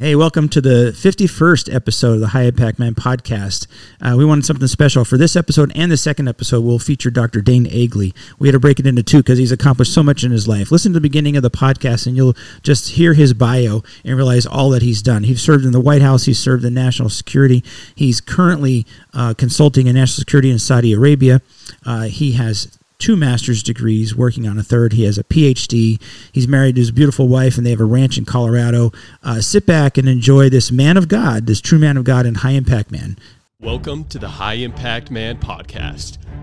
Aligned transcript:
Hey, 0.00 0.14
welcome 0.14 0.48
to 0.50 0.60
the 0.60 0.92
51st 0.94 1.74
episode 1.74 2.12
of 2.12 2.20
the 2.20 2.28
High 2.28 2.44
Impact 2.44 2.78
Man 2.78 2.94
podcast. 2.94 3.66
Uh, 4.00 4.14
we 4.16 4.24
wanted 4.24 4.44
something 4.44 4.68
special 4.68 5.04
for 5.04 5.18
this 5.18 5.34
episode 5.34 5.72
and 5.74 5.90
the 5.90 5.96
second 5.96 6.28
episode. 6.28 6.60
We'll 6.60 6.78
feature 6.78 7.10
Dr. 7.10 7.40
Dane 7.40 7.66
Egli. 7.66 8.14
We 8.38 8.46
had 8.46 8.52
to 8.52 8.60
break 8.60 8.78
it 8.78 8.86
into 8.86 9.02
two 9.02 9.16
because 9.16 9.40
he's 9.40 9.50
accomplished 9.50 9.92
so 9.92 10.04
much 10.04 10.22
in 10.22 10.30
his 10.30 10.46
life. 10.46 10.70
Listen 10.70 10.92
to 10.92 10.98
the 10.98 11.00
beginning 11.00 11.36
of 11.36 11.42
the 11.42 11.50
podcast 11.50 12.06
and 12.06 12.16
you'll 12.16 12.36
just 12.62 12.90
hear 12.90 13.14
his 13.14 13.34
bio 13.34 13.82
and 14.04 14.14
realize 14.16 14.46
all 14.46 14.70
that 14.70 14.82
he's 14.82 15.02
done. 15.02 15.24
He's 15.24 15.42
served 15.42 15.64
in 15.64 15.72
the 15.72 15.80
White 15.80 16.00
House, 16.00 16.26
he's 16.26 16.38
served 16.38 16.64
in 16.64 16.74
national 16.74 17.08
security. 17.08 17.64
He's 17.92 18.20
currently 18.20 18.86
uh, 19.12 19.34
consulting 19.34 19.88
in 19.88 19.96
national 19.96 20.20
security 20.20 20.52
in 20.52 20.60
Saudi 20.60 20.92
Arabia. 20.92 21.42
Uh, 21.84 22.02
he 22.02 22.34
has 22.34 22.77
two 22.98 23.16
master's 23.16 23.62
degrees, 23.62 24.14
working 24.14 24.46
on 24.46 24.58
a 24.58 24.62
third. 24.62 24.92
He 24.92 25.04
has 25.04 25.18
a 25.18 25.24
PhD. 25.24 26.00
He's 26.32 26.48
married 26.48 26.74
to 26.74 26.80
his 26.80 26.90
beautiful 26.90 27.28
wife, 27.28 27.56
and 27.56 27.64
they 27.64 27.70
have 27.70 27.80
a 27.80 27.84
ranch 27.84 28.18
in 28.18 28.24
Colorado. 28.24 28.92
Uh, 29.22 29.40
sit 29.40 29.66
back 29.66 29.96
and 29.96 30.08
enjoy 30.08 30.48
this 30.50 30.72
man 30.72 30.96
of 30.96 31.08
God, 31.08 31.46
this 31.46 31.60
true 31.60 31.78
man 31.78 31.96
of 31.96 32.04
God 32.04 32.26
and 32.26 32.38
high 32.38 32.52
impact 32.52 32.90
man. 32.90 33.16
Welcome 33.60 34.04
to 34.04 34.18
the 34.18 34.28
High 34.28 34.54
Impact 34.54 35.10
Man 35.10 35.38
podcast. 35.38 36.18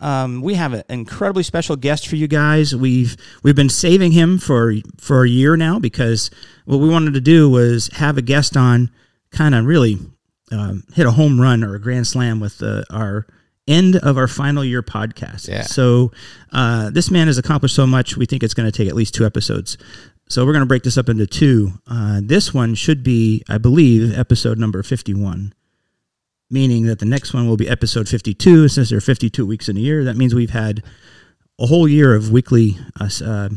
Um, 0.00 0.40
we 0.40 0.54
have 0.54 0.72
an 0.72 0.82
incredibly 0.88 1.42
special 1.42 1.76
guest 1.76 2.08
for 2.08 2.16
you 2.16 2.26
guys. 2.26 2.74
We've 2.74 3.16
we've 3.42 3.54
been 3.54 3.68
saving 3.68 4.12
him 4.12 4.38
for 4.38 4.74
for 4.98 5.24
a 5.24 5.28
year 5.28 5.56
now 5.56 5.78
because 5.78 6.30
what 6.64 6.78
we 6.78 6.88
wanted 6.88 7.14
to 7.14 7.20
do 7.20 7.48
was 7.50 7.88
have 7.94 8.16
a 8.16 8.22
guest 8.22 8.56
on, 8.56 8.90
kind 9.30 9.54
of 9.54 9.66
really 9.66 9.98
um, 10.50 10.84
hit 10.94 11.06
a 11.06 11.12
home 11.12 11.40
run 11.40 11.62
or 11.62 11.74
a 11.74 11.80
grand 11.80 12.06
slam 12.06 12.40
with 12.40 12.62
uh, 12.62 12.82
our 12.90 13.26
end 13.68 13.96
of 13.96 14.16
our 14.16 14.26
final 14.26 14.64
year 14.64 14.82
podcast. 14.82 15.48
Yeah. 15.48 15.62
So 15.62 16.10
uh, 16.52 16.90
this 16.90 17.10
man 17.10 17.26
has 17.26 17.38
accomplished 17.38 17.74
so 17.74 17.86
much. 17.86 18.16
We 18.16 18.26
think 18.26 18.42
it's 18.42 18.54
going 18.54 18.70
to 18.70 18.76
take 18.76 18.88
at 18.88 18.96
least 18.96 19.14
two 19.14 19.26
episodes. 19.26 19.76
So 20.28 20.44
we're 20.46 20.52
going 20.52 20.62
to 20.62 20.66
break 20.66 20.84
this 20.84 20.96
up 20.96 21.08
into 21.08 21.26
two. 21.26 21.72
Uh, 21.86 22.20
this 22.22 22.54
one 22.54 22.74
should 22.74 23.02
be, 23.02 23.42
I 23.48 23.58
believe, 23.58 24.16
episode 24.16 24.58
number 24.58 24.82
fifty-one 24.82 25.52
meaning 26.50 26.86
that 26.86 26.98
the 26.98 27.06
next 27.06 27.32
one 27.32 27.48
will 27.48 27.56
be 27.56 27.68
episode 27.68 28.08
52 28.08 28.68
since 28.68 28.90
there 28.90 28.98
are 28.98 29.00
52 29.00 29.46
weeks 29.46 29.68
in 29.68 29.76
a 29.76 29.80
year 29.80 30.04
that 30.04 30.16
means 30.16 30.34
we've 30.34 30.50
had 30.50 30.82
a 31.58 31.66
whole 31.66 31.86
year 31.86 32.14
of 32.14 32.30
weekly 32.30 32.78
uh, 33.00 33.08
uh, 33.24 33.48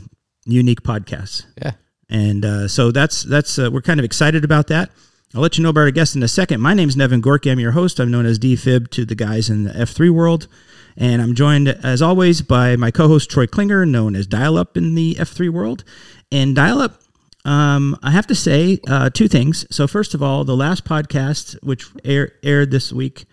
unique 0.45 0.83
podcasts. 0.83 1.45
Yeah. 1.61 1.71
and 2.09 2.45
uh, 2.45 2.67
so 2.67 2.91
that's 2.91 3.23
that's 3.23 3.57
uh, 3.57 3.69
we're 3.71 3.81
kind 3.81 3.99
of 3.99 4.03
excited 4.03 4.43
about 4.43 4.67
that. 4.67 4.91
I'll 5.33 5.41
let 5.41 5.57
you 5.57 5.63
know 5.63 5.69
about 5.69 5.81
our 5.81 5.91
guest 5.91 6.15
in 6.15 6.21
a 6.21 6.27
second. 6.27 6.61
My 6.61 6.75
name's 6.75 6.95
nevin 6.95 7.21
gorky. 7.21 7.49
I'm 7.49 7.59
your 7.59 7.71
host. 7.71 7.99
I'm 7.99 8.11
known 8.11 8.25
as 8.25 8.37
dfib 8.37 8.91
to 8.91 9.05
the 9.05 9.15
guys 9.15 9.49
in 9.49 9.63
the 9.63 9.71
f3 9.71 10.11
world. 10.11 10.47
And 10.95 11.23
i'm 11.23 11.33
joined 11.33 11.69
as 11.69 12.03
always 12.03 12.43
by 12.43 12.75
my 12.75 12.91
co-host 12.91 13.31
troy 13.31 13.47
klinger 13.47 13.83
known 13.83 14.15
as 14.15 14.27
dial 14.27 14.57
up 14.59 14.77
in 14.77 14.93
the 14.93 15.15
f3 15.15 15.49
world. 15.49 15.83
And 16.31 16.55
dial 16.55 16.81
up 16.81 17.01
um, 17.45 17.97
I 18.01 18.11
have 18.11 18.27
to 18.27 18.35
say 18.35 18.79
uh, 18.87 19.09
two 19.09 19.27
things. 19.27 19.65
So 19.69 19.87
first 19.87 20.13
of 20.13 20.23
all, 20.23 20.43
the 20.43 20.55
last 20.55 20.85
podcast, 20.85 21.55
which 21.63 21.85
air, 22.05 22.33
aired 22.43 22.71
this 22.71 22.91
week, 22.93 23.25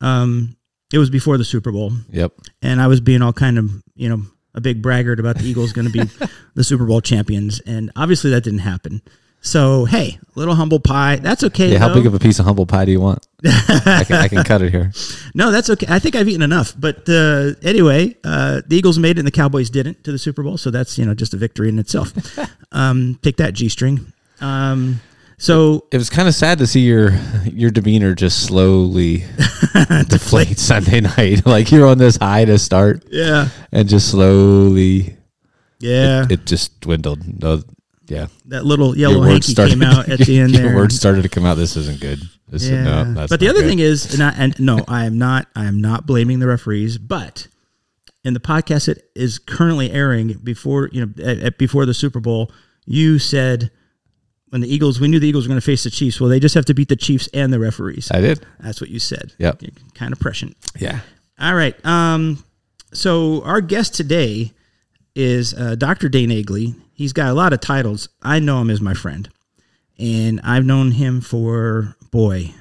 um, 0.00 0.56
it 0.92 0.98
was 0.98 1.10
before 1.10 1.38
the 1.38 1.44
Super 1.44 1.72
Bowl, 1.72 1.92
Yep. 2.10 2.32
and 2.62 2.80
I 2.80 2.86
was 2.86 3.00
being 3.00 3.22
all 3.22 3.32
kind 3.32 3.58
of 3.58 3.70
you 3.94 4.08
know 4.08 4.22
a 4.54 4.60
big 4.60 4.82
braggart 4.82 5.18
about 5.20 5.36
the 5.38 5.44
Eagles 5.44 5.72
going 5.72 5.90
to 5.90 5.92
be 5.92 6.26
the 6.54 6.64
Super 6.64 6.84
Bowl 6.86 7.00
champions, 7.00 7.60
and 7.60 7.90
obviously 7.96 8.30
that 8.30 8.44
didn't 8.44 8.60
happen. 8.60 9.02
So 9.46 9.84
hey, 9.84 10.18
little 10.34 10.56
humble 10.56 10.80
pie, 10.80 11.16
that's 11.16 11.44
okay. 11.44 11.70
Yeah. 11.70 11.78
How 11.78 11.88
though. 11.88 11.94
big 11.94 12.06
of 12.06 12.14
a 12.14 12.18
piece 12.18 12.40
of 12.40 12.46
humble 12.46 12.66
pie 12.66 12.84
do 12.84 12.90
you 12.90 13.00
want? 13.00 13.24
I 13.44 14.02
can, 14.04 14.16
I 14.16 14.26
can 14.26 14.42
cut 14.42 14.60
it 14.60 14.72
here. 14.72 14.90
No, 15.36 15.52
that's 15.52 15.70
okay. 15.70 15.86
I 15.88 16.00
think 16.00 16.16
I've 16.16 16.28
eaten 16.28 16.42
enough. 16.42 16.74
But 16.76 17.08
uh, 17.08 17.52
anyway, 17.62 18.16
uh, 18.24 18.62
the 18.66 18.76
Eagles 18.76 18.98
made 18.98 19.18
it 19.18 19.20
and 19.20 19.26
the 19.26 19.30
Cowboys 19.30 19.70
didn't 19.70 20.02
to 20.02 20.10
the 20.10 20.18
Super 20.18 20.42
Bowl. 20.42 20.58
So 20.58 20.72
that's, 20.72 20.98
you 20.98 21.04
know, 21.06 21.14
just 21.14 21.32
a 21.32 21.36
victory 21.36 21.68
in 21.68 21.78
itself. 21.78 22.12
um, 22.72 23.20
take 23.22 23.36
that, 23.36 23.54
G 23.54 23.68
string. 23.68 24.12
Um, 24.40 25.00
so 25.38 25.86
It 25.92 25.98
was 25.98 26.10
kind 26.10 26.26
of 26.26 26.34
sad 26.34 26.58
to 26.58 26.66
see 26.66 26.80
your 26.80 27.16
your 27.44 27.70
demeanor 27.70 28.16
just 28.16 28.46
slowly 28.46 29.18
deflate 30.08 30.58
Sunday 30.58 31.02
night. 31.02 31.46
Like 31.46 31.70
you're 31.70 31.86
on 31.86 31.98
this 31.98 32.16
high 32.16 32.46
to 32.46 32.58
start, 32.58 33.04
yeah, 33.12 33.50
and 33.70 33.88
just 33.88 34.10
slowly 34.10 35.16
yeah, 35.78 36.24
it, 36.24 36.32
it 36.32 36.46
just 36.46 36.80
dwindled. 36.80 37.42
No, 37.42 37.62
yeah. 38.08 38.26
that 38.46 38.64
little 38.64 38.96
yellow 38.96 39.22
hanky 39.22 39.54
came 39.54 39.82
out 39.82 40.08
at 40.10 40.20
the 40.20 40.38
end 40.38 40.52
your 40.52 40.62
there. 40.62 40.76
words 40.76 40.96
started 40.96 41.22
to 41.22 41.28
come 41.28 41.44
out. 41.44 41.54
This 41.54 41.76
isn't 41.76 42.00
good. 42.00 42.20
This 42.48 42.68
yeah. 42.68 42.78
is, 42.78 42.84
no, 42.84 43.14
that's 43.14 43.30
but 43.30 43.40
the 43.40 43.48
other 43.48 43.60
good. 43.60 43.68
thing 43.68 43.78
is, 43.80 44.14
and, 44.14 44.22
I, 44.22 44.30
and 44.36 44.58
no, 44.60 44.84
I 44.88 45.04
am 45.04 45.18
not, 45.18 45.48
I 45.54 45.66
am 45.66 45.80
not 45.80 46.06
blaming 46.06 46.38
the 46.38 46.46
referees, 46.46 46.98
but 46.98 47.48
in 48.24 48.34
the 48.34 48.40
podcast 48.40 48.86
that 48.86 49.08
is 49.14 49.38
currently 49.38 49.90
airing 49.90 50.34
before, 50.42 50.88
you 50.92 51.06
know, 51.06 51.12
at, 51.24 51.38
at- 51.38 51.58
before 51.58 51.86
the 51.86 51.94
Super 51.94 52.20
Bowl, 52.20 52.50
you 52.84 53.18
said 53.18 53.70
when 54.50 54.60
the 54.60 54.72
Eagles, 54.72 55.00
we 55.00 55.08
knew 55.08 55.18
the 55.18 55.28
Eagles 55.28 55.44
were 55.46 55.50
going 55.50 55.60
to 55.60 55.64
face 55.64 55.84
the 55.84 55.90
Chiefs. 55.90 56.20
Well, 56.20 56.30
they 56.30 56.40
just 56.40 56.54
have 56.54 56.64
to 56.66 56.74
beat 56.74 56.88
the 56.88 56.96
Chiefs 56.96 57.28
and 57.34 57.52
the 57.52 57.58
referees. 57.58 58.10
I 58.12 58.20
did. 58.20 58.44
That's 58.60 58.80
what 58.80 58.90
you 58.90 59.00
said. 59.00 59.32
Yep. 59.38 59.62
You're 59.62 59.72
kind 59.94 60.12
of 60.12 60.20
prescient. 60.20 60.56
Yeah. 60.78 61.00
All 61.38 61.54
right. 61.54 61.74
Um, 61.84 62.44
so 62.92 63.42
our 63.42 63.60
guest 63.60 63.94
today 63.94 64.52
is 65.16 65.54
uh, 65.54 65.74
Dr. 65.74 66.08
Dane 66.08 66.28
Egli. 66.28 66.76
He's 66.92 67.14
got 67.14 67.30
a 67.30 67.34
lot 67.34 67.52
of 67.52 67.60
titles. 67.60 68.08
I 68.22 68.38
know 68.38 68.60
him 68.60 68.70
as 68.70 68.80
my 68.80 68.94
friend, 68.94 69.28
and 69.98 70.40
I've 70.44 70.64
known 70.64 70.92
him 70.92 71.20
for 71.20 71.96
boy, 72.10 72.54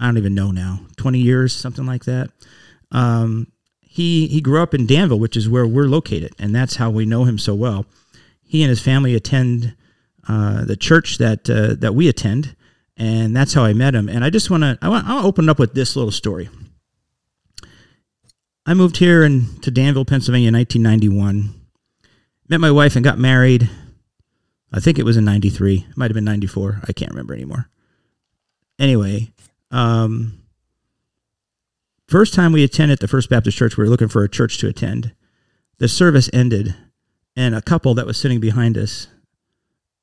I 0.00 0.06
don't 0.06 0.18
even 0.18 0.34
know 0.34 0.50
now, 0.50 0.80
twenty 0.96 1.20
years, 1.20 1.54
something 1.54 1.86
like 1.86 2.04
that. 2.06 2.30
Um, 2.90 3.52
he 3.80 4.26
he 4.26 4.40
grew 4.40 4.62
up 4.62 4.74
in 4.74 4.86
Danville, 4.86 5.20
which 5.20 5.36
is 5.36 5.48
where 5.48 5.66
we're 5.66 5.88
located, 5.88 6.32
and 6.38 6.54
that's 6.54 6.76
how 6.76 6.90
we 6.90 7.04
know 7.04 7.24
him 7.24 7.38
so 7.38 7.54
well. 7.54 7.86
He 8.42 8.62
and 8.62 8.70
his 8.70 8.80
family 8.80 9.14
attend 9.14 9.74
uh, 10.26 10.64
the 10.64 10.76
church 10.76 11.18
that 11.18 11.48
uh, 11.48 11.74
that 11.78 11.94
we 11.94 12.08
attend, 12.08 12.56
and 12.96 13.36
that's 13.36 13.52
how 13.52 13.64
I 13.64 13.74
met 13.74 13.94
him. 13.94 14.08
And 14.08 14.24
I 14.24 14.30
just 14.30 14.50
want 14.50 14.62
to 14.62 14.78
I 14.80 14.88
want 14.88 15.06
I'll 15.06 15.26
open 15.26 15.48
up 15.48 15.58
with 15.58 15.74
this 15.74 15.94
little 15.94 16.10
story. 16.10 16.48
I 18.64 18.74
moved 18.74 18.98
here 18.98 19.24
in 19.24 19.60
to 19.60 19.70
Danville, 19.70 20.04
Pennsylvania 20.04 20.48
in 20.48 20.54
1991. 20.54 21.57
Met 22.48 22.60
my 22.60 22.70
wife 22.70 22.96
and 22.96 23.04
got 23.04 23.18
married. 23.18 23.68
I 24.72 24.80
think 24.80 24.98
it 24.98 25.04
was 25.04 25.16
in 25.16 25.24
93. 25.24 25.86
It 25.90 25.96
might 25.96 26.10
have 26.10 26.14
been 26.14 26.24
94. 26.24 26.82
I 26.88 26.92
can't 26.92 27.10
remember 27.10 27.34
anymore. 27.34 27.68
Anyway, 28.78 29.32
um, 29.70 30.40
first 32.06 32.34
time 32.34 32.52
we 32.52 32.64
attended 32.64 33.00
the 33.00 33.08
First 33.08 33.28
Baptist 33.28 33.56
Church, 33.56 33.76
we 33.76 33.84
were 33.84 33.90
looking 33.90 34.08
for 34.08 34.22
a 34.22 34.28
church 34.28 34.58
to 34.58 34.68
attend. 34.68 35.12
The 35.78 35.88
service 35.88 36.30
ended, 36.32 36.74
and 37.36 37.54
a 37.54 37.62
couple 37.62 37.94
that 37.94 38.06
was 38.06 38.18
sitting 38.18 38.40
behind 38.40 38.78
us 38.78 39.08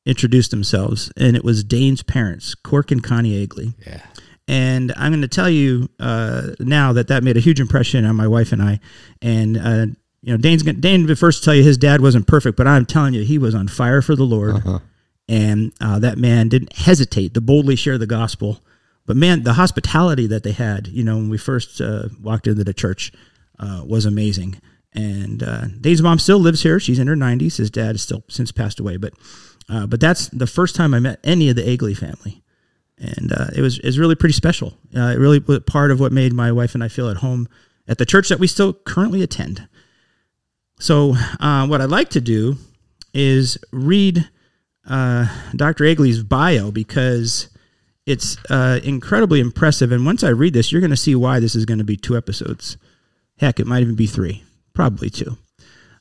introduced 0.05 0.51
themselves, 0.51 1.11
and 1.17 1.35
it 1.35 1.43
was 1.43 1.63
Dane's 1.63 2.03
parents, 2.03 2.53
Cork 2.53 2.91
and 2.91 3.03
Connie 3.03 3.45
Egli. 3.45 3.73
Yeah. 3.85 4.01
And 4.47 4.93
I'm 4.95 5.11
going 5.11 5.21
to 5.21 5.27
tell 5.27 5.49
you 5.49 5.89
uh, 5.99 6.51
now 6.59 6.93
that 6.93 7.07
that 7.07 7.23
made 7.23 7.37
a 7.37 7.39
huge 7.39 7.59
impression 7.59 8.05
on 8.05 8.15
my 8.15 8.27
wife 8.27 8.51
and 8.51 8.61
I. 8.61 8.79
And 9.21 9.57
uh, 9.57 9.85
you 10.25 10.31
know, 10.31 10.37
Dane's 10.37 10.63
gonna, 10.63 10.79
Dane 10.79 11.13
first 11.15 11.43
tell 11.43 11.53
you 11.53 11.61
his 11.61 11.77
dad 11.77 12.01
wasn't 12.01 12.25
perfect, 12.25 12.57
but 12.57 12.65
I'm 12.65 12.85
telling 12.85 13.13
you, 13.13 13.23
he 13.23 13.37
was 13.37 13.53
on 13.53 13.67
fire 13.67 14.01
for 14.01 14.15
the 14.15 14.23
Lord. 14.23 14.55
And 15.29 15.71
uh, 15.79 15.99
that 15.99 16.17
man 16.17 16.49
didn't 16.49 16.73
hesitate 16.73 17.35
to 17.35 17.41
boldly 17.41 17.75
share 17.75 17.99
the 17.99 18.07
gospel. 18.07 18.59
But 19.05 19.17
man, 19.17 19.43
the 19.43 19.53
hospitality 19.53 20.25
that 20.27 20.41
they 20.41 20.51
had, 20.51 20.87
you 20.87 21.03
know, 21.03 21.17
when 21.17 21.29
we 21.29 21.37
first 21.37 21.79
uh, 21.79 22.09
walked 22.21 22.47
into 22.47 22.63
the 22.63 22.73
church, 22.73 23.11
uh, 23.59 23.83
was 23.85 24.05
amazing. 24.05 24.59
And 24.93 25.43
uh, 25.43 25.67
Dane's 25.79 26.01
mom 26.01 26.17
still 26.17 26.39
lives 26.39 26.63
here; 26.63 26.79
she's 26.79 26.97
in 26.97 27.07
her 27.07 27.15
90s. 27.15 27.57
His 27.57 27.69
dad 27.69 27.89
has 27.89 28.01
still 28.01 28.23
since 28.27 28.51
passed 28.51 28.79
away, 28.79 28.97
but 28.97 29.13
uh, 29.69 29.85
but 29.85 29.99
that's 29.99 30.27
the 30.29 30.47
first 30.47 30.75
time 30.75 30.95
I 30.95 30.99
met 30.99 31.19
any 31.23 31.49
of 31.49 31.55
the 31.55 31.63
Egli 31.63 31.95
family 31.95 32.41
and 32.97 33.33
uh, 33.33 33.47
it 33.55 33.61
was 33.61 33.79
it 33.79 33.85
was 33.85 33.99
really 33.99 34.15
pretty 34.15 34.33
special. 34.33 34.73
Uh, 34.95 35.11
it 35.11 35.19
really 35.19 35.39
was 35.39 35.59
part 35.61 35.91
of 35.91 35.99
what 35.99 36.11
made 36.11 36.33
my 36.33 36.51
wife 36.51 36.73
and 36.75 36.83
I 36.83 36.87
feel 36.87 37.09
at 37.09 37.17
home 37.17 37.47
at 37.87 37.97
the 37.97 38.05
church 38.05 38.29
that 38.29 38.39
we 38.39 38.47
still 38.47 38.73
currently 38.73 39.21
attend. 39.21 39.67
So, 40.79 41.15
uh, 41.39 41.67
what 41.67 41.81
I'd 41.81 41.89
like 41.89 42.09
to 42.11 42.21
do 42.21 42.57
is 43.13 43.57
read 43.71 44.29
uh, 44.87 45.27
Dr. 45.55 45.85
Egli's 45.85 46.21
bio 46.21 46.71
because 46.71 47.49
it's 48.05 48.37
uh, 48.49 48.79
incredibly 48.83 49.39
impressive. 49.39 49.91
And 49.91 50.05
once 50.05 50.23
I 50.23 50.29
read 50.29 50.53
this, 50.53 50.71
you're 50.71 50.81
going 50.81 50.91
to 50.91 50.97
see 50.97 51.15
why 51.15 51.39
this 51.39 51.55
is 51.55 51.65
going 51.65 51.77
to 51.79 51.83
be 51.83 51.97
two 51.97 52.17
episodes. 52.17 52.77
Heck, 53.37 53.59
it 53.59 53.67
might 53.67 53.81
even 53.81 53.95
be 53.95 54.07
three, 54.07 54.43
probably 54.73 55.09
two. 55.09 55.37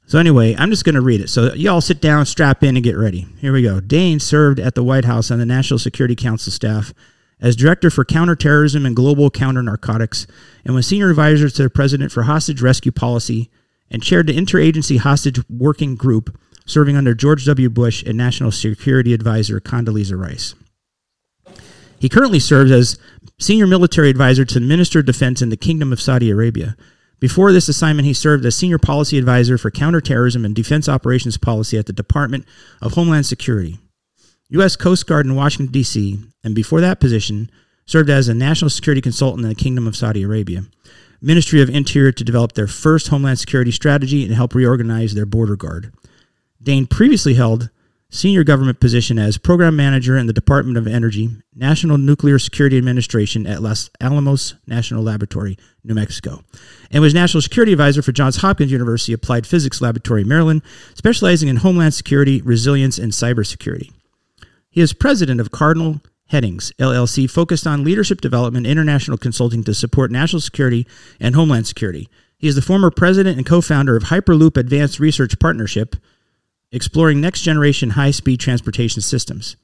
So 0.07 0.19
anyway, 0.19 0.55
I'm 0.59 0.71
just 0.71 0.85
going 0.85 0.97
to 0.97 1.01
read 1.01 1.23
it. 1.23 1.31
So 1.31 1.55
y'all 1.55 1.81
sit 1.81 2.01
down, 2.01 2.27
strap 2.27 2.63
in, 2.63 2.77
and 2.77 2.85
get 2.85 2.97
ready. 2.97 3.27
Here 3.39 3.53
we 3.53 3.63
go. 3.63 3.81
Dane 3.81 4.21
served 4.21 4.61
at 4.61 4.75
the 4.75 4.85
White 4.85 5.07
House 5.07 5.31
on 5.31 5.39
the 5.39 5.47
National 5.47 5.79
Security 5.79 6.15
Council 6.15 6.53
staff 6.53 6.93
as 7.41 7.57
Director 7.57 7.91
for 7.91 8.05
Counterterrorism 8.05 8.85
and 8.85 8.95
Global 8.95 9.31
Counter 9.31 9.63
Narcotics, 9.63 10.27
and 10.65 10.75
was 10.75 10.87
Senior 10.87 11.11
Advisor 11.11 11.49
to 11.49 11.63
the 11.65 11.71
President 11.71 12.13
for 12.13 12.25
Hostage 12.25 12.63
Rescue 12.63 12.93
Policy, 12.93 13.51
and 13.95 14.03
chaired 14.03 14.27
the 14.27 14.37
Interagency 14.37 14.99
Hostage 14.99 15.41
Working 15.49 15.95
Group, 15.95 16.37
serving 16.67 16.97
under 16.97 17.15
George 17.15 17.45
W. 17.45 17.71
Bush 17.71 18.03
and 18.03 18.19
National 18.19 18.51
Security 18.51 19.15
Advisor 19.15 19.61
Condoleezza 19.61 20.19
Rice. 20.21 20.57
He 22.01 22.09
currently 22.09 22.41
serves 22.41 22.73
as 22.73 22.99
Senior 23.39 23.69
Military 23.69 24.11
Advisor 24.11 24.45
to 24.47 24.55
the 24.59 24.67
Minister 24.67 24.99
of 24.99 25.07
Defense 25.07 25.41
in 25.41 25.49
the 25.49 25.57
Kingdom 25.57 25.93
of 25.93 26.01
Saudi 26.01 26.29
Arabia. 26.29 26.77
Before 27.21 27.53
this 27.53 27.69
assignment, 27.69 28.05
he 28.05 28.13
served 28.13 28.45
as 28.45 28.57
Senior 28.57 28.79
Policy 28.79 29.17
Advisor 29.17 29.57
for 29.57 29.71
Counterterrorism 29.71 30.45
and 30.45 30.57
Defense 30.57 30.89
Operations 30.89 31.37
Policy 31.37 31.79
at 31.79 31.87
the 31.87 31.93
Department 31.93 32.47
of 32.83 32.95
Homeland 32.95 33.27
Security. 33.27 33.79
U.S. 34.49 34.75
Coast 34.75 35.07
Guard 35.07 35.25
in 35.25 35.37
Washington, 35.37 35.73
D.C., 35.73 36.19
and 36.43 36.53
before 36.53 36.81
that 36.81 36.99
position, 36.99 37.49
served 37.87 38.11
as 38.11 38.27
a 38.27 38.35
national 38.35 38.71
security 38.71 39.01
consultant 39.01 39.45
in 39.45 39.49
the 39.49 39.55
Kingdom 39.55 39.87
of 39.87 39.95
Saudi 39.95 40.25
Arabia, 40.25 40.65
Ministry 41.25 41.63
of 41.63 41.71
Interior 41.71 42.13
to 42.13 42.23
develop 42.23 42.53
their 42.53 42.67
first 42.67 43.09
Homeland 43.09 43.39
Security 43.39 43.71
strategy 43.71 44.27
and 44.27 44.35
help 44.35 44.55
reorganize 44.55 45.15
their 45.15 45.25
border 45.25 45.57
guard. 45.57 45.91
Dane 46.63 46.87
previously 46.87 47.33
held 47.33 47.71
senior 48.11 48.45
government 48.45 48.79
position 48.79 49.19
as 49.19 49.39
program 49.39 49.75
manager 49.75 50.19
in 50.19 50.27
the 50.27 50.35
Department 50.35 50.77
of 50.77 50.87
Energy, 50.87 51.31
National 51.55 51.97
Nuclear 51.97 52.39
Security 52.39 52.77
Administration 52.77 53.47
at 53.47 53.63
Los 53.63 53.89
Alamos 54.03 54.57
National 54.67 55.03
Laboratory, 55.03 55.57
New 55.83 55.95
Mexico, 55.95 56.45
and 56.91 57.01
was 57.01 57.15
National 57.15 57.41
Security 57.41 57.73
Advisor 57.73 58.03
for 58.03 58.13
Johns 58.13 58.37
Hopkins 58.37 58.71
University 58.71 59.15
Applied 59.15 59.47
Physics 59.47 59.81
Laboratory, 59.81 60.25
Maryland, 60.25 60.61
specializing 60.93 61.49
in 61.49 61.57
homeland 61.57 61.95
security, 61.95 62.43
resilience, 62.43 62.99
and 62.99 63.13
cybersecurity. 63.13 63.91
He 64.69 64.83
is 64.83 64.93
president 64.93 65.41
of 65.41 65.51
Cardinal 65.51 66.03
Headings, 66.29 66.73
LLC, 66.79 67.31
focused 67.31 67.67
on 67.67 67.85
leadership 67.85 68.21
development, 68.21 68.67
international 68.67 69.19
consulting 69.19 69.63
to 69.65 69.75
support 69.75 70.11
national 70.11 70.41
security 70.41 70.87
and 71.21 71.35
homeland 71.35 71.67
security. 71.67 72.09
He 72.39 72.49
is 72.49 72.55
the 72.55 72.63
former 72.63 72.91
president 72.91 73.37
and 73.37 73.47
co 73.47 73.61
founder 73.61 73.97
of 73.97 74.05
Hyperloop 74.05 74.57
Advanced 74.57 74.99
Research 74.99 75.39
Partnership, 75.39 75.97
exploring 76.73 77.21
next 77.21 77.43
generation 77.43 77.91
high 77.91 78.11
speed 78.11 78.41
transportation 78.41 79.03
systems. 79.03 79.57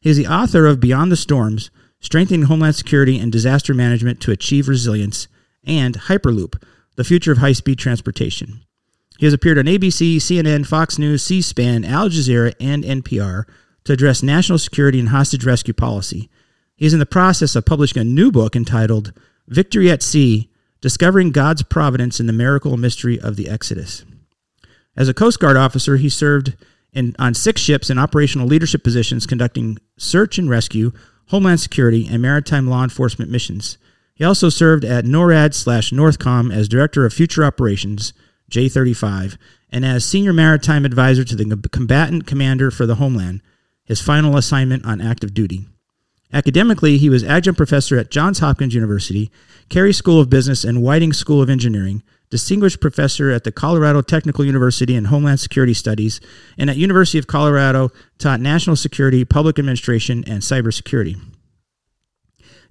He 0.00 0.10
is 0.10 0.16
the 0.16 0.26
author 0.26 0.66
of 0.66 0.80
Beyond 0.80 1.10
the 1.10 1.16
Storms 1.16 1.70
Strengthening 2.02 2.42
Homeland 2.42 2.74
Security 2.74 3.18
and 3.18 3.30
Disaster 3.30 3.72
Management 3.72 4.20
to 4.20 4.32
Achieve 4.32 4.68
Resilience, 4.68 5.28
and 5.64 5.94
Hyperloop 5.94 6.60
The 6.96 7.04
Future 7.04 7.30
of 7.30 7.38
High 7.38 7.52
Speed 7.52 7.78
Transportation. 7.78 8.62
He 9.18 9.26
has 9.26 9.32
appeared 9.32 9.56
on 9.56 9.66
ABC, 9.66 10.16
CNN, 10.16 10.66
Fox 10.66 10.98
News, 10.98 11.22
C 11.22 11.40
SPAN, 11.40 11.84
Al 11.84 12.08
Jazeera, 12.08 12.54
and 12.58 12.82
NPR 12.82 13.44
to 13.84 13.92
address 13.92 14.22
national 14.22 14.58
security 14.58 15.00
and 15.00 15.08
hostage 15.08 15.44
rescue 15.44 15.74
policy. 15.74 16.30
He 16.76 16.86
is 16.86 16.92
in 16.92 16.98
the 16.98 17.06
process 17.06 17.54
of 17.54 17.64
publishing 17.64 18.00
a 18.00 18.04
new 18.04 18.30
book 18.30 18.56
entitled 18.56 19.12
Victory 19.48 19.90
at 19.90 20.02
Sea 20.02 20.50
Discovering 20.80 21.30
God's 21.30 21.62
Providence 21.62 22.18
in 22.18 22.26
the 22.26 22.32
Miracle 22.32 22.76
Mystery 22.76 23.18
of 23.20 23.36
the 23.36 23.48
Exodus. 23.48 24.04
As 24.96 25.08
a 25.08 25.14
Coast 25.14 25.38
Guard 25.38 25.56
officer, 25.56 25.96
he 25.96 26.08
served 26.08 26.56
in, 26.92 27.14
on 27.18 27.34
six 27.34 27.60
ships 27.60 27.88
in 27.88 27.98
operational 27.98 28.46
leadership 28.46 28.82
positions 28.82 29.26
conducting 29.26 29.78
search 29.96 30.38
and 30.38 30.50
rescue, 30.50 30.92
homeland 31.28 31.60
security, 31.60 32.08
and 32.10 32.20
maritime 32.20 32.68
law 32.68 32.82
enforcement 32.82 33.30
missions. 33.30 33.78
He 34.14 34.24
also 34.24 34.48
served 34.48 34.84
at 34.84 35.04
NORAD 35.04 35.54
slash 35.54 35.90
Northcom 35.90 36.52
as 36.52 36.68
Director 36.68 37.06
of 37.06 37.14
Future 37.14 37.44
Operations, 37.44 38.12
J35, 38.50 39.38
and 39.70 39.84
as 39.84 40.04
Senior 40.04 40.32
Maritime 40.32 40.84
Advisor 40.84 41.24
to 41.24 41.36
the 41.36 41.68
Combatant 41.70 42.26
Commander 42.26 42.70
for 42.70 42.84
the 42.86 42.96
Homeland, 42.96 43.40
his 43.84 44.00
final 44.00 44.36
assignment 44.36 44.84
on 44.84 45.00
active 45.00 45.34
duty. 45.34 45.66
Academically, 46.32 46.96
he 46.96 47.10
was 47.10 47.24
adjunct 47.24 47.58
professor 47.58 47.98
at 47.98 48.10
Johns 48.10 48.38
Hopkins 48.38 48.74
University, 48.74 49.30
Carey 49.68 49.92
School 49.92 50.18
of 50.18 50.30
Business, 50.30 50.64
and 50.64 50.82
Whiting 50.82 51.12
School 51.12 51.42
of 51.42 51.50
Engineering, 51.50 52.02
distinguished 52.30 52.80
professor 52.80 53.30
at 53.30 53.44
the 53.44 53.52
Colorado 53.52 54.00
Technical 54.00 54.44
University 54.44 54.94
in 54.94 55.06
Homeland 55.06 55.40
Security 55.40 55.74
Studies, 55.74 56.20
and 56.56 56.70
at 56.70 56.78
University 56.78 57.18
of 57.18 57.26
Colorado 57.26 57.90
taught 58.18 58.40
national 58.40 58.76
security, 58.76 59.24
public 59.26 59.58
administration, 59.58 60.24
and 60.26 60.42
cybersecurity. 60.42 61.20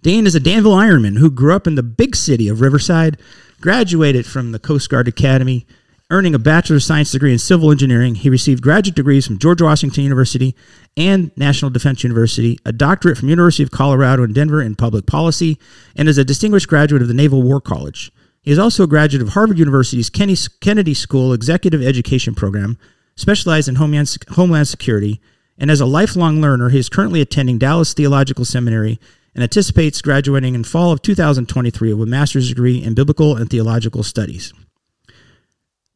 Dane 0.01 0.25
is 0.25 0.33
a 0.33 0.39
Danville 0.39 0.71
Ironman 0.71 1.19
who 1.19 1.29
grew 1.29 1.55
up 1.55 1.67
in 1.67 1.75
the 1.75 1.83
big 1.83 2.15
city 2.15 2.47
of 2.47 2.59
Riverside, 2.59 3.19
graduated 3.61 4.25
from 4.25 4.51
the 4.51 4.57
Coast 4.57 4.89
Guard 4.89 5.07
Academy, 5.07 5.67
earning 6.09 6.33
a 6.33 6.39
Bachelor 6.39 6.77
of 6.77 6.83
Science 6.83 7.11
degree 7.11 7.31
in 7.31 7.37
Civil 7.37 7.71
Engineering. 7.71 8.15
He 8.15 8.29
received 8.29 8.63
graduate 8.63 8.95
degrees 8.95 9.27
from 9.27 9.37
George 9.37 9.61
Washington 9.61 10.03
University 10.03 10.55
and 10.97 11.31
National 11.37 11.71
Defense 11.71 12.03
University, 12.03 12.59
a 12.65 12.71
doctorate 12.71 13.17
from 13.17 13.29
University 13.29 13.63
of 13.63 13.71
Colorado 13.71 14.23
in 14.23 14.33
Denver 14.33 14.61
in 14.61 14.75
Public 14.75 15.05
Policy, 15.05 15.57
and 15.95 16.09
is 16.09 16.17
a 16.17 16.25
distinguished 16.25 16.67
graduate 16.67 17.01
of 17.01 17.07
the 17.07 17.13
Naval 17.13 17.41
War 17.41 17.61
College. 17.61 18.11
He 18.41 18.51
is 18.51 18.59
also 18.59 18.83
a 18.83 18.87
graduate 18.87 19.21
of 19.21 19.29
Harvard 19.29 19.59
University's 19.59 20.09
Kennedy 20.09 20.93
School 20.93 21.33
Executive 21.33 21.81
Education 21.81 22.33
Program, 22.35 22.77
specialized 23.15 23.67
in 23.69 23.75
Homeland 23.75 24.67
Security, 24.67 25.21
and 25.57 25.69
as 25.69 25.79
a 25.79 25.85
lifelong 25.85 26.41
learner, 26.41 26.69
he 26.69 26.79
is 26.79 26.89
currently 26.89 27.21
attending 27.21 27.59
Dallas 27.59 27.93
Theological 27.93 28.45
Seminary 28.45 28.99
and 29.35 29.43
anticipates 29.43 30.01
graduating 30.01 30.55
in 30.55 30.63
fall 30.63 30.91
of 30.91 31.01
2023 31.03 31.93
with 31.93 32.07
a 32.07 32.11
master's 32.11 32.49
degree 32.49 32.83
in 32.83 32.95
biblical 32.95 33.35
and 33.35 33.49
theological 33.49 34.03
studies. 34.03 34.53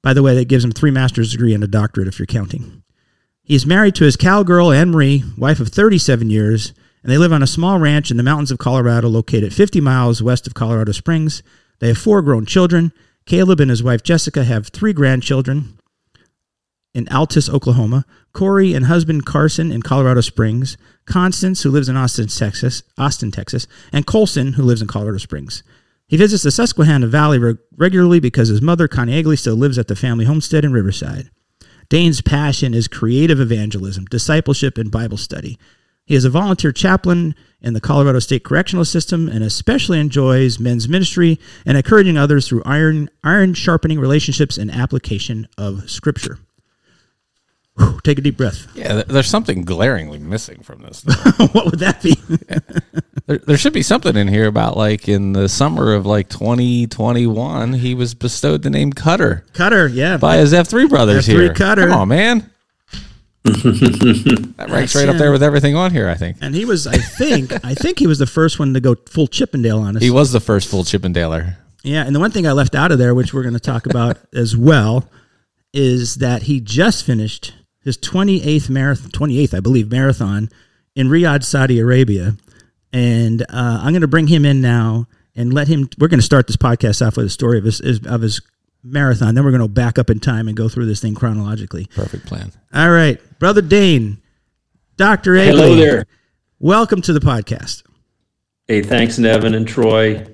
By 0.04 0.14
the 0.14 0.22
way, 0.22 0.36
that 0.36 0.48
gives 0.48 0.64
him 0.64 0.72
three 0.72 0.92
master's 0.92 1.32
degree 1.32 1.54
and 1.54 1.64
a 1.64 1.68
doctorate 1.68 2.08
if 2.08 2.20
you're 2.20 2.28
counting. 2.28 2.84
He 3.46 3.54
is 3.54 3.68
married 3.68 3.94
to 3.96 4.06
his 4.06 4.18
cowgirl 4.18 4.72
Anne 4.72 4.90
Marie, 4.90 5.24
wife 5.38 5.60
of 5.60 5.70
37 5.70 6.32
years, 6.32 6.74
and 7.04 7.12
they 7.12 7.18
live 7.20 7.32
on 7.32 7.44
a 7.44 7.48
small 7.48 7.78
ranch 7.78 8.10
in 8.10 8.18
the 8.18 8.24
mountains 8.24 8.50
of 8.50 8.58
Colorado 8.58 9.08
located 9.08 9.54
50 9.54 9.80
miles 9.82 10.24
west 10.24 10.48
of 10.48 10.56
Colorado 10.56 10.92
Springs. 10.92 11.44
They 11.78 11.90
have 11.90 11.98
four 12.00 12.24
grown 12.24 12.48
children. 12.48 12.92
Caleb 13.28 13.60
and 13.60 13.70
his 13.70 13.84
wife 13.84 14.02
Jessica 14.02 14.46
have 14.46 14.70
three 14.70 14.94
grandchildren 14.94 15.78
in 16.96 17.06
Altus, 17.06 17.48
Oklahoma, 17.48 18.06
Corey 18.34 18.74
and 18.74 18.86
husband 18.86 19.28
Carson 19.28 19.72
in 19.72 19.84
Colorado 19.84 20.22
Springs, 20.22 20.76
Constance, 21.06 21.62
who 21.62 21.70
lives 21.70 21.88
in 21.88 21.96
Austin, 21.96 22.26
Texas, 22.26 22.82
Austin, 22.98 23.30
Texas, 23.30 23.68
and 23.94 24.08
Colson, 24.08 24.54
who 24.54 24.64
lives 24.64 24.82
in 24.82 24.88
Colorado 24.88 25.20
Springs. 25.20 25.62
He 26.08 26.18
visits 26.18 26.42
the 26.42 26.50
Susquehanna 26.50 27.06
Valley 27.06 27.38
re- 27.38 27.58
regularly 27.78 28.20
because 28.20 28.48
his 28.48 28.62
mother, 28.62 28.88
Connie 28.88 29.22
Egli, 29.22 29.38
still 29.38 29.56
lives 29.56 29.78
at 29.78 29.88
the 29.88 29.96
family 29.96 30.26
homestead 30.26 30.66
in 30.66 30.74
Riverside. 30.74 31.30
Dane's 31.90 32.22
passion 32.22 32.74
is 32.74 32.88
creative 32.88 33.40
evangelism, 33.40 34.06
discipleship, 34.06 34.78
and 34.78 34.92
Bible 34.92 35.18
study. 35.18 35.58
He 36.06 36.16
is 36.16 36.26
a 36.26 36.30
volunteer 36.30 36.72
chaplain 36.72 37.34
in 37.62 37.74
the 37.74 37.82
Colorado 37.82 38.20
State 38.20 38.44
Correctional 38.44 38.86
System 38.86 39.28
and 39.28 39.44
especially 39.44 40.00
enjoys 40.00 40.60
men's 40.60 40.88
ministry 40.88 41.39
and 41.65 41.77
encouraging 41.77 42.15
others 42.15 42.48
through 42.48 42.62
iron, 42.63 43.10
iron 43.24 43.56
sharpening 43.56 44.00
relationships 44.00 44.58
and 44.58 44.70
application 44.70 45.48
of 45.58 45.89
Scripture. 45.89 46.38
Whew, 47.77 48.00
take 48.04 48.20
a 48.20 48.22
deep 48.22 48.38
breath. 48.38 48.68
Yeah, 48.75 49.04
there's 49.08 49.27
something 49.27 49.63
glaringly 49.63 50.20
missing 50.20 50.62
from 50.62 50.84
this. 50.84 51.04
what 51.54 51.65
would 51.65 51.80
that 51.80 52.01
be? 52.01 52.15
there, 53.27 53.38
there 53.39 53.58
should 53.58 53.74
be 53.74 53.82
something 53.82 54.15
in 54.15 54.27
here 54.27 54.48
about 54.48 54.77
like 54.77 55.08
in 55.08 55.34
the 55.34 55.50
summer 55.50 55.94
of 55.94 56.05
like 56.05 56.29
2021, 56.29 57.74
he 57.74 57.96
was 57.96 58.13
bestowed 58.13 58.62
the 58.62 58.70
name 58.70 58.94
Cutter 58.94 59.46
Cutter, 59.53 59.88
yeah. 59.88 60.17
by 60.17 60.38
his 60.38 60.53
F3 60.53 60.89
brothers 60.89 61.27
F3 61.27 61.32
here. 61.32 61.53
Cutter. 61.53 61.88
Come 61.88 62.00
on, 62.00 62.08
man. 62.08 62.51
that 63.46 64.67
ranks 64.72 64.96
right 64.96 65.08
up 65.08 65.17
there 65.17 65.32
with 65.32 65.44
everything 65.44 65.75
on 65.75 65.91
here, 65.91 66.10
I 66.10 66.15
think. 66.15 66.38
And 66.41 66.55
he 66.55 66.65
was, 66.65 66.88
I 66.88 66.98
think, 66.98 67.51
I 67.63 67.75
think 67.75 68.00
he 68.00 68.08
was 68.08 68.17
the 68.17 68.25
first 68.25 68.58
one 68.58 68.74
to 68.74 68.79
go 68.79 68.96
full 69.08 69.27
Chippendale 69.27 69.82
on 69.82 69.98
us. 69.98 70.01
He 70.01 70.10
was 70.10 70.32
the 70.32 70.39
first 70.39 70.67
full 70.67 70.84
Chippendailer. 70.84 71.55
Yeah, 71.84 72.03
and 72.05 72.15
the 72.15 72.20
one 72.20 72.32
thing 72.32 72.48
I 72.48 72.53
left 72.53 72.74
out 72.74 72.91
of 72.91 72.98
there, 72.98 73.13
which 73.13 73.36
we're 73.36 73.44
going 73.44 73.53
to 73.53 73.60
talk 73.60 73.86
about 73.86 74.17
as 74.34 74.58
well, 74.58 75.08
is 75.74 76.15
that 76.15 76.44
he 76.44 76.60
just 76.60 77.05
finished 77.05 77.53
his 77.84 78.00
28th 78.00 78.67
marathon, 78.67 79.12
28th, 79.12 79.53
I 79.53 79.60
believe, 79.60 79.91
marathon 79.91 80.50
in 80.96 81.08
Riyadh, 81.10 81.44
Saudi 81.44 81.79
Arabia. 81.79 82.38
And 82.96 83.42
uh, 83.42 83.46
I'm 83.82 83.92
going 83.92 84.04
to 84.04 84.08
bring 84.08 84.28
him 84.28 84.46
in 84.46 84.62
now 84.62 85.08
and 85.36 85.54
let 85.54 85.68
him. 85.68 85.90
We're 86.00 86.08
going 86.08 86.20
to 86.22 86.25
start 86.25 86.48
this 86.48 86.56
podcast 86.56 87.06
off 87.06 87.18
with 87.18 87.25
a 87.25 87.30
story 87.30 87.58
of 87.58 87.66
his 87.66 87.82
of 88.06 88.22
his 88.22 88.42
marathon. 88.84 89.36
Then 89.36 89.44
we're 89.44 89.52
going 89.52 89.62
to 89.64 89.68
back 89.68 90.00
up 90.00 90.10
in 90.10 90.22
time 90.22 90.48
and 90.48 90.56
go 90.56 90.70
through 90.70 90.86
this 90.86 91.02
thing 91.02 91.14
chronologically. 91.14 91.88
Perfect 91.94 92.25
plan. 92.25 92.54
All 92.74 92.90
right, 92.90 93.20
brother 93.38 93.62
Dane, 93.62 94.22
Doctor 94.96 95.32
Egli. 95.34 95.48
Hello 95.48 95.75
there. 95.75 96.06
Welcome 96.60 97.02
to 97.02 97.12
the 97.12 97.20
podcast. 97.20 97.84
Hey, 98.70 98.82
thanks, 98.82 99.20
Nevin 99.20 99.54
and 99.56 99.68
Troy, 99.68 100.25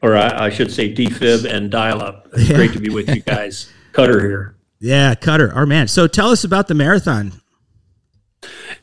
or 0.00 0.16
I, 0.16 0.44
I 0.46 0.50
should 0.50 0.70
say 0.70 0.94
DFib 0.94 1.52
and 1.52 1.68
Dial 1.68 2.00
Up. 2.00 2.28
It's 2.34 2.48
Yeah. 2.48 2.56
great 2.56 2.72
to 2.74 2.78
be 2.78 2.90
with 2.90 3.08
you 3.08 3.22
guys. 3.26 3.72
Cutter 3.92 4.20
here. 4.20 4.54
Yeah, 4.78 5.16
Cutter, 5.16 5.52
our 5.52 5.66
man. 5.66 5.88
So 5.88 6.06
tell 6.06 6.30
us 6.30 6.44
about 6.44 6.68
the 6.68 6.74
marathon. 6.74 7.32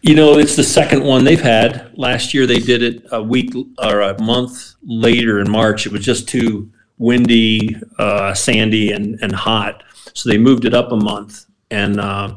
You 0.03 0.15
know, 0.15 0.39
it's 0.39 0.55
the 0.55 0.63
second 0.63 1.03
one 1.03 1.23
they've 1.23 1.39
had. 1.39 1.91
Last 1.95 2.33
year 2.33 2.47
they 2.47 2.57
did 2.57 2.81
it 2.81 3.03
a 3.11 3.21
week 3.21 3.53
or 3.77 4.01
a 4.01 4.19
month 4.19 4.73
later 4.81 5.39
in 5.39 5.49
March. 5.49 5.85
It 5.85 5.91
was 5.91 6.03
just 6.03 6.27
too 6.27 6.71
windy, 6.97 7.75
uh, 7.99 8.33
sandy, 8.33 8.93
and, 8.93 9.19
and 9.21 9.31
hot. 9.31 9.83
So 10.13 10.29
they 10.29 10.39
moved 10.39 10.65
it 10.65 10.73
up 10.73 10.91
a 10.91 10.95
month. 10.95 11.45
And, 11.69 11.99
uh, 11.99 12.35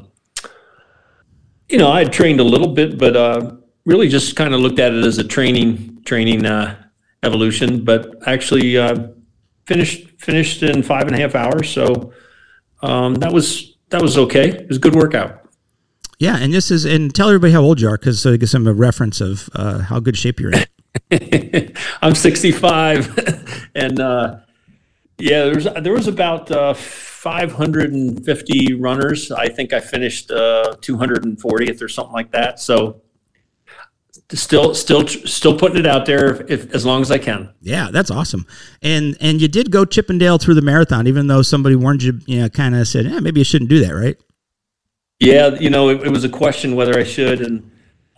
you 1.71 1.78
know, 1.78 1.90
I 1.90 2.00
had 2.00 2.12
trained 2.12 2.40
a 2.40 2.44
little 2.44 2.68
bit, 2.68 2.99
but 2.99 3.16
uh, 3.16 3.52
really 3.87 4.09
just 4.09 4.37
kind 4.37 4.52
of 4.52 4.61
looked 4.61 4.78
at 4.78 4.92
it 4.92 5.04
as 5.04 5.16
a 5.18 5.25
training 5.25 6.02
training 6.04 6.44
uh, 6.44 6.76
evolution, 7.23 7.83
but 7.83 8.14
actually 8.26 8.76
uh, 8.76 9.09
finished 9.66 10.11
finished 10.21 10.62
in 10.62 10.83
five 10.83 11.06
and 11.06 11.16
a 11.16 11.18
half 11.18 11.35
hours. 11.35 11.71
So 11.71 12.12
um, 12.83 13.14
that 13.16 13.33
was 13.33 13.76
that 13.88 14.02
was 14.02 14.18
okay. 14.18 14.50
It 14.50 14.68
was 14.68 14.76
a 14.76 14.80
good 14.80 14.94
workout. 14.94 15.44
Yeah, 16.18 16.37
and 16.37 16.52
this 16.52 16.71
is 16.71 16.85
and 16.85 17.14
tell 17.14 17.28
everybody 17.28 17.52
how 17.52 17.62
old 17.62 17.80
you 17.80 17.88
are 17.88 17.99
because 17.99 18.21
so 18.21 18.30
it 18.30 18.40
gives 18.40 18.52
them 18.52 18.66
a 18.66 18.73
reference 18.73 19.21
of 19.21 19.49
uh, 19.54 19.80
how 19.80 20.00
good 20.00 20.16
shape 20.16 20.40
you're 20.40 20.52
in. 20.52 20.64
I'm 22.02 22.14
65, 22.14 23.68
and 23.75 24.00
uh, 24.00 24.37
yeah, 25.18 25.44
there 25.44 25.54
was 25.54 25.68
there 25.83 25.92
was 25.92 26.09
about 26.09 26.50
uh, 26.50 26.75
550 26.75 28.75
runners. 28.75 29.33
I 29.33 29.49
think 29.49 29.73
I 29.73 29.80
finished 29.80 30.30
uh, 30.30 30.76
240th 30.80 31.83
or 31.83 31.88
something 31.88 32.12
like 32.12 32.30
that. 32.33 32.61
So 32.61 33.02
still 34.33 34.75
still 34.75 35.06
still 35.06 35.59
putting 35.59 35.78
it 35.78 35.87
out 35.87 36.06
there 36.06 36.35
if, 36.35 36.50
if, 36.50 36.75
as 36.75 36.87
long 36.87 37.02
as 37.02 37.11
I 37.11 37.18
can. 37.18 37.52
Yeah, 37.61 37.90
that's 37.90 38.11
awesome. 38.11 38.47
And 38.83 39.16
and 39.21 39.40
you 39.40 39.49
did 39.49 39.71
go 39.71 39.85
Chippendale 39.85 40.38
through 40.38 40.54
the 40.54 40.62
marathon, 40.62 41.06
even 41.06 41.26
though 41.26 41.42
somebody 41.42 41.76
warned 41.76 42.02
you, 42.02 42.21
you 42.26 42.40
know, 42.40 42.49
kind 42.49 42.75
of 42.75 42.87
said, 42.88 43.06
yeah, 43.06 43.21
maybe 43.21 43.40
you 43.40 43.44
shouldn't 43.44 43.71
do 43.71 43.80
that, 43.80 43.94
right? 43.94 44.16
Yeah, 45.25 45.49
you 45.59 45.71
know, 45.71 45.88
it, 45.88 46.07
it, 46.07 46.11
was 46.11 46.25
a 46.25 46.28
question 46.28 46.75
whether 46.76 46.99
I 46.99 47.04
should, 47.04 47.40
and 47.40 47.71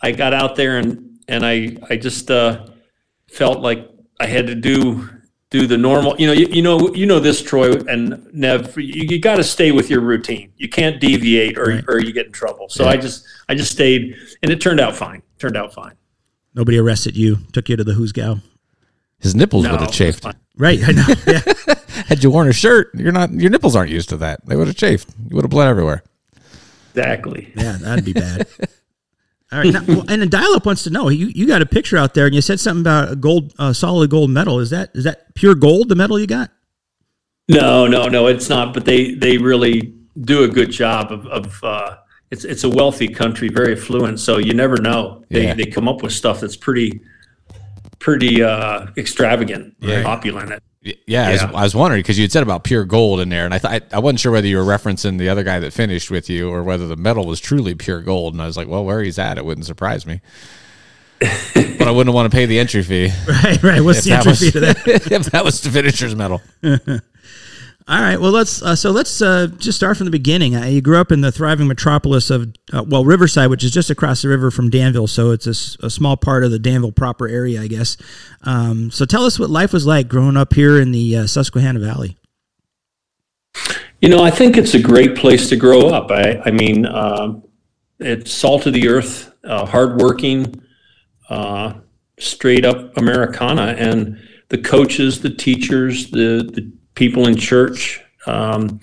I 0.03 0.13
got 0.13 0.33
out 0.33 0.57
there 0.57 0.79
and 0.79 1.19
and 1.29 1.45
I 1.45 1.77
I 1.89 1.97
just 1.97 2.31
uh, 2.31 2.67
felt 3.29 3.61
like 3.61 3.89
I 4.21 4.27
had 4.27 4.47
to 4.49 4.55
do 4.55 5.09
do 5.51 5.67
the 5.67 5.79
normal. 5.79 6.17
You 6.19 6.27
know, 6.29 6.33
you, 6.33 6.47
you 6.47 6.63
know 6.63 6.95
you 6.95 7.07
know 7.07 7.21
this, 7.21 7.43
Troy 7.43 7.73
and 7.73 8.27
Nev. 8.33 8.77
You, 8.77 9.07
you 9.09 9.21
got 9.21 9.37
to 9.37 9.45
stay 9.45 9.73
with 9.73 9.91
your 9.91 10.01
routine. 10.01 10.53
You 10.57 10.69
can't 10.69 11.01
deviate, 11.01 11.59
or 11.59 11.67
right. 11.67 11.85
or 11.89 12.01
you 12.01 12.13
get 12.13 12.27
in 12.27 12.33
trouble. 12.33 12.69
So 12.69 12.85
yeah. 12.85 12.91
I 12.91 12.97
just 12.97 13.27
I 13.49 13.55
just 13.55 13.73
stayed, 13.73 14.17
and 14.43 14.53
it 14.53 14.61
turned 14.61 14.81
out 14.81 14.97
fine. 14.97 15.23
Turned 15.39 15.57
out 15.57 15.73
fine. 15.73 15.95
Nobody 16.55 16.79
arrested 16.79 17.17
you, 17.17 17.39
took 17.53 17.69
you 17.69 17.77
to 17.77 17.85
the 17.85 17.93
Hoosgow. 17.93 18.41
His 19.19 19.35
nipples 19.35 19.65
no, 19.65 19.73
would 19.73 19.81
have 19.81 19.93
chafed. 19.93 20.25
Right, 20.57 20.81
I 20.83 20.93
know. 20.93 21.07
Yeah. 21.27 21.75
Had 22.07 22.23
you 22.23 22.31
worn 22.31 22.49
a 22.49 22.53
shirt, 22.53 22.91
you're 22.95 23.13
not. 23.13 23.33
Your 23.33 23.51
nipples 23.51 23.75
aren't 23.75 23.91
used 23.91 24.11
to 24.11 24.17
that. 24.19 24.45
They 24.47 24.57
would 24.57 24.67
have 24.67 24.77
chafed. 24.77 25.09
You 25.29 25.37
would 25.37 25.45
have 25.45 25.51
bled 25.51 25.69
everywhere. 25.69 26.03
Exactly. 26.97 27.53
Yeah, 27.55 27.73
that'd 27.73 28.05
be 28.05 28.15
bad. 28.15 28.47
All 29.53 29.61
right, 29.61 29.73
now, 29.73 29.85
and 30.09 30.23
the 30.23 30.27
dial 30.27 30.55
up 30.55 30.67
wants 30.67 30.83
to 30.85 30.91
know 30.91 31.09
you 31.09 31.27
you 31.29 31.47
got 31.47 31.63
a 31.63 31.67
picture 31.67 31.97
out 31.97 32.15
there, 32.15 32.27
and 32.27 32.35
you 32.35 32.41
said 32.41 32.59
something 32.59 32.81
about 32.81 33.13
a 33.13 33.17
gold, 33.17 33.55
uh, 33.59 33.73
solid 33.73 34.11
gold 34.11 34.31
medal. 34.31 34.59
Is 34.59 34.71
that 34.71 34.91
is 34.95 35.05
that 35.05 35.35
pure 35.35 35.55
gold? 35.55 35.89
The 35.89 35.95
medal 35.95 36.19
you 36.19 36.27
got? 36.27 36.51
No, 37.49 37.87
no, 37.87 38.09
no, 38.09 38.27
it's 38.27 38.49
not. 38.49 38.75
But 38.75 38.87
they 38.87 39.15
they 39.15 39.39
really 39.39 39.95
do 40.21 40.43
a 40.43 40.49
good 40.49 40.73
job 40.73 41.13
of, 41.13 41.27
of 41.27 41.63
uh, 41.63 41.97
it's 42.33 42.45
it's 42.45 42.65
a 42.65 42.69
wealthy 42.69 43.07
country, 43.07 43.49
very 43.49 43.75
affluent. 43.75 44.19
So 44.19 44.39
you 44.39 44.53
never 44.53 44.79
know. 44.79 45.25
They 45.31 45.45
yeah. 45.45 45.55
they 45.55 45.67
come 45.67 45.87
up 45.87 46.03
with 46.03 46.13
stuff 46.13 46.41
that's 46.41 46.57
pretty 46.57 47.01
pretty 48.01 48.43
uh, 48.43 48.87
extravagant, 48.97 49.77
yeah. 49.79 50.03
opulent. 50.03 50.61
Yeah, 50.87 50.95
yeah. 51.07 51.29
I, 51.29 51.33
was, 51.33 51.43
I 51.43 51.63
was 51.63 51.75
wondering 51.75 52.01
because 52.01 52.19
you 52.19 52.23
had 52.23 52.33
said 52.33 52.43
about 52.43 52.65
pure 52.65 52.85
gold 52.85 53.21
in 53.21 53.29
there, 53.29 53.45
and 53.45 53.53
I 53.53 53.59
thought 53.59 53.83
I 53.93 53.99
wasn't 53.99 54.21
sure 54.21 54.33
whether 54.33 54.47
you 54.47 54.57
were 54.57 54.65
referencing 54.65 55.19
the 55.19 55.29
other 55.29 55.43
guy 55.43 55.59
that 55.59 55.73
finished 55.73 56.11
with 56.11 56.31
you 56.31 56.51
or 56.51 56.63
whether 56.63 56.87
the 56.87 56.97
medal 56.97 57.27
was 57.27 57.41
truly 57.41 57.75
pure 57.75 58.01
gold. 58.01 58.35
And 58.35 58.43
I 58.43 58.47
was 58.47 58.57
like, 58.57 58.69
well, 58.69 58.85
where 58.85 59.03
he's 59.03 59.19
at, 59.19 59.39
it 59.39 59.45
wouldn't 59.45 59.67
surprise 59.67 60.07
me. 60.07 60.21
but 61.19 61.89
I 61.89 61.91
wouldn't 61.91 62.15
want 62.15 62.31
to 62.31 62.35
pay 62.35 62.47
the 62.47 62.59
entry 62.59 62.83
fee. 62.83 63.11
Right, 63.27 63.63
right. 63.63 63.81
What's 63.81 64.05
the 64.05 64.13
entry 64.13 64.31
was, 64.31 64.41
fee 64.41 64.51
to 64.53 64.61
that? 64.61 64.87
if 64.87 65.27
that 65.27 65.45
was 65.45 65.61
the 65.63 65.71
finisher's 65.71 66.15
medal. 66.15 66.43
All 67.89 68.01
right. 68.01 68.21
Well, 68.21 68.33
let's 68.33 68.63
uh, 68.63 68.75
so 68.75 68.91
let's 68.91 69.23
uh, 69.23 69.47
just 69.59 69.79
start 69.79 69.97
from 69.97 70.07
the 70.07 70.11
beginning. 70.11 70.57
Uh, 70.57 70.65
you 70.65 70.81
grew 70.81 70.99
up 70.99 71.13
in 71.13 71.21
the 71.21 71.31
thriving 71.31 71.69
metropolis 71.69 72.31
of 72.31 72.53
uh, 72.73 72.83
well 72.85 73.05
Riverside, 73.05 73.49
which 73.49 73.63
is 73.63 73.71
just 73.71 73.91
across 73.91 74.23
the 74.23 74.29
river 74.29 74.51
from 74.51 74.71
Danville, 74.71 75.07
so 75.07 75.31
it's 75.31 75.47
a, 75.47 75.87
a 75.87 75.91
small 75.91 76.17
part 76.17 76.43
of 76.43 76.51
the 76.51 76.59
Danville 76.59 76.91
proper 76.91 77.29
area, 77.29 77.63
I 77.63 77.69
guess. 77.69 77.97
Um, 78.43 78.91
so 78.91 79.05
tell 79.05 79.25
us 79.25 79.39
what 79.39 79.51
life 79.51 79.73
was 79.73 79.87
like 79.87 80.09
growing 80.09 80.37
up 80.37 80.55
here 80.55 80.81
in 80.81 80.91
the 80.91 81.17
uh, 81.17 81.27
Susquehanna 81.29 81.79
Valley. 81.79 82.17
You 84.03 84.09
know, 84.09 84.25
I 84.25 84.31
think 84.31 84.57
it's 84.57 84.75
a 84.75 84.83
great 84.83 85.15
place 85.15 85.49
to 85.51 85.57
grow 85.57 85.83
up. 85.83 86.11
I, 86.11 86.43
I 86.45 86.51
mean, 86.51 86.87
um, 86.87 87.45
it's 88.01 88.33
salt 88.33 88.67
of 88.67 88.73
the 88.73 88.89
earth, 88.89 89.33
uh, 89.45 89.65
hardworking, 89.65 90.61
straight 92.19 92.65
up 92.65 92.97
Americana, 92.97 93.77
and 93.79 94.21
the 94.49 94.59
coaches, 94.59 95.21
the 95.21 95.31
teachers, 95.31 96.11
the 96.11 96.51
the 96.53 96.76
people 96.97 97.29
in 97.29 97.37
church 97.37 98.01
um, 98.27 98.81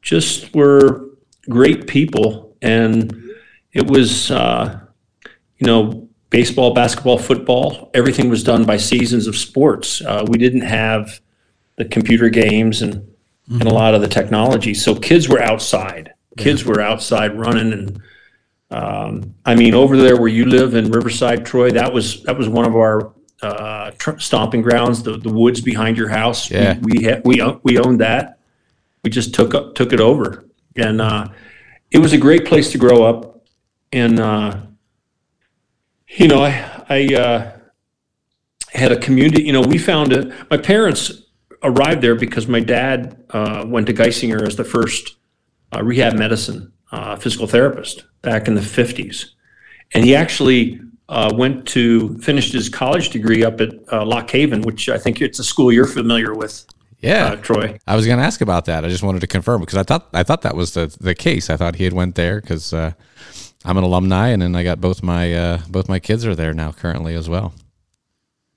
just 0.00 0.52
were 0.52 1.10
great 1.48 1.86
people. 1.86 2.56
And 2.60 3.30
it 3.72 3.86
was, 3.86 4.32
uh, 4.32 4.80
you 5.58 5.66
know, 5.66 6.08
baseball, 6.30 6.74
basketball, 6.74 7.18
football, 7.18 7.90
everything 7.94 8.28
was 8.28 8.42
done 8.42 8.64
by 8.64 8.76
seasons 8.76 9.28
of 9.28 9.36
sports. 9.36 10.00
Uh, 10.00 10.24
we 10.28 10.38
didn't 10.38 10.62
have 10.62 11.20
the 11.76 11.84
computer 11.84 12.28
games 12.28 12.82
and, 12.82 12.94
mm-hmm. 12.94 13.60
and 13.60 13.70
a 13.70 13.72
lot 13.72 13.94
of 13.94 14.00
the 14.00 14.08
technology. 14.08 14.74
So 14.74 14.96
kids 14.96 15.28
were 15.28 15.40
outside. 15.40 16.14
Kids 16.36 16.64
were 16.64 16.80
outside 16.80 17.38
running 17.38 17.72
and 17.72 18.02
um, 18.72 19.34
I 19.44 19.54
mean, 19.54 19.74
over 19.74 19.98
there 19.98 20.16
where 20.16 20.30
you 20.30 20.46
live 20.46 20.74
in 20.74 20.90
Riverside, 20.90 21.44
Troy, 21.44 21.70
that 21.72 21.92
was 21.92 22.22
that 22.22 22.38
was 22.38 22.48
one 22.48 22.64
of 22.64 22.74
our 22.74 23.12
uh, 23.42 23.90
tr- 23.92 24.18
stomping 24.18 24.62
grounds, 24.62 25.02
the, 25.02 25.16
the 25.18 25.32
woods 25.32 25.60
behind 25.60 25.96
your 25.96 26.08
house. 26.08 26.50
Yeah. 26.50 26.78
We 26.80 26.92
we, 26.92 27.04
ha- 27.04 27.20
we, 27.24 27.42
we 27.62 27.78
owned 27.78 28.00
that. 28.00 28.38
We 29.02 29.10
just 29.10 29.34
took 29.34 29.54
up, 29.54 29.74
took 29.74 29.92
it 29.92 30.00
over, 30.00 30.44
and 30.76 31.00
uh, 31.00 31.28
it 31.90 31.98
was 31.98 32.12
a 32.12 32.18
great 32.18 32.44
place 32.46 32.70
to 32.72 32.78
grow 32.78 33.02
up. 33.04 33.44
And 33.92 34.20
uh, 34.20 34.58
you 36.08 36.28
know, 36.28 36.42
I 36.42 36.84
I 36.88 37.14
uh, 37.14 37.58
had 38.72 38.92
a 38.92 38.98
community. 38.98 39.42
You 39.42 39.52
know, 39.52 39.62
we 39.62 39.78
found 39.78 40.12
it. 40.12 40.32
My 40.50 40.56
parents 40.56 41.22
arrived 41.62 42.02
there 42.02 42.14
because 42.14 42.46
my 42.46 42.60
dad 42.60 43.24
uh, 43.30 43.64
went 43.66 43.86
to 43.86 43.94
Geisinger 43.94 44.46
as 44.46 44.56
the 44.56 44.64
first 44.64 45.16
uh, 45.74 45.82
rehab 45.82 46.14
medicine 46.14 46.72
uh, 46.92 47.16
physical 47.16 47.46
therapist 47.46 48.04
back 48.22 48.46
in 48.46 48.54
the 48.54 48.62
fifties, 48.62 49.34
and 49.94 50.04
he 50.04 50.14
actually 50.14 50.80
uh, 51.12 51.30
went 51.34 51.66
to 51.68 52.16
finished 52.18 52.54
his 52.54 52.70
college 52.70 53.10
degree 53.10 53.44
up 53.44 53.60
at 53.60 53.70
uh, 53.92 54.04
Lock 54.04 54.30
Haven, 54.30 54.62
which 54.62 54.88
I 54.88 54.96
think 54.96 55.20
it's 55.20 55.38
a 55.38 55.44
school 55.44 55.70
you're 55.70 55.86
familiar 55.86 56.34
with. 56.34 56.64
Yeah, 57.00 57.26
uh, 57.26 57.36
Troy. 57.36 57.78
I 57.86 57.96
was 57.96 58.06
going 58.06 58.18
to 58.18 58.24
ask 58.24 58.40
about 58.40 58.64
that. 58.64 58.84
I 58.84 58.88
just 58.88 59.02
wanted 59.02 59.20
to 59.20 59.26
confirm 59.26 59.60
because 59.60 59.76
I 59.76 59.82
thought 59.82 60.08
I 60.14 60.22
thought 60.22 60.40
that 60.42 60.56
was 60.56 60.72
the 60.72 60.94
the 61.00 61.14
case. 61.14 61.50
I 61.50 61.58
thought 61.58 61.76
he 61.76 61.84
had 61.84 61.92
went 61.92 62.14
there 62.14 62.40
because 62.40 62.72
uh, 62.72 62.92
I'm 63.62 63.76
an 63.76 63.84
alumni, 63.84 64.28
and 64.28 64.40
then 64.40 64.56
I 64.56 64.64
got 64.64 64.80
both 64.80 65.02
my 65.02 65.34
uh, 65.34 65.58
both 65.68 65.86
my 65.86 65.98
kids 65.98 66.24
are 66.24 66.34
there 66.34 66.54
now 66.54 66.72
currently 66.72 67.14
as 67.14 67.28
well. 67.28 67.52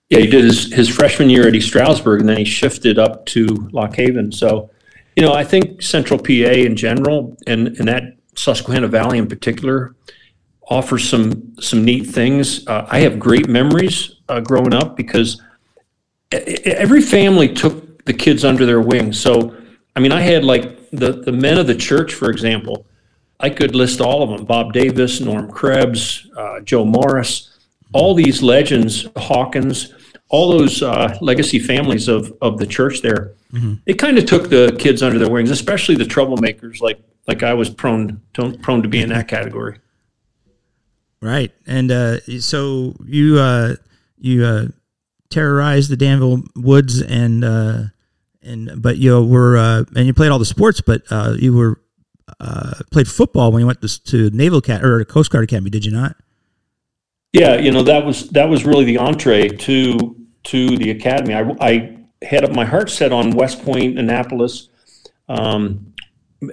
Yeah, 0.09 0.19
he 0.19 0.27
did 0.27 0.45
his, 0.45 0.71
his 0.71 0.87
freshman 0.87 1.29
year 1.31 1.47
at 1.47 1.55
East 1.55 1.67
Stroudsburg, 1.67 2.21
and 2.21 2.29
then 2.29 2.37
he 2.37 2.45
shifted 2.45 2.99
up 2.99 3.25
to 3.27 3.47
Lock 3.71 3.95
Haven. 3.95 4.31
So, 4.31 4.69
you 5.15 5.23
know, 5.23 5.33
I 5.33 5.43
think 5.43 5.81
Central 5.81 6.19
PA 6.19 6.31
in 6.31 6.75
general, 6.77 7.35
and 7.47 7.67
and 7.79 7.87
that 7.87 8.15
Susquehanna 8.35 8.87
Valley 8.87 9.17
in 9.17 9.27
particular, 9.27 9.95
offers 10.67 11.07
some 11.07 11.53
some 11.59 11.83
neat 11.83 12.07
things. 12.07 12.67
Uh, 12.67 12.87
I 12.89 12.99
have 12.99 13.19
great 13.19 13.47
memories 13.47 14.15
uh, 14.29 14.39
growing 14.39 14.73
up 14.73 14.95
because 14.95 15.41
every 16.31 17.01
family 17.01 17.53
took 17.53 18.03
the 18.05 18.13
kids 18.13 18.43
under 18.43 18.65
their 18.65 18.81
wing. 18.81 19.13
So, 19.13 19.55
I 19.95 19.99
mean, 19.99 20.11
I 20.11 20.21
had 20.21 20.43
like 20.43 20.89
the 20.91 21.11
the 21.13 21.31
men 21.31 21.57
of 21.57 21.67
the 21.67 21.75
church, 21.75 22.13
for 22.13 22.29
example. 22.29 22.85
I 23.39 23.49
could 23.49 23.75
list 23.75 24.01
all 24.01 24.23
of 24.23 24.29
them: 24.29 24.45
Bob 24.45 24.73
Davis, 24.73 25.19
Norm 25.19 25.51
Krebs, 25.51 26.27
uh, 26.37 26.61
Joe 26.61 26.85
Morris, 26.85 27.57
all 27.93 28.13
these 28.13 28.41
legends, 28.41 29.07
Hawkins, 29.17 29.93
all 30.29 30.57
those 30.57 30.81
uh, 30.81 31.17
legacy 31.21 31.59
families 31.59 32.07
of 32.07 32.33
of 32.41 32.57
the 32.57 32.65
church. 32.65 33.01
There, 33.01 33.33
mm-hmm. 33.53 33.75
it 33.85 33.95
kind 33.95 34.17
of 34.17 34.25
took 34.25 34.49
the 34.49 34.75
kids 34.79 35.03
under 35.03 35.19
their 35.19 35.29
wings, 35.29 35.51
especially 35.51 35.95
the 35.95 36.05
troublemakers, 36.05 36.81
like 36.81 36.99
like 37.27 37.43
I 37.43 37.53
was 37.53 37.69
prone 37.69 38.21
to, 38.35 38.57
prone 38.59 38.81
to 38.83 38.89
be 38.89 39.01
in 39.01 39.09
that 39.09 39.27
category. 39.27 39.79
Right, 41.25 41.51
and 41.65 41.91
uh, 41.91 42.19
so 42.39 42.95
you 43.03 43.39
uh, 43.39 43.77
you 44.19 44.45
uh, 44.45 44.67
terrorized 45.31 45.89
the 45.89 45.97
Danville 45.97 46.43
woods, 46.55 47.01
and 47.01 47.43
uh, 47.43 47.83
and 48.43 48.79
but 48.79 48.97
you 48.97 49.25
were 49.25 49.57
uh, 49.57 49.85
and 49.95 50.05
you 50.05 50.13
played 50.13 50.29
all 50.29 50.37
the 50.37 50.45
sports, 50.45 50.81
but 50.81 51.01
uh, 51.09 51.33
you 51.35 51.51
were 51.51 51.81
played 52.91 53.07
football 53.07 53.51
when 53.51 53.61
you 53.61 53.65
went 53.65 53.81
to, 53.81 54.03
to 54.03 54.29
Naval 54.29 54.59
Academy 54.59 54.87
or 54.87 55.03
Coast 55.03 55.31
Guard 55.31 55.45
Academy, 55.45 55.71
did 55.71 55.83
you 55.83 55.91
not? 55.91 56.15
Yeah, 57.33 57.55
you 57.55 57.71
know 57.71 57.81
that 57.81 58.05
was 58.05 58.29
that 58.29 58.47
was 58.47 58.63
really 58.63 58.85
the 58.85 58.99
entree 58.99 59.47
to 59.47 60.15
to 60.43 60.77
the 60.77 60.91
academy. 60.91 61.33
I, 61.33 61.55
I 61.59 61.97
had 62.21 62.55
my 62.55 62.65
heart 62.65 62.91
set 62.91 63.11
on 63.11 63.31
West 63.31 63.65
Point, 63.65 63.97
Annapolis, 63.97 64.69
um, 65.27 65.91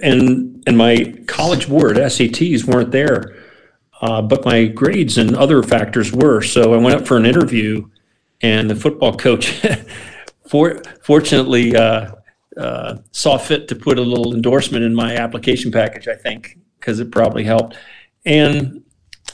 and 0.01 0.63
and 0.65 0.79
my 0.79 1.13
college 1.27 1.69
board 1.69 1.97
SATs 1.97 2.65
weren't 2.65 2.89
there. 2.89 3.35
Uh, 4.03 4.21
but 4.21 4.43
my 4.43 4.65
grades 4.65 5.17
and 5.17 5.33
other 5.33 5.63
factors 5.63 6.11
were. 6.11 6.41
So 6.41 6.73
I 6.73 6.77
went 6.77 6.99
up 6.99 7.07
for 7.07 7.15
an 7.15 7.25
interview, 7.25 7.87
and 8.41 8.69
the 8.69 8.75
football 8.75 9.15
coach, 9.15 9.65
for, 10.49 10.81
fortunately, 11.01 11.73
uh, 11.73 12.15
uh, 12.57 12.97
saw 13.13 13.37
fit 13.37 13.69
to 13.69 13.75
put 13.75 13.97
a 13.97 14.01
little 14.01 14.35
endorsement 14.35 14.83
in 14.83 14.93
my 14.93 15.15
application 15.15 15.71
package. 15.71 16.09
I 16.09 16.15
think 16.15 16.59
because 16.79 16.99
it 16.99 17.13
probably 17.13 17.45
helped. 17.45 17.77
And 18.25 18.83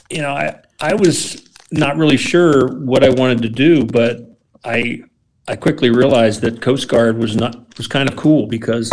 you 0.08 0.22
know, 0.22 0.30
I 0.30 0.60
I 0.78 0.94
was 0.94 1.48
not 1.72 1.96
really 1.96 2.16
sure 2.16 2.76
what 2.78 3.02
I 3.02 3.10
wanted 3.10 3.42
to 3.42 3.48
do, 3.48 3.84
but 3.84 4.20
I 4.64 5.02
I 5.48 5.56
quickly 5.56 5.90
realized 5.90 6.42
that 6.42 6.62
Coast 6.62 6.86
Guard 6.86 7.18
was 7.18 7.34
not 7.34 7.76
was 7.76 7.88
kind 7.88 8.08
of 8.08 8.14
cool 8.14 8.46
because 8.46 8.92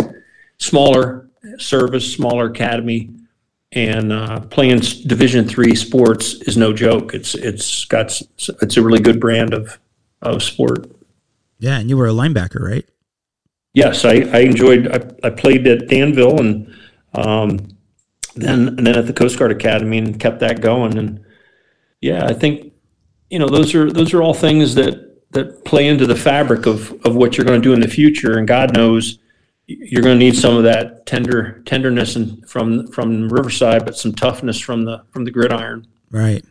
smaller 0.58 1.30
service, 1.56 2.12
smaller 2.12 2.46
academy, 2.46 3.10
and 3.72 4.12
uh, 4.12 4.40
playing 4.40 4.80
Division 5.06 5.46
three 5.46 5.74
sports 5.74 6.34
is 6.42 6.56
no 6.56 6.72
joke. 6.72 7.14
It's 7.14 7.34
it's 7.34 7.84
got 7.84 8.20
it's 8.62 8.76
a 8.76 8.82
really 8.82 9.00
good 9.00 9.20
brand 9.20 9.52
of 9.52 9.78
of 10.22 10.42
sport. 10.42 10.90
Yeah, 11.58 11.78
and 11.78 11.90
you 11.90 11.96
were 11.96 12.08
a 12.08 12.12
linebacker, 12.12 12.60
right? 12.60 12.88
Yes, 13.74 14.04
I, 14.04 14.14
I 14.32 14.40
enjoyed. 14.40 14.88
I, 14.88 15.26
I 15.28 15.30
played 15.30 15.66
at 15.66 15.88
Danville 15.88 16.40
and 16.40 16.74
um, 17.14 17.76
then 18.34 18.68
and 18.68 18.86
then 18.86 18.96
at 18.96 19.06
the 19.06 19.12
Coast 19.12 19.38
Guard 19.38 19.52
Academy 19.52 19.98
and 19.98 20.18
kept 20.18 20.40
that 20.40 20.60
going. 20.60 20.96
And 20.96 21.24
yeah, 22.00 22.24
I 22.24 22.32
think 22.32 22.72
you 23.30 23.38
know 23.38 23.48
those 23.48 23.74
are 23.74 23.92
those 23.92 24.14
are 24.14 24.22
all 24.22 24.34
things 24.34 24.74
that 24.76 25.30
that 25.32 25.64
play 25.64 25.86
into 25.88 26.06
the 26.06 26.16
fabric 26.16 26.66
of 26.66 26.92
of 27.04 27.14
what 27.14 27.36
you're 27.36 27.46
going 27.46 27.60
to 27.60 27.68
do 27.68 27.74
in 27.74 27.80
the 27.80 27.88
future. 27.88 28.38
And 28.38 28.48
God 28.48 28.74
knows 28.74 29.18
you're 29.68 30.02
going 30.02 30.18
to 30.18 30.24
need 30.24 30.34
some 30.34 30.56
of 30.56 30.64
that 30.64 31.04
tender 31.04 31.62
tenderness 31.66 32.16
and 32.16 32.48
from 32.48 32.86
from 32.88 33.28
Riverside, 33.28 33.84
but 33.84 33.96
some 33.96 34.14
toughness 34.14 34.58
from 34.58 34.84
the 34.84 35.04
from 35.10 35.24
the 35.24 35.30
gridiron. 35.30 35.86
Right, 36.10 36.42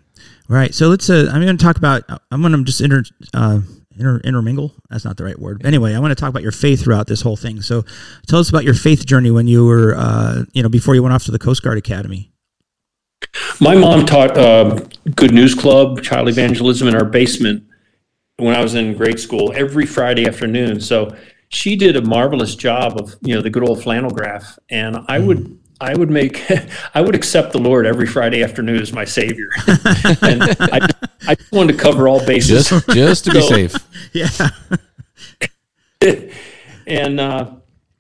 right. 0.47 0.73
So 0.73 0.87
let's. 0.89 1.09
Uh, 1.09 1.29
I'm 1.33 1.41
going 1.41 1.57
to 1.57 1.63
talk 1.63 1.77
about. 1.77 2.03
I'm 2.31 2.41
going 2.41 2.53
to 2.53 2.63
just 2.63 2.79
inter, 2.79 3.03
uh, 3.33 3.61
inter, 3.97 4.19
intermingle. 4.19 4.75
That's 4.91 5.03
not 5.03 5.17
the 5.17 5.23
right 5.23 5.37
word. 5.37 5.65
Anyway, 5.65 5.95
I 5.95 5.99
want 5.99 6.11
to 6.11 6.15
talk 6.15 6.29
about 6.29 6.43
your 6.43 6.51
faith 6.51 6.83
throughout 6.83 7.07
this 7.07 7.21
whole 7.21 7.35
thing. 7.35 7.61
So, 7.63 7.83
tell 8.27 8.39
us 8.39 8.49
about 8.49 8.63
your 8.63 8.75
faith 8.75 9.03
journey 9.05 9.31
when 9.31 9.47
you 9.47 9.65
were, 9.65 9.95
uh, 9.97 10.43
you 10.53 10.61
know, 10.61 10.69
before 10.69 10.93
you 10.93 11.01
went 11.01 11.15
off 11.15 11.23
to 11.25 11.31
the 11.31 11.39
Coast 11.39 11.63
Guard 11.63 11.79
Academy. 11.79 12.31
My 13.59 13.73
mom 13.73 14.05
taught 14.05 14.37
uh, 14.37 14.79
Good 15.15 15.33
News 15.33 15.55
Club, 15.55 16.03
child 16.03 16.29
evangelism 16.29 16.87
in 16.87 16.95
our 16.95 17.05
basement 17.05 17.63
when 18.37 18.55
I 18.55 18.61
was 18.61 18.75
in 18.75 18.95
grade 18.95 19.19
school 19.19 19.51
every 19.55 19.87
Friday 19.87 20.27
afternoon. 20.27 20.79
So 20.79 21.15
she 21.49 21.75
did 21.75 21.95
a 21.95 22.01
marvelous 22.01 22.55
job 22.55 22.99
of 22.99 23.15
you 23.21 23.35
know 23.35 23.41
the 23.41 23.49
good 23.49 23.63
old 23.67 23.81
flannel 23.83 24.09
graph, 24.11 24.57
and 24.69 24.97
I 25.07 25.19
would 25.19 25.57
I 25.79 25.95
would 25.95 26.09
make 26.09 26.43
I 26.93 27.01
would 27.01 27.15
accept 27.15 27.53
the 27.53 27.59
Lord 27.59 27.85
every 27.85 28.07
Friday 28.07 28.43
afternoon 28.43 28.81
as 28.81 28.91
my 28.93 29.05
savior, 29.05 29.49
and 30.21 30.43
I, 30.43 30.87
I 31.27 31.35
just 31.35 31.51
wanted 31.51 31.77
to 31.77 31.83
cover 31.83 32.07
all 32.07 32.25
bases. 32.25 32.69
Just 32.69 32.89
just 32.89 33.25
to 33.25 33.31
be 33.31 33.41
So- 33.41 33.47
safe. 33.47 33.75
Yeah. 34.13 34.29
and 36.85 37.19
uh, 37.19 37.51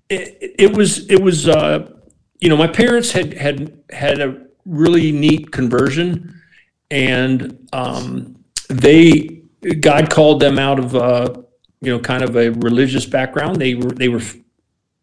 it, 0.09 0.55
it 0.59 0.77
was 0.77 1.09
it 1.09 1.21
was 1.21 1.47
uh, 1.47 1.91
you 2.39 2.49
know 2.49 2.57
my 2.57 2.67
parents 2.67 3.11
had 3.11 3.33
had 3.33 3.79
had 3.91 4.19
a 4.19 4.45
really 4.65 5.11
neat 5.11 5.51
conversion, 5.51 6.41
and 6.91 7.67
um, 7.73 8.43
they 8.69 9.41
God 9.79 10.09
called 10.09 10.39
them 10.39 10.59
out 10.59 10.79
of 10.79 10.95
uh, 10.95 11.33
you 11.81 11.91
know 11.91 11.99
kind 11.99 12.23
of 12.23 12.35
a 12.35 12.49
religious 12.49 13.05
background. 13.05 13.57
They 13.57 13.75
were 13.75 13.91
they 13.91 14.09
were 14.09 14.21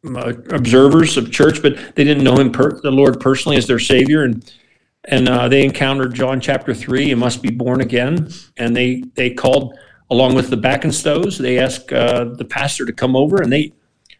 uh, 0.06 0.32
observers 0.50 1.16
of 1.16 1.30
church, 1.30 1.62
but 1.62 1.76
they 1.94 2.04
didn't 2.04 2.24
know 2.24 2.36
him 2.36 2.52
per- 2.52 2.80
the 2.80 2.90
Lord 2.90 3.20
personally 3.20 3.56
as 3.56 3.66
their 3.66 3.78
Savior, 3.78 4.24
and 4.24 4.52
and 5.04 5.28
uh, 5.28 5.48
they 5.48 5.64
encountered 5.64 6.14
John 6.14 6.40
chapter 6.40 6.74
three. 6.74 7.08
You 7.08 7.16
must 7.16 7.42
be 7.42 7.50
born 7.50 7.80
again, 7.80 8.28
and 8.56 8.76
they 8.76 9.04
they 9.14 9.30
called 9.30 9.78
along 10.10 10.34
with 10.34 10.50
the 10.50 10.56
Backenstows. 10.56 11.38
They 11.38 11.58
asked 11.58 11.92
uh, 11.92 12.24
the 12.24 12.44
pastor 12.44 12.84
to 12.86 12.92
come 12.92 13.16
over, 13.16 13.40
and 13.40 13.52
they 13.52 13.72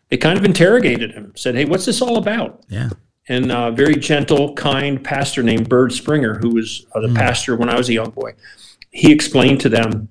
they 0.09 0.17
kind 0.17 0.39
of 0.39 0.45
interrogated 0.45 1.13
him. 1.13 1.33
Said, 1.37 1.55
"Hey, 1.55 1.65
what's 1.65 1.87
this 1.87 2.01
all 2.01 2.17
about?" 2.17 2.65
Yeah. 2.69 2.91
And 3.27 3.51
a 3.51 3.71
very 3.71 3.97
gentle, 3.97 4.53
kind 4.53 5.03
pastor 5.03 5.43
named 5.43 5.67
Bird 5.67 5.93
Springer, 5.95 6.35
who 6.35 6.51
was 6.51 6.87
uh, 6.95 7.01
the 7.01 7.15
pastor 7.15 7.57
when 7.57 7.71
I 7.71 7.77
was 7.77 7.89
a 7.89 7.95
young 7.95 8.11
boy, 8.11 8.35
he 8.91 9.11
explained 9.11 9.63
to 9.63 9.71
them, 9.71 10.09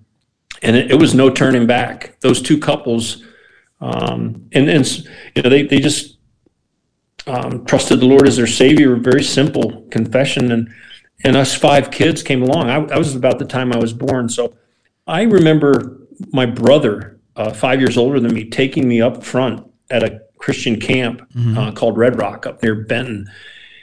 and 0.64 0.76
it, 0.76 0.92
it 0.92 0.96
was 0.96 1.14
no 1.14 1.30
turning 1.30 1.68
back. 1.68 2.20
Those 2.22 2.42
two 2.42 2.58
couples, 2.58 3.24
um, 3.82 4.48
and 4.54 4.70
and 4.70 4.88
you 5.36 5.42
know 5.44 5.50
they 5.50 5.64
they 5.64 5.80
just 5.80 6.18
um, 7.28 7.66
trusted 7.66 8.00
the 8.00 8.06
Lord 8.06 8.28
as 8.28 8.38
their 8.38 8.48
Savior. 8.48 8.96
A 8.96 9.00
very 9.00 9.24
simple 9.24 9.84
confession, 9.92 10.52
and 10.52 10.74
and 11.24 11.36
us 11.36 11.54
five 11.54 11.92
kids 11.92 12.24
came 12.24 12.42
along. 12.42 12.70
I, 12.70 12.96
I 12.96 12.98
was 12.98 13.16
about 13.16 13.40
the 13.40 13.46
time 13.46 13.72
I 13.72 13.78
was 13.78 13.94
born, 13.94 14.30
so 14.30 14.54
I 15.06 15.24
remember 15.24 16.00
my 16.32 16.46
brother, 16.46 17.20
uh, 17.36 17.54
five 17.54 17.80
years 17.80 17.98
older 17.98 18.20
than 18.20 18.34
me, 18.34 18.50
taking 18.50 18.88
me 18.88 19.02
up 19.02 19.24
front 19.24 19.66
at 19.90 20.04
a 20.04 20.22
Christian 20.38 20.80
camp 20.80 21.22
uh, 21.58 21.72
called 21.72 21.98
Red 21.98 22.18
Rock 22.18 22.46
up 22.46 22.62
near 22.64 22.76
Benton. 22.76 23.30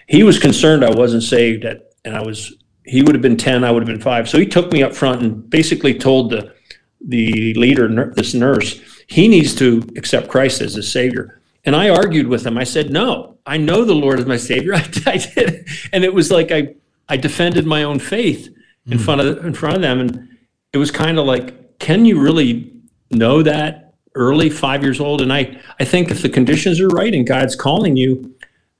He 0.09 0.22
was 0.22 0.38
concerned 0.38 0.85
I 0.85 0.90
wasn't 0.90 1.22
saved, 1.22 1.64
at, 1.64 1.92
and 2.04 2.16
I 2.16 2.22
was. 2.22 2.54
He 2.85 3.02
would 3.02 3.14
have 3.14 3.22
been 3.22 3.37
ten, 3.37 3.62
I 3.62 3.70
would 3.70 3.83
have 3.83 3.87
been 3.87 4.00
five. 4.00 4.28
So 4.28 4.38
he 4.38 4.46
took 4.46 4.72
me 4.72 4.83
up 4.83 4.94
front 4.94 5.22
and 5.22 5.48
basically 5.48 5.94
told 5.94 6.31
the 6.31 6.54
the 7.00 7.54
leader, 7.54 8.12
this 8.14 8.34
nurse, 8.34 8.80
he 9.06 9.28
needs 9.28 9.54
to 9.56 9.82
accept 9.96 10.28
Christ 10.28 10.60
as 10.60 10.74
his 10.74 10.90
Savior. 10.90 11.40
And 11.64 11.76
I 11.76 11.90
argued 11.90 12.26
with 12.26 12.46
him. 12.46 12.56
I 12.56 12.64
said, 12.64 12.90
"No, 12.90 13.36
I 13.44 13.56
know 13.58 13.84
the 13.84 13.94
Lord 13.94 14.18
is 14.18 14.26
my 14.26 14.36
Savior. 14.36 14.74
I, 14.74 14.88
I 15.06 15.16
did." 15.16 15.66
And 15.92 16.04
it 16.04 16.14
was 16.14 16.30
like 16.30 16.50
I 16.50 16.74
I 17.08 17.16
defended 17.16 17.66
my 17.66 17.82
own 17.82 17.98
faith 17.98 18.54
in 18.86 18.98
front 18.98 19.20
of 19.20 19.44
in 19.44 19.52
front 19.52 19.76
of 19.76 19.82
them, 19.82 20.00
and 20.00 20.28
it 20.72 20.78
was 20.78 20.90
kind 20.90 21.18
of 21.18 21.26
like, 21.26 21.78
can 21.78 22.04
you 22.04 22.20
really 22.20 22.72
know 23.10 23.42
that 23.42 23.94
early, 24.14 24.50
five 24.50 24.82
years 24.82 25.00
old? 25.00 25.20
And 25.20 25.32
I, 25.32 25.60
I 25.78 25.84
think 25.84 26.10
if 26.10 26.22
the 26.22 26.28
conditions 26.28 26.80
are 26.80 26.88
right 26.88 27.12
and 27.12 27.26
God's 27.26 27.56
calling 27.56 27.96
you, 27.96 28.36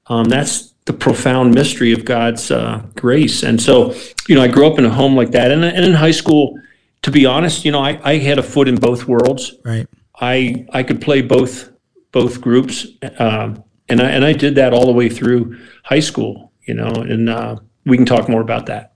um, 0.07 0.25
that's 0.25 0.73
the 0.85 0.93
profound 0.93 1.53
mystery 1.53 1.91
of 1.91 2.05
God's 2.05 2.49
uh, 2.49 2.83
grace. 2.95 3.43
And 3.43 3.61
so, 3.61 3.93
you 4.27 4.35
know, 4.35 4.41
I 4.41 4.47
grew 4.47 4.67
up 4.67 4.79
in 4.79 4.85
a 4.85 4.89
home 4.89 5.15
like 5.15 5.31
that. 5.31 5.51
And, 5.51 5.63
and 5.63 5.85
in 5.85 5.93
high 5.93 6.11
school, 6.11 6.59
to 7.03 7.11
be 7.11 7.25
honest, 7.25 7.65
you 7.65 7.71
know, 7.71 7.81
I, 7.81 7.99
I 8.03 8.17
had 8.17 8.37
a 8.37 8.43
foot 8.43 8.67
in 8.67 8.75
both 8.75 9.07
worlds. 9.07 9.53
Right. 9.65 9.87
I, 10.19 10.65
I 10.71 10.83
could 10.83 11.01
play 11.01 11.21
both, 11.21 11.71
both 12.11 12.41
groups. 12.41 12.87
Um, 13.17 13.63
and 13.89 14.01
I, 14.01 14.09
and 14.09 14.23
I 14.23 14.33
did 14.33 14.55
that 14.55 14.73
all 14.73 14.85
the 14.85 14.91
way 14.91 15.09
through 15.09 15.57
high 15.83 15.99
school, 15.99 16.51
you 16.67 16.73
know, 16.73 16.91
and 16.91 17.29
uh, 17.29 17.55
we 17.85 17.97
can 17.97 18.05
talk 18.05 18.29
more 18.29 18.41
about 18.41 18.67
that. 18.67 18.93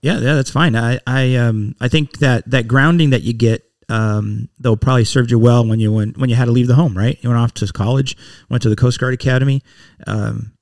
Yeah, 0.00 0.18
yeah, 0.18 0.34
that's 0.34 0.50
fine. 0.50 0.74
I, 0.74 1.00
I, 1.06 1.36
um, 1.36 1.76
I 1.80 1.88
think 1.88 2.18
that 2.18 2.50
that 2.50 2.66
grounding 2.66 3.10
that 3.10 3.22
you 3.22 3.32
get, 3.32 3.64
um, 3.88 4.48
they'll 4.58 4.76
probably 4.76 5.04
served 5.04 5.30
you 5.30 5.38
well 5.38 5.66
when 5.66 5.78
you 5.78 5.92
went 5.92 6.16
when 6.16 6.30
you 6.30 6.36
had 6.36 6.46
to 6.46 6.50
leave 6.50 6.66
the 6.66 6.74
home, 6.74 6.96
right? 6.96 7.18
You 7.20 7.28
went 7.28 7.40
off 7.40 7.52
to 7.54 7.66
college, 7.72 8.16
went 8.48 8.62
to 8.62 8.68
the 8.68 8.76
Coast 8.76 8.98
Guard 8.98 9.12
Academy, 9.12 9.62
um, 10.06 10.52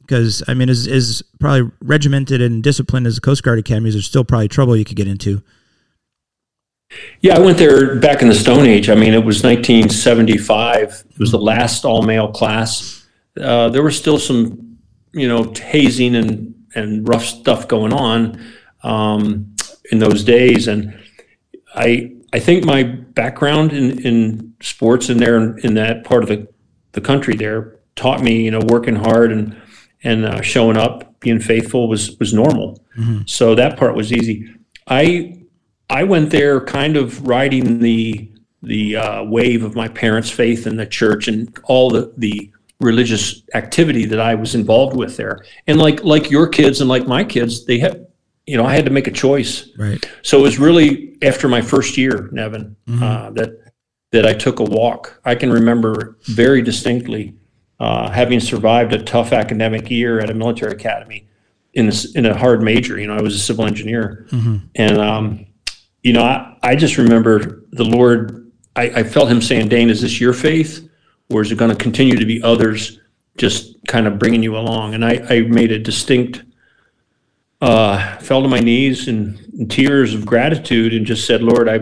because 0.00 0.42
I 0.46 0.54
mean, 0.54 0.68
as 0.68 0.86
is 0.86 1.22
probably 1.40 1.70
regimented 1.80 2.40
and 2.40 2.62
disciplined 2.62 3.06
as 3.06 3.16
the 3.16 3.20
Coast 3.20 3.42
Guard 3.42 3.58
academies, 3.58 3.94
there's 3.94 4.06
still 4.06 4.24
probably 4.24 4.48
trouble 4.48 4.76
you 4.76 4.84
could 4.84 4.96
get 4.96 5.08
into. 5.08 5.42
Yeah, 7.20 7.36
I 7.36 7.38
went 7.40 7.58
there 7.58 7.96
back 7.96 8.22
in 8.22 8.28
the 8.28 8.34
Stone 8.34 8.66
Age. 8.66 8.90
I 8.90 8.94
mean, 8.94 9.14
it 9.14 9.24
was 9.24 9.42
1975. 9.42 11.04
It 11.10 11.18
was 11.18 11.30
the 11.30 11.38
last 11.38 11.84
all 11.84 12.02
male 12.02 12.30
class. 12.30 13.06
Uh, 13.40 13.68
there 13.68 13.82
was 13.82 13.96
still 13.96 14.18
some, 14.18 14.78
you 15.12 15.26
know, 15.26 15.52
hazing 15.52 16.14
and, 16.14 16.54
and 16.74 17.08
rough 17.08 17.24
stuff 17.24 17.66
going 17.66 17.92
on 17.92 18.44
um, 18.82 19.54
in 19.90 19.98
those 19.98 20.22
days. 20.24 20.68
And 20.68 20.98
I 21.74 22.12
I 22.34 22.40
think 22.40 22.64
my 22.64 22.82
background 22.82 23.72
in, 23.72 24.04
in 24.04 24.54
sports 24.60 25.08
in 25.08 25.18
there 25.18 25.56
in 25.58 25.74
that 25.74 26.02
part 26.02 26.24
of 26.24 26.28
the, 26.28 26.48
the 26.90 27.00
country 27.00 27.36
there 27.36 27.76
taught 27.94 28.22
me, 28.22 28.42
you 28.42 28.50
know, 28.50 28.60
working 28.66 28.96
hard 28.96 29.30
and 29.30 29.56
and 30.02 30.26
uh, 30.26 30.42
showing 30.42 30.76
up, 30.76 31.18
being 31.20 31.40
faithful 31.40 31.88
was 31.88 32.18
was 32.18 32.34
normal. 32.34 32.84
So 33.26 33.54
that 33.54 33.78
part 33.78 33.94
was 33.94 34.12
easy. 34.12 34.52
I 34.88 35.43
I 35.90 36.04
went 36.04 36.30
there 36.30 36.60
kind 36.60 36.96
of 36.96 37.26
riding 37.26 37.78
the 37.80 38.30
the 38.62 38.96
uh, 38.96 39.24
wave 39.24 39.62
of 39.62 39.74
my 39.74 39.88
parents' 39.88 40.30
faith 40.30 40.66
in 40.66 40.76
the 40.76 40.86
church 40.86 41.28
and 41.28 41.54
all 41.64 41.90
the 41.90 42.12
the 42.16 42.50
religious 42.80 43.42
activity 43.54 44.04
that 44.06 44.20
I 44.20 44.34
was 44.34 44.54
involved 44.54 44.96
with 44.96 45.16
there. 45.16 45.44
And 45.66 45.78
like 45.78 46.02
like 46.04 46.30
your 46.30 46.48
kids 46.48 46.80
and 46.80 46.88
like 46.88 47.06
my 47.06 47.24
kids, 47.24 47.64
they 47.66 47.78
had 47.78 48.06
you 48.46 48.56
know 48.56 48.64
I 48.64 48.74
had 48.74 48.84
to 48.86 48.90
make 48.90 49.06
a 49.06 49.10
choice. 49.12 49.68
Right. 49.78 50.04
So 50.22 50.38
it 50.38 50.42
was 50.42 50.58
really 50.58 51.16
after 51.22 51.48
my 51.48 51.60
first 51.60 51.96
year, 51.96 52.28
Nevin, 52.32 52.76
uh, 53.02 53.30
that 53.30 53.50
that 54.12 54.26
I 54.26 54.32
took 54.32 54.60
a 54.60 54.64
walk. 54.64 55.20
I 55.24 55.34
can 55.34 55.50
remember 55.52 56.16
very 56.26 56.62
distinctly 56.62 57.34
uh, 57.80 58.08
having 58.10 58.40
survived 58.40 58.92
a 58.92 59.02
tough 59.02 59.32
academic 59.32 59.90
year 59.90 60.20
at 60.20 60.30
a 60.30 60.34
military 60.34 60.72
academy 60.72 61.26
in 61.74 61.86
a, 61.86 61.88
s- 61.88 62.12
in 62.14 62.24
a 62.24 62.36
hard 62.36 62.62
major. 62.62 62.98
You 62.98 63.08
know, 63.08 63.16
I 63.16 63.20
was 63.22 63.34
a 63.34 63.38
civil 63.40 63.66
engineer, 63.66 64.26
and 64.76 64.98
um, 64.98 65.46
you 66.04 66.12
know, 66.12 66.22
I, 66.22 66.56
I 66.62 66.76
just 66.76 66.96
remember 66.96 67.64
the 67.72 67.84
Lord. 67.84 68.52
I, 68.76 68.82
I 68.82 69.02
felt 69.02 69.28
Him 69.28 69.42
saying, 69.42 69.68
"Dane, 69.68 69.90
is 69.90 70.02
this 70.02 70.20
your 70.20 70.32
faith, 70.32 70.88
or 71.30 71.42
is 71.42 71.50
it 71.50 71.58
going 71.58 71.72
to 71.72 71.76
continue 71.76 72.16
to 72.16 72.26
be 72.26 72.40
others 72.42 73.00
just 73.36 73.76
kind 73.88 74.06
of 74.06 74.20
bringing 74.20 74.44
you 74.44 74.56
along?" 74.56 74.94
And 74.94 75.04
I, 75.04 75.24
I 75.28 75.40
made 75.40 75.72
a 75.72 75.78
distinct 75.80 76.44
uh, 77.64 78.18
fell 78.18 78.42
to 78.42 78.48
my 78.48 78.60
knees 78.60 79.08
in, 79.08 79.38
in 79.58 79.66
tears 79.66 80.12
of 80.12 80.26
gratitude 80.26 80.92
and 80.92 81.06
just 81.06 81.26
said, 81.26 81.42
Lord, 81.42 81.66
I, 81.66 81.80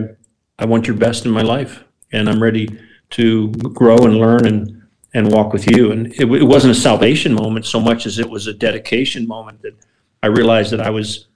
I 0.59 0.65
want 0.65 0.87
your 0.87 0.97
best 0.97 1.25
in 1.25 1.33
my 1.33 1.43
life 1.43 1.83
and 2.13 2.29
I'm 2.29 2.41
ready 2.41 2.69
to 3.11 3.51
grow 3.51 3.97
and 3.97 4.17
learn 4.17 4.47
and, 4.47 4.83
and 5.13 5.33
walk 5.33 5.53
with 5.53 5.69
you. 5.69 5.91
And 5.91 6.13
it, 6.13 6.31
it 6.31 6.45
wasn't 6.45 6.77
a 6.77 6.81
salvation 6.81 7.35
moment 7.35 7.67
so 7.67 7.81
much 7.81 8.07
as 8.07 8.21
it 8.21 8.31
was 8.31 8.47
a 8.47 8.55
dedication 8.55 9.27
moment 9.27 9.61
that 9.63 9.75
I 10.23 10.29
realized 10.29 10.71
that 10.71 10.81
I 10.81 10.91
was 10.91 11.27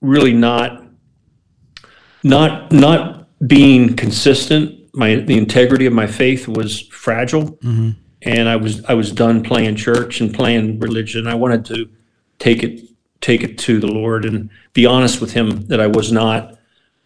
really 0.00 0.32
not 0.32 0.84
not 2.22 2.72
not 2.72 3.28
being 3.46 3.96
consistent. 3.96 4.76
My 4.94 5.16
the 5.16 5.38
integrity 5.38 5.86
of 5.86 5.92
my 5.92 6.06
faith 6.06 6.48
was 6.48 6.80
fragile, 6.88 7.58
and 8.22 8.48
I 8.48 8.56
was 8.56 8.84
I 8.84 8.94
was 8.94 9.12
done 9.12 9.42
playing 9.42 9.76
church 9.76 10.20
and 10.20 10.34
playing 10.34 10.80
religion. 10.80 11.26
I 11.26 11.34
wanted 11.34 11.64
to 11.66 11.88
take 12.38 12.62
it 12.62 12.80
take 13.20 13.42
it 13.42 13.58
to 13.58 13.78
the 13.78 13.86
Lord 13.86 14.24
and 14.24 14.50
be 14.72 14.86
honest 14.86 15.20
with 15.20 15.32
Him 15.32 15.66
that 15.66 15.80
I 15.80 15.86
was 15.86 16.10
not. 16.10 16.58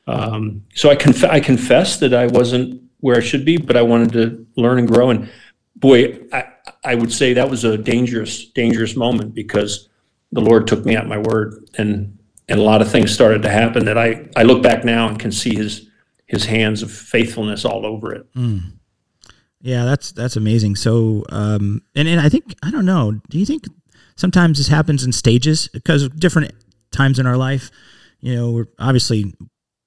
Um, 0.07 0.65
so 0.75 0.91
I 0.91 0.97
conf- 0.97 1.25
I 1.25 1.41
confessed 1.41 2.01
that 2.01 2.15
I 2.15 2.27
wasn't 2.27 2.83
where 3.01 3.17
I 3.17 3.21
should 3.21 3.45
be, 3.45 3.57
but 3.57 3.77
I 3.77 3.83
wanted 3.83 4.13
to 4.13 4.47
learn 4.57 4.79
and 4.79 4.89
grow. 4.89 5.11
And 5.11 5.29
boy, 5.77 6.21
I 6.33 6.45
I 6.85 6.95
would 6.95 7.13
say 7.13 7.35
that 7.35 7.51
was 7.51 7.65
a 7.65 7.77
dangerous 7.79 8.47
dangerous 8.47 8.97
moment 8.97 9.35
because 9.35 9.89
the 10.33 10.41
Lord 10.41 10.67
took 10.67 10.85
me 10.85 10.97
at 10.97 11.07
my 11.07 11.19
word, 11.19 11.69
and 11.79 12.19
and 12.49 12.61
a 12.61 12.63
lot 12.63 12.83
of 12.83 12.91
things 12.91 13.13
started 13.13 13.43
to 13.43 13.51
happen 13.51 13.85
that 13.87 13.99
I 13.99 14.29
I 14.37 14.43
look 14.43 14.63
back 14.63 14.85
now 14.85 15.09
and 15.09 15.19
can 15.19 15.33
see 15.33 15.55
His 15.55 15.89
His 16.27 16.47
hands 16.47 16.83
of 16.83 16.91
faithfulness 16.91 17.65
all 17.65 17.85
over 17.87 18.15
it. 18.15 18.27
Yeah, 19.61 19.85
that's 19.87 20.13
that's 20.13 20.37
amazing. 20.37 20.77
So, 20.77 21.25
um, 21.31 21.83
and 21.95 22.07
and 22.07 22.21
I 22.21 22.29
think 22.29 22.55
I 22.63 22.71
don't 22.71 22.85
know. 22.85 23.21
Do 23.31 23.39
you 23.39 23.47
think 23.47 23.65
sometimes 24.17 24.59
this 24.59 24.69
happens 24.69 25.05
in 25.05 25.13
stages 25.13 25.69
because 25.69 26.03
of 26.03 26.21
different 26.21 26.53
times 26.93 27.19
in 27.19 27.27
our 27.27 27.37
life? 27.37 27.71
You 28.21 28.35
know, 28.35 28.53
we're 28.53 28.69
obviously 28.79 29.35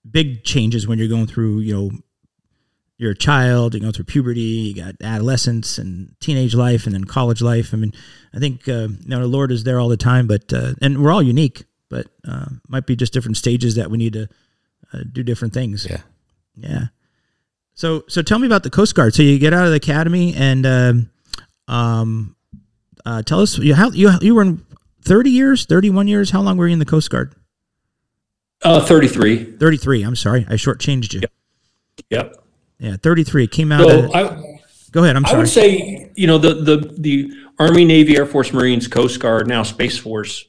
big 0.09 0.43
changes 0.43 0.87
when 0.87 0.97
you're 0.97 1.07
going 1.07 1.27
through. 1.27 1.59
You 1.59 1.75
know, 1.75 1.91
you're 2.97 3.11
a 3.11 3.15
child, 3.15 3.75
you 3.75 3.79
go 3.79 3.91
through 3.91 4.05
puberty, 4.05 4.41
you 4.41 4.83
got 4.83 4.95
adolescence 5.01 5.77
and 5.77 6.15
teenage 6.19 6.55
life, 6.55 6.85
and 6.85 6.95
then 6.95 7.03
college 7.03 7.41
life. 7.41 7.71
I 7.73 7.77
mean, 7.77 7.93
I 8.33 8.39
think 8.39 8.67
uh, 8.67 8.87
you 8.89 8.97
know 9.05 9.19
the 9.19 9.27
Lord 9.27 9.51
is 9.51 9.63
there 9.63 9.79
all 9.79 9.89
the 9.89 9.97
time, 9.97 10.25
but 10.25 10.51
uh, 10.51 10.73
and 10.81 11.03
we're 11.03 11.11
all 11.11 11.21
unique, 11.21 11.65
but 11.89 12.07
uh, 12.27 12.45
might 12.67 12.85
be 12.85 12.95
just 12.95 13.13
different 13.13 13.37
stages 13.37 13.75
that 13.75 13.89
we 13.89 13.97
need 13.97 14.13
to 14.13 14.29
uh, 14.93 14.99
do 15.11 15.23
different 15.23 15.53
things. 15.53 15.87
Yeah. 15.89 16.01
Yeah. 16.55 16.85
So 17.73 18.03
so 18.07 18.21
tell 18.21 18.39
me 18.39 18.47
about 18.47 18.63
the 18.63 18.69
Coast 18.69 18.95
Guard. 18.95 19.13
So 19.13 19.21
you 19.23 19.37
get 19.37 19.53
out 19.53 19.65
of 19.65 19.69
the 19.69 19.77
academy 19.77 20.33
and 20.35 20.65
um, 20.65 21.09
um, 21.67 22.35
uh, 23.05 23.21
tell 23.21 23.41
us 23.41 23.57
you 23.57 23.75
how 23.75 23.91
you 23.91 24.11
you 24.21 24.33
were 24.33 24.41
in 24.41 24.65
thirty 25.03 25.29
years, 25.29 25.65
thirty 25.65 25.89
one 25.89 26.07
years. 26.07 26.31
How 26.31 26.41
long 26.41 26.57
were 26.57 26.67
you 26.67 26.73
in 26.73 26.79
the 26.79 26.85
Coast 26.85 27.09
Guard? 27.09 27.35
Uh, 28.63 28.83
thirty 28.83 29.07
three. 29.07 29.43
Thirty 29.57 29.77
three. 29.77 30.01
I'm 30.01 30.15
sorry, 30.15 30.45
I 30.49 30.53
shortchanged 30.53 31.13
you. 31.13 31.21
Yep. 32.09 32.43
Yeah, 32.79 32.95
thirty 32.97 33.23
three. 33.23 33.47
Came 33.47 33.71
out. 33.71 33.87
So 33.87 34.05
of, 34.05 34.11
I, 34.15 34.59
go 34.91 35.03
ahead. 35.03 35.15
I'm 35.15 35.25
sorry. 35.25 35.41
I 35.41 35.45
sorry. 35.45 35.71
would 35.71 35.77
say, 35.77 36.11
you 36.15 36.27
know, 36.27 36.37
the, 36.37 36.53
the, 36.55 36.95
the 36.97 37.31
Army, 37.59 37.85
Navy, 37.85 38.17
Air 38.17 38.25
Force, 38.25 38.53
Marines, 38.53 38.87
Coast 38.87 39.19
Guard, 39.19 39.47
now 39.47 39.63
Space 39.63 39.97
Force. 39.97 40.45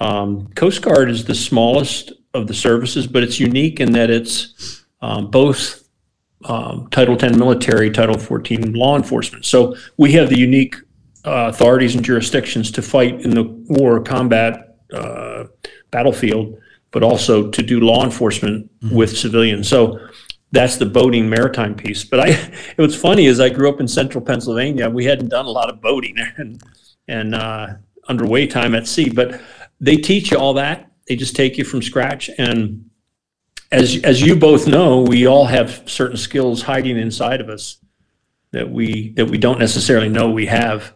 Um, 0.00 0.48
Coast 0.54 0.82
Guard 0.82 1.10
is 1.10 1.24
the 1.24 1.34
smallest 1.34 2.12
of 2.34 2.46
the 2.46 2.54
services, 2.54 3.06
but 3.06 3.22
it's 3.22 3.40
unique 3.40 3.80
in 3.80 3.92
that 3.92 4.10
it's 4.10 4.84
um, 5.00 5.30
both 5.30 5.88
um, 6.44 6.88
Title 6.90 7.16
10 7.16 7.38
military, 7.38 7.90
Title 7.90 8.18
14 8.18 8.74
law 8.74 8.96
enforcement. 8.96 9.44
So 9.44 9.76
we 9.96 10.12
have 10.12 10.28
the 10.28 10.38
unique 10.38 10.76
uh, 11.24 11.48
authorities 11.48 11.94
and 11.94 12.04
jurisdictions 12.04 12.70
to 12.72 12.82
fight 12.82 13.22
in 13.22 13.30
the 13.30 13.42
war 13.42 14.00
combat 14.00 14.76
uh, 14.92 15.44
battlefield, 15.90 16.58
but 16.90 17.02
also 17.02 17.50
to 17.50 17.62
do 17.62 17.80
law 17.80 18.04
enforcement 18.04 18.70
with 18.92 19.16
civilians. 19.16 19.68
So 19.68 19.98
that's 20.52 20.76
the 20.76 20.86
boating 20.86 21.28
maritime 21.28 21.74
piece. 21.74 22.04
But 22.04 22.20
I, 22.20 22.28
it 22.76 22.78
was 22.78 22.96
funny 22.96 23.26
is 23.26 23.40
I 23.40 23.48
grew 23.48 23.68
up 23.68 23.80
in 23.80 23.88
central 23.88 24.24
Pennsylvania. 24.24 24.88
We 24.88 25.04
hadn't 25.04 25.28
done 25.28 25.46
a 25.46 25.50
lot 25.50 25.68
of 25.70 25.80
boating 25.80 26.16
and 26.36 26.62
and 27.08 27.34
uh, 27.34 27.68
underway 28.06 28.46
time 28.46 28.74
at 28.74 28.86
sea, 28.86 29.08
but 29.08 29.40
they 29.80 29.96
teach 29.96 30.30
you 30.30 30.38
all 30.38 30.54
that. 30.54 30.90
They 31.06 31.16
just 31.16 31.36
take 31.36 31.58
you 31.58 31.64
from 31.64 31.82
scratch. 31.82 32.30
And 32.38 32.90
as 33.70 34.00
as 34.04 34.22
you 34.22 34.36
both 34.36 34.66
know, 34.66 35.02
we 35.02 35.26
all 35.26 35.46
have 35.46 35.82
certain 35.86 36.16
skills 36.16 36.62
hiding 36.62 36.98
inside 36.98 37.40
of 37.40 37.48
us 37.48 37.78
that 38.50 38.70
we 38.70 39.12
that 39.12 39.26
we 39.26 39.38
don't 39.38 39.58
necessarily 39.58 40.08
know 40.08 40.30
we 40.30 40.46
have. 40.46 40.94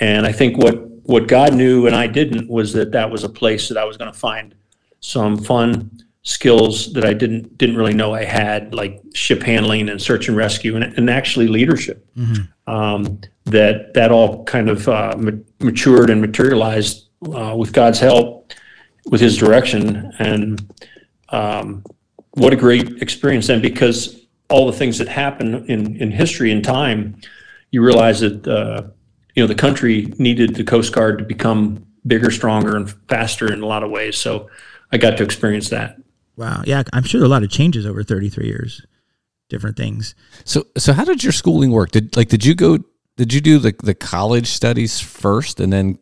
And 0.00 0.26
I 0.26 0.32
think 0.32 0.58
what 0.58 0.88
what 1.04 1.26
God 1.26 1.54
knew 1.54 1.86
and 1.86 1.96
I 1.96 2.06
didn't 2.06 2.48
was 2.48 2.72
that 2.74 2.92
that 2.92 3.10
was 3.10 3.24
a 3.24 3.28
place 3.28 3.68
that 3.68 3.78
I 3.78 3.84
was 3.84 3.96
going 3.96 4.12
to 4.12 4.18
find 4.18 4.54
some 5.00 5.36
fun 5.36 5.90
skills 6.22 6.92
that 6.92 7.04
I 7.04 7.12
didn't 7.12 7.58
didn't 7.58 7.76
really 7.76 7.94
know 7.94 8.14
I 8.14 8.24
had, 8.24 8.74
like 8.74 9.02
ship 9.14 9.42
handling 9.42 9.88
and 9.88 10.00
search 10.00 10.28
and 10.28 10.36
rescue, 10.36 10.76
and, 10.76 10.84
and 10.84 11.10
actually 11.10 11.48
leadership. 11.48 12.06
Um, 12.66 13.20
that 13.44 13.94
that 13.94 14.12
all 14.12 14.44
kind 14.44 14.70
of 14.70 14.88
uh, 14.88 15.14
ma- 15.18 15.32
matured 15.58 16.10
and 16.10 16.20
materialized 16.20 17.08
uh, 17.34 17.54
with 17.56 17.72
God's 17.72 18.00
help, 18.00 18.52
with 19.06 19.20
His 19.20 19.36
direction, 19.36 20.12
and 20.18 20.72
um, 21.28 21.84
what 22.32 22.52
a 22.52 22.56
great 22.56 23.02
experience 23.02 23.46
then 23.46 23.60
because 23.60 24.26
all 24.48 24.66
the 24.66 24.72
things 24.72 24.98
that 24.98 25.08
happen 25.08 25.64
in 25.66 25.96
in 25.96 26.10
history 26.10 26.52
and 26.52 26.64
time, 26.64 27.16
you 27.70 27.82
realize 27.82 28.20
that 28.20 28.46
uh, 28.46 28.82
you 29.34 29.42
know 29.42 29.46
the 29.46 29.54
country 29.54 30.12
needed 30.18 30.54
the 30.54 30.64
Coast 30.64 30.92
Guard 30.92 31.18
to 31.18 31.24
become 31.24 31.86
bigger, 32.06 32.30
stronger, 32.30 32.76
and 32.76 32.90
faster 33.08 33.52
in 33.52 33.62
a 33.62 33.66
lot 33.66 33.82
of 33.82 33.90
ways. 33.90 34.16
So 34.16 34.50
I 34.90 34.98
got 34.98 35.16
to 35.18 35.24
experience 35.24 35.68
that. 35.70 35.96
wow. 36.36 36.62
Yeah, 36.66 36.82
I'm 36.92 37.04
sure 37.04 37.24
a 37.24 37.28
lot 37.28 37.42
of 37.42 37.50
changes 37.50 37.86
over 37.86 38.02
thirty 38.02 38.28
three 38.28 38.46
years. 38.46 38.84
Different 39.48 39.76
things. 39.76 40.14
So 40.44 40.64
so 40.76 40.92
how 40.92 41.04
did 41.04 41.22
your 41.22 41.32
schooling 41.32 41.70
work? 41.70 41.90
Did 41.90 42.16
like 42.16 42.28
did 42.28 42.44
you 42.44 42.54
go 42.54 42.78
did 43.16 43.32
you 43.32 43.40
do 43.40 43.58
the 43.58 43.74
the 43.82 43.94
college 43.94 44.46
studies 44.46 45.00
first 45.00 45.60
and 45.60 45.72
then 45.72 45.98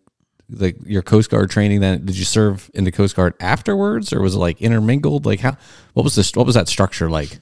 like 0.52 0.76
your 0.84 1.02
Coast 1.02 1.30
Guard 1.30 1.50
training 1.50 1.80
then 1.80 2.04
did 2.04 2.16
you 2.16 2.24
serve 2.24 2.70
in 2.74 2.84
the 2.84 2.92
Coast 2.92 3.16
Guard 3.16 3.34
afterwards 3.40 4.12
or 4.12 4.20
was 4.20 4.34
it 4.34 4.38
like 4.38 4.60
intermingled? 4.60 5.26
Like 5.26 5.40
how 5.40 5.56
what 5.94 6.02
was 6.02 6.14
this 6.14 6.34
what 6.34 6.46
was 6.46 6.54
that 6.54 6.68
structure 6.68 7.08
like? 7.10 7.38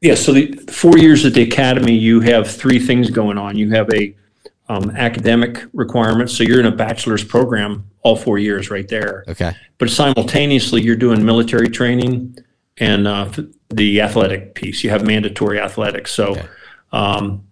Yeah, 0.00 0.16
so 0.16 0.32
the 0.32 0.46
the 0.54 0.72
four 0.72 0.98
years 0.98 1.24
at 1.24 1.34
the 1.34 1.42
academy, 1.42 1.94
you 1.94 2.20
have 2.20 2.50
three 2.50 2.78
things 2.80 3.10
going 3.10 3.38
on. 3.38 3.56
You 3.56 3.70
have 3.70 3.88
a 3.90 4.14
um, 4.68 4.90
academic 4.90 5.64
requirement, 5.72 6.30
so 6.30 6.42
you're 6.42 6.60
in 6.60 6.66
a 6.66 6.74
bachelor's 6.74 7.22
program 7.22 7.86
all 8.02 8.16
four 8.16 8.38
years 8.38 8.70
right 8.70 8.88
there. 8.88 9.24
Okay. 9.28 9.54
But 9.78 9.90
simultaneously, 9.90 10.82
you're 10.82 10.96
doing 10.96 11.24
military 11.24 11.68
training 11.68 12.36
and 12.78 13.06
uh, 13.06 13.28
the 13.70 14.00
athletic 14.00 14.54
piece. 14.54 14.82
You 14.82 14.90
have 14.90 15.06
mandatory 15.06 15.60
athletics, 15.60 16.10
so 16.12 16.30
Okay. 16.32 16.48
um, 16.92 17.44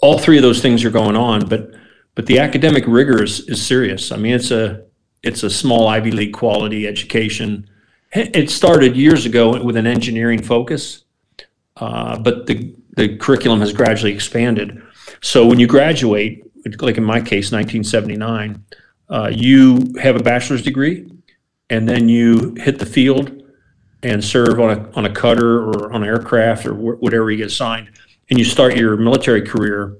all 0.00 0.18
three 0.18 0.36
of 0.36 0.42
those 0.42 0.60
things 0.62 0.84
are 0.84 0.90
going 0.90 1.16
on. 1.16 1.48
But 1.48 1.72
but 2.14 2.26
the 2.26 2.38
academic 2.38 2.84
rigor 2.86 3.22
is, 3.22 3.40
is 3.48 3.64
serious. 3.64 4.12
I 4.12 4.16
mean, 4.16 4.34
it's 4.34 4.50
a 4.50 4.84
it's 5.22 5.42
a 5.42 5.50
small 5.50 5.88
Ivy 5.88 6.10
League 6.10 6.34
quality 6.34 6.86
education. 6.86 7.68
It 8.12 8.50
started 8.50 8.96
years 8.96 9.26
ago 9.26 9.60
with 9.62 9.76
an 9.76 9.86
engineering 9.86 10.42
focus, 10.42 11.04
uh, 11.76 12.18
but 12.18 12.46
the 12.46 12.74
the 12.96 13.16
curriculum 13.16 13.60
has 13.60 13.72
gradually 13.72 14.12
expanded. 14.12 14.80
So 15.20 15.46
when 15.46 15.58
you 15.58 15.66
graduate, 15.66 16.44
like 16.80 16.96
in 16.96 17.04
my 17.04 17.20
case, 17.20 17.50
1979, 17.50 18.64
uh, 19.08 19.30
you 19.32 19.94
have 20.00 20.14
a 20.14 20.22
bachelor's 20.22 20.62
degree, 20.62 21.10
and 21.70 21.88
then 21.88 22.08
you 22.08 22.54
hit 22.58 22.78
the 22.78 22.86
field 22.86 23.42
and 24.04 24.22
serve 24.22 24.60
on 24.60 24.70
a 24.70 24.90
on 24.92 25.06
a 25.06 25.12
cutter 25.12 25.64
or 25.64 25.92
on 25.92 26.02
an 26.02 26.08
aircraft 26.08 26.66
or 26.66 26.74
wh- 26.74 27.02
whatever 27.02 27.30
you 27.30 27.38
get 27.38 27.48
assigned, 27.48 27.90
and 28.30 28.38
you 28.38 28.44
start 28.44 28.76
your 28.76 28.96
military 28.96 29.42
career 29.42 29.98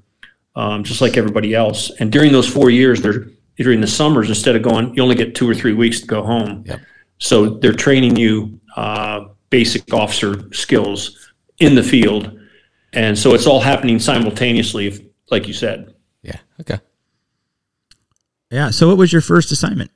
um, 0.57 0.85
just 0.85 1.01
like 1.01 1.17
everybody 1.17 1.55
else. 1.55 1.91
And 2.01 2.11
during 2.13 2.33
those 2.33 2.49
four 2.49 2.71
years, 2.71 3.01
they're 3.01 3.27
during 3.57 3.81
the 3.81 3.87
summers 3.87 4.29
instead 4.29 4.57
of 4.57 4.63
going, 4.63 4.95
you 4.95 5.03
only 5.03 5.15
get 5.15 5.35
two 5.35 5.49
or 5.49 5.55
three 5.55 5.75
weeks 5.75 6.01
to 6.01 6.07
go 6.07 6.23
home. 6.23 6.65
Yep. 6.67 6.81
So 7.19 7.51
they're 7.51 7.73
training 7.73 8.17
you 8.17 8.61
uh, 8.77 9.27
basic 9.51 9.93
officer 9.95 10.53
skills 10.53 11.31
in 11.61 11.75
the 11.75 11.83
field, 11.83 12.39
and 12.93 13.17
so 13.17 13.35
it's 13.35 13.47
all 13.47 13.61
happening 13.61 13.99
simultaneously, 13.99 14.89
if, 14.89 15.01
like 15.31 15.47
you 15.47 15.53
said. 15.53 15.95
Yeah. 16.23 16.39
Okay. 16.61 16.79
Yeah. 18.51 18.71
So 18.71 18.89
what 18.89 18.97
was 18.97 19.13
your 19.13 19.23
first 19.23 19.53
assignment? 19.53 19.91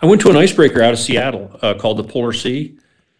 I 0.00 0.06
went 0.06 0.20
to 0.22 0.30
an 0.30 0.36
icebreaker 0.36 0.82
out 0.82 0.92
of 0.92 0.98
Seattle 0.98 1.56
uh, 1.62 1.74
called 1.74 1.98
the 1.98 2.04
Polar 2.04 2.32
Sea, 2.32 2.76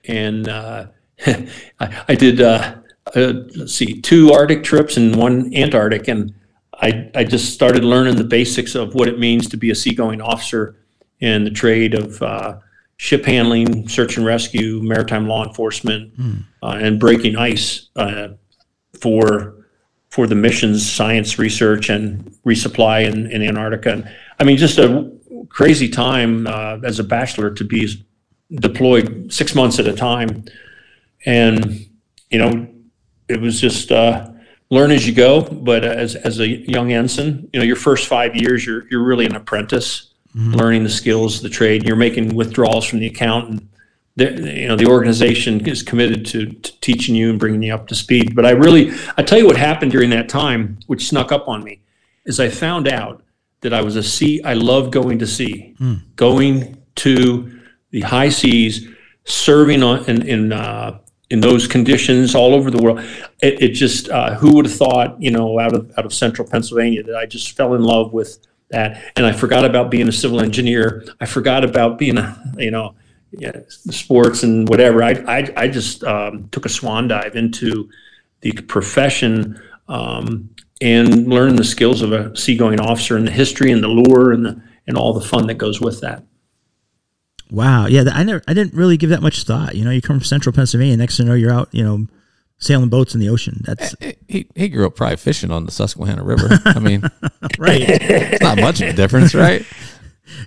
and 0.07 0.49
uh, 0.49 0.87
I, 1.27 2.05
I 2.09 2.15
did 2.15 2.41
uh, 2.41 2.77
uh, 3.15 3.33
let's 3.57 3.75
see 3.75 4.01
two 4.01 4.33
Arctic 4.33 4.62
trips 4.65 4.97
and 4.97 5.17
one 5.17 5.55
Antarctic, 5.55 6.09
and 6.09 6.35
I 6.75 7.11
I 7.15 7.25
just 7.25 7.53
started 7.53 7.85
learning 7.85 8.17
the 8.17 8.25
basics 8.25 8.75
of 8.75 8.95
what 8.95 9.09
it 9.09 9.19
means 9.19 9.49
to 9.49 9.57
be 9.57 9.71
a 9.71 9.75
seagoing 9.75 10.21
officer 10.21 10.77
in 11.21 11.45
the 11.45 11.51
trade 11.51 11.95
of 11.95 12.23
uh, 12.23 12.59
ship 12.97 13.25
handling, 13.25 13.88
search 13.88 14.17
and 14.17 14.27
rescue, 14.27 14.81
maritime 14.83 15.27
law 15.27 15.45
enforcement, 15.45 16.12
uh, 16.62 16.79
and 16.81 17.01
breaking 17.01 17.37
ice 17.37 17.88
uh, 17.97 18.29
for 19.01 19.55
for 20.11 20.27
the 20.27 20.35
missions, 20.35 20.88
science 20.88 21.38
research, 21.38 21.88
and 21.88 22.37
resupply 22.45 23.11
in, 23.11 23.31
in 23.31 23.43
Antarctica. 23.43 23.93
And, 23.93 24.15
I 24.38 24.45
mean, 24.45 24.59
just 24.59 24.79
a 24.79 25.11
crazy 25.49 25.88
time 25.88 26.47
uh, 26.47 26.79
as 26.85 26.99
a 26.99 27.05
bachelor 27.05 27.51
to 27.51 27.65
be 27.65 28.07
deployed 28.51 29.33
six 29.33 29.55
months 29.55 29.79
at 29.79 29.87
a 29.88 29.95
time. 29.95 30.45
And, 31.25 31.88
you 32.29 32.38
know, 32.38 32.69
it 33.29 33.41
was 33.41 33.61
just 33.61 33.93
uh, 33.93 34.31
learn 34.71 34.91
as 34.91 35.07
you 35.07 35.15
go. 35.15 35.43
But 35.43 35.85
as, 35.85 36.15
as 36.17 36.41
a 36.41 36.49
young 36.49 36.93
ensign, 36.93 37.49
you 37.53 37.61
know, 37.61 37.67
your 37.67 37.77
first 37.77 38.09
five 38.09 38.35
years, 38.35 38.67
you're, 38.67 38.89
you're 38.91 39.05
really 39.05 39.27
an 39.27 39.37
apprentice, 39.37 40.13
learning 40.57 40.83
the 40.83 40.91
skills, 40.91 41.43
the 41.43 41.49
trade. 41.49 41.87
You're 41.87 41.97
making 41.97 42.35
withdrawals 42.35 42.87
from 42.87 43.01
the 43.01 43.07
account 43.07 43.51
and 43.51 43.69
the, 44.17 44.31
you 44.61 44.69
know 44.69 44.77
the 44.77 44.87
organization 44.87 45.67
is 45.67 45.83
committed 45.83 46.27
to, 46.27 46.47
to 46.47 46.81
teaching 46.81 47.15
you 47.15 47.31
and 47.31 47.39
bringing 47.39 47.63
you 47.63 47.75
up 47.75 47.87
to 47.89 47.95
speed. 47.95 48.35
But 48.35 48.45
I 48.45 48.51
really, 48.51 48.93
I 49.17 49.23
tell 49.23 49.39
you 49.39 49.47
what 49.47 49.57
happened 49.57 49.93
during 49.93 50.11
that 50.11 50.29
time, 50.29 50.79
which 50.87 51.09
snuck 51.09 51.33
up 51.33 51.49
on 51.49 51.65
me, 51.65 51.81
is 52.27 52.39
I 52.39 52.49
found 52.51 52.89
out 52.89 53.23
that 53.63 53.73
I 53.73 53.81
was 53.83 53.97
a 53.97 54.03
sea. 54.03 54.43
I 54.43 54.55
love 54.55 54.91
going 54.91 55.19
to 55.21 55.27
sea, 55.27 55.75
going 56.17 56.83
to 56.97 57.61
the 57.91 58.03
high 58.03 58.29
seas, 58.29 58.87
serving 59.25 59.83
on 59.83 60.05
in 60.05 60.29
in, 60.29 60.53
uh, 60.53 60.99
in 61.33 61.40
those 61.40 61.66
conditions 61.66 62.35
all 62.35 62.55
over 62.55 62.71
the 62.71 62.81
world. 62.81 63.01
It, 63.42 63.62
it 63.62 63.68
just 63.71 64.11
uh, 64.11 64.35
who 64.35 64.55
would 64.55 64.66
have 64.66 64.75
thought, 64.77 65.21
you 65.21 65.31
know, 65.31 65.59
out 65.59 65.75
of 65.75 65.90
out 65.97 66.05
of 66.05 66.12
central 66.12 66.47
Pennsylvania, 66.47 67.03
that 67.05 67.16
I 67.16 67.25
just 67.25 67.57
fell 67.57 67.75
in 67.75 67.83
love 67.83 68.12
with 68.12 68.38
that, 68.68 69.03
and 69.16 69.25
I 69.25 69.33
forgot 69.33 69.64
about 69.64 69.90
being 69.90 70.09
a 70.09 70.12
civil 70.12 70.40
engineer. 70.40 71.05
I 71.21 71.27
forgot 71.27 71.64
about 71.64 71.99
being 71.99 72.18
a 72.18 72.55
you 72.59 72.71
know. 72.71 72.95
Yeah, 73.35 73.61
sports 73.71 74.42
and 74.42 74.68
whatever. 74.68 75.03
I 75.03 75.12
I, 75.27 75.53
I 75.57 75.68
just 75.68 76.05
um, 76.05 76.51
took 76.51 76.66
a 76.66 76.68
swan 76.68 77.09
dive 77.09 77.35
into 77.35 77.88
the 78.42 78.53
profession 78.53 79.59
um, 79.88 80.51
and 80.83 81.29
learn 81.29 81.57
the 81.57 81.64
skills 81.64 82.03
of 82.03 82.12
a 82.12 82.37
seagoing 82.37 82.79
officer 82.79 83.16
and 83.16 83.27
the 83.27 83.31
history 83.31 83.73
and 83.73 83.83
the 83.83 83.88
lure 83.88 84.33
and 84.33 84.45
the 84.45 84.62
and 84.87 84.99
all 84.99 85.14
the 85.14 85.27
fun 85.27 85.47
that 85.47 85.55
goes 85.55 85.81
with 85.81 86.03
that. 86.03 86.23
Wow. 87.53 87.87
Yeah. 87.87 88.05
I 88.12 88.23
never, 88.23 88.43
I 88.49 88.55
didn't 88.55 88.75
really 88.75 88.97
give 88.97 89.11
that 89.11 89.21
much 89.23 89.45
thought. 89.45 89.75
You 89.75 89.85
know, 89.85 89.91
you 89.91 90.01
come 90.01 90.19
from 90.19 90.25
central 90.25 90.55
Pennsylvania, 90.55 90.97
next 90.97 91.19
to 91.19 91.23
you 91.23 91.29
know, 91.29 91.35
you're 91.35 91.53
out, 91.53 91.69
you 91.71 91.85
know, 91.85 92.07
sailing 92.59 92.88
boats 92.88 93.15
in 93.15 93.21
the 93.21 93.29
ocean. 93.29 93.61
That's 93.65 93.95
eh, 94.01 94.09
eh, 94.09 94.12
He, 94.27 94.49
he 94.55 94.69
grew 94.69 94.87
up 94.87 94.97
probably 94.97 95.17
fishing 95.17 95.51
on 95.51 95.67
the 95.67 95.71
Susquehanna 95.71 96.25
River. 96.25 96.49
I 96.65 96.79
mean, 96.79 97.03
right. 97.59 97.83
it's 97.83 98.43
not 98.43 98.59
much 98.59 98.81
of 98.81 98.88
a 98.88 98.93
difference, 98.95 99.35
right? 99.35 99.67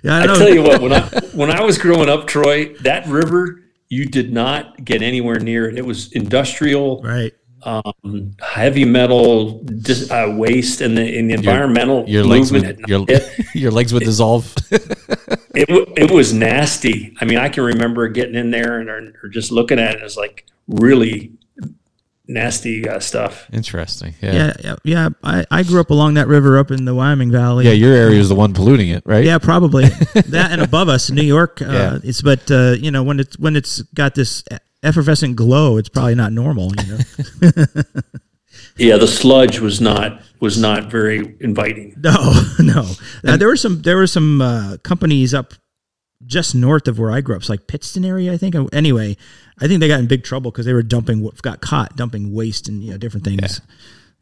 Yeah. 0.02 0.16
I, 0.16 0.22
I 0.24 0.26
tell 0.26 0.52
you 0.52 0.62
what, 0.62 0.80
when 0.80 0.92
I 0.92 1.02
when 1.32 1.50
I 1.50 1.62
was 1.62 1.78
growing 1.78 2.08
up, 2.08 2.26
Troy, 2.26 2.74
that 2.80 3.06
river 3.06 3.62
you 3.88 4.06
did 4.06 4.32
not 4.32 4.84
get 4.84 5.00
anywhere 5.00 5.38
near 5.38 5.68
it. 5.68 5.78
It 5.78 5.86
was 5.86 6.10
industrial, 6.12 7.02
right. 7.02 7.32
Um, 7.66 8.36
heavy 8.40 8.84
metal 8.84 9.58
dis, 9.62 10.10
uh, 10.10 10.32
waste, 10.36 10.80
and 10.80 10.96
the, 10.96 11.18
and 11.18 11.28
the 11.28 11.34
environmental 11.34 12.08
Your 12.08 12.24
legs 12.24 12.52
movement. 12.52 12.78
would 12.78 12.88
your, 12.88 13.04
it, 13.08 13.44
your 13.54 13.70
legs 13.72 13.92
would 13.92 14.04
dissolve. 14.04 14.54
it, 14.70 15.68
wa- 15.68 15.92
it 15.96 16.10
was 16.10 16.32
nasty. 16.32 17.14
I 17.20 17.24
mean, 17.24 17.38
I 17.38 17.48
can 17.48 17.64
remember 17.64 18.06
getting 18.08 18.36
in 18.36 18.50
there 18.52 18.78
and 18.78 18.88
or, 18.88 19.12
or 19.22 19.28
just 19.28 19.50
looking 19.50 19.78
at 19.80 19.96
it 19.96 20.02
as 20.02 20.16
like 20.16 20.46
really 20.68 21.32
nasty 22.28 22.88
uh, 22.88 22.98
stuff. 22.98 23.46
Interesting. 23.52 24.14
Yeah. 24.20 24.32
Yeah. 24.32 24.52
Yeah. 24.64 24.76
Yeah. 24.84 25.08
I, 25.22 25.44
I 25.50 25.62
grew 25.62 25.80
up 25.80 25.90
along 25.90 26.14
that 26.14 26.26
river 26.28 26.58
up 26.58 26.70
in 26.70 26.84
the 26.84 26.94
Wyoming 26.94 27.30
Valley. 27.30 27.66
Yeah, 27.66 27.72
your 27.72 27.92
area 27.94 28.18
is 28.18 28.28
the 28.28 28.34
one 28.34 28.52
polluting 28.52 28.88
it, 28.88 29.02
right? 29.06 29.24
Yeah, 29.24 29.38
probably 29.38 29.84
that 30.14 30.48
and 30.50 30.60
above 30.60 30.88
us, 30.88 31.10
New 31.10 31.22
York. 31.22 31.60
Uh, 31.62 31.66
Yeah. 31.66 31.98
It's 32.02 32.22
but 32.22 32.50
uh, 32.50 32.74
you 32.78 32.90
know 32.90 33.02
when 33.02 33.20
it's 33.20 33.38
when 33.38 33.54
it's 33.56 33.82
got 33.94 34.14
this 34.14 34.42
effervescent 34.86 35.36
glow, 35.36 35.76
it's 35.76 35.88
probably 35.88 36.14
not 36.14 36.32
normal. 36.32 36.72
You 36.78 36.98
know. 36.98 37.64
Yeah, 38.78 38.96
the 38.98 39.06
sludge 39.06 39.58
was 39.58 39.80
not 39.80 40.20
was 40.40 40.58
not 40.58 40.90
very 40.90 41.36
inviting. 41.40 41.94
no, 41.98 42.42
no. 42.58 42.90
Uh, 43.24 43.36
there 43.36 43.48
were 43.48 43.56
some 43.56 43.80
there 43.82 43.96
were 43.96 44.06
some 44.06 44.40
uh, 44.42 44.76
companies 44.82 45.32
up 45.32 45.54
just 46.26 46.54
north 46.54 46.88
of 46.88 46.98
where 46.98 47.10
I 47.10 47.20
grew 47.20 47.34
up, 47.36 47.42
it's 47.42 47.48
like 47.48 47.66
Pittston 47.66 48.04
area, 48.04 48.32
I 48.32 48.36
think. 48.36 48.54
Uh, 48.54 48.64
Anyway, 48.72 49.16
I 49.60 49.66
think 49.68 49.80
they 49.80 49.88
got 49.88 50.00
in 50.00 50.06
big 50.06 50.24
trouble 50.24 50.50
because 50.50 50.66
they 50.66 50.72
were 50.74 50.82
dumping 50.82 51.26
got 51.42 51.60
caught 51.60 51.96
dumping 51.96 52.34
waste 52.34 52.68
and 52.68 52.82
you 52.82 52.90
know 52.92 52.98
different 52.98 53.24
things. 53.24 53.60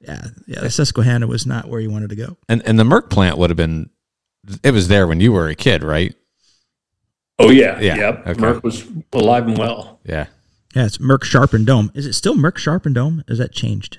Yeah, 0.00 0.22
yeah. 0.46 0.68
Susquehanna 0.68 1.26
was 1.26 1.46
not 1.46 1.68
where 1.68 1.80
you 1.80 1.90
wanted 1.90 2.10
to 2.10 2.16
go. 2.16 2.36
And 2.48 2.62
and 2.66 2.78
the 2.78 2.84
Merck 2.84 3.10
plant 3.10 3.38
would 3.38 3.50
have 3.50 3.56
been 3.56 3.90
it 4.62 4.72
was 4.72 4.88
there 4.88 5.06
when 5.06 5.20
you 5.20 5.32
were 5.32 5.48
a 5.48 5.54
kid, 5.54 5.82
right? 5.82 6.14
Oh 7.38 7.50
yeah, 7.50 7.80
Yeah, 7.80 7.96
yep. 7.96 8.26
okay. 8.26 8.40
Merck 8.40 8.62
was 8.62 8.84
alive 9.12 9.48
and 9.48 9.58
well. 9.58 9.98
Yeah. 10.04 10.26
Yeah, 10.74 10.86
it's 10.86 10.98
Merck 10.98 11.24
Sharp 11.24 11.52
and 11.52 11.66
Dohme. 11.66 11.90
Is 11.96 12.06
it 12.06 12.14
still 12.14 12.34
Merck 12.34 12.58
Sharp 12.58 12.84
and 12.86 12.94
Dohme? 12.96 13.22
Is 13.30 13.38
that 13.38 13.52
changed? 13.52 13.98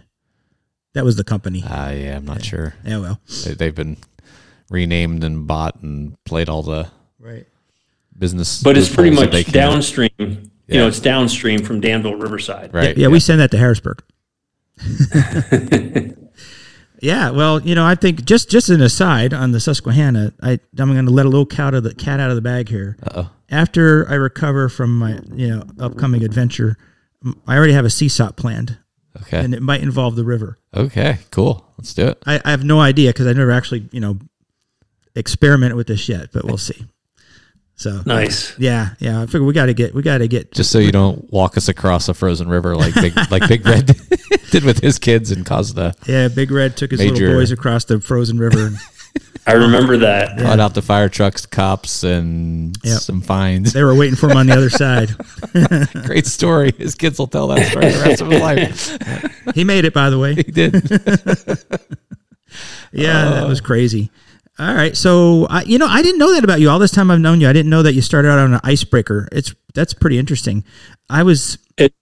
That 0.93 1.03
was 1.05 1.15
the 1.15 1.23
company. 1.23 1.63
Uh, 1.63 1.91
yeah, 1.91 2.17
I'm 2.17 2.25
not 2.25 2.43
sure. 2.43 2.73
yeah, 2.85 2.99
well, 2.99 3.19
They, 3.45 3.53
they've 3.53 3.75
been 3.75 3.97
renamed 4.69 5.23
and 5.23 5.45
bought 5.47 5.81
and 5.81 6.15
played 6.25 6.49
all 6.49 6.63
the 6.63 6.87
right. 7.19 7.45
business. 8.17 8.61
But 8.63 8.77
it's 8.77 8.93
pretty 8.93 9.15
much 9.15 9.31
they 9.31 9.43
can. 9.43 9.53
downstream. 9.53 10.09
You 10.17 10.79
know, 10.79 10.87
it's 10.87 10.99
downstream 10.99 11.63
from 11.63 11.79
Danville 11.79 12.15
Riverside. 12.15 12.73
Right. 12.73 12.97
Yeah, 12.97 13.09
we 13.09 13.19
send 13.19 13.39
that 13.39 13.51
to 13.51 13.57
Harrisburg. 13.57 14.01
yeah, 17.05 17.29
well, 17.29 17.61
you 17.61 17.75
know, 17.75 17.85
I 17.85 17.95
think 17.95 18.25
just 18.25 18.49
just 18.49 18.69
an 18.69 18.81
aside 18.81 19.33
on 19.33 19.51
the 19.51 19.59
Susquehanna, 19.59 20.33
I 20.41 20.59
I'm 20.77 20.91
going 20.93 21.05
to 21.05 21.11
let 21.11 21.25
a 21.25 21.29
little 21.29 21.45
cat 21.45 21.67
out 21.67 21.73
of 21.75 21.83
the 21.83 21.93
cat 21.95 22.19
out 22.19 22.29
of 22.29 22.35
the 22.35 22.41
bag 22.41 22.67
here. 22.69 22.97
Uh-oh. 23.03 23.29
After 23.49 24.09
I 24.09 24.15
recover 24.15 24.69
from 24.69 24.97
my 24.97 25.19
you 25.33 25.49
know 25.49 25.63
upcoming 25.79 26.23
adventure, 26.23 26.77
I 27.47 27.55
already 27.57 27.73
have 27.73 27.85
a 27.85 27.89
CSAUP 27.89 28.35
planned, 28.35 28.77
Okay. 29.21 29.39
and 29.43 29.53
it 29.53 29.61
might 29.61 29.81
involve 29.81 30.15
the 30.15 30.25
river. 30.25 30.57
okay. 30.73 31.19
Cool. 31.31 31.65
Let's 31.77 31.93
do 31.93 32.07
it. 32.07 32.23
I, 32.25 32.41
I 32.43 32.51
have 32.51 32.63
no 32.63 32.79
idea 32.79 33.09
because 33.09 33.27
I 33.27 33.33
never 33.33 33.51
actually 33.51 33.87
you 33.91 33.99
know 33.99 34.17
experimented 35.15 35.75
with 35.77 35.87
this 35.87 36.09
yet, 36.09 36.29
but 36.33 36.43
we'll 36.45 36.57
see. 36.69 36.85
So 37.77 38.01
Nice. 38.05 38.57
yeah, 38.57 38.91
yeah, 38.99 39.21
I 39.21 39.25
figure 39.25 39.43
we 39.43 39.53
got 39.53 39.65
to 39.65 39.73
get 39.73 39.93
we 39.93 40.01
got 40.01 40.19
to 40.19 40.27
get 40.29 40.51
Just 40.53 40.71
so 40.71 40.79
you 40.79 40.93
don't 40.93 41.29
walk 41.31 41.57
us 41.57 41.67
across 41.67 42.07
a 42.07 42.13
frozen 42.13 42.47
river 42.47 42.75
like 42.75 42.93
Big 42.95 43.13
like 43.31 43.47
Big 43.49 43.65
Red 43.65 43.87
did 44.51 44.63
with 44.63 44.79
his 44.79 44.97
kids 44.97 45.31
and 45.31 45.45
caused 45.45 45.75
the 45.75 45.93
yeah. 46.07 46.29
Big 46.29 46.51
Red 46.51 46.77
took 46.77 46.91
his 46.91 47.01
Major- 47.01 47.25
little 47.27 47.41
boys 47.41 47.51
across 47.51 47.83
the 47.85 47.99
frozen 47.99 48.37
river. 48.37 48.67
And, 48.67 48.77
I 49.47 49.53
remember 49.53 49.97
that. 49.97 50.37
brought 50.37 50.59
out 50.59 50.73
the 50.73 50.81
fire 50.81 51.07
trucks, 51.09 51.45
cops, 51.45 52.03
and 52.03 52.75
Yep. 52.83 52.99
some 52.99 53.21
fines. 53.21 53.73
they 53.73 53.83
were 53.83 53.93
waiting 53.93 54.15
for 54.15 54.29
him 54.29 54.37
on 54.37 54.47
the 54.47 54.53
other 54.53 54.71
side. 54.71 55.13
Great 56.05 56.25
story. 56.25 56.71
His 56.75 56.95
kids 56.95 57.19
will 57.19 57.27
tell 57.27 57.47
that 57.49 57.69
story 57.69 57.89
the 57.91 57.99
rest 57.99 58.21
of 58.21 58.31
his 58.31 58.41
life. 58.41 59.53
He 59.53 59.63
made 59.63 59.85
it, 59.85 59.93
by 59.93 60.09
the 60.09 60.17
way. 60.17 60.33
He 60.33 60.43
did. 60.43 60.73
Yeah, 62.91 63.29
that 63.31 63.47
was 63.47 63.61
oh. 63.61 63.63
crazy. 63.65 64.09
All 64.57 64.73
right, 64.73 64.95
so 64.95 65.47
I, 65.49 65.63
you 65.63 65.77
know, 65.77 65.87
I 65.87 66.01
didn't 66.01 66.17
know 66.19 66.33
that 66.33 66.43
about 66.45 66.61
you. 66.61 66.69
All 66.69 66.79
this 66.79 66.91
time 66.91 67.11
I've 67.11 67.19
known 67.19 67.41
you, 67.41 67.49
I 67.49 67.53
didn't 67.53 67.69
know 67.69 67.83
that 67.83 67.93
you 67.93 68.01
started 68.01 68.29
out 68.29 68.39
on 68.39 68.53
an 68.53 68.61
icebreaker. 68.63 69.27
It's 69.33 69.53
that's 69.73 69.93
pretty 69.93 70.17
interesting. 70.17 70.63
I 71.09 71.23
was 71.23 71.57
It- 71.77 71.93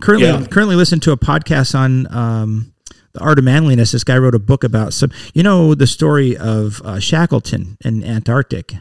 currently 0.00 0.28
yeah. 0.28 0.46
currently 0.46 0.74
listening 0.74 1.00
to 1.02 1.12
a 1.12 1.18
podcast 1.18 1.74
on 1.78 2.10
um, 2.14 2.72
the 3.12 3.20
art 3.20 3.38
of 3.38 3.44
manliness. 3.44 3.92
This 3.92 4.04
guy 4.04 4.16
wrote 4.16 4.34
a 4.34 4.38
book 4.38 4.64
about 4.64 4.94
some, 4.94 5.10
you 5.34 5.42
know, 5.42 5.74
the 5.74 5.86
story 5.86 6.34
of 6.34 6.80
uh, 6.82 6.98
Shackleton 6.98 7.76
in 7.84 8.02
Antarctic 8.02 8.72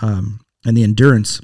um, 0.00 0.40
and 0.64 0.76
the 0.76 0.84
endurance. 0.84 1.40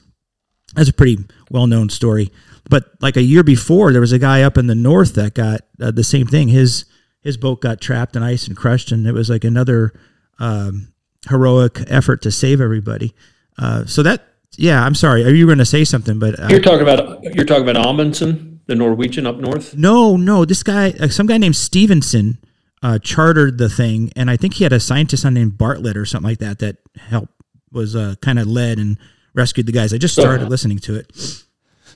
That's 0.77 0.89
a 0.89 0.93
pretty 0.93 1.19
well 1.51 1.67
known 1.67 1.89
story. 1.89 2.31
But 2.71 2.85
like 3.01 3.17
a 3.17 3.23
year 3.23 3.43
before, 3.43 3.91
there 3.91 4.01
was 4.01 4.13
a 4.13 4.21
guy 4.21 4.43
up 4.43 4.57
in 4.57 4.69
the 4.69 4.75
north 4.77 5.15
that 5.17 5.35
got 5.35 5.63
uh, 5.81 5.91
the 5.91 6.05
same 6.05 6.29
thing. 6.29 6.47
His 6.49 6.85
his 7.23 7.37
boat 7.37 7.61
got 7.61 7.81
trapped 7.81 8.15
in 8.15 8.23
ice 8.23 8.47
and 8.47 8.57
crushed, 8.57 8.93
and 8.93 9.05
it 9.05 9.13
was 9.13 9.29
like 9.29 9.43
another 9.45 9.93
um, 10.39 10.93
heroic 11.29 11.81
effort 11.89 12.23
to 12.23 12.31
save 12.31 12.61
everybody. 12.61 13.15
Uh, 13.59 13.85
so 13.87 14.03
that, 14.03 14.25
yeah, 14.57 14.85
I'm 14.85 14.95
sorry. 14.95 15.25
Are 15.25 15.31
you 15.35 15.47
going 15.47 15.59
to 15.59 15.65
say 15.65 15.85
something? 15.85 16.19
But 16.19 16.39
uh, 16.39 16.49
You're 16.51 16.61
talking 16.61 16.83
about 16.83 17.23
you're 17.35 17.45
talking 17.45 17.69
about 17.69 17.77
Amundsen, 17.87 18.61
the 18.67 18.75
Norwegian 18.75 19.27
up 19.27 19.37
north. 19.39 19.77
no, 19.77 20.17
no, 20.17 20.45
this 20.45 20.63
guy, 20.63 20.91
uh, 21.01 21.09
some 21.09 21.27
guy 21.27 21.39
named 21.39 21.57
Stevenson, 21.57 22.39
uh, 22.83 22.99
chartered 22.99 23.59
the 23.59 23.69
thing, 23.69 24.13
and 24.15 24.31
I 24.31 24.37
think 24.37 24.55
he 24.55 24.65
had 24.65 24.73
a 24.73 24.81
scientist 24.81 25.25
on 25.25 25.35
named 25.35 25.57
Bartlett 25.59 25.97
or 25.97 26.05
something 26.05 26.29
like 26.31 26.39
that 26.39 26.59
that 26.59 26.77
helped 26.97 27.33
was 27.73 27.97
uh, 27.97 28.15
kind 28.21 28.39
of 28.39 28.47
led 28.47 28.79
and 28.79 28.99
rescued 29.35 29.67
the 29.67 29.73
guys. 29.73 29.93
I 29.95 29.99
just 29.99 30.15
started 30.15 30.49
listening 30.49 30.79
to 30.81 30.95
it. 30.97 31.11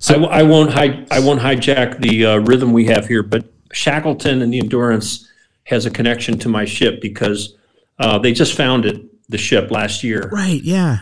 I, 0.08 0.12
w- 0.14 0.30
I 0.30 0.42
won't 0.44 0.72
hi- 0.72 1.04
I 1.10 1.20
won't 1.20 1.40
hijack 1.40 2.00
the 2.00 2.24
uh, 2.26 2.36
rhythm 2.38 2.72
we 2.72 2.86
have 2.86 3.06
here, 3.06 3.22
but 3.22 3.44
Shackleton 3.72 4.42
and 4.42 4.52
the 4.52 4.58
Endurance 4.60 5.28
has 5.64 5.84
a 5.86 5.90
connection 5.90 6.38
to 6.38 6.48
my 6.48 6.64
ship 6.64 7.00
because 7.02 7.54
uh, 7.98 8.18
they 8.18 8.32
just 8.32 8.54
found 8.56 8.86
it 8.86 9.04
the 9.28 9.38
ship 9.38 9.70
last 9.70 10.02
year. 10.02 10.28
Right? 10.32 10.62
Yeah. 10.62 10.98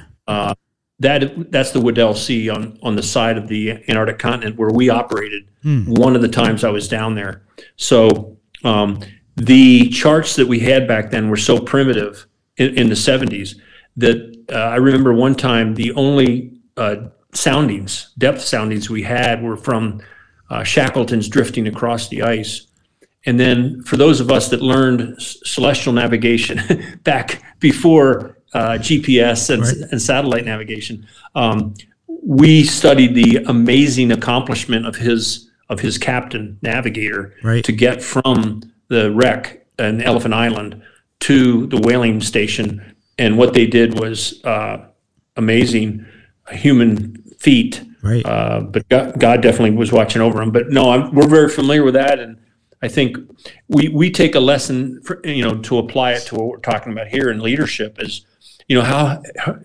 That 0.99 1.53
that's 1.53 1.73
the 1.73 1.81
Weddell 1.81 2.15
Sea 2.15 2.49
on 2.49 2.79
on 2.83 2.97
the 2.97 3.03
side 3.03 3.37
of 3.37 3.49
the 3.49 3.73
Antarctic 3.89 4.19
continent 4.19 4.57
where 4.57 4.71
we 4.71 4.89
operated. 4.89 5.49
One 5.89 6.17
of 6.17 6.23
the 6.23 6.29
times 6.29 6.65
I 6.65 6.71
was 6.71 6.89
down 6.89 7.15
there, 7.15 7.43
so 7.77 8.39
um, 8.65 9.01
the 9.37 9.91
charts 9.91 10.37
that 10.37 10.47
we 10.47 10.61
had 10.61 10.89
back 10.89 11.11
then 11.11 11.29
were 11.29 11.37
so 11.37 11.59
primitive 11.59 12.27
in, 12.57 12.79
in 12.79 12.89
the 12.89 12.95
'70s 12.95 13.57
that 13.99 14.45
uh, 14.51 14.55
I 14.55 14.77
remember 14.77 15.13
one 15.13 15.35
time 15.35 15.75
the 15.75 15.93
only 15.93 16.53
uh, 16.77 17.09
soundings, 17.35 18.13
depth 18.17 18.41
soundings 18.41 18.89
we 18.89 19.03
had 19.03 19.43
were 19.43 19.57
from 19.57 20.01
uh, 20.51 20.63
Shackleton's 20.63 21.29
drifting 21.29 21.67
across 21.69 22.09
the 22.09 22.23
ice. 22.23 22.67
And 23.27 23.39
then 23.41 23.83
for 23.83 23.97
those 23.97 24.21
of 24.21 24.31
us 24.31 24.49
that 24.51 24.63
learned 24.63 25.17
s- 25.17 25.37
celestial 25.45 25.93
navigation 25.93 26.61
back 27.05 27.43
before 27.61 28.39
uh, 28.55 28.79
GPS 28.79 29.51
and, 29.51 29.63
and 29.91 30.01
satellite 30.01 30.45
navigation, 30.45 31.07
um, 31.35 31.75
we 32.25 32.65
studied 32.65 33.15
the 33.15 33.37
amazing 33.47 34.13
accomplishment 34.13 34.87
of 34.87 34.97
his 34.97 35.51
of 35.69 35.81
his 35.81 35.99
captain 35.99 36.57
navigator 36.63 37.35
Right. 37.43 37.65
to 37.65 37.73
get 37.73 38.01
from 38.01 38.63
the 38.89 39.11
wreck 39.13 39.67
in 39.81 40.01
Elephant 40.01 40.33
Island 40.33 40.81
to 41.21 41.67
the 41.67 41.79
whaling 41.79 42.21
station. 42.21 42.95
And 43.19 43.37
what 43.37 43.53
they 43.53 43.67
did 43.67 43.99
was 43.99 44.41
uh, 44.45 44.87
amazing 45.37 46.07
human 46.53 47.17
feat 47.39 47.83
Right. 48.03 48.25
Uh, 48.25 48.61
but 48.61 48.89
God, 48.89 49.19
God 49.19 49.41
definitely 49.41 49.73
was 49.77 49.91
watching 49.91 50.23
over 50.23 50.41
him. 50.41 50.53
But 50.53 50.69
no, 50.71 50.91
I'm, 50.93 51.13
we're 51.13 51.27
very 51.27 51.49
familiar 51.49 51.83
with 51.83 51.95
that, 51.95 52.21
and 52.21 52.37
I 52.83 52.89
think 52.89 53.17
we 53.69 53.89
we 53.89 54.11
take 54.11 54.35
a 54.35 54.41
lesson, 54.41 55.01
for, 55.03 55.21
you 55.25 55.43
know, 55.43 55.57
to 55.63 55.79
apply 55.79 56.13
it 56.13 56.27
to 56.27 56.35
what 56.35 56.49
we're 56.49 56.59
talking 56.59 56.93
about 56.93 57.09
here 57.09 57.31
in 57.31 57.41
leadership 57.41 57.97
is, 58.01 58.25
you 58.69 58.77
know, 58.77 58.85
how, 58.85 59.23
how 59.39 59.59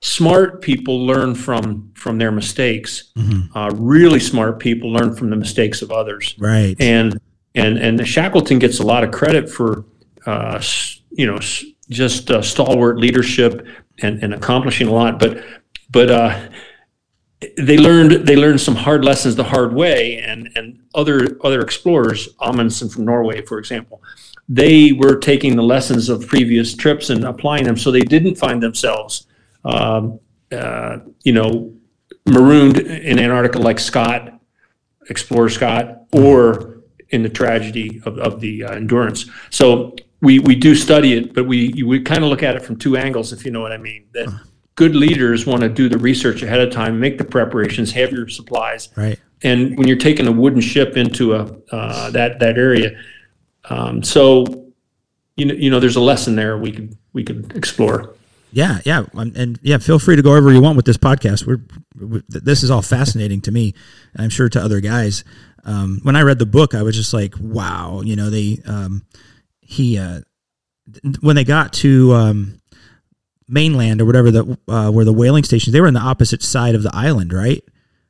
smart 0.00 0.62
people 0.62 1.06
learn 1.06 1.34
from 1.34 1.92
from 1.94 2.18
their 2.18 2.32
mistakes. 2.32 3.12
Uh, 3.54 3.70
really 3.74 4.20
smart 4.20 4.58
people 4.58 4.90
learn 4.90 5.14
from 5.14 5.30
the 5.30 5.36
mistakes 5.36 5.82
of 5.82 5.90
others 5.90 6.34
right. 6.38 6.76
and 6.80 7.20
and 7.54 7.78
and 7.78 8.06
Shackleton 8.06 8.58
gets 8.58 8.78
a 8.80 8.84
lot 8.84 9.04
of 9.04 9.10
credit 9.10 9.48
for 9.48 9.84
uh, 10.26 10.62
you 11.10 11.26
know 11.26 11.38
just 11.90 12.30
uh, 12.30 12.40
stalwart 12.40 12.98
leadership 12.98 13.66
and, 14.02 14.22
and 14.22 14.32
accomplishing 14.32 14.88
a 14.88 14.92
lot, 14.92 15.18
but 15.18 15.42
but 15.90 16.10
uh, 16.10 16.48
they 17.56 17.78
learned 17.78 18.26
they 18.26 18.36
learned 18.36 18.60
some 18.60 18.74
hard 18.74 19.04
lessons 19.04 19.36
the 19.36 19.44
hard 19.44 19.72
way, 19.74 20.18
and 20.18 20.50
and 20.56 20.82
other 20.94 21.38
other 21.42 21.60
explorers, 21.60 22.28
Amundsen 22.40 22.88
from 22.88 23.04
Norway, 23.04 23.42
for 23.42 23.58
example, 23.58 24.02
they 24.48 24.92
were 24.92 25.16
taking 25.16 25.56
the 25.56 25.62
lessons 25.62 26.08
of 26.08 26.26
previous 26.26 26.74
trips 26.74 27.08
and 27.10 27.24
applying 27.24 27.64
them, 27.64 27.76
so 27.76 27.90
they 27.90 28.00
didn't 28.00 28.34
find 28.34 28.62
themselves, 28.62 29.26
um, 29.64 30.20
uh, 30.52 30.98
you 31.22 31.32
know, 31.32 31.72
marooned 32.26 32.78
in 32.78 33.18
Antarctica 33.18 33.58
like 33.58 33.78
Scott 33.78 34.40
Explorer 35.08 35.48
Scott 35.48 36.02
or 36.12 36.82
in 37.10 37.22
the 37.22 37.28
tragedy 37.28 38.00
of, 38.04 38.18
of 38.18 38.40
the 38.40 38.64
uh, 38.64 38.72
endurance. 38.72 39.26
So 39.50 39.96
we, 40.20 40.38
we 40.38 40.54
do 40.54 40.74
study 40.74 41.14
it, 41.14 41.34
but 41.34 41.44
we, 41.46 41.82
we 41.84 42.00
kind 42.00 42.22
of 42.22 42.30
look 42.30 42.42
at 42.42 42.54
it 42.54 42.62
from 42.62 42.76
two 42.76 42.96
angles, 42.96 43.32
if 43.32 43.44
you 43.44 43.50
know 43.50 43.60
what 43.60 43.72
I 43.72 43.78
mean. 43.78 44.06
That 44.12 44.28
good 44.80 44.96
leaders 44.96 45.44
want 45.44 45.60
to 45.60 45.68
do 45.68 45.90
the 45.90 45.98
research 45.98 46.42
ahead 46.42 46.58
of 46.58 46.72
time, 46.72 46.98
make 46.98 47.18
the 47.18 47.24
preparations, 47.24 47.92
have 47.92 48.10
your 48.12 48.26
supplies. 48.28 48.88
Right. 48.96 49.20
And 49.42 49.76
when 49.76 49.86
you're 49.86 49.98
taking 49.98 50.26
a 50.26 50.32
wooden 50.32 50.62
ship 50.62 50.96
into 50.96 51.34
a, 51.34 51.54
uh, 51.70 52.08
that, 52.12 52.38
that 52.38 52.56
area, 52.56 52.98
um, 53.68 54.02
so, 54.02 54.46
you 55.36 55.44
know, 55.44 55.52
you 55.52 55.70
know, 55.70 55.80
there's 55.80 55.96
a 55.96 56.00
lesson 56.00 56.34
there 56.34 56.56
we 56.56 56.72
could, 56.72 56.96
we 57.12 57.22
could 57.22 57.54
explore. 57.54 58.14
Yeah, 58.52 58.78
yeah, 58.86 59.04
um, 59.14 59.32
and 59.36 59.60
yeah. 59.62 59.78
Feel 59.78 60.00
free 60.00 60.16
to 60.16 60.22
go 60.22 60.30
wherever 60.30 60.50
you 60.50 60.60
want 60.60 60.74
with 60.74 60.84
this 60.84 60.96
podcast. 60.96 61.46
We're, 61.46 61.60
we 61.94 62.20
this 62.26 62.64
is 62.64 62.70
all 62.70 62.82
fascinating 62.82 63.40
to 63.42 63.52
me. 63.52 63.74
I'm 64.16 64.28
sure 64.28 64.48
to 64.48 64.60
other 64.60 64.80
guys. 64.80 65.22
Um, 65.64 66.00
when 66.02 66.16
I 66.16 66.22
read 66.22 66.40
the 66.40 66.46
book, 66.46 66.74
I 66.74 66.82
was 66.82 66.96
just 66.96 67.14
like, 67.14 67.34
wow. 67.38 68.00
You 68.00 68.16
know, 68.16 68.28
they 68.28 68.58
um, 68.66 69.06
he 69.60 69.98
uh, 69.98 70.22
when 71.20 71.36
they 71.36 71.44
got 71.44 71.72
to 71.74 72.12
um, 72.12 72.59
mainland 73.50 74.00
or 74.00 74.04
whatever 74.04 74.30
the 74.30 74.58
uh, 74.68 74.90
where 74.90 75.04
the 75.04 75.12
whaling 75.12 75.44
stations, 75.44 75.72
they 75.72 75.80
were 75.80 75.86
on 75.86 75.94
the 75.94 76.00
opposite 76.00 76.42
side 76.42 76.74
of 76.74 76.82
the 76.82 76.90
island, 76.94 77.32
right? 77.32 77.62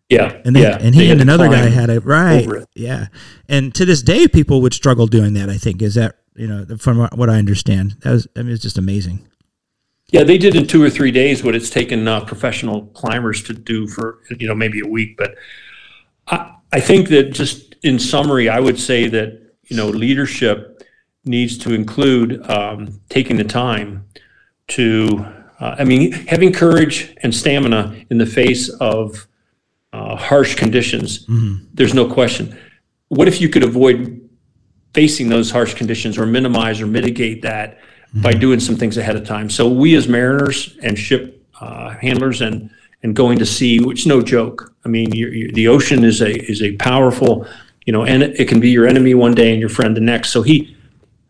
Yeah. 0.08 0.40
And 0.44 0.56
they, 0.56 0.62
yeah. 0.62 0.78
and 0.80 0.94
he 0.94 1.10
and 1.10 1.20
another 1.20 1.48
guy 1.48 1.68
had 1.68 1.88
a 1.88 2.00
right. 2.00 2.44
over 2.44 2.56
it. 2.58 2.68
Yeah, 2.74 3.06
and 3.48 3.74
to 3.76 3.84
this 3.84 4.02
day, 4.02 4.26
people 4.26 4.60
would 4.62 4.74
struggle 4.74 5.06
doing 5.06 5.34
that. 5.34 5.48
I 5.48 5.56
think 5.56 5.80
is 5.82 5.94
that 5.94 6.16
you 6.34 6.48
know 6.48 6.66
from 6.78 7.06
what 7.14 7.30
I 7.30 7.38
understand, 7.38 7.96
that 8.00 8.10
was 8.10 8.28
I 8.36 8.42
mean 8.42 8.52
it's 8.52 8.62
just 8.62 8.78
amazing. 8.78 9.26
Yeah, 10.08 10.24
they 10.24 10.38
did 10.38 10.56
in 10.56 10.66
two 10.66 10.82
or 10.82 10.90
three 10.90 11.12
days 11.12 11.44
what 11.44 11.54
it's 11.54 11.70
taken 11.70 12.08
uh, 12.08 12.24
professional 12.24 12.86
climbers 12.86 13.44
to 13.44 13.54
do 13.54 13.86
for 13.86 14.18
you 14.38 14.48
know 14.48 14.54
maybe 14.54 14.80
a 14.80 14.88
week. 14.88 15.16
But 15.16 15.36
I, 16.26 16.56
I 16.72 16.80
think 16.80 17.08
that 17.10 17.30
just 17.30 17.76
in 17.84 18.00
summary, 18.00 18.48
I 18.48 18.58
would 18.58 18.80
say 18.80 19.06
that 19.08 19.40
you 19.68 19.76
know 19.76 19.86
leadership 19.86 20.82
needs 21.24 21.56
to 21.58 21.72
include 21.72 22.44
um, 22.50 23.00
taking 23.08 23.36
the 23.36 23.44
time 23.44 24.06
to. 24.70 25.26
Uh, 25.60 25.76
I 25.78 25.84
mean, 25.84 26.12
having 26.12 26.54
courage 26.54 27.14
and 27.22 27.34
stamina 27.34 27.94
in 28.08 28.16
the 28.16 28.24
face 28.24 28.70
of 28.80 29.26
uh, 29.92 30.16
harsh 30.16 30.54
conditions. 30.54 31.26
There's 31.74 31.92
no 31.92 32.10
question. 32.10 32.56
What 33.08 33.28
if 33.28 33.42
you 33.42 33.50
could 33.50 33.62
avoid 33.62 34.26
facing 34.94 35.28
those 35.28 35.50
harsh 35.50 35.74
conditions 35.74 36.18
or 36.18 36.26
minimize 36.26 36.80
or 36.80 36.86
mitigate 36.86 37.42
that 37.42 37.78
by 38.14 38.32
doing 38.32 38.60
some 38.60 38.76
things 38.76 38.96
ahead 38.96 39.16
of 39.16 39.24
time. 39.24 39.48
So 39.48 39.68
we 39.68 39.94
as 39.94 40.08
mariners 40.08 40.76
and 40.82 40.98
ship 40.98 41.46
uh, 41.60 41.90
handlers 41.90 42.40
and 42.40 42.70
and 43.02 43.16
going 43.16 43.38
to 43.38 43.46
sea, 43.46 43.80
which 43.80 44.00
is 44.00 44.06
no 44.06 44.20
joke. 44.20 44.74
I 44.84 44.88
mean, 44.88 45.12
you 45.12 45.28
you 45.28 45.52
the 45.52 45.68
ocean 45.68 46.04
is 46.04 46.20
a 46.20 46.32
is 46.50 46.62
a 46.62 46.72
powerful, 46.76 47.46
you 47.86 47.92
know, 47.92 48.04
and 48.04 48.22
it 48.22 48.48
can 48.48 48.60
be 48.60 48.70
your 48.70 48.86
enemy 48.86 49.14
one 49.14 49.34
day 49.34 49.52
and 49.52 49.60
your 49.60 49.68
friend 49.68 49.96
the 49.96 50.00
next. 50.00 50.30
So 50.30 50.42
he 50.42 50.76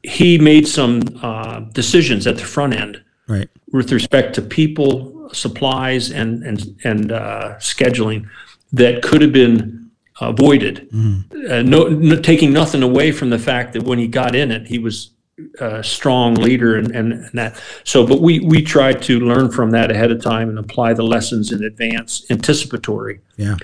he 0.03 0.39
made 0.39 0.67
some 0.67 1.03
uh, 1.23 1.61
decisions 1.61 2.27
at 2.27 2.37
the 2.37 2.45
front 2.45 2.75
end 2.75 3.03
Right. 3.31 3.49
with 3.73 3.93
respect 3.93 4.35
to 4.35 4.43
people, 4.43 5.31
supplies, 5.33 6.11
and 6.11 6.43
and 6.43 6.77
and 6.85 7.13
uh, 7.13 7.55
scheduling 7.59 8.29
that 8.73 9.03
could 9.03 9.23
have 9.23 9.33
been 9.33 9.91
avoided. 10.21 10.89
Uh, 10.93 11.63
no, 11.63 11.89
no, 11.89 12.17
taking 12.21 12.53
nothing 12.53 12.83
away 12.83 13.13
from 13.13 13.31
the 13.31 13.39
fact 13.39 13.73
that 13.75 13.85
when 13.85 13.99
he 13.99 14.09
got 14.09 14.35
in 14.35 14.51
it, 14.51 14.67
he 14.67 14.79
was 14.79 15.11
a 15.59 15.83
strong 15.83 16.35
leader 16.35 16.77
and, 16.77 16.95
and, 16.95 17.13
and 17.13 17.31
that. 17.33 17.59
So, 17.85 18.07
but 18.07 18.21
we 18.21 18.41
we 18.41 18.63
tried 18.63 19.01
to 19.03 19.21
learn 19.21 19.51
from 19.51 19.71
that 19.71 19.91
ahead 19.91 20.11
of 20.11 20.23
time 20.23 20.49
and 20.51 20.59
apply 20.59 20.93
the 20.95 21.03
lessons 21.05 21.53
in 21.53 21.63
advance, 21.65 22.27
anticipatory. 22.31 23.21
Yeah. 23.37 23.57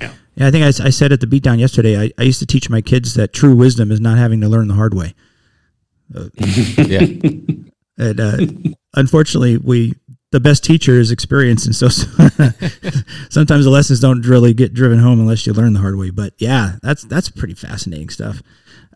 Yeah. 0.00 0.12
Yeah, 0.36 0.46
I 0.46 0.50
think 0.52 0.64
I, 0.64 0.86
I 0.86 0.90
said 0.90 1.12
at 1.12 1.20
the 1.20 1.26
beatdown 1.26 1.58
yesterday. 1.58 2.00
I, 2.00 2.12
I 2.16 2.22
used 2.22 2.38
to 2.38 2.46
teach 2.46 2.70
my 2.70 2.80
kids 2.80 3.14
that 3.14 3.32
true 3.32 3.54
wisdom 3.56 3.90
is 3.90 4.00
not 4.00 4.18
having 4.18 4.40
to 4.40 4.48
learn 4.48 4.68
the 4.68 4.74
hard 4.74 4.94
way. 4.94 5.14
Yeah. 6.78 7.04
And 7.98 8.20
uh, 8.20 8.36
unfortunately, 8.94 9.58
we 9.58 9.94
the 10.30 10.40
best 10.40 10.62
teacher 10.62 10.92
is 10.92 11.10
experience, 11.10 11.66
and 11.66 11.74
so 11.74 11.88
sometimes 13.30 13.64
the 13.64 13.70
lessons 13.70 14.00
don't 14.00 14.26
really 14.26 14.54
get 14.54 14.74
driven 14.74 14.98
home 14.98 15.20
unless 15.20 15.46
you 15.46 15.52
learn 15.52 15.72
the 15.72 15.80
hard 15.80 15.96
way. 15.96 16.10
But 16.10 16.34
yeah, 16.38 16.76
that's 16.82 17.02
that's 17.02 17.28
pretty 17.28 17.54
fascinating 17.54 18.10
stuff. 18.10 18.42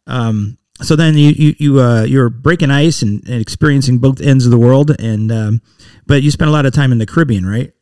Um, 0.06 0.58
so 0.82 0.94
then 0.94 1.16
you 1.16 1.30
you 1.30 1.54
you 1.58 1.80
uh, 1.80 2.02
you're 2.02 2.28
breaking 2.28 2.70
ice 2.70 3.02
and, 3.02 3.26
and 3.28 3.40
experiencing 3.40 3.98
both 3.98 4.20
ends 4.20 4.44
of 4.44 4.50
the 4.50 4.58
world, 4.58 4.94
and 5.00 5.32
um, 5.32 5.62
but 6.06 6.22
you 6.22 6.30
spent 6.30 6.48
a 6.48 6.52
lot 6.52 6.66
of 6.66 6.72
time 6.72 6.92
in 6.92 6.98
the 6.98 7.06
Caribbean, 7.06 7.46
right? 7.46 7.72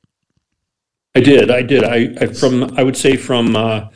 I 1.15 1.21
did. 1.21 1.51
I 1.51 1.63
did. 1.63 1.85
I, 1.85 2.15
I 2.21 2.27
from 2.27 2.73
I 2.79 2.83
would 2.85 2.97
say 2.97 3.17
from 3.17 3.57
uh, 3.57 3.89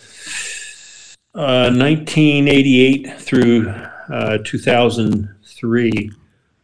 uh, 1.35 1.71
1988 1.71 3.21
through 3.21 3.69
uh, 4.13 4.39
2003. 4.45 6.11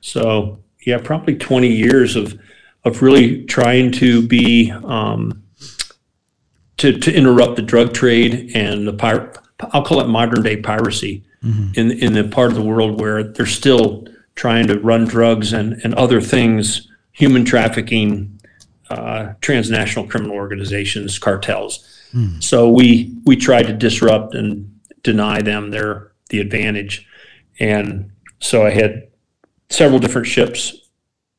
So 0.00 0.60
yeah, 0.86 0.98
probably 0.98 1.36
20 1.36 1.68
years 1.68 2.16
of 2.16 2.38
of 2.84 3.02
really 3.02 3.44
trying 3.44 3.92
to 3.92 4.26
be 4.26 4.72
um, 4.84 5.42
to 6.78 6.98
to 6.98 7.12
interrupt 7.14 7.56
the 7.56 7.62
drug 7.62 7.92
trade 7.92 8.52
and 8.54 8.86
the 8.88 8.92
pir- 8.94 9.32
I'll 9.72 9.84
call 9.84 10.00
it 10.00 10.08
modern 10.08 10.42
day 10.42 10.56
piracy 10.56 11.24
in 11.74 11.90
in 11.90 12.12
the 12.14 12.24
part 12.24 12.50
of 12.50 12.56
the 12.56 12.62
world 12.62 13.00
where 13.00 13.22
they're 13.22 13.46
still 13.46 14.06
trying 14.34 14.66
to 14.68 14.78
run 14.80 15.04
drugs 15.04 15.52
and 15.52 15.78
and 15.84 15.94
other 15.94 16.20
things, 16.20 16.88
human 17.12 17.44
trafficking, 17.44 18.40
uh, 18.88 19.34
transnational 19.42 20.06
criminal 20.06 20.34
organizations, 20.34 21.18
cartels. 21.18 21.86
So 22.40 22.68
we 22.70 23.14
we 23.24 23.36
tried 23.36 23.66
to 23.66 23.72
disrupt 23.74 24.34
and 24.34 24.80
deny 25.02 25.42
them 25.42 25.70
their 25.70 26.12
the 26.30 26.40
advantage, 26.40 27.06
and 27.58 28.10
so 28.40 28.64
I 28.64 28.70
had 28.70 29.09
several 29.70 29.98
different 29.98 30.26
ships 30.26 30.90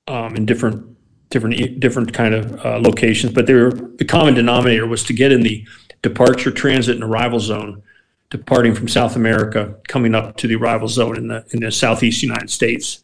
um, 0.08 0.36
in 0.36 0.46
different 0.46 0.88
different 1.30 1.80
different 1.80 2.14
kind 2.14 2.34
of 2.34 2.66
uh, 2.66 2.80
locations, 2.80 3.34
but 3.34 3.46
they 3.46 3.54
were 3.54 3.72
the 3.72 4.06
common 4.06 4.34
denominator 4.34 4.88
was 4.88 5.04
to 5.04 5.14
get 5.14 5.32
in 5.32 5.42
the 5.42 5.66
departure, 6.02 6.52
transit, 6.52 6.96
and 6.96 7.04
arrival 7.04 7.40
zone, 7.40 7.84
departing 8.30 8.74
from 8.74 8.88
South 8.88 9.16
America, 9.16 9.76
coming 9.88 10.16
up 10.16 10.38
to 10.38 10.48
the 10.48 10.56
arrival 10.56 10.88
zone 10.88 11.18
in 11.18 11.28
the 11.28 11.46
in 11.52 11.60
the 11.60 11.72
southeast 11.72 12.24
United 12.24 12.50
States, 12.50 13.04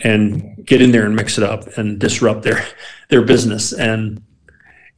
and 0.00 0.66
get 0.66 0.82
in 0.82 0.92
there 0.92 1.06
and 1.06 1.14
mix 1.14 1.38
it 1.38 1.44
up 1.44 1.66
and 1.78 1.98
disrupt 1.98 2.42
their 2.42 2.64
their 3.08 3.22
business. 3.22 3.72
And 3.72 4.22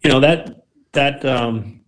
you 0.02 0.10
know 0.10 0.20
that 0.20 0.64
that 0.92 1.24
um, 1.24 1.80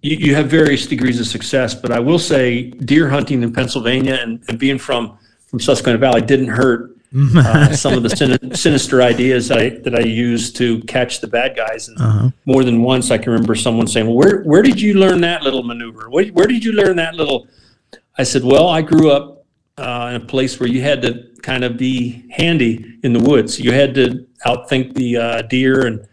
you, 0.00 0.16
you 0.16 0.34
have 0.34 0.48
various 0.48 0.86
degrees 0.86 1.18
of 1.20 1.26
success, 1.26 1.74
but 1.74 1.90
I 1.90 1.98
will 1.98 2.18
say 2.18 2.70
deer 2.70 3.08
hunting 3.08 3.42
in 3.42 3.52
Pennsylvania 3.52 4.14
and, 4.14 4.42
and 4.48 4.58
being 4.58 4.78
from 4.78 5.18
from 5.46 5.60
Susquehanna 5.60 5.98
Valley 5.98 6.20
didn't 6.20 6.48
hurt. 6.48 6.93
Uh, 7.14 7.72
some 7.72 7.94
of 7.94 8.02
the 8.02 8.10
sin- 8.10 8.54
sinister 8.54 9.00
ideas 9.00 9.50
I, 9.50 9.70
that 9.70 9.94
I 9.94 10.00
used 10.00 10.56
to 10.56 10.80
catch 10.82 11.20
the 11.20 11.28
bad 11.28 11.56
guys. 11.56 11.88
And 11.88 11.98
more 12.44 12.64
than 12.64 12.82
once, 12.82 13.10
I 13.10 13.18
can 13.18 13.32
remember 13.32 13.54
someone 13.54 13.86
saying, 13.86 14.06
well, 14.06 14.16
"Where 14.16 14.42
where 14.42 14.62
did 14.62 14.80
you 14.80 14.94
learn 14.94 15.20
that 15.20 15.42
little 15.42 15.62
maneuver? 15.62 16.10
Where, 16.10 16.26
where 16.28 16.46
did 16.46 16.64
you 16.64 16.72
learn 16.72 16.96
that 16.96 17.14
little?" 17.14 17.46
I 18.18 18.24
said, 18.24 18.42
"Well, 18.42 18.68
I 18.68 18.82
grew 18.82 19.10
up 19.10 19.44
uh, 19.78 20.12
in 20.14 20.22
a 20.22 20.24
place 20.24 20.58
where 20.58 20.68
you 20.68 20.82
had 20.82 21.02
to 21.02 21.28
kind 21.42 21.64
of 21.64 21.76
be 21.76 22.24
handy 22.30 22.98
in 23.02 23.12
the 23.12 23.20
woods. 23.20 23.60
You 23.60 23.72
had 23.72 23.94
to 23.94 24.26
outthink 24.46 24.94
the 24.94 25.16
uh, 25.16 25.42
deer, 25.42 25.86
and 25.86 26.06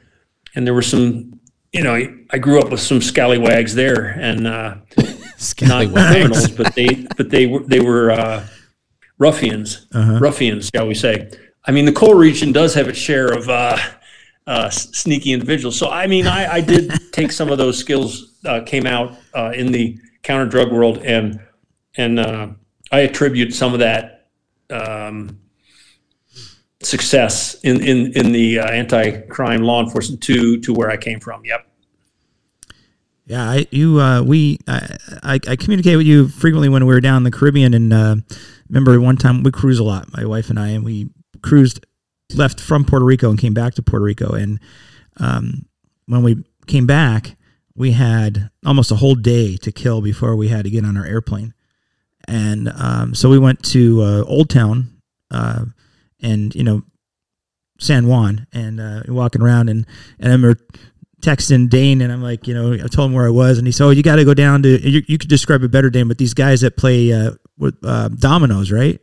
and 0.55 0.67
there 0.67 0.73
were 0.73 0.81
some, 0.81 1.39
you 1.71 1.83
know, 1.83 1.95
I 2.29 2.37
grew 2.37 2.59
up 2.59 2.69
with 2.69 2.81
some 2.81 3.01
scallywags 3.01 3.73
there, 3.73 4.17
and 4.19 4.45
uh, 4.47 4.75
not 5.61 5.91
criminals, 5.91 6.49
but 6.49 6.75
they 6.75 7.07
but 7.17 7.29
they 7.29 7.47
were 7.47 7.63
they 7.63 7.79
were 7.79 8.11
ruffians, 9.22 9.88
ruffians, 9.93 10.69
shall 10.74 10.88
we 10.88 10.95
say? 10.95 11.30
I 11.65 11.72
mean, 11.72 11.86
the 11.86 11.93
coal 11.93 12.15
region 12.15 12.51
does 12.51 12.74
have 12.74 12.88
its 12.88 12.97
share 12.97 13.28
of 13.32 13.47
uh, 13.47 13.78
uh, 14.47 14.69
sneaky 14.69 15.32
individuals. 15.32 15.78
So 15.78 15.89
I 15.89 16.07
mean, 16.07 16.28
I, 16.28 16.53
I 16.53 16.61
did 16.61 16.91
take 17.11 17.32
some 17.32 17.49
of 17.49 17.57
those 17.57 17.78
skills 17.78 18.34
uh, 18.45 18.61
came 18.65 18.86
out 18.86 19.15
uh, 19.36 19.51
in 19.55 19.72
the 19.72 19.99
counter 20.24 20.49
drug 20.49 20.72
world, 20.72 20.99
and 20.99 21.39
and 21.95 22.19
uh, 22.19 22.47
I 22.91 23.01
attribute 23.01 23.53
some 23.53 23.74
of 23.74 23.80
that 23.80 24.30
um, 24.72 25.39
success 26.82 27.55
in 27.63 27.82
in 27.82 28.11
in 28.13 28.32
the 28.32 28.59
uh, 28.59 28.72
anti 28.72 29.22
crime 29.28 29.61
law 29.61 29.84
enforcement 29.84 30.22
to 30.24 30.59
to 30.61 30.74
where 30.74 30.89
I 30.89 30.97
came 30.97 31.19
from. 31.19 31.45
Yep. 31.45 31.67
Yeah, 33.28 33.43
I 33.43 33.67
you 33.69 33.99
uh, 33.99 34.24
we 34.24 34.57
I, 34.67 34.97
I 35.24 35.39
I 35.47 35.55
communicate 35.55 35.95
with 35.95 36.07
you 36.07 36.28
frequently 36.28 36.69
when 36.69 36.86
we 36.86 36.93
were 36.93 37.01
down 37.01 37.17
in 37.17 37.24
the 37.24 37.32
Caribbean, 37.32 37.74
and 37.76 37.93
uh, 37.93 38.15
remember 38.72 38.99
one 39.01 39.17
time 39.17 39.43
we 39.43 39.51
cruise 39.51 39.80
a 39.80 39.84
lot, 39.84 40.11
my 40.15 40.26
wife 40.26 40.49
and 40.49 40.57
I, 40.57 40.69
and 40.69 40.86
we 40.86 41.09
cruised 41.43 41.86
left 42.34 42.61
from 42.61 42.86
Puerto 42.86 43.05
Rico 43.05 43.30
and 43.30 43.38
came 43.38 43.53
back 43.53 43.74
to 43.76 43.84
Puerto 43.84 44.03
Rico, 44.03 44.34
and 44.34 44.59
um, 45.17 45.65
when 46.05 46.24
we 46.24 46.43
came 46.67 46.88
back, 46.88 47.36
we 47.76 47.91
had 47.91 48.49
almost 48.65 48.91
a 48.91 48.95
whole 48.95 49.15
day 49.15 49.57
to 49.57 49.72
kill 49.72 50.01
before 50.01 50.36
we 50.36 50.47
had 50.47 50.63
to 50.63 50.72
get 50.72 50.86
on 50.86 50.95
our 50.95 51.05
airplane, 51.05 51.53
and 52.28 52.72
um, 52.76 53.13
so 53.13 53.30
we 53.30 53.38
went 53.38 53.61
to 53.63 54.01
uh, 54.01 54.24
Old 54.24 54.49
Town, 54.49 55.01
uh, 55.30 55.65
and 56.22 56.55
you 56.55 56.63
know 56.63 56.84
San 57.78 58.07
Juan, 58.07 58.47
and 58.53 58.80
uh, 58.80 59.03
walking 59.09 59.41
around, 59.41 59.69
and 59.69 59.86
and 60.17 60.30
I 60.30 60.32
remember 60.32 60.57
texting 61.22 61.69
Dane 61.69 62.01
and 62.01 62.11
I'm 62.11 62.24
like, 62.24 62.47
you 62.47 62.53
know, 62.55 62.74
I 62.74 62.88
told 62.88 63.09
him 63.09 63.13
where 63.13 63.28
I 63.28 63.30
was 63.30 63.59
and 63.59 63.67
he 63.67 63.72
said, 63.72 63.86
oh, 63.86 63.89
you 63.91 64.01
got 64.01 64.15
to 64.15 64.26
go 64.26 64.34
down 64.34 64.63
to, 64.63 64.89
you, 64.89 65.03
you 65.07 65.19
could 65.19 65.30
describe 65.30 65.61
it 65.61 65.69
better, 65.69 65.91
Dane, 65.91 66.07
but 66.07 66.17
these 66.17 66.34
guys 66.34 66.61
that 66.61 66.78
play 66.78 67.13
uh, 67.13 67.34
with 67.62 67.78
uh, 67.84 68.09
dominoes, 68.09 68.72
right? 68.72 69.01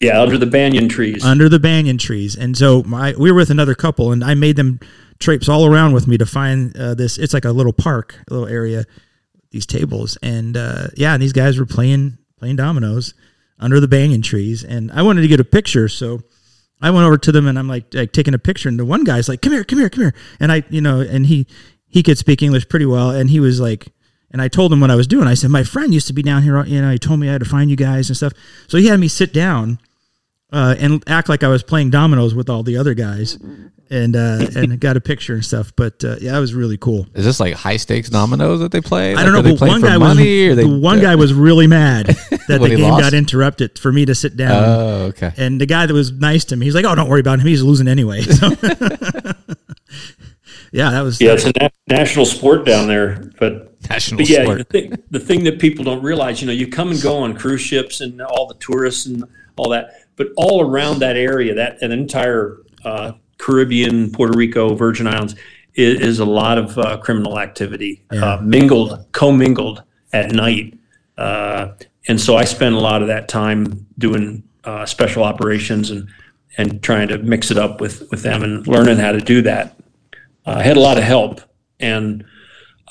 Yeah, 0.00 0.20
under 0.20 0.38
the 0.38 0.46
banyan 0.46 0.88
trees. 0.88 1.24
Under 1.24 1.48
the 1.48 1.58
banyan 1.58 1.98
trees. 1.98 2.36
And 2.36 2.56
so 2.56 2.84
my, 2.84 3.14
we 3.18 3.32
were 3.32 3.38
with 3.38 3.50
another 3.50 3.74
couple 3.74 4.12
and 4.12 4.22
I 4.22 4.34
made 4.34 4.54
them 4.54 4.78
traipse 5.18 5.48
all 5.48 5.66
around 5.66 5.92
with 5.92 6.06
me 6.06 6.16
to 6.18 6.26
find 6.26 6.76
uh, 6.76 6.94
this. 6.94 7.18
It's 7.18 7.34
like 7.34 7.44
a 7.44 7.50
little 7.50 7.72
park, 7.72 8.14
a 8.30 8.32
little 8.32 8.46
area, 8.46 8.84
these 9.50 9.66
tables. 9.66 10.16
And 10.22 10.56
uh, 10.56 10.88
yeah, 10.94 11.14
and 11.14 11.22
these 11.22 11.32
guys 11.32 11.58
were 11.58 11.66
playing, 11.66 12.18
playing 12.38 12.56
dominoes 12.56 13.14
under 13.58 13.80
the 13.80 13.88
banyan 13.88 14.22
trees. 14.22 14.62
And 14.62 14.92
I 14.92 15.02
wanted 15.02 15.22
to 15.22 15.28
get 15.28 15.40
a 15.40 15.44
picture. 15.44 15.88
So 15.88 16.20
I 16.80 16.90
went 16.90 17.06
over 17.06 17.18
to 17.18 17.32
them 17.32 17.48
and 17.48 17.58
I'm 17.58 17.68
like, 17.68 17.92
like 17.92 18.12
taking 18.12 18.34
a 18.34 18.38
picture, 18.38 18.68
and 18.68 18.78
the 18.78 18.84
one 18.84 19.02
guy's 19.02 19.28
like, 19.28 19.42
"Come 19.42 19.52
here, 19.52 19.64
come 19.64 19.80
here, 19.80 19.90
come 19.90 20.04
here," 20.04 20.14
and 20.38 20.52
I, 20.52 20.62
you 20.70 20.80
know, 20.80 21.00
and 21.00 21.26
he 21.26 21.46
he 21.88 22.04
could 22.04 22.18
speak 22.18 22.40
English 22.40 22.68
pretty 22.68 22.86
well, 22.86 23.10
and 23.10 23.30
he 23.30 23.40
was 23.40 23.60
like, 23.60 23.88
and 24.32 24.42
I 24.42 24.48
told 24.48 24.72
him 24.72 24.80
what 24.80 24.90
I 24.90 24.94
was 24.96 25.06
doing. 25.06 25.26
I 25.26 25.34
said, 25.34 25.50
"My 25.50 25.64
friend 25.64 25.92
used 25.94 26.06
to 26.08 26.12
be 26.12 26.22
down 26.22 26.42
here, 26.42 26.62
you 26.64 26.80
know, 26.80 26.90
he 26.90 26.98
told 26.98 27.20
me 27.20 27.28
I 27.28 27.32
had 27.32 27.42
to 27.42 27.48
find 27.48 27.70
you 27.70 27.76
guys 27.76 28.08
and 28.08 28.16
stuff." 28.16 28.32
So 28.66 28.78
he 28.78 28.86
had 28.86 29.00
me 29.00 29.08
sit 29.08 29.32
down 29.32 29.78
uh, 30.52 30.74
and 30.78 31.02
act 31.06 31.28
like 31.28 31.42
I 31.42 31.48
was 31.48 31.62
playing 31.62 31.90
dominoes 31.90 32.34
with 32.34 32.48
all 32.48 32.62
the 32.62 32.76
other 32.76 32.94
guys, 32.94 33.38
and 33.90 34.16
uh, 34.16 34.46
and 34.56 34.78
got 34.80 34.96
a 34.96 35.00
picture 35.00 35.34
and 35.34 35.44
stuff. 35.44 35.72
But 35.76 36.02
uh, 36.04 36.16
yeah, 36.20 36.32
that 36.32 36.38
was 36.38 36.54
really 36.54 36.76
cool. 36.78 37.06
Is 37.14 37.24
this 37.24 37.40
like 37.40 37.54
high 37.54 37.76
stakes 37.76 38.08
dominoes 38.08 38.60
that 38.60 38.72
they 38.72 38.80
play? 38.80 39.14
I 39.14 39.22
don't 39.22 39.32
know, 39.32 39.40
Like, 39.40 39.58
they 39.58 39.66
but 39.66 39.68
one 39.68 39.80
guy 39.82 39.96
was 39.98 40.08
money, 40.16 40.48
they, 40.48 40.62
the 40.62 40.78
one 40.78 41.00
guy 41.00 41.14
was 41.14 41.32
really 41.34 41.66
mad 41.66 42.06
that 42.48 42.60
the 42.60 42.68
game 42.68 42.80
lost? 42.80 43.02
got 43.02 43.14
interrupted 43.14 43.78
for 43.78 43.92
me 43.92 44.04
to 44.06 44.14
sit 44.14 44.36
down. 44.36 44.64
Oh, 44.64 44.88
okay. 45.10 45.32
And 45.36 45.60
the 45.60 45.66
guy 45.66 45.86
that 45.86 45.94
was 45.94 46.12
nice 46.12 46.44
to 46.46 46.56
me, 46.56 46.66
he's 46.66 46.74
like, 46.74 46.84
"Oh, 46.86 46.94
don't 46.94 47.08
worry 47.08 47.20
about 47.20 47.40
him. 47.40 47.46
He's 47.46 47.62
losing 47.62 47.88
anyway." 47.88 48.22
So, 48.38 48.50
yeah, 50.72 50.90
that 50.90 51.00
was 51.02 51.20
yeah, 51.20 51.32
it's 51.32 51.44
a 51.44 51.52
na- 51.60 51.68
national 51.86 52.26
sport 52.26 52.64
down 52.66 52.86
there, 52.88 53.30
but 53.38 53.66
National 53.88 54.18
But 54.18 54.28
yeah, 54.28 54.42
sport. 54.42 54.58
the 54.58 54.64
thing, 54.64 54.92
the 55.10 55.20
thing 55.20 55.44
that 55.44 55.58
people 55.60 55.84
don't 55.84 56.02
realize, 56.02 56.40
you 56.40 56.46
know, 56.46 56.52
you 56.52 56.66
come 56.68 56.90
and 56.90 57.00
go 57.00 57.18
on 57.18 57.34
cruise 57.36 57.60
ships 57.60 58.00
and 58.00 58.20
all 58.20 58.46
the 58.46 58.54
tourists 58.54 59.06
and 59.06 59.24
all 59.56 59.68
that, 59.70 59.90
but 60.16 60.28
all 60.36 60.68
around 60.68 60.98
that 61.00 61.16
area, 61.16 61.54
that 61.54 61.80
an 61.82 61.92
entire 61.92 62.58
uh, 62.84 63.12
Caribbean, 63.38 64.10
Puerto 64.10 64.36
Rico, 64.36 64.74
Virgin 64.74 65.06
Islands, 65.06 65.36
is, 65.74 66.00
is 66.00 66.18
a 66.18 66.24
lot 66.24 66.58
of 66.58 66.76
uh, 66.76 66.96
criminal 66.98 67.38
activity, 67.38 68.02
Yeah. 68.12 68.34
uh, 68.34 68.40
mingled, 68.42 69.06
commingled 69.12 69.82
at 70.12 70.32
night, 70.32 70.76
uh, 71.16 71.68
and 72.08 72.20
so 72.20 72.36
I 72.36 72.44
spend 72.44 72.74
a 72.74 72.80
lot 72.80 73.00
of 73.02 73.08
that 73.08 73.28
time 73.28 73.86
doing 73.98 74.42
uh, 74.64 74.86
special 74.86 75.22
operations 75.24 75.90
and 75.90 76.08
and 76.56 76.82
trying 76.82 77.06
to 77.08 77.18
mix 77.18 77.50
it 77.52 77.58
up 77.58 77.80
with 77.80 78.08
with 78.10 78.22
them 78.22 78.42
and 78.42 78.66
learning 78.66 78.96
how 78.96 79.12
to 79.12 79.20
do 79.20 79.42
that. 79.42 79.76
Uh, 80.48 80.58
I 80.58 80.62
had 80.62 80.76
a 80.76 80.80
lot 80.80 80.98
of 80.98 81.04
help 81.04 81.40
and. 81.78 82.24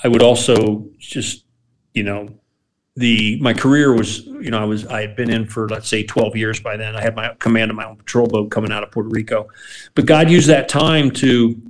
I 0.02 0.08
would 0.08 0.22
also 0.22 0.86
just, 0.98 1.44
you 1.94 2.02
know, 2.02 2.28
the 2.96 3.38
my 3.40 3.54
career 3.54 3.92
was, 3.92 4.26
you 4.26 4.50
know, 4.50 4.60
I 4.60 4.64
was 4.64 4.86
I 4.86 5.00
had 5.00 5.16
been 5.16 5.30
in 5.30 5.46
for 5.46 5.68
let's 5.68 5.88
say 5.88 6.02
12 6.02 6.36
years 6.36 6.60
by 6.60 6.76
then. 6.76 6.96
I 6.96 7.00
had 7.00 7.14
my 7.14 7.34
command 7.38 7.70
of 7.70 7.76
my 7.76 7.84
own 7.84 7.96
patrol 7.96 8.26
boat 8.26 8.50
coming 8.50 8.72
out 8.72 8.82
of 8.82 8.90
Puerto 8.90 9.08
Rico, 9.08 9.48
but 9.94 10.06
God 10.06 10.30
used 10.30 10.48
that 10.48 10.68
time 10.68 11.10
to, 11.12 11.60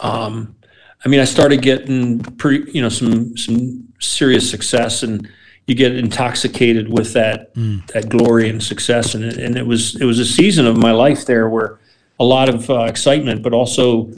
um, 0.00 0.56
I 1.04 1.08
mean, 1.08 1.20
I 1.20 1.24
started 1.24 1.62
getting 1.62 2.20
pretty, 2.20 2.70
you 2.72 2.82
know, 2.82 2.88
some 2.88 3.36
some 3.36 3.88
serious 4.00 4.48
success, 4.48 5.02
and 5.02 5.28
you 5.66 5.74
get 5.74 5.94
intoxicated 5.94 6.92
with 6.92 7.12
that 7.14 7.52
that 7.92 8.08
glory 8.08 8.48
and 8.48 8.62
success, 8.62 9.14
and 9.14 9.24
it, 9.24 9.36
and 9.38 9.56
it 9.56 9.66
was 9.66 10.00
it 10.00 10.04
was 10.04 10.18
a 10.18 10.24
season 10.24 10.66
of 10.66 10.76
my 10.76 10.92
life 10.92 11.26
there 11.26 11.48
where 11.48 11.78
a 12.20 12.24
lot 12.24 12.48
of 12.48 12.70
uh, 12.70 12.84
excitement, 12.84 13.42
but 13.42 13.52
also, 13.52 14.10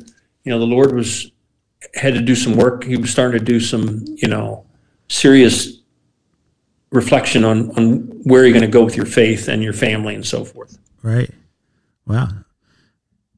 you 0.47 0.53
know, 0.53 0.61
the 0.61 0.65
Lord 0.65 0.95
was 0.95 1.31
had 1.95 2.15
to 2.15 2.21
do 2.21 2.37
some 2.37 2.57
work. 2.57 2.85
He 2.85 2.97
was 2.97 3.11
starting 3.11 3.39
to 3.39 3.45
do 3.45 3.59
some, 3.59 4.05
you 4.17 4.29
know, 4.29 4.65
serious 5.09 5.81
reflection 6.91 7.45
on 7.45 7.71
on 7.73 7.99
where 8.23 8.45
you're 8.45 8.53
going 8.53 8.65
to 8.65 8.71
go 8.71 8.85
with 8.85 8.97
your 8.97 9.07
faith 9.07 9.49
and 9.49 9.63
your 9.63 9.73
family 9.73 10.15
and 10.15 10.25
so 10.25 10.45
forth. 10.45 10.79
right. 11.03 11.31
Wow. 12.07 12.29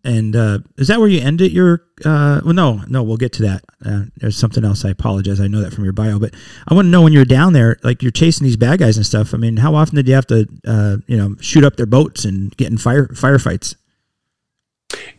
And 0.04 0.36
uh, 0.36 0.58
is 0.76 0.88
that 0.88 1.00
where 1.00 1.08
you 1.08 1.20
ended 1.20 1.52
your? 1.52 1.82
Uh, 2.04 2.40
well, 2.44 2.54
no, 2.54 2.82
no. 2.88 3.02
We'll 3.02 3.16
get 3.16 3.32
to 3.34 3.42
that. 3.42 3.64
Uh, 3.84 4.02
there's 4.18 4.36
something 4.36 4.64
else. 4.64 4.84
I 4.84 4.90
apologize. 4.90 5.40
I 5.40 5.48
know 5.48 5.60
that 5.60 5.72
from 5.72 5.84
your 5.84 5.92
bio, 5.92 6.18
but 6.18 6.34
I 6.68 6.74
want 6.74 6.86
to 6.86 6.90
know 6.90 7.02
when 7.02 7.12
you're 7.12 7.24
down 7.24 7.52
there, 7.52 7.78
like 7.82 8.02
you're 8.02 8.12
chasing 8.12 8.44
these 8.44 8.56
bad 8.56 8.78
guys 8.78 8.96
and 8.96 9.04
stuff. 9.04 9.34
I 9.34 9.38
mean, 9.38 9.56
how 9.56 9.74
often 9.74 9.96
did 9.96 10.06
you 10.06 10.14
have 10.14 10.26
to, 10.28 10.46
uh, 10.66 10.96
you 11.06 11.16
know, 11.16 11.34
shoot 11.40 11.64
up 11.64 11.76
their 11.76 11.86
boats 11.86 12.24
and 12.24 12.56
get 12.56 12.70
in 12.70 12.78
fire 12.78 13.08
firefights? 13.08 13.74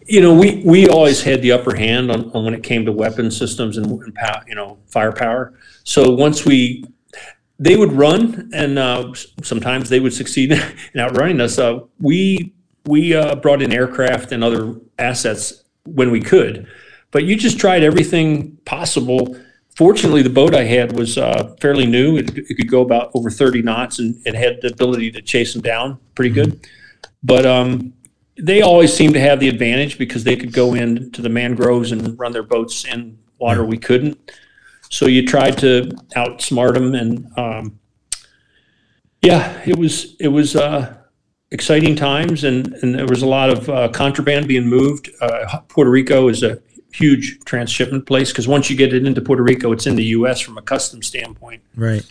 You 0.05 0.21
know, 0.21 0.33
we 0.33 0.63
we 0.65 0.87
always 0.87 1.21
had 1.21 1.41
the 1.41 1.51
upper 1.51 1.75
hand 1.75 2.09
on, 2.11 2.31
on 2.31 2.45
when 2.45 2.53
it 2.55 2.63
came 2.63 2.85
to 2.85 2.91
weapon 2.91 3.29
systems 3.29 3.77
and, 3.77 3.85
and 3.85 4.15
pow, 4.15 4.41
you 4.47 4.55
know 4.55 4.79
firepower. 4.87 5.53
So 5.83 6.11
once 6.11 6.45
we 6.45 6.83
they 7.59 7.75
would 7.75 7.91
run, 7.91 8.49
and 8.53 8.79
uh, 8.79 9.13
sometimes 9.43 9.89
they 9.89 9.99
would 9.99 10.13
succeed 10.13 10.51
in 10.93 10.99
outrunning 10.99 11.41
us. 11.41 11.59
Uh, 11.59 11.81
we 11.99 12.53
we 12.85 13.13
uh, 13.13 13.35
brought 13.35 13.61
in 13.61 13.71
aircraft 13.71 14.31
and 14.31 14.43
other 14.43 14.75
assets 14.97 15.65
when 15.85 16.09
we 16.09 16.21
could, 16.21 16.67
but 17.11 17.25
you 17.25 17.35
just 17.35 17.59
tried 17.59 17.83
everything 17.83 18.57
possible. 18.65 19.37
Fortunately, 19.75 20.23
the 20.23 20.29
boat 20.29 20.55
I 20.55 20.63
had 20.63 20.97
was 20.97 21.17
uh, 21.17 21.55
fairly 21.61 21.85
new. 21.85 22.17
It, 22.17 22.35
it 22.35 22.55
could 22.55 22.69
go 22.69 22.81
about 22.81 23.11
over 23.13 23.29
30 23.29 23.61
knots, 23.61 23.99
and 23.99 24.15
it 24.25 24.35
had 24.35 24.61
the 24.61 24.73
ability 24.73 25.11
to 25.11 25.21
chase 25.21 25.53
them 25.53 25.61
down 25.61 25.99
pretty 26.15 26.33
good. 26.33 26.67
But 27.23 27.45
um, 27.45 27.93
they 28.41 28.61
always 28.61 28.93
seemed 28.93 29.13
to 29.13 29.19
have 29.19 29.39
the 29.39 29.49
advantage 29.49 29.97
because 29.97 30.23
they 30.23 30.35
could 30.35 30.53
go 30.53 30.73
into 30.73 31.21
the 31.21 31.29
mangroves 31.29 31.91
and 31.91 32.17
run 32.17 32.31
their 32.31 32.43
boats 32.43 32.85
in 32.85 33.17
water 33.37 33.63
we 33.63 33.77
couldn't. 33.77 34.31
So 34.89 35.07
you 35.07 35.25
tried 35.25 35.57
to 35.59 35.91
outsmart 36.15 36.73
them, 36.73 36.95
and 36.95 37.27
um, 37.37 37.79
yeah, 39.21 39.61
it 39.65 39.77
was 39.77 40.15
it 40.19 40.29
was 40.29 40.55
uh, 40.55 40.95
exciting 41.51 41.95
times, 41.95 42.43
and 42.43 42.73
and 42.75 42.95
there 42.95 43.05
was 43.05 43.21
a 43.21 43.27
lot 43.27 43.49
of 43.49 43.69
uh, 43.69 43.89
contraband 43.89 44.47
being 44.47 44.67
moved. 44.67 45.09
Uh, 45.21 45.59
Puerto 45.67 45.91
Rico 45.91 46.27
is 46.27 46.41
a 46.41 46.59
huge 46.91 47.39
transshipment 47.45 48.07
place 48.07 48.31
because 48.31 48.47
once 48.47 48.69
you 48.69 48.75
get 48.75 48.93
it 48.93 49.05
into 49.05 49.21
Puerto 49.21 49.43
Rico, 49.43 49.71
it's 49.71 49.85
in 49.85 49.95
the 49.95 50.05
U.S. 50.05 50.39
from 50.39 50.57
a 50.57 50.61
customs 50.61 51.05
standpoint 51.05 51.61
Right. 51.75 52.03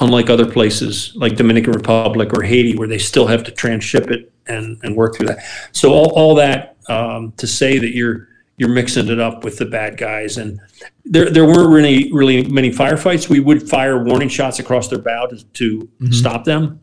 Unlike 0.00 0.28
other 0.28 0.50
places 0.50 1.12
like 1.14 1.36
Dominican 1.36 1.72
Republic 1.72 2.32
or 2.36 2.42
Haiti, 2.42 2.76
where 2.76 2.88
they 2.88 2.98
still 2.98 3.26
have 3.26 3.44
to 3.44 3.50
transship 3.50 4.10
it 4.10 4.32
and, 4.46 4.78
and 4.82 4.96
work 4.96 5.16
through 5.16 5.28
that. 5.28 5.44
So 5.72 5.92
all, 5.92 6.10
all 6.12 6.34
that 6.36 6.76
um, 6.88 7.32
to 7.36 7.46
say 7.46 7.78
that 7.78 7.94
you're 7.94 8.28
you're 8.56 8.70
mixing 8.70 9.08
it 9.08 9.18
up 9.18 9.42
with 9.42 9.58
the 9.58 9.64
bad 9.64 9.96
guys, 9.96 10.36
and 10.36 10.60
there 11.04 11.28
there 11.30 11.44
weren't 11.44 11.70
really 11.70 12.12
really 12.12 12.44
many 12.48 12.70
firefights. 12.70 13.28
We 13.28 13.40
would 13.40 13.68
fire 13.68 14.02
warning 14.02 14.28
shots 14.28 14.58
across 14.60 14.88
their 14.88 15.00
bow 15.00 15.26
to, 15.26 15.44
to 15.54 16.12
stop 16.12 16.44
them, 16.44 16.80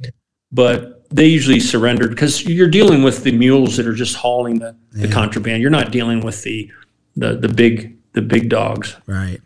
but 0.51 1.07
they 1.09 1.27
usually 1.27 1.59
surrendered 1.59 2.09
because 2.09 2.45
you're 2.45 2.69
dealing 2.69 3.03
with 3.03 3.23
the 3.23 3.31
mules 3.31 3.77
that 3.77 3.87
are 3.87 3.93
just 3.93 4.15
hauling 4.15 4.59
the, 4.59 4.75
the 4.91 5.07
contraband. 5.07 5.61
You're 5.61 5.71
not 5.71 5.91
dealing 5.91 6.21
with 6.21 6.43
the 6.43 6.69
the 7.15 7.37
the 7.37 7.49
big 7.49 7.97
the 8.13 8.21
big 8.21 8.49
dogs. 8.49 8.97
Right. 9.07 9.39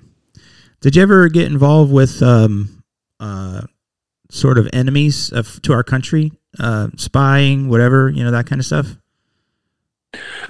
Did 0.81 0.95
you 0.95 1.01
ever 1.01 1.29
get 1.29 1.45
involved 1.45 1.91
with 1.91 2.21
um, 2.21 2.83
uh, 3.19 3.61
sort 4.29 4.57
of 4.57 4.69
enemies 4.73 5.31
of, 5.31 5.61
to 5.63 5.73
our 5.73 5.83
country, 5.83 6.31
uh, 6.59 6.89
spying, 6.97 7.69
whatever, 7.69 8.09
you 8.09 8.23
know, 8.23 8.31
that 8.31 8.47
kind 8.47 8.59
of 8.59 8.65
stuff? 8.65 8.97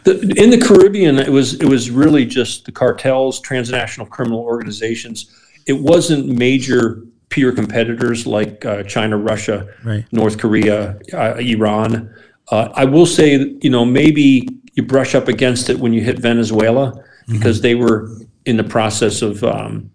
The, 0.04 0.20
in 0.38 0.52
the 0.52 0.60
Caribbean, 0.60 1.18
it 1.18 1.30
was 1.30 1.56
it 1.56 1.68
was 1.68 1.90
really 1.90 2.26
just 2.26 2.66
the 2.66 2.72
cartels, 2.72 3.40
transnational 3.40 4.06
criminal 4.06 4.40
organizations. 4.40 5.32
It 5.66 5.74
wasn't 5.74 6.28
major 6.28 7.02
peer 7.30 7.52
competitors 7.52 8.28
like 8.28 8.64
uh, 8.66 8.84
China, 8.84 9.18
Russia, 9.18 9.68
Right. 9.84 10.06
North 10.12 10.38
Korea, 10.38 11.00
uh, 11.14 11.36
Iran. 11.40 12.14
Uh, 12.52 12.70
I 12.76 12.86
will 12.86 13.08
say, 13.08 13.38
that, 13.38 13.64
you 13.64 13.72
know, 13.72 13.84
maybe 13.84 14.48
you 14.74 14.84
brush 14.84 15.16
up 15.16 15.28
against 15.28 15.70
it 15.70 15.80
when 15.80 15.92
you 15.94 16.02
hit 16.02 16.20
Venezuela 16.20 17.04
because 17.28 17.62
they 17.62 17.74
were 17.74 18.12
in 18.46 18.58
the 18.58 18.64
process 18.64 19.24
of, 19.24 19.44
um, 19.44 19.90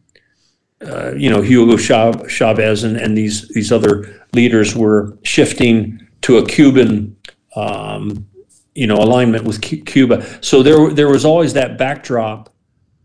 uh, 0.84 1.12
you 1.14 1.28
know, 1.28 1.42
Hugo 1.42 1.76
Chavez 1.76 2.84
and, 2.84 2.96
and 2.96 3.16
these 3.16 3.48
these 3.48 3.70
other 3.72 4.24
leaders 4.32 4.74
were 4.74 5.18
shifting 5.22 6.06
to 6.22 6.38
a 6.38 6.46
Cuban, 6.46 7.16
um, 7.56 8.26
you 8.74 8.86
know, 8.86 8.96
alignment 8.96 9.44
with 9.44 9.60
Cu- 9.60 9.82
Cuba. 9.82 10.24
So 10.42 10.62
there 10.62 10.90
there 10.90 11.08
was 11.08 11.24
always 11.24 11.52
that 11.54 11.76
backdrop 11.78 12.52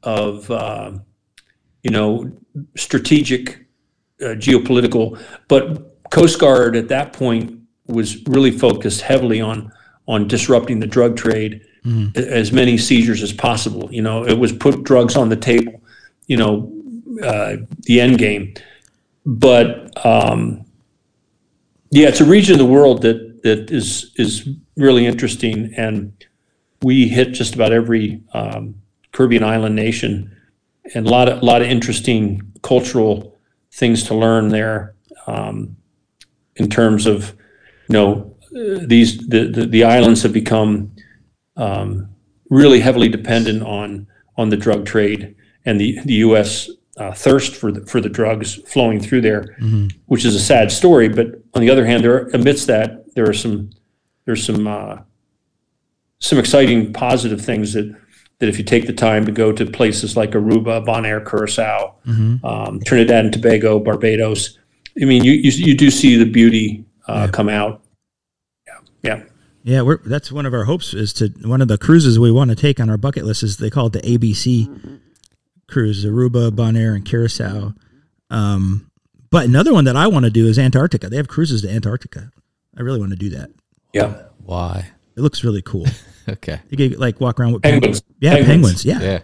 of, 0.04 0.50
uh, 0.52 0.92
you 1.84 1.92
know, 1.92 2.32
strategic 2.78 3.66
uh, 4.22 4.36
geopolitical, 4.36 5.20
but 5.48 6.00
Coast 6.12 6.40
Guard 6.40 6.76
at 6.76 6.88
that 6.90 7.12
point 7.14 7.60
was 7.88 8.24
really 8.28 8.52
focused 8.52 9.02
heavily 9.02 9.42
on 9.42 9.72
on 10.08 10.28
disrupting 10.28 10.80
the 10.80 10.88
drug 10.88 11.18
trade, 11.18 11.62
a- 12.16 12.32
as 12.32 12.52
many 12.52 12.78
seizures 12.78 13.22
as 13.22 13.34
possible. 13.34 13.90
You 13.92 14.02
know, 14.04 14.26
it 14.26 14.38
was 14.38 14.52
put 14.54 14.84
drugs 14.84 15.16
on 15.18 15.30
the 15.30 15.36
table. 15.36 15.82
You 16.28 16.38
know, 16.38 16.75
uh, 17.24 17.58
the 17.84 18.02
end 18.02 18.18
game. 18.18 18.54
But 19.26 20.06
um, 20.06 20.66
yeah, 21.92 22.08
it's 22.08 22.22
a 22.22 22.26
region 22.26 22.54
of 22.54 22.60
the 22.60 22.66
world 22.66 23.02
that 23.04 23.44
that 23.44 23.72
is 23.72 24.12
is 24.18 24.50
really 24.76 25.06
interesting, 25.06 25.74
and 25.78 26.14
we 26.82 27.08
hit 27.08 27.32
just 27.32 27.56
about 27.56 27.72
every 27.72 28.22
um, 28.34 28.76
Caribbean 29.12 29.44
island 29.44 29.76
nation, 29.76 30.36
and 30.94 31.08
a 31.08 31.10
lot 31.10 31.30
of 31.30 31.42
a 31.42 31.46
lot 31.46 31.62
of 31.62 31.68
interesting 31.68 32.52
cultural 32.62 33.38
things 33.72 34.04
to 34.04 34.16
learn 34.16 34.50
there 34.50 34.96
um, 35.28 35.76
in 36.56 36.70
terms 36.70 37.06
of 37.06 37.36
you 37.90 37.94
know 37.94 38.36
these 38.52 39.18
the, 39.28 39.52
the 39.52 39.66
the 39.66 39.84
islands 39.84 40.24
have 40.24 40.34
become 40.34 40.92
um, 41.58 42.10
really 42.50 42.80
heavily 42.80 43.10
dependent 43.10 43.64
on 43.64 44.08
on 44.38 44.50
the 44.50 44.58
drug 44.58 44.86
trade 44.86 45.36
and 45.66 45.80
the 45.80 46.00
the 46.06 46.14
U.S. 46.16 46.70
Uh, 46.98 47.12
thirst 47.12 47.56
for 47.58 47.74
the, 47.74 47.86
for 47.86 48.00
the 48.00 48.08
drugs 48.08 48.56
flowing 48.72 49.02
through 49.02 49.20
there, 49.20 49.58
which 50.06 50.24
is 50.24 50.34
a 50.34 50.40
sad 50.40 50.72
story. 50.72 51.10
But 51.10 51.28
on 51.54 51.60
the 51.62 51.70
other 51.70 51.86
hand, 51.86 52.04
there 52.06 52.28
amidst 52.30 52.68
that 52.68 53.14
there 53.16 53.28
are 53.30 53.34
some 53.34 53.70
there's 54.26 54.46
some 54.46 54.66
uh, 54.66 55.00
some 56.20 56.40
exciting 56.40 56.94
positive 56.94 57.42
things 57.44 57.74
that 57.74 57.94
that 58.40 58.48
if 58.50 58.58
you 58.58 58.64
take 58.64 58.88
the 58.88 58.94
time 58.94 59.26
to 59.26 59.32
go 59.32 59.52
to 59.52 59.66
places 59.66 60.16
like 60.16 60.32
Aruba, 60.32 60.86
Bonaire, 60.86 61.26
Curacao, 61.26 61.96
um, 62.44 62.80
Trinidad 62.86 63.26
and 63.26 63.34
Tobago, 63.34 63.80
Barbados, 63.80 64.58
I 65.02 65.06
mean, 65.06 65.24
you 65.24 65.34
you, 65.34 65.52
you 65.52 65.76
do 65.76 65.90
see 65.92 66.16
the 66.18 66.30
beauty 66.30 66.86
uh, 67.08 67.28
come 67.32 67.50
out. 67.50 67.82
Yeah, 68.68 68.80
yeah. 69.04 69.24
Yeah, 69.64 69.82
we're, 69.82 69.98
that's 69.98 70.32
one 70.32 70.46
of 70.46 70.54
our 70.54 70.66
hopes 70.66 70.94
is 70.94 71.12
to 71.14 71.30
one 71.44 71.60
of 71.60 71.68
the 71.68 71.78
cruises 71.78 72.20
we 72.20 72.32
want 72.32 72.52
to 72.52 72.56
take 72.56 72.80
on 72.80 72.90
our 72.90 72.98
bucket 72.98 73.26
list 73.26 73.42
is 73.42 73.58
they 73.58 73.72
call 73.72 73.88
it 73.88 73.94
the 73.94 74.02
ABC 74.02 75.00
cruise, 75.68 76.06
Aruba, 76.06 76.52
Bonaire, 76.52 76.96
and 76.96 77.06
Curacao. 77.06 77.74
Um, 78.30 78.90
but 79.30 79.46
another 79.46 79.74
one 79.74 79.86
that 79.86 79.96
I 79.96 80.08
want 80.08 80.26
to 80.26 80.32
do 80.32 80.48
is 80.48 80.58
Antarctica. 80.60 81.10
They 81.10 81.18
have 81.18 81.28
cruises 81.28 81.62
to 81.64 81.70
Antarctica. 81.70 82.32
I 82.78 82.82
really 82.82 83.00
want 83.00 83.12
to 83.12 83.18
do 83.18 83.30
that. 83.32 83.50
Yeah. 83.94 84.24
Why? 84.44 84.92
It 85.16 85.22
looks 85.22 85.44
really 85.44 85.62
cool. 85.62 85.86
Okay. 86.28 86.60
You 86.72 86.78
get 86.78 86.98
like 87.00 87.22
walk 87.22 87.40
around 87.40 87.54
with 87.54 87.62
Penguins. 87.62 88.02
Yeah, 88.20 88.32
penguins. 88.32 88.84
Penguins. 88.84 88.86
Yeah. 88.86 89.00
Yeah. 89.00 89.20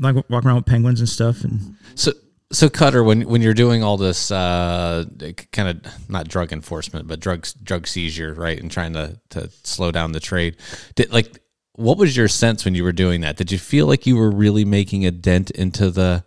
like 0.00 0.28
walk 0.28 0.44
around 0.44 0.56
with 0.56 0.66
penguins 0.66 0.98
and 0.98 1.08
stuff. 1.08 1.44
And 1.44 1.76
So, 1.94 2.10
so 2.50 2.68
Cutter, 2.68 3.04
when 3.04 3.22
when 3.28 3.42
you're 3.42 3.54
doing 3.54 3.84
all 3.84 3.96
this 3.96 4.32
uh, 4.32 5.04
kind 5.52 5.68
of 5.68 6.10
not 6.10 6.26
drug 6.26 6.52
enforcement, 6.52 7.06
but 7.06 7.20
drugs 7.20 7.52
drug 7.54 7.86
seizure, 7.86 8.34
right, 8.34 8.60
and 8.60 8.72
trying 8.72 8.92
to 8.94 9.20
to 9.30 9.50
slow 9.62 9.92
down 9.92 10.10
the 10.10 10.18
trade, 10.18 10.56
did 10.96 11.12
like 11.12 11.41
what 11.74 11.98
was 11.98 12.16
your 12.16 12.28
sense 12.28 12.64
when 12.64 12.74
you 12.74 12.84
were 12.84 12.92
doing 12.92 13.22
that? 13.22 13.36
Did 13.36 13.50
you 13.50 13.58
feel 13.58 13.86
like 13.86 14.06
you 14.06 14.16
were 14.16 14.30
really 14.30 14.64
making 14.64 15.06
a 15.06 15.10
dent 15.10 15.50
into 15.50 15.90
the 15.90 16.24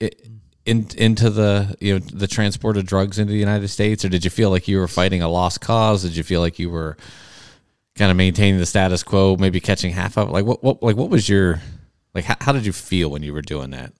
in, 0.00 0.86
into 0.96 1.30
the 1.30 1.76
you 1.80 1.94
know 1.94 1.98
the 1.98 2.26
transport 2.26 2.76
of 2.76 2.84
drugs 2.84 3.18
into 3.18 3.32
the 3.32 3.38
United 3.38 3.68
States, 3.68 4.04
or 4.04 4.08
did 4.08 4.24
you 4.24 4.30
feel 4.30 4.50
like 4.50 4.68
you 4.68 4.78
were 4.78 4.88
fighting 4.88 5.22
a 5.22 5.28
lost 5.28 5.60
cause? 5.60 6.02
Did 6.02 6.14
you 6.14 6.22
feel 6.22 6.40
like 6.40 6.58
you 6.58 6.70
were 6.70 6.96
kind 7.96 8.10
of 8.10 8.16
maintaining 8.16 8.60
the 8.60 8.66
status 8.66 9.02
quo, 9.02 9.36
maybe 9.36 9.60
catching 9.60 9.92
half 9.92 10.18
of 10.18 10.28
it? 10.28 10.32
Like 10.32 10.44
what, 10.44 10.62
what 10.62 10.82
like 10.82 10.96
what 10.96 11.08
was 11.08 11.28
your 11.28 11.62
like 12.14 12.24
how, 12.24 12.36
how 12.40 12.52
did 12.52 12.66
you 12.66 12.72
feel 12.72 13.10
when 13.10 13.22
you 13.22 13.32
were 13.32 13.42
doing 13.42 13.70
that? 13.70 13.92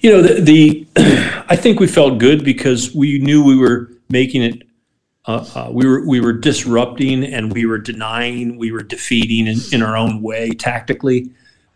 You 0.00 0.10
know, 0.10 0.22
the, 0.22 0.40
the 0.40 0.86
I 1.48 1.56
think 1.56 1.78
we 1.78 1.86
felt 1.86 2.18
good 2.18 2.44
because 2.44 2.94
we 2.94 3.18
knew 3.18 3.44
we 3.44 3.56
were 3.56 3.90
making 4.08 4.42
it. 4.42 4.62
Uh, 5.24 5.46
uh, 5.54 5.68
we 5.70 5.86
were 5.86 6.06
we 6.06 6.20
were 6.20 6.32
disrupting 6.32 7.24
and 7.24 7.52
we 7.52 7.64
were 7.64 7.78
denying, 7.78 8.58
we 8.58 8.72
were 8.72 8.82
defeating 8.82 9.46
in, 9.46 9.58
in 9.72 9.82
our 9.82 9.96
own 9.96 10.20
way 10.20 10.50
tactically. 10.50 11.30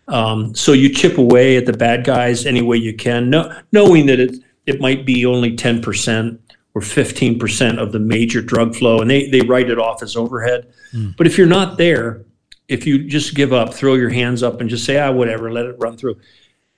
Um, 0.08 0.54
so 0.54 0.72
you 0.72 0.88
chip 0.88 1.18
away 1.18 1.56
at 1.56 1.66
the 1.66 1.72
bad 1.72 2.04
guys 2.04 2.46
any 2.46 2.62
way 2.62 2.76
you 2.76 2.94
can, 2.94 3.30
no, 3.30 3.52
knowing 3.72 4.06
that 4.06 4.18
it 4.18 4.36
it 4.66 4.80
might 4.80 5.06
be 5.06 5.26
only 5.26 5.56
ten 5.56 5.80
percent 5.80 6.40
or 6.74 6.80
fifteen 6.82 7.38
percent 7.38 7.78
of 7.78 7.92
the 7.92 7.98
major 7.98 8.42
drug 8.42 8.74
flow, 8.74 9.00
and 9.00 9.10
they 9.10 9.28
they 9.30 9.40
write 9.42 9.70
it 9.70 9.78
off 9.78 10.02
as 10.02 10.16
overhead. 10.16 10.72
But 11.16 11.26
if 11.26 11.38
you're 11.38 11.46
not 11.46 11.78
there, 11.78 12.24
if 12.68 12.86
you 12.86 13.06
just 13.06 13.34
give 13.34 13.52
up, 13.52 13.72
throw 13.72 13.94
your 13.94 14.10
hands 14.10 14.42
up, 14.42 14.60
and 14.60 14.68
just 14.68 14.84
say 14.84 14.98
ah 14.98 15.12
whatever, 15.12 15.52
let 15.52 15.66
it 15.66 15.76
run 15.78 15.96
through. 15.96 16.16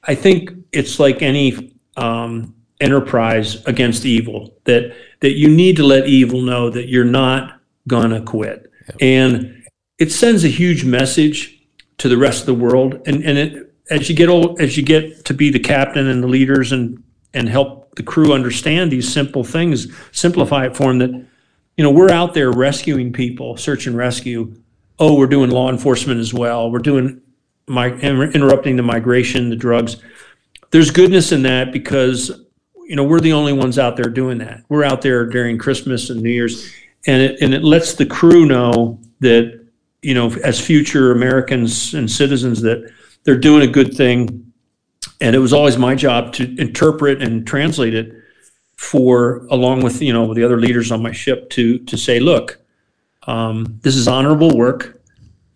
I 0.05 0.14
think 0.14 0.51
it's 0.73 1.01
like 1.01 1.23
any 1.23 1.75
um, 1.97 2.55
enterprise 2.81 3.64
against 3.66 4.05
evil 4.05 4.55
that 4.64 4.95
that 5.21 5.37
you 5.37 5.49
need 5.49 5.77
to 5.77 5.85
let 5.85 6.07
evil 6.07 6.43
know 6.43 6.71
that 6.71 6.89
you're 6.89 7.05
not 7.05 7.61
gonna 7.87 8.21
quit, 8.23 8.71
and 9.01 9.64
it 9.99 10.12
sends 10.12 10.45
a 10.45 10.49
huge 10.49 10.85
message 10.85 11.59
to 11.99 12.09
the 12.09 12.16
rest 12.16 12.41
of 12.41 12.47
the 12.47 12.55
world. 12.55 13.01
And 13.07 13.23
and 13.25 13.39
it, 13.39 13.75
as 13.91 14.09
you 14.09 14.14
get 14.14 14.29
old, 14.29 14.61
as 14.61 14.77
you 14.77 14.83
get 14.83 15.25
to 15.27 15.35
be 15.35 15.51
the 15.51 15.59
captain 15.59 16.07
and 16.07 16.23
the 16.23 16.29
leaders 16.29 16.73
and 16.73 17.03
and 17.35 17.49
help 17.49 17.95
the 17.97 18.03
crew 18.03 18.33
understand 18.33 18.91
these 18.91 19.12
simple 19.12 19.45
things, 19.45 19.93
simplify 20.12 20.66
it 20.66 20.77
for 20.77 20.87
them 20.87 20.99
that 20.99 21.11
you 21.77 21.85
know 21.85 21.91
we're 21.91 22.11
out 22.11 22.35
there 22.35 22.51
rescuing 22.51 23.12
people, 23.12 23.57
search 23.57 23.87
and 23.87 23.97
rescue. 23.97 24.55
Oh, 24.99 25.16
we're 25.16 25.27
doing 25.27 25.51
law 25.51 25.71
enforcement 25.71 26.21
as 26.21 26.35
well. 26.35 26.71
We're 26.71 26.81
doing 26.81 27.21
my 27.66 27.89
interrupting 27.93 28.77
the 28.77 28.83
migration, 28.83 29.51
the 29.51 29.57
drugs. 29.57 29.97
There's 30.71 30.91
goodness 30.91 31.33
in 31.33 31.43
that 31.43 31.73
because 31.73 32.45
you 32.89 32.97
know 32.97 33.05
we're 33.05 33.20
the 33.20 33.34
only 33.34 33.53
ones 33.53 33.78
out 33.78 33.97
there 33.97 34.09
doing 34.09 34.39
that. 34.39 34.64
We're 34.68 34.82
out 34.82 35.03
there 35.03 35.26
during 35.26 35.59
Christmas 35.59 36.09
and 36.09 36.22
New 36.22 36.30
Year's, 36.30 36.72
and 37.07 37.22
it 37.22 37.41
and 37.43 37.53
it 37.53 37.62
lets 37.62 37.95
the 37.95 38.07
crew 38.07 38.47
know 38.47 38.99
that 39.20 39.66
you 40.01 40.14
know 40.14 40.32
as 40.43 40.59
future 40.59 41.12
Americans 41.12 41.93
and 41.93 42.11
citizens 42.11 42.62
that 42.62 42.91
they're 43.24 43.36
doing 43.36 43.68
a 43.68 43.70
good 43.70 43.95
thing. 43.95 44.53
And 45.20 45.36
it 45.36 45.39
was 45.39 45.53
always 45.53 45.76
my 45.76 45.95
job 45.95 46.32
to 46.34 46.61
interpret 46.61 47.20
and 47.20 47.47
translate 47.47 47.93
it 47.93 48.12
for 48.76 49.47
along 49.51 49.82
with 49.82 50.01
you 50.01 50.14
know 50.14 50.32
the 50.32 50.43
other 50.43 50.59
leaders 50.59 50.91
on 50.91 51.03
my 51.03 51.12
ship 51.12 51.51
to 51.51 51.78
to 51.80 51.97
say, 51.99 52.20
look, 52.20 52.59
um, 53.26 53.78
this 53.82 53.97
is 53.97 54.09
honorable 54.09 54.57
work 54.57 54.97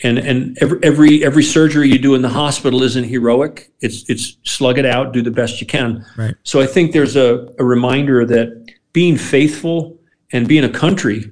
and 0.02 0.18
and 0.18 0.58
every 0.60 0.78
every 0.82 1.24
every 1.24 1.42
surgery 1.42 1.88
you 1.88 1.98
do 1.98 2.14
in 2.14 2.22
the 2.22 2.28
hospital 2.28 2.82
isn't 2.82 3.04
heroic. 3.04 3.70
It's 3.80 4.08
it's 4.08 4.36
slug 4.44 4.78
it 4.78 4.86
out, 4.86 5.12
do 5.12 5.22
the 5.22 5.30
best 5.30 5.60
you 5.60 5.66
can. 5.66 6.04
Right. 6.16 6.34
So 6.42 6.60
I 6.60 6.66
think 6.66 6.92
there's 6.92 7.16
a, 7.16 7.48
a 7.58 7.64
reminder 7.64 8.24
that 8.26 8.66
being 8.92 9.16
faithful 9.16 9.98
and 10.32 10.48
being 10.48 10.64
a 10.64 10.68
country 10.68 11.30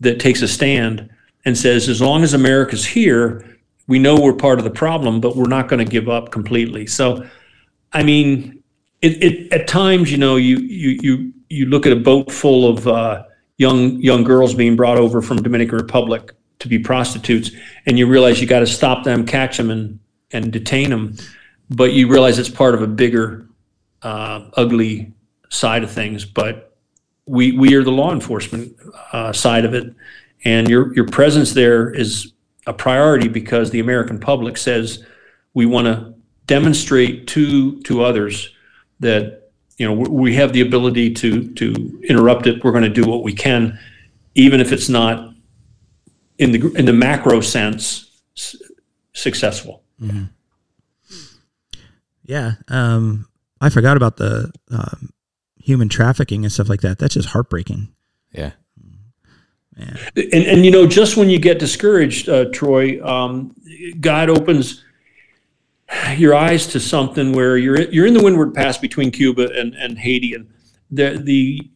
that 0.00 0.20
takes 0.20 0.42
a 0.42 0.48
stand 0.48 1.08
and 1.44 1.56
says, 1.56 1.88
as 1.88 2.00
long 2.00 2.22
as 2.22 2.34
America's 2.34 2.84
here, 2.84 3.58
we 3.86 3.98
know 3.98 4.20
we're 4.20 4.34
part 4.34 4.58
of 4.58 4.64
the 4.64 4.70
problem, 4.70 5.20
but 5.20 5.36
we're 5.36 5.48
not 5.48 5.68
going 5.68 5.84
to 5.84 5.90
give 5.90 6.08
up 6.08 6.30
completely. 6.30 6.86
So, 6.86 7.26
I 7.92 8.02
mean, 8.02 8.62
it, 9.00 9.22
it 9.22 9.52
at 9.52 9.66
times, 9.66 10.10
you 10.10 10.18
know, 10.18 10.36
you 10.36 10.58
you 10.58 10.98
you 11.02 11.32
you 11.48 11.66
look 11.66 11.86
at 11.86 11.92
a 11.92 11.96
boat 11.96 12.30
full 12.30 12.68
of 12.68 12.86
uh, 12.86 13.24
young 13.56 13.96
young 14.02 14.24
girls 14.24 14.54
being 14.54 14.76
brought 14.76 14.98
over 14.98 15.22
from 15.22 15.42
Dominican 15.42 15.76
Republic 15.76 16.32
to 16.60 16.68
be 16.68 16.78
prostitutes, 16.78 17.50
and 17.86 17.98
you 17.98 18.06
realize 18.06 18.40
you 18.40 18.46
got 18.46 18.60
to 18.60 18.66
stop 18.66 19.04
them, 19.04 19.26
catch 19.26 19.56
them, 19.56 19.70
and 19.70 19.98
and 20.32 20.52
detain 20.52 20.90
them. 20.90 21.16
But 21.70 21.92
you 21.92 22.08
realize 22.08 22.38
it's 22.38 22.48
part 22.48 22.74
of 22.74 22.82
a 22.82 22.86
bigger, 22.86 23.48
uh, 24.02 24.48
ugly 24.54 25.12
side 25.48 25.84
of 25.84 25.90
things. 25.90 26.24
But 26.24 26.76
we 27.26 27.52
we 27.52 27.74
are 27.74 27.84
the 27.84 27.92
law 27.92 28.12
enforcement 28.12 28.74
uh, 29.12 29.32
side 29.32 29.64
of 29.64 29.74
it, 29.74 29.94
and 30.44 30.68
your 30.68 30.94
your 30.94 31.06
presence 31.06 31.52
there 31.52 31.90
is 31.90 32.32
a 32.66 32.72
priority 32.72 33.28
because 33.28 33.70
the 33.70 33.80
American 33.80 34.18
public 34.18 34.56
says 34.56 35.04
we 35.54 35.66
want 35.66 35.86
to 35.86 36.14
demonstrate 36.46 37.26
to 37.28 37.80
to 37.82 38.02
others 38.02 38.54
that 39.00 39.50
you 39.76 39.86
know 39.86 39.92
we 39.92 40.34
have 40.34 40.52
the 40.52 40.60
ability 40.60 41.12
to 41.14 41.52
to 41.54 42.00
interrupt 42.08 42.46
it. 42.46 42.64
We're 42.64 42.72
going 42.72 42.84
to 42.84 42.90
do 42.90 43.08
what 43.08 43.22
we 43.22 43.32
can, 43.32 43.78
even 44.34 44.60
if 44.60 44.72
it's 44.72 44.88
not 44.88 45.34
in 46.38 46.52
the 46.52 46.72
in 46.74 46.84
the 46.84 46.92
macro 46.92 47.40
sense 47.40 48.20
s- 48.36 48.56
successful. 49.12 49.82
yeah, 52.24 52.52
um, 52.68 53.28
I 53.60 53.68
forgot 53.68 53.96
about 53.96 54.16
the 54.16 54.52
um, 54.70 55.12
human 55.58 55.88
trafficking 55.88 56.44
and 56.44 56.52
stuff 56.52 56.68
like 56.68 56.80
that. 56.80 56.98
That's 56.98 57.14
just 57.14 57.28
heartbreaking. 57.28 57.88
Yeah. 58.32 58.52
And, 60.16 60.44
and 60.44 60.64
you 60.64 60.72
know, 60.72 60.86
just 60.86 61.16
when 61.16 61.30
you 61.30 61.38
get 61.38 61.60
discouraged, 61.60 62.28
uh, 62.28 62.46
Troy, 62.52 63.00
um, 63.06 63.54
God 64.00 64.28
opens 64.28 64.82
your 66.16 66.34
eyes 66.34 66.66
to 66.68 66.80
something 66.80 67.32
where 67.32 67.56
you're 67.56 67.82
you're 67.82 68.06
in 68.06 68.14
the 68.14 68.22
Windward 68.22 68.54
Pass 68.54 68.76
between 68.76 69.10
Cuba 69.10 69.50
and, 69.56 69.74
and 69.74 69.96
Haiti, 69.98 70.34
and 70.34 70.48
the 70.90 71.20
the 71.22 71.70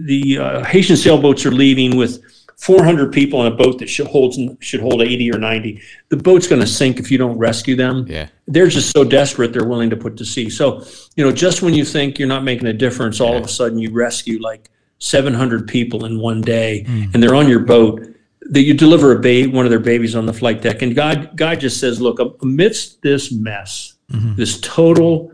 the 0.00 0.38
uh, 0.38 0.64
Haitian 0.64 0.96
sailboats 0.96 1.46
are 1.46 1.52
leaving 1.52 1.96
with 1.96 2.20
400 2.58 3.12
people 3.12 3.40
on 3.40 3.46
a 3.52 3.54
boat 3.54 3.78
that 3.78 3.88
should 3.88 4.06
hold 4.06 4.36
should 4.60 4.80
hold 4.80 5.02
80 5.02 5.32
or 5.32 5.38
90. 5.38 5.80
The 6.08 6.16
boat's 6.16 6.46
going 6.46 6.60
to 6.60 6.66
sink 6.66 6.98
if 6.98 7.10
you 7.10 7.18
don't 7.18 7.36
rescue 7.36 7.76
them. 7.76 8.06
Yeah. 8.08 8.28
They're 8.46 8.68
just 8.68 8.90
so 8.90 9.04
desperate 9.04 9.52
they're 9.52 9.66
willing 9.66 9.90
to 9.90 9.96
put 9.96 10.16
to 10.18 10.24
sea. 10.24 10.48
So, 10.50 10.84
you 11.16 11.24
know, 11.24 11.32
just 11.32 11.62
when 11.62 11.74
you 11.74 11.84
think 11.84 12.18
you're 12.18 12.28
not 12.28 12.44
making 12.44 12.66
a 12.66 12.72
difference, 12.72 13.20
all 13.20 13.36
of 13.36 13.44
a 13.44 13.48
sudden 13.48 13.78
you 13.78 13.90
rescue 13.90 14.40
like 14.40 14.70
700 14.98 15.68
people 15.68 16.04
in 16.04 16.18
one 16.18 16.40
day 16.40 16.84
and 16.86 17.22
they're 17.22 17.34
on 17.34 17.48
your 17.48 17.60
boat 17.60 18.06
that 18.40 18.62
you 18.62 18.74
deliver 18.74 19.12
a 19.12 19.18
baby, 19.18 19.50
one 19.50 19.64
of 19.64 19.70
their 19.70 19.80
babies 19.80 20.14
on 20.14 20.26
the 20.26 20.32
flight 20.32 20.62
deck. 20.62 20.82
And 20.82 20.94
God, 20.94 21.36
God 21.36 21.60
just 21.60 21.80
says, 21.80 22.00
look, 22.00 22.20
amidst 22.42 23.02
this 23.02 23.32
mess, 23.32 23.94
this 24.36 24.60
total 24.60 25.32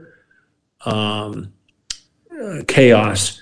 um, 0.87 1.53
chaos, 2.66 3.41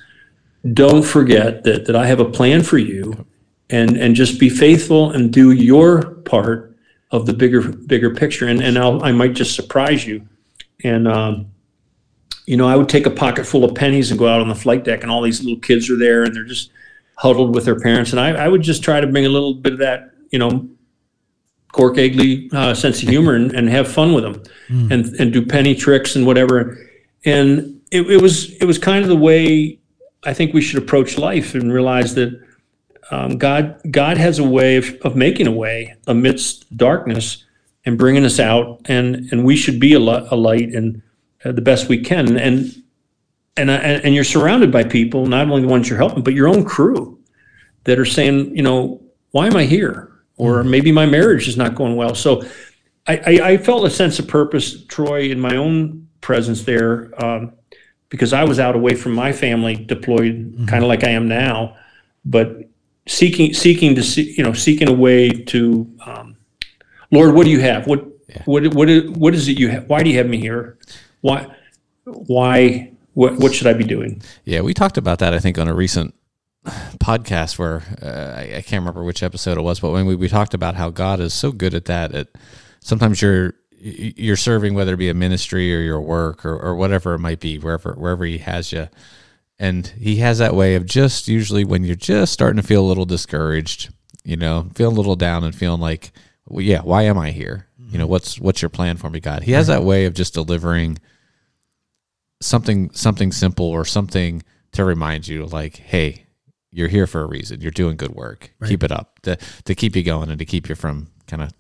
don't 0.72 1.04
forget 1.04 1.64
that, 1.64 1.86
that 1.86 1.94
I 1.94 2.06
have 2.06 2.20
a 2.20 2.24
plan 2.24 2.62
for 2.62 2.78
you 2.78 3.26
and, 3.70 3.96
and 3.96 4.14
just 4.14 4.40
be 4.40 4.48
faithful 4.48 5.10
and 5.10 5.32
do 5.32 5.52
your 5.52 6.14
part 6.24 6.76
of 7.10 7.26
the 7.26 7.32
bigger, 7.32 7.62
bigger 7.62 8.14
picture. 8.14 8.46
And, 8.46 8.62
and 8.62 8.78
I'll, 8.78 9.02
I 9.02 9.12
might 9.12 9.34
just 9.34 9.54
surprise 9.54 10.06
you. 10.06 10.26
And, 10.84 11.08
um, 11.08 11.50
you 12.46 12.56
know, 12.56 12.66
I 12.66 12.76
would 12.76 12.88
take 12.88 13.04
a 13.06 13.10
pocket 13.10 13.46
full 13.46 13.64
of 13.64 13.74
pennies 13.74 14.10
and 14.10 14.18
go 14.18 14.26
out 14.26 14.40
on 14.40 14.48
the 14.48 14.54
flight 14.54 14.82
deck, 14.82 15.02
and 15.02 15.10
all 15.10 15.20
these 15.20 15.42
little 15.42 15.60
kids 15.60 15.90
are 15.90 15.98
there, 15.98 16.24
and 16.24 16.34
they're 16.34 16.44
just 16.44 16.70
huddled 17.16 17.54
with 17.54 17.66
their 17.66 17.78
parents. 17.78 18.12
And 18.12 18.20
I, 18.20 18.30
I 18.30 18.48
would 18.48 18.62
just 18.62 18.82
try 18.82 19.00
to 19.00 19.06
bring 19.06 19.26
a 19.26 19.28
little 19.28 19.52
bit 19.52 19.74
of 19.74 19.78
that, 19.80 20.12
you 20.30 20.38
know, 20.38 20.66
Cork 21.72 21.96
Egli 21.96 22.52
uh, 22.54 22.74
sense 22.74 23.02
of 23.02 23.08
humor 23.10 23.34
and, 23.34 23.52
and 23.52 23.68
have 23.68 23.86
fun 23.86 24.14
with 24.14 24.24
them, 24.24 24.42
and 24.90 25.04
and 25.20 25.32
do 25.32 25.44
penny 25.44 25.74
tricks 25.74 26.16
and 26.16 26.24
whatever. 26.24 26.78
And 27.26 27.82
it, 27.90 28.10
it 28.10 28.22
was 28.22 28.54
it 28.54 28.64
was 28.64 28.78
kind 28.78 29.02
of 29.02 29.08
the 29.08 29.16
way 29.16 29.78
I 30.24 30.32
think 30.32 30.54
we 30.54 30.62
should 30.62 30.82
approach 30.82 31.18
life 31.18 31.54
and 31.54 31.70
realize 31.70 32.14
that 32.14 32.40
um, 33.10 33.38
God 33.38 33.80
God 33.90 34.18
has 34.18 34.38
a 34.38 34.44
way 34.44 34.76
of, 34.76 34.94
of 35.02 35.16
making 35.16 35.46
a 35.46 35.52
way 35.52 35.94
amidst 36.06 36.76
darkness 36.76 37.44
and 37.84 37.96
bringing 37.96 38.24
us 38.24 38.38
out, 38.38 38.82
and 38.86 39.28
and 39.32 39.44
we 39.44 39.56
should 39.56 39.80
be 39.80 39.94
a, 39.94 39.98
a 39.98 40.36
light 40.36 40.74
and 40.74 41.02
uh, 41.44 41.52
the 41.52 41.62
best 41.62 41.88
we 41.88 41.98
can. 41.98 42.36
And 42.36 42.82
and 43.56 43.70
I, 43.70 43.76
and 43.76 44.14
you're 44.14 44.24
surrounded 44.24 44.70
by 44.70 44.84
people, 44.84 45.26
not 45.26 45.48
only 45.48 45.62
the 45.62 45.68
ones 45.68 45.88
you're 45.88 45.98
helping, 45.98 46.22
but 46.22 46.34
your 46.34 46.48
own 46.48 46.64
crew 46.64 47.18
that 47.84 47.98
are 47.98 48.04
saying, 48.04 48.54
you 48.54 48.62
know, 48.62 49.02
why 49.30 49.46
am 49.46 49.56
I 49.56 49.64
here? 49.64 50.12
Or 50.36 50.62
maybe 50.62 50.92
my 50.92 51.06
marriage 51.06 51.48
is 51.48 51.56
not 51.56 51.74
going 51.74 51.96
well. 51.96 52.14
So 52.14 52.42
I, 53.06 53.16
I, 53.16 53.50
I 53.50 53.56
felt 53.56 53.84
a 53.84 53.90
sense 53.90 54.18
of 54.18 54.28
purpose, 54.28 54.84
Troy, 54.84 55.30
in 55.30 55.40
my 55.40 55.56
own 55.56 56.08
presence 56.20 56.62
there, 56.62 57.12
um, 57.24 57.54
because 58.10 58.32
I 58.32 58.44
was 58.44 58.60
out 58.60 58.76
away 58.76 58.94
from 58.94 59.12
my 59.12 59.32
family, 59.32 59.74
deployed, 59.74 60.66
kind 60.68 60.84
of 60.84 60.88
like 60.88 61.02
I 61.02 61.10
am 61.10 61.26
now, 61.28 61.76
but 62.24 62.68
seeking 63.08 63.54
seeking 63.54 63.94
to 63.94 64.02
see, 64.02 64.34
you 64.36 64.44
know, 64.44 64.52
seeking 64.52 64.88
a 64.88 64.92
way 64.92 65.30
to, 65.30 65.90
um, 66.04 66.36
Lord, 67.10 67.34
what 67.34 67.44
do 67.44 67.50
you 67.50 67.60
have? 67.60 67.86
What 67.86 68.06
what 68.44 68.74
what 68.74 68.88
is, 68.88 69.10
what 69.10 69.34
is 69.34 69.48
it 69.48 69.58
you 69.58 69.68
have? 69.68 69.88
Why 69.88 70.02
do 70.02 70.10
you 70.10 70.18
have 70.18 70.26
me 70.26 70.38
here? 70.38 70.78
Why 71.22 71.46
why 72.04 72.92
what 73.14 73.38
what 73.38 73.54
should 73.54 73.66
I 73.66 73.72
be 73.72 73.84
doing? 73.84 74.22
Yeah, 74.44 74.60
we 74.60 74.74
talked 74.74 74.98
about 74.98 75.18
that. 75.20 75.34
I 75.34 75.38
think 75.38 75.58
on 75.58 75.68
a 75.68 75.74
recent 75.74 76.14
podcast 76.98 77.58
where 77.58 77.82
uh, 78.02 78.38
I, 78.38 78.56
I 78.58 78.62
can't 78.62 78.80
remember 78.82 79.02
which 79.02 79.22
episode 79.22 79.56
it 79.56 79.62
was, 79.62 79.80
but 79.80 79.90
when 79.90 80.06
we, 80.06 80.14
we 80.14 80.28
talked 80.28 80.54
about 80.54 80.74
how 80.74 80.90
God 80.90 81.20
is 81.20 81.32
so 81.32 81.50
good 81.50 81.74
at 81.74 81.86
that, 81.86 82.14
at 82.14 82.28
sometimes 82.80 83.22
you're 83.22 83.54
you're 83.80 84.36
serving 84.36 84.74
whether 84.74 84.94
it 84.94 84.98
be 84.98 85.08
a 85.08 85.14
ministry 85.14 85.74
or 85.74 85.78
your 85.78 86.00
work 86.00 86.44
or, 86.44 86.58
or 86.58 86.74
whatever 86.74 87.14
it 87.14 87.20
might 87.20 87.40
be, 87.40 87.58
wherever 87.58 87.94
wherever 87.94 88.24
He 88.24 88.38
has 88.38 88.72
you, 88.72 88.88
and 89.58 89.86
He 89.86 90.16
has 90.16 90.38
that 90.38 90.54
way 90.54 90.74
of 90.74 90.86
just 90.86 91.28
usually 91.28 91.64
when 91.64 91.84
you're 91.84 91.96
just 91.96 92.32
starting 92.32 92.60
to 92.60 92.66
feel 92.66 92.84
a 92.84 92.86
little 92.86 93.06
discouraged, 93.06 93.92
you 94.24 94.36
know, 94.36 94.68
feeling 94.74 94.96
a 94.96 94.98
little 94.98 95.16
down 95.16 95.44
and 95.44 95.54
feeling 95.54 95.80
like, 95.80 96.12
well, 96.46 96.62
yeah, 96.62 96.80
why 96.80 97.02
am 97.02 97.18
I 97.18 97.30
here? 97.30 97.66
You 97.90 97.98
know, 97.98 98.06
what's 98.06 98.38
what's 98.38 98.62
your 98.62 98.68
plan 98.68 98.96
for 98.96 99.10
me, 99.10 99.20
God? 99.20 99.42
He 99.42 99.52
has 99.52 99.66
that 99.68 99.84
way 99.84 100.04
of 100.04 100.14
just 100.14 100.34
delivering 100.34 100.98
something 102.40 102.90
something 102.90 103.32
simple 103.32 103.66
or 103.66 103.84
something 103.84 104.42
to 104.70 104.84
remind 104.84 105.26
you 105.26 105.44
like 105.46 105.76
hey 105.76 106.24
you're 106.70 106.88
here 106.88 107.06
for 107.06 107.22
a 107.22 107.26
reason. 107.26 107.60
You're 107.60 107.70
doing 107.70 107.96
good 107.96 108.14
work. 108.14 108.52
Keep 108.66 108.82
it 108.84 108.92
up. 108.92 109.20
To, 109.22 109.36
to 109.64 109.74
keep 109.74 109.96
you 109.96 110.02
going 110.02 110.28
and 110.28 110.38
to 110.38 110.44
keep 110.44 110.68
you 110.68 110.74
from 110.74 111.08
kind 111.26 111.42
of 111.42 111.52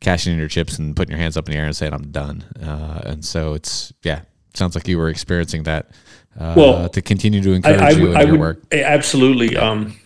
cashing 0.00 0.32
in 0.32 0.38
your 0.38 0.48
chips 0.48 0.78
and 0.78 0.94
putting 0.94 1.10
your 1.10 1.20
hands 1.20 1.36
up 1.36 1.48
in 1.48 1.54
the 1.54 1.58
air 1.58 1.66
and 1.66 1.76
saying 1.76 1.92
i'm 1.92 2.10
done. 2.10 2.44
Uh, 2.62 3.00
and 3.04 3.24
so 3.24 3.54
it's 3.54 3.92
yeah 4.02 4.22
sounds 4.54 4.74
like 4.74 4.86
you 4.86 4.98
were 4.98 5.08
experiencing 5.08 5.64
that 5.64 5.90
uh, 6.38 6.54
Well, 6.56 6.88
to 6.88 7.02
continue 7.02 7.42
to 7.42 7.52
encourage 7.52 7.80
I, 7.80 7.90
you 7.90 8.10
in 8.10 8.16
I 8.16 8.22
your 8.22 8.30
would 8.32 8.40
work 8.40 8.62
absolutely. 8.72 9.56
Um, 9.56 9.96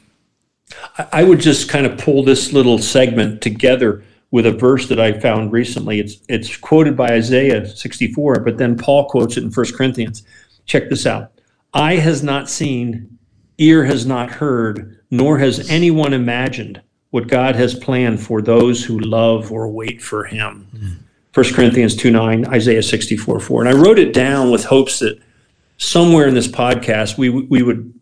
I, 0.99 1.07
I 1.13 1.25
would 1.25 1.41
just 1.41 1.69
kind 1.69 1.87
of 1.87 1.99
pull 1.99 2.23
this 2.23 2.53
little 2.53 2.79
segment 2.79 3.41
together 3.41 4.05
with 4.31 4.47
a 4.47 4.53
verse 4.53 4.89
that 4.89 5.01
I 5.01 5.19
found 5.19 5.53
recently. 5.53 6.01
It's 6.01 6.19
it's 6.29 6.57
quoted 6.57 6.97
by 6.97 7.09
Isaiah 7.09 7.67
64, 7.67 8.41
but 8.41 8.59
then 8.59 8.77
Paul 8.77 9.09
quotes 9.09 9.37
it 9.37 9.45
in 9.45 9.51
1 9.51 9.67
Corinthians. 9.75 10.23
Check 10.67 10.91
this 10.91 11.07
out. 11.07 11.33
Eye 11.73 11.97
has 11.97 12.23
not 12.23 12.49
seen, 12.49 13.19
ear 13.59 13.85
has 13.85 14.07
not 14.07 14.31
heard, 14.31 15.01
nor 15.11 15.39
has 15.39 15.71
anyone 15.71 16.13
imagined 16.13 16.83
what 17.11 17.29
God 17.29 17.57
has 17.57 17.75
planned 17.75 18.21
for 18.21 18.43
those 18.43 18.85
who 18.85 18.99
love 18.99 19.51
or 19.51 19.69
wait 19.69 20.03
for 20.03 20.25
Him. 20.25 20.67
1 21.35 21.55
Corinthians 21.55 21.95
2 21.97 22.11
9, 22.11 22.47
Isaiah 22.49 22.83
64 22.83 23.41
4. 23.41 23.65
And 23.65 23.69
I 23.69 23.81
wrote 23.81 23.99
it 23.99 24.13
down 24.13 24.51
with 24.51 24.65
hopes 24.65 24.99
that 24.99 25.19
somewhere 25.79 26.27
in 26.27 26.35
this 26.35 26.49
podcast 26.49 27.17
we 27.17 27.31
we 27.31 27.63
would 27.63 27.95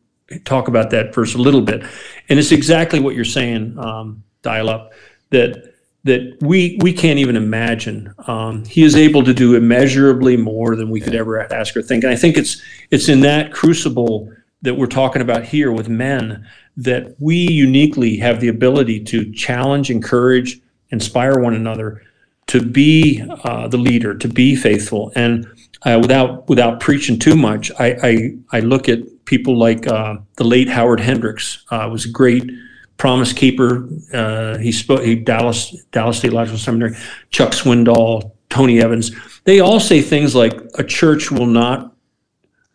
talk 0.45 0.69
about 0.69 0.91
that 0.91 1.15
verse 1.15 1.35
a 1.35 1.39
little 1.39 1.61
bit, 1.61 1.83
and 2.29 2.39
it's 2.39 2.53
exactly 2.53 2.99
what 2.99 3.15
you're 3.15 3.25
saying, 3.25 3.79
um, 3.79 4.25
dial 4.43 4.69
up 4.69 4.93
that 5.31 5.73
that 6.05 6.37
we 6.41 6.79
we 6.83 6.93
can't 6.93 7.19
even 7.19 7.37
imagine. 7.37 8.13
Um, 8.27 8.65
he 8.65 8.83
is 8.83 8.97
able 8.97 9.23
to 9.25 9.35
do 9.35 9.55
immeasurably 9.55 10.37
more 10.37 10.77
than 10.77 10.91
we 10.91 11.01
could 11.01 11.15
ever 11.15 11.53
ask 11.53 11.77
or 11.77 11.83
think, 11.83 12.05
and 12.05 12.13
I 12.13 12.17
think 12.17 12.37
it's 12.37 12.63
it's 12.91 13.09
in 13.09 13.21
that 13.21 13.53
crucible 13.53 14.33
that 14.63 14.75
we're 14.75 14.87
talking 14.87 15.23
about 15.23 15.45
here 15.45 15.71
with 15.71 15.89
men 15.89 16.47
that 16.77 17.15
we 17.19 17.37
uniquely 17.37 18.17
have 18.17 18.41
the 18.41 18.49
ability 18.49 19.03
to 19.05 19.33
challenge, 19.33 19.91
encourage, 19.91 20.61
inspire 20.91 21.39
one 21.41 21.55
another 21.55 22.03
to 22.49 22.65
be 22.65 23.23
uh, 23.45 23.69
the 23.69 23.77
leader, 23.77 24.17
to 24.17 24.29
be 24.29 24.55
faithful, 24.55 25.13
and 25.15 25.47
uh, 25.87 25.99
without 26.01 26.49
without 26.49 26.81
preaching 26.81 27.19
too 27.19 27.37
much, 27.37 27.71
I 27.79 27.97
I, 28.03 28.59
I 28.59 28.61
look 28.61 28.89
at 28.89 28.99
people 29.25 29.57
like 29.57 29.87
uh, 29.87 30.17
the 30.37 30.45
late 30.45 30.69
Howard 30.69 31.01
Hendricks 31.01 31.65
uh, 31.71 31.89
was 31.91 32.05
a 32.05 32.11
great 32.11 32.51
promise 32.97 33.33
keeper. 33.33 33.89
Uh, 34.13 34.59
he 34.59 34.73
spoke 34.73 35.03
he 35.03 35.15
Dallas 35.15 35.75
Dallas 35.93 36.21
Theological 36.21 36.59
Seminary. 36.59 36.97
Chuck 37.31 37.53
Swindoll, 37.53 38.33
Tony 38.51 38.81
Evans. 38.81 39.13
They 39.45 39.61
all 39.61 39.79
say 39.81 40.03
things 40.03 40.35
like 40.35 40.61
a 40.77 40.85
church 40.85 41.31
will 41.31 41.47
not 41.47 41.95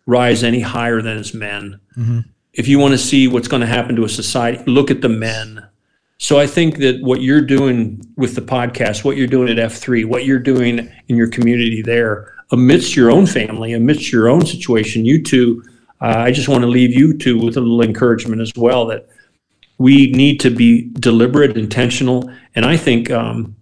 rise 0.06 0.44
any 0.44 0.62
higher 0.62 1.02
than 1.02 1.18
its 1.18 1.34
men. 1.34 1.80
If 2.54 2.68
you 2.68 2.80
want 2.80 2.94
to 2.94 2.98
see 2.98 3.28
what's 3.28 3.48
going 3.48 3.62
to 3.62 3.68
happen 3.68 3.96
to 3.98 4.06
a 4.06 4.10
society, 4.10 4.64
look 4.66 4.90
at 4.90 5.02
the 5.02 5.10
men. 5.10 5.68
So 6.22 6.38
I 6.38 6.46
think 6.46 6.78
that 6.78 7.02
what 7.02 7.24
you're 7.24 7.42
doing 7.42 8.00
with 8.16 8.36
the 8.36 8.44
podcast, 8.44 9.04
what 9.04 9.18
you're 9.18 9.26
doing 9.26 9.50
at 9.50 9.58
F3, 9.58 10.06
what 10.06 10.24
you're 10.24 10.38
doing 10.38 10.88
in 11.08 11.16
your 11.18 11.28
community 11.28 11.82
there, 11.82 12.36
amidst 12.52 12.96
your 12.96 13.10
own 13.10 13.26
family, 13.26 13.74
amidst 13.74 14.12
your 14.12 14.30
own 14.30 14.46
situation, 14.46 15.04
you 15.04 15.24
two, 15.24 15.64
uh, 16.00 16.18
I 16.20 16.32
just 16.32 16.48
want 16.48 16.62
to 16.62 16.68
leave 16.68 16.94
you 16.94 17.18
two 17.18 17.40
with 17.40 17.58
a 17.58 17.60
little 17.60 17.82
encouragement 17.82 18.40
as 18.40 18.52
well 18.56 18.86
that 18.86 19.10
we 19.80 20.12
need 20.12 20.40
to 20.42 20.52
be 20.52 20.92
deliberate, 21.00 21.58
intentional, 21.58 22.32
and 22.54 22.66
I 22.66 22.78
think 22.78 23.10
um, 23.10 23.56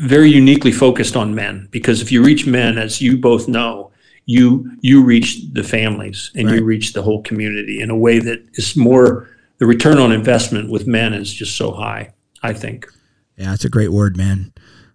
very 0.00 0.30
uniquely 0.30 0.72
focused 0.72 1.14
on 1.14 1.32
men. 1.32 1.68
Because 1.70 2.02
if 2.02 2.10
you 2.10 2.24
reach 2.24 2.44
men, 2.44 2.76
as 2.76 3.00
you 3.00 3.16
both 3.16 3.46
know, 3.46 3.92
you 4.26 4.68
you 4.80 5.00
reach 5.04 5.52
the 5.52 5.62
families 5.62 6.32
and 6.34 6.50
you 6.50 6.64
reach 6.64 6.92
the 6.92 7.02
whole 7.02 7.22
community 7.22 7.80
in 7.80 7.88
a 7.90 7.96
way 7.96 8.18
that 8.18 8.44
is 8.54 8.76
more 8.76 9.28
the 9.62 9.66
return 9.66 9.98
on 9.98 10.10
investment 10.10 10.68
with 10.68 10.88
men 10.88 11.14
is 11.14 11.32
just 11.32 11.56
so 11.56 11.70
high. 11.70 12.10
I 12.42 12.52
think. 12.52 12.88
Yeah, 13.36 13.50
that's 13.50 13.64
a 13.64 13.68
great 13.68 13.92
word, 13.92 14.16
man. 14.16 14.52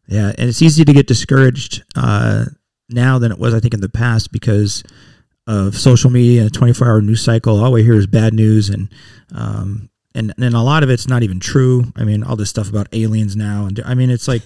Yeah, 0.08 0.34
and 0.38 0.50
it's 0.50 0.62
easy 0.62 0.84
to 0.84 0.92
get 0.92 1.08
discouraged 1.08 1.86
uh, 1.96 2.48
now 2.90 3.18
than 3.18 3.32
it 3.32 3.40
was, 3.40 3.54
I 3.54 3.62
think, 3.62 3.74
in 3.74 3.80
the 3.80 3.88
past 3.88 4.34
because 4.34 4.84
of 5.48 5.78
social 5.78 6.10
media 6.10 6.42
and 6.42 6.50
a 6.50 6.54
24 6.54 6.86
hour 6.86 7.02
news 7.02 7.24
cycle. 7.24 7.64
All 7.64 7.72
we 7.72 7.84
hear 7.84 7.94
is 7.94 8.08
bad 8.08 8.34
news, 8.34 8.68
and 8.70 8.90
um, 9.34 9.90
and 10.14 10.34
and 10.38 10.54
a 10.54 10.60
lot 10.62 10.84
of 10.84 10.90
it's 10.90 11.08
not 11.08 11.24
even 11.24 11.40
true. 11.40 11.86
I 11.96 12.04
mean, 12.04 12.22
all 12.26 12.36
this 12.36 12.50
stuff 12.50 12.68
about 12.70 12.90
aliens 12.92 13.38
now, 13.38 13.68
and 13.68 13.80
I 13.86 13.94
mean, 13.94 14.10
it's 14.10 14.28
like, 14.28 14.42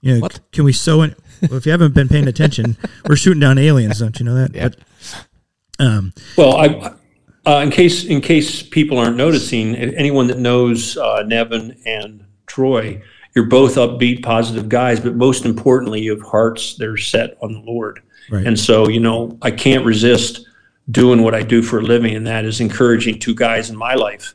you 0.00 0.14
know, 0.14 0.20
What? 0.20 0.40
can 0.52 0.64
we 0.64 0.72
sew 0.72 1.02
in? 1.02 1.14
Well, 1.42 1.58
if 1.58 1.66
you 1.66 1.72
haven't 1.72 1.92
been 1.92 2.08
paying 2.08 2.28
attention, 2.28 2.78
we're 3.06 3.16
shooting 3.16 3.40
down 3.40 3.58
aliens. 3.58 3.98
Don't 3.98 4.18
you 4.18 4.24
know 4.24 4.36
that? 4.36 4.54
Yeah. 4.54 4.70
But, 4.70 5.86
um, 5.86 6.14
Well, 6.38 6.56
I 6.56 6.94
Uh, 7.46 7.60
in 7.62 7.70
case 7.70 8.04
in 8.04 8.20
case 8.20 8.62
people 8.62 8.98
aren't 8.98 9.16
noticing, 9.16 9.76
anyone 9.76 10.26
that 10.26 10.38
knows 10.38 10.96
uh, 10.96 11.22
Nevin 11.24 11.80
and 11.86 12.24
Troy, 12.46 13.00
you're 13.34 13.46
both 13.46 13.76
upbeat, 13.76 14.22
positive 14.22 14.68
guys, 14.68 14.98
but 14.98 15.14
most 15.14 15.44
importantly, 15.44 16.00
you 16.00 16.10
have 16.10 16.22
hearts 16.26 16.74
that 16.76 16.88
are 16.88 16.96
set 16.96 17.36
on 17.40 17.52
the 17.52 17.60
Lord. 17.60 18.02
Right. 18.30 18.46
And 18.46 18.58
so, 18.58 18.88
you 18.88 18.98
know, 18.98 19.38
I 19.42 19.52
can't 19.52 19.84
resist 19.84 20.44
doing 20.90 21.22
what 21.22 21.34
I 21.34 21.42
do 21.42 21.62
for 21.62 21.78
a 21.78 21.82
living, 21.82 22.16
and 22.16 22.26
that 22.26 22.44
is 22.44 22.60
encouraging 22.60 23.18
two 23.20 23.34
guys 23.34 23.70
in 23.70 23.76
my 23.76 23.94
life 23.94 24.34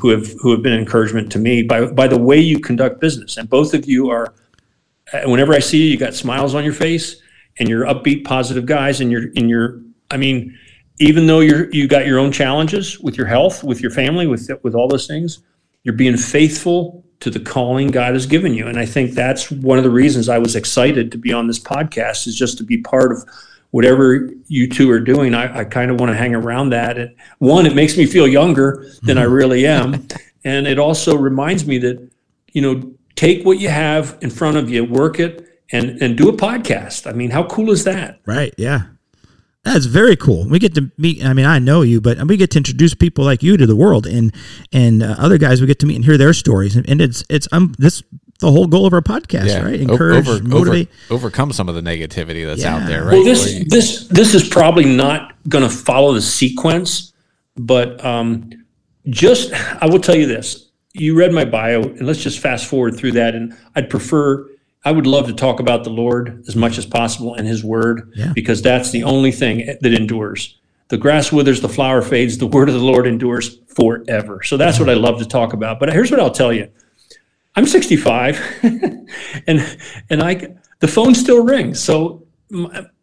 who 0.00 0.10
have 0.10 0.30
who 0.40 0.50
have 0.50 0.62
been 0.62 0.74
encouragement 0.74 1.32
to 1.32 1.38
me 1.38 1.62
by 1.62 1.86
by 1.86 2.06
the 2.06 2.18
way 2.18 2.38
you 2.38 2.60
conduct 2.60 3.00
business. 3.00 3.38
And 3.38 3.48
both 3.48 3.74
of 3.74 3.88
you 3.88 4.10
are. 4.10 4.34
uh, 5.12 5.22
Whenever 5.24 5.52
I 5.54 5.60
see 5.60 5.78
you, 5.78 5.90
you 5.90 5.96
got 5.96 6.14
smiles 6.14 6.54
on 6.54 6.62
your 6.62 6.74
face, 6.74 7.16
and 7.58 7.68
you're 7.68 7.86
upbeat, 7.86 8.24
positive 8.24 8.66
guys, 8.66 9.00
and 9.00 9.10
you're 9.10 9.28
and 9.34 9.48
you're. 9.48 9.80
I 10.10 10.18
mean, 10.18 10.56
even 11.02 11.26
though 11.26 11.40
you're 11.40 11.68
you 11.70 11.88
got 11.88 12.06
your 12.06 12.18
own 12.18 12.30
challenges 12.30 12.98
with 13.00 13.16
your 13.16 13.26
health, 13.26 13.64
with 13.64 13.80
your 13.80 13.90
family, 13.90 14.26
with 14.26 14.48
with 14.62 14.74
all 14.74 14.88
those 14.88 15.06
things, 15.06 15.40
you're 15.82 15.94
being 15.94 16.16
faithful 16.16 17.04
to 17.20 17.30
the 17.30 17.40
calling 17.40 17.88
God 17.88 18.14
has 18.14 18.26
given 18.26 18.54
you. 18.54 18.66
And 18.66 18.78
I 18.78 18.86
think 18.86 19.12
that's 19.12 19.50
one 19.50 19.78
of 19.78 19.84
the 19.84 19.90
reasons 19.90 20.28
I 20.28 20.38
was 20.38 20.56
excited 20.56 21.12
to 21.12 21.18
be 21.18 21.32
on 21.32 21.46
this 21.46 21.58
podcast 21.58 22.26
is 22.26 22.36
just 22.36 22.58
to 22.58 22.64
be 22.64 22.78
part 22.78 23.12
of 23.12 23.24
whatever 23.70 24.28
you 24.48 24.68
two 24.68 24.90
are 24.90 25.00
doing. 25.00 25.34
I, 25.34 25.60
I 25.60 25.64
kind 25.64 25.90
of 25.90 25.98
want 26.00 26.10
to 26.10 26.16
hang 26.16 26.34
around 26.34 26.70
that. 26.70 26.98
And 26.98 27.14
one, 27.38 27.66
it 27.66 27.74
makes 27.74 27.96
me 27.96 28.06
feel 28.06 28.26
younger 28.26 28.86
than 29.02 29.18
I 29.18 29.24
mm-hmm. 29.24 29.32
really 29.32 29.66
am. 29.66 30.06
and 30.44 30.66
it 30.66 30.78
also 30.78 31.16
reminds 31.16 31.66
me 31.66 31.78
that, 31.78 32.10
you 32.52 32.62
know, 32.62 32.92
take 33.14 33.44
what 33.44 33.58
you 33.58 33.68
have 33.68 34.18
in 34.20 34.30
front 34.30 34.56
of 34.56 34.68
you, 34.70 34.84
work 34.84 35.18
it, 35.20 35.48
and 35.70 36.02
and 36.02 36.18
do 36.18 36.28
a 36.28 36.32
podcast. 36.32 37.08
I 37.08 37.12
mean, 37.12 37.30
how 37.30 37.44
cool 37.44 37.70
is 37.70 37.84
that? 37.84 38.20
Right. 38.26 38.54
Yeah. 38.58 38.86
That's 39.64 39.84
very 39.86 40.16
cool. 40.16 40.48
We 40.48 40.58
get 40.58 40.74
to 40.74 40.90
meet. 40.98 41.24
I 41.24 41.32
mean, 41.34 41.46
I 41.46 41.60
know 41.60 41.82
you, 41.82 42.00
but 42.00 42.18
we 42.26 42.36
get 42.36 42.50
to 42.52 42.58
introduce 42.58 42.94
people 42.94 43.24
like 43.24 43.44
you 43.44 43.56
to 43.56 43.64
the 43.66 43.76
world, 43.76 44.06
and 44.08 44.34
and 44.72 45.02
uh, 45.04 45.14
other 45.18 45.38
guys 45.38 45.60
we 45.60 45.68
get 45.68 45.78
to 45.80 45.86
meet 45.86 45.94
and 45.96 46.04
hear 46.04 46.18
their 46.18 46.32
stories, 46.32 46.74
and, 46.74 46.88
and 46.88 47.00
it's 47.00 47.22
it's 47.30 47.46
um 47.52 47.72
this 47.78 48.02
the 48.40 48.50
whole 48.50 48.66
goal 48.66 48.86
of 48.86 48.92
our 48.92 49.00
podcast, 49.00 49.62
right? 49.64 49.78
Encourage, 49.80 50.26
over- 50.28 50.42
motivate. 50.42 50.88
over- 51.10 51.14
overcome 51.14 51.52
some 51.52 51.68
of 51.68 51.76
the 51.76 51.80
negativity 51.80 52.44
that's 52.44 52.60
Yeah. 52.62 52.74
out 52.76 52.88
there, 52.88 53.04
right? 53.04 53.12
Well, 53.12 53.24
this 53.24 53.54
you- 53.54 53.64
this 53.66 54.08
this 54.08 54.34
is 54.34 54.48
probably 54.48 54.84
not 54.84 55.32
going 55.48 55.62
to 55.62 55.70
follow 55.70 56.12
the 56.12 56.22
sequence, 56.22 57.12
but 57.56 58.04
um, 58.04 58.50
just 59.10 59.52
I 59.80 59.86
will 59.86 60.00
tell 60.00 60.16
you 60.16 60.26
this: 60.26 60.70
you 60.92 61.14
read 61.14 61.32
my 61.32 61.44
bio, 61.44 61.82
and 61.82 62.02
let's 62.04 62.20
just 62.20 62.40
fast 62.40 62.66
forward 62.66 62.96
through 62.96 63.12
that. 63.12 63.36
And 63.36 63.56
I'd 63.76 63.88
prefer, 63.88 64.44
I 64.84 64.90
would 64.92 65.06
love 65.06 65.26
to 65.28 65.32
talk 65.32 65.60
about 65.60 65.84
the 65.84 65.90
Lord 65.90 66.44
as 66.48 66.56
much 66.56 66.76
as 66.78 66.86
possible 66.86 67.34
and 67.34 67.46
His 67.46 67.62
Word, 67.64 68.12
Yeah. 68.16 68.32
because 68.34 68.62
that's 68.62 68.90
the 68.90 69.04
only 69.04 69.30
thing 69.32 69.66
that 69.80 69.92
endures. 69.94 70.58
The 70.88 70.98
grass 70.98 71.32
withers, 71.32 71.60
the 71.60 71.68
flower 71.68 72.02
fades. 72.02 72.36
The 72.36 72.46
word 72.46 72.68
of 72.68 72.74
the 72.74 72.80
Lord 72.80 73.06
endures 73.06 73.58
forever. 73.68 74.42
So 74.42 74.56
that's 74.58 74.78
what 74.78 74.90
I 74.90 74.94
love 74.94 75.18
to 75.20 75.24
talk 75.26 75.54
about. 75.54 75.80
But 75.80 75.90
here's 75.90 76.10
what 76.10 76.20
I'll 76.20 76.30
tell 76.30 76.52
you: 76.52 76.68
I'm 77.56 77.66
65, 77.66 78.38
and 79.46 79.78
and 80.10 80.22
I 80.22 80.48
the 80.80 80.88
phone 80.88 81.14
still 81.14 81.44
rings. 81.44 81.80
So 81.80 82.26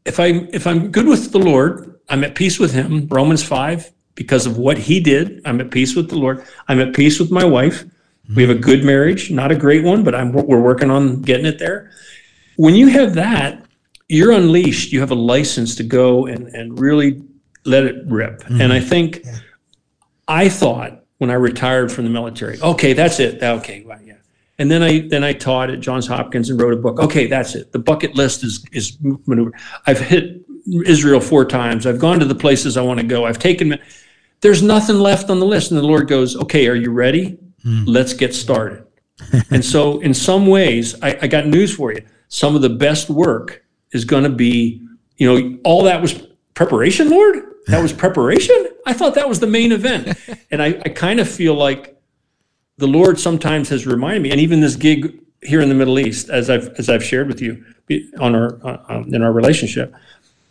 if 0.06 0.20
I 0.20 0.48
if 0.54 0.68
I'm 0.68 0.92
good 0.92 1.08
with 1.08 1.32
the 1.32 1.40
Lord, 1.40 2.00
I'm 2.10 2.24
at 2.24 2.36
peace 2.36 2.60
with 2.60 2.74
Him. 2.74 3.08
Romans 3.10 3.42
five, 3.44 3.92
because 4.14 4.46
of 4.46 4.58
what 4.58 4.78
He 4.78 5.00
did, 5.00 5.42
I'm 5.46 5.60
at 5.60 5.72
peace 5.72 5.96
with 5.96 6.10
the 6.10 6.18
Lord. 6.18 6.44
I'm 6.68 6.80
at 6.80 6.94
peace 6.94 7.20
with 7.20 7.32
my 7.32 7.46
wife. 7.46 7.86
We 8.36 8.44
have 8.44 8.56
a 8.56 8.60
good 8.60 8.84
marriage, 8.84 9.32
not 9.32 9.52
a 9.52 9.56
great 9.56 9.84
one, 9.84 10.04
but 10.04 10.14
I'm 10.14 10.32
we're 10.32 10.62
working 10.62 10.92
on 10.92 11.22
getting 11.22 11.46
it 11.46 11.58
there. 11.58 11.92
When 12.58 12.76
you 12.76 12.88
have 12.88 13.16
that, 13.16 13.66
you're 14.08 14.32
unleashed. 14.32 14.92
You 14.92 15.00
have 15.00 15.12
a 15.12 15.16
license 15.16 15.76
to 15.76 15.84
go 15.84 16.28
and 16.28 16.48
and 16.50 16.80
really 16.80 17.24
let 17.66 17.86
it 17.86 18.04
rip. 18.06 18.44
And 18.48 18.60
mm-hmm. 18.60 18.72
I 18.72 18.80
think 18.80 19.26
I 20.28 20.48
thought 20.50 21.04
when 21.18 21.30
I 21.32 21.36
retired 21.36 21.92
from 21.92 22.06
the 22.06 22.12
military, 22.12 22.60
okay, 22.62 22.94
that's 22.94 23.20
it. 23.20 23.42
Okay, 23.42 23.84
well, 23.86 24.00
yeah. 24.04 24.16
And 24.60 24.70
then 24.70 24.84
I 24.84 25.08
then 25.08 25.24
I 25.24 25.34
taught 25.34 25.70
at 25.70 25.80
Johns 25.80 26.06
Hopkins 26.06 26.50
and 26.50 26.62
wrote 26.62 26.74
a 26.74 26.78
book. 26.78 27.00
Okay, 27.00 27.28
that's 27.28 27.56
it. 27.56 27.72
The 27.72 27.80
bucket 27.80 28.16
list 28.16 28.44
is 28.44 28.64
is 28.72 28.98
maneuver. 29.26 29.54
I've 29.88 30.00
hit 30.00 30.46
Israel 30.86 31.20
four 31.20 31.46
times. 31.46 31.88
I've 31.88 32.00
gone 32.00 32.20
to 32.20 32.26
the 32.26 32.36
places 32.36 32.78
I 32.78 32.82
want 32.82 33.00
to 33.00 33.06
go. 33.06 33.26
I've 33.26 33.40
taken. 33.40 33.80
There's 34.42 34.62
nothing 34.62 34.98
left 35.00 35.30
on 35.30 35.40
the 35.40 35.46
list, 35.46 35.72
and 35.72 35.80
the 35.80 35.86
Lord 35.86 36.08
goes, 36.08 36.36
"Okay, 36.36 36.68
are 36.68 36.76
you 36.76 36.92
ready? 36.92 37.38
Let's 37.86 38.14
get 38.14 38.34
started." 38.34 38.86
and 39.50 39.64
so, 39.64 40.00
in 40.00 40.14
some 40.14 40.48
ways, 40.48 40.96
I, 41.02 41.18
I 41.22 41.28
got 41.28 41.46
news 41.46 41.74
for 41.74 41.92
you. 41.92 42.04
Some 42.30 42.56
of 42.56 42.62
the 42.62 42.70
best 42.70 43.10
work 43.10 43.64
is 43.92 44.06
going 44.06 44.24
to 44.24 44.30
be, 44.30 44.82
you 45.18 45.28
know, 45.28 45.58
all 45.64 45.84
that 45.84 46.02
was 46.02 46.28
preparation, 46.54 47.10
Lord. 47.10 47.44
That 47.68 47.82
was 47.82 47.94
preparation. 47.94 48.68
I 48.86 48.94
thought 48.94 49.16
that 49.16 49.28
was 49.28 49.40
the 49.40 49.48
main 49.48 49.72
event, 49.72 50.18
and 50.52 50.62
I, 50.62 50.82
I 50.86 50.90
kind 50.90 51.20
of 51.20 51.30
feel 51.30 51.54
like 51.54 52.00
the 52.78 52.88
Lord 52.88 53.20
sometimes 53.20 53.70
has 53.70 53.86
reminded 53.86 54.24
me, 54.24 54.32
and 54.32 54.40
even 54.40 54.62
this 54.62 54.76
gig 54.76 55.20
here 55.42 55.62
in 55.62 55.70
the 55.70 55.76
Middle 55.76 56.00
East, 56.00 56.30
as 56.30 56.50
I've 56.50 56.70
as 56.80 56.90
I've 56.90 57.04
shared 57.04 57.28
with 57.28 57.42
you 57.42 57.64
on 58.20 58.36
our 58.36 58.60
uh, 58.66 58.84
um, 58.88 59.14
in 59.14 59.22
our 59.22 59.32
relationship, 59.32 59.94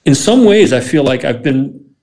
in 0.04 0.14
some 0.14 0.44
ways, 0.44 0.72
I 0.72 0.80
feel 0.80 1.04
like 1.04 1.24
I've 1.24 1.42
been, 1.42 1.94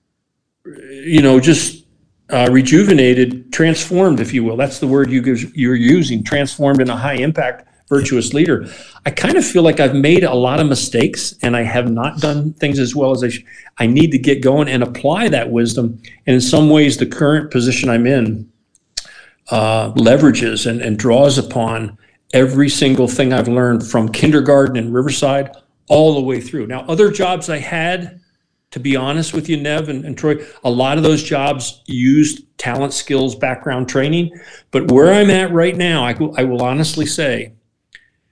you 0.64 1.22
know, 1.22 1.40
just 1.40 1.85
uh, 2.30 2.48
rejuvenated, 2.50 3.52
transformed, 3.52 4.20
if 4.20 4.32
you 4.32 4.44
will. 4.44 4.56
That's 4.56 4.78
the 4.78 4.86
word 4.86 5.10
you 5.10 5.22
you're 5.54 5.74
using. 5.74 6.24
Transformed 6.24 6.80
in 6.80 6.90
a 6.90 6.96
high 6.96 7.14
impact, 7.14 7.68
virtuous 7.88 8.34
leader. 8.34 8.66
I 9.04 9.10
kind 9.10 9.36
of 9.36 9.46
feel 9.46 9.62
like 9.62 9.78
I've 9.78 9.94
made 9.94 10.24
a 10.24 10.34
lot 10.34 10.58
of 10.58 10.66
mistakes, 10.66 11.34
and 11.42 11.56
I 11.56 11.62
have 11.62 11.90
not 11.90 12.18
done 12.20 12.52
things 12.54 12.78
as 12.78 12.96
well 12.96 13.12
as 13.12 13.22
I. 13.22 13.28
Sh- 13.28 13.44
I 13.78 13.86
need 13.86 14.10
to 14.12 14.18
get 14.18 14.42
going 14.42 14.68
and 14.68 14.82
apply 14.82 15.28
that 15.28 15.50
wisdom. 15.50 16.00
And 16.26 16.34
in 16.34 16.40
some 16.40 16.70
ways, 16.70 16.96
the 16.96 17.06
current 17.06 17.50
position 17.50 17.88
I'm 17.90 18.06
in 18.06 18.50
uh, 19.50 19.92
leverages 19.92 20.68
and, 20.68 20.80
and 20.80 20.98
draws 20.98 21.38
upon 21.38 21.98
every 22.32 22.68
single 22.68 23.06
thing 23.06 23.32
I've 23.32 23.48
learned 23.48 23.86
from 23.86 24.08
kindergarten 24.08 24.76
in 24.76 24.92
Riverside 24.92 25.54
all 25.88 26.14
the 26.14 26.20
way 26.20 26.40
through. 26.40 26.66
Now, 26.66 26.80
other 26.88 27.10
jobs 27.10 27.48
I 27.48 27.58
had, 27.58 28.20
to 28.76 28.80
be 28.80 28.94
honest 28.94 29.32
with 29.32 29.48
you, 29.48 29.56
Nev 29.56 29.88
and, 29.88 30.04
and 30.04 30.18
Troy, 30.18 30.36
a 30.62 30.68
lot 30.68 30.98
of 30.98 31.02
those 31.02 31.22
jobs 31.22 31.80
used 31.86 32.44
talent, 32.58 32.92
skills, 32.92 33.34
background 33.34 33.88
training. 33.88 34.38
But 34.70 34.90
where 34.90 35.14
I'm 35.14 35.30
at 35.30 35.50
right 35.50 35.74
now, 35.74 36.04
I, 36.04 36.12
will- 36.12 36.38
I 36.38 36.44
will 36.44 36.62
honestly 36.62 37.06
say, 37.06 37.54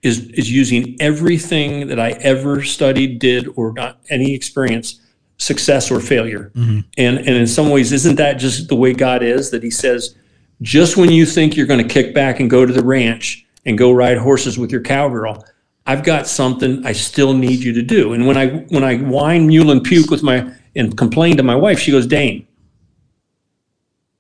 is, 0.03 0.28
is 0.32 0.53
using 0.53 0.99
everything 1.01 1.86
that 1.86 1.99
I 1.99 2.11
ever 2.20 2.62
studied, 2.62 3.20
did, 3.20 3.49
or 3.57 3.72
got 3.72 4.01
any 4.11 4.34
experience, 4.34 5.01
success 5.38 5.90
or 5.90 5.99
failure. 5.99 6.53
Mm-hmm. 6.55 6.80
And, 6.99 7.18
and 7.20 7.28
in 7.28 7.47
some 7.47 7.70
ways, 7.70 7.90
isn't 7.90 8.16
that 8.16 8.34
just 8.34 8.68
the 8.68 8.76
way 8.76 8.92
God 8.92 9.22
is? 9.22 9.51
That 9.51 9.62
He 9.62 9.70
says, 9.70 10.14
just 10.61 10.99
when 10.99 11.11
you 11.11 11.24
think 11.24 11.57
you're 11.57 11.66
going 11.66 11.88
to 11.88 11.95
kick 11.95 12.14
back 12.14 12.38
and 12.38 12.51
go 12.51 12.66
to 12.66 12.72
the 12.72 12.84
ranch 12.84 13.47
and 13.64 13.78
go 13.78 13.92
ride 13.92 14.18
horses 14.18 14.59
with 14.59 14.70
your 14.70 14.82
cowgirl, 14.82 15.42
I've 15.87 16.03
got 16.03 16.26
something 16.26 16.85
I 16.87 16.93
still 16.93 17.35
need 17.35 17.61
you 17.61 17.72
to 17.74 17.82
do. 17.82 18.14
And 18.14 18.26
when 18.26 18.37
I 18.37 18.49
when 18.68 18.85
I 18.85 18.97
whine, 18.97 19.47
mule, 19.47 19.70
and 19.70 19.82
puke 19.82 20.11
with 20.11 20.22
my 20.22 20.51
and 20.74 20.97
complain 20.97 21.37
to 21.37 21.43
my 21.43 21.55
wife, 21.55 21.78
she 21.78 21.91
goes, 21.91 22.07
Dane, 22.07 22.47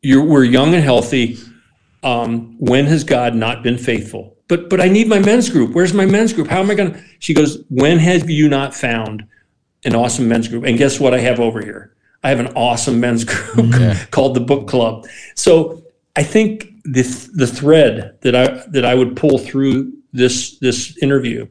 you're 0.02 0.24
we're 0.24 0.44
young 0.44 0.74
and 0.74 0.84
healthy. 0.84 1.38
Um, 2.02 2.56
when 2.58 2.84
has 2.86 3.02
God 3.02 3.34
not 3.34 3.62
been 3.62 3.78
faithful? 3.78 4.36
But 4.48 4.68
but 4.68 4.80
I 4.80 4.88
need 4.88 5.08
my 5.08 5.18
men's 5.18 5.48
group. 5.48 5.74
Where's 5.74 5.94
my 5.94 6.04
men's 6.04 6.32
group? 6.32 6.48
How 6.48 6.60
am 6.60 6.70
I 6.70 6.74
going 6.74 6.92
to? 6.92 7.02
She 7.18 7.32
goes, 7.32 7.64
when 7.70 7.98
have 7.98 8.28
you 8.28 8.48
not 8.48 8.74
found 8.74 9.26
an 9.84 9.94
awesome 9.94 10.28
men's 10.28 10.48
group? 10.48 10.64
And 10.64 10.76
guess 10.76 11.00
what 11.00 11.14
I 11.14 11.18
have 11.20 11.40
over 11.40 11.62
here? 11.62 11.94
I 12.22 12.28
have 12.28 12.40
an 12.40 12.52
awesome 12.54 13.00
men's 13.00 13.24
group 13.24 13.74
called 14.10 14.34
the 14.34 14.40
Book 14.40 14.68
Club. 14.68 15.06
So 15.34 15.82
I 16.16 16.22
think 16.22 16.74
the 16.84 17.02
the 17.34 17.46
thread 17.46 18.18
that 18.20 18.36
I 18.36 18.64
that 18.68 18.84
I 18.84 18.94
would 18.94 19.16
pull 19.16 19.38
through 19.38 19.92
this 20.12 20.58
this 20.58 20.96
interview, 21.02 21.46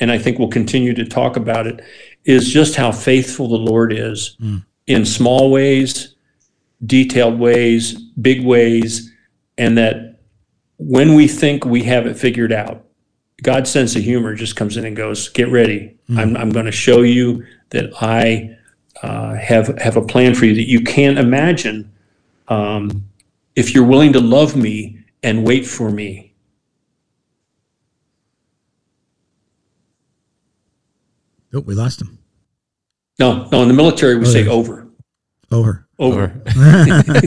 and 0.00 0.10
I 0.10 0.18
think 0.18 0.38
we'll 0.38 0.48
continue 0.48 0.94
to 0.94 1.04
talk 1.04 1.36
about 1.36 1.66
it, 1.66 1.80
is 2.24 2.48
just 2.48 2.76
how 2.76 2.92
faithful 2.92 3.48
the 3.48 3.56
Lord 3.56 3.92
is 3.92 4.36
in 4.86 5.04
small 5.04 5.50
ways, 5.50 6.14
detailed 6.84 7.38
ways, 7.38 7.94
big 8.20 8.44
ways, 8.44 9.12
and 9.58 9.76
that 9.78 10.20
when 10.78 11.14
we 11.14 11.28
think 11.28 11.64
we 11.64 11.82
have 11.84 12.06
it 12.06 12.16
figured 12.16 12.52
out, 12.52 12.84
God's 13.42 13.70
sense 13.70 13.96
of 13.96 14.02
humor 14.02 14.34
just 14.34 14.56
comes 14.56 14.76
in 14.76 14.84
and 14.84 14.96
goes, 14.96 15.28
"Get 15.28 15.48
ready! 15.48 15.96
I'm 16.18 16.36
I'm 16.36 16.50
going 16.50 16.66
to 16.66 16.72
show 16.72 17.02
you 17.02 17.44
that 17.70 17.92
I 18.00 18.56
uh, 19.02 19.34
have 19.34 19.78
have 19.78 19.96
a 19.96 20.02
plan 20.02 20.34
for 20.34 20.46
you 20.46 20.54
that 20.54 20.68
you 20.68 20.82
can't 20.82 21.18
imagine." 21.18 21.90
Um, 22.48 23.08
if 23.54 23.74
you're 23.74 23.86
willing 23.86 24.12
to 24.14 24.20
love 24.20 24.56
me 24.56 24.98
and 25.22 25.46
wait 25.46 25.66
for 25.66 25.90
me. 25.90 26.31
Oh, 31.54 31.60
we 31.60 31.74
lost 31.74 32.00
him. 32.00 32.18
No, 33.18 33.48
no, 33.52 33.62
in 33.62 33.68
the 33.68 33.74
military 33.74 34.16
we 34.16 34.24
say 34.24 34.44
yeah. 34.44 34.50
over. 34.50 34.88
Over. 35.50 35.86
Over. 35.98 36.42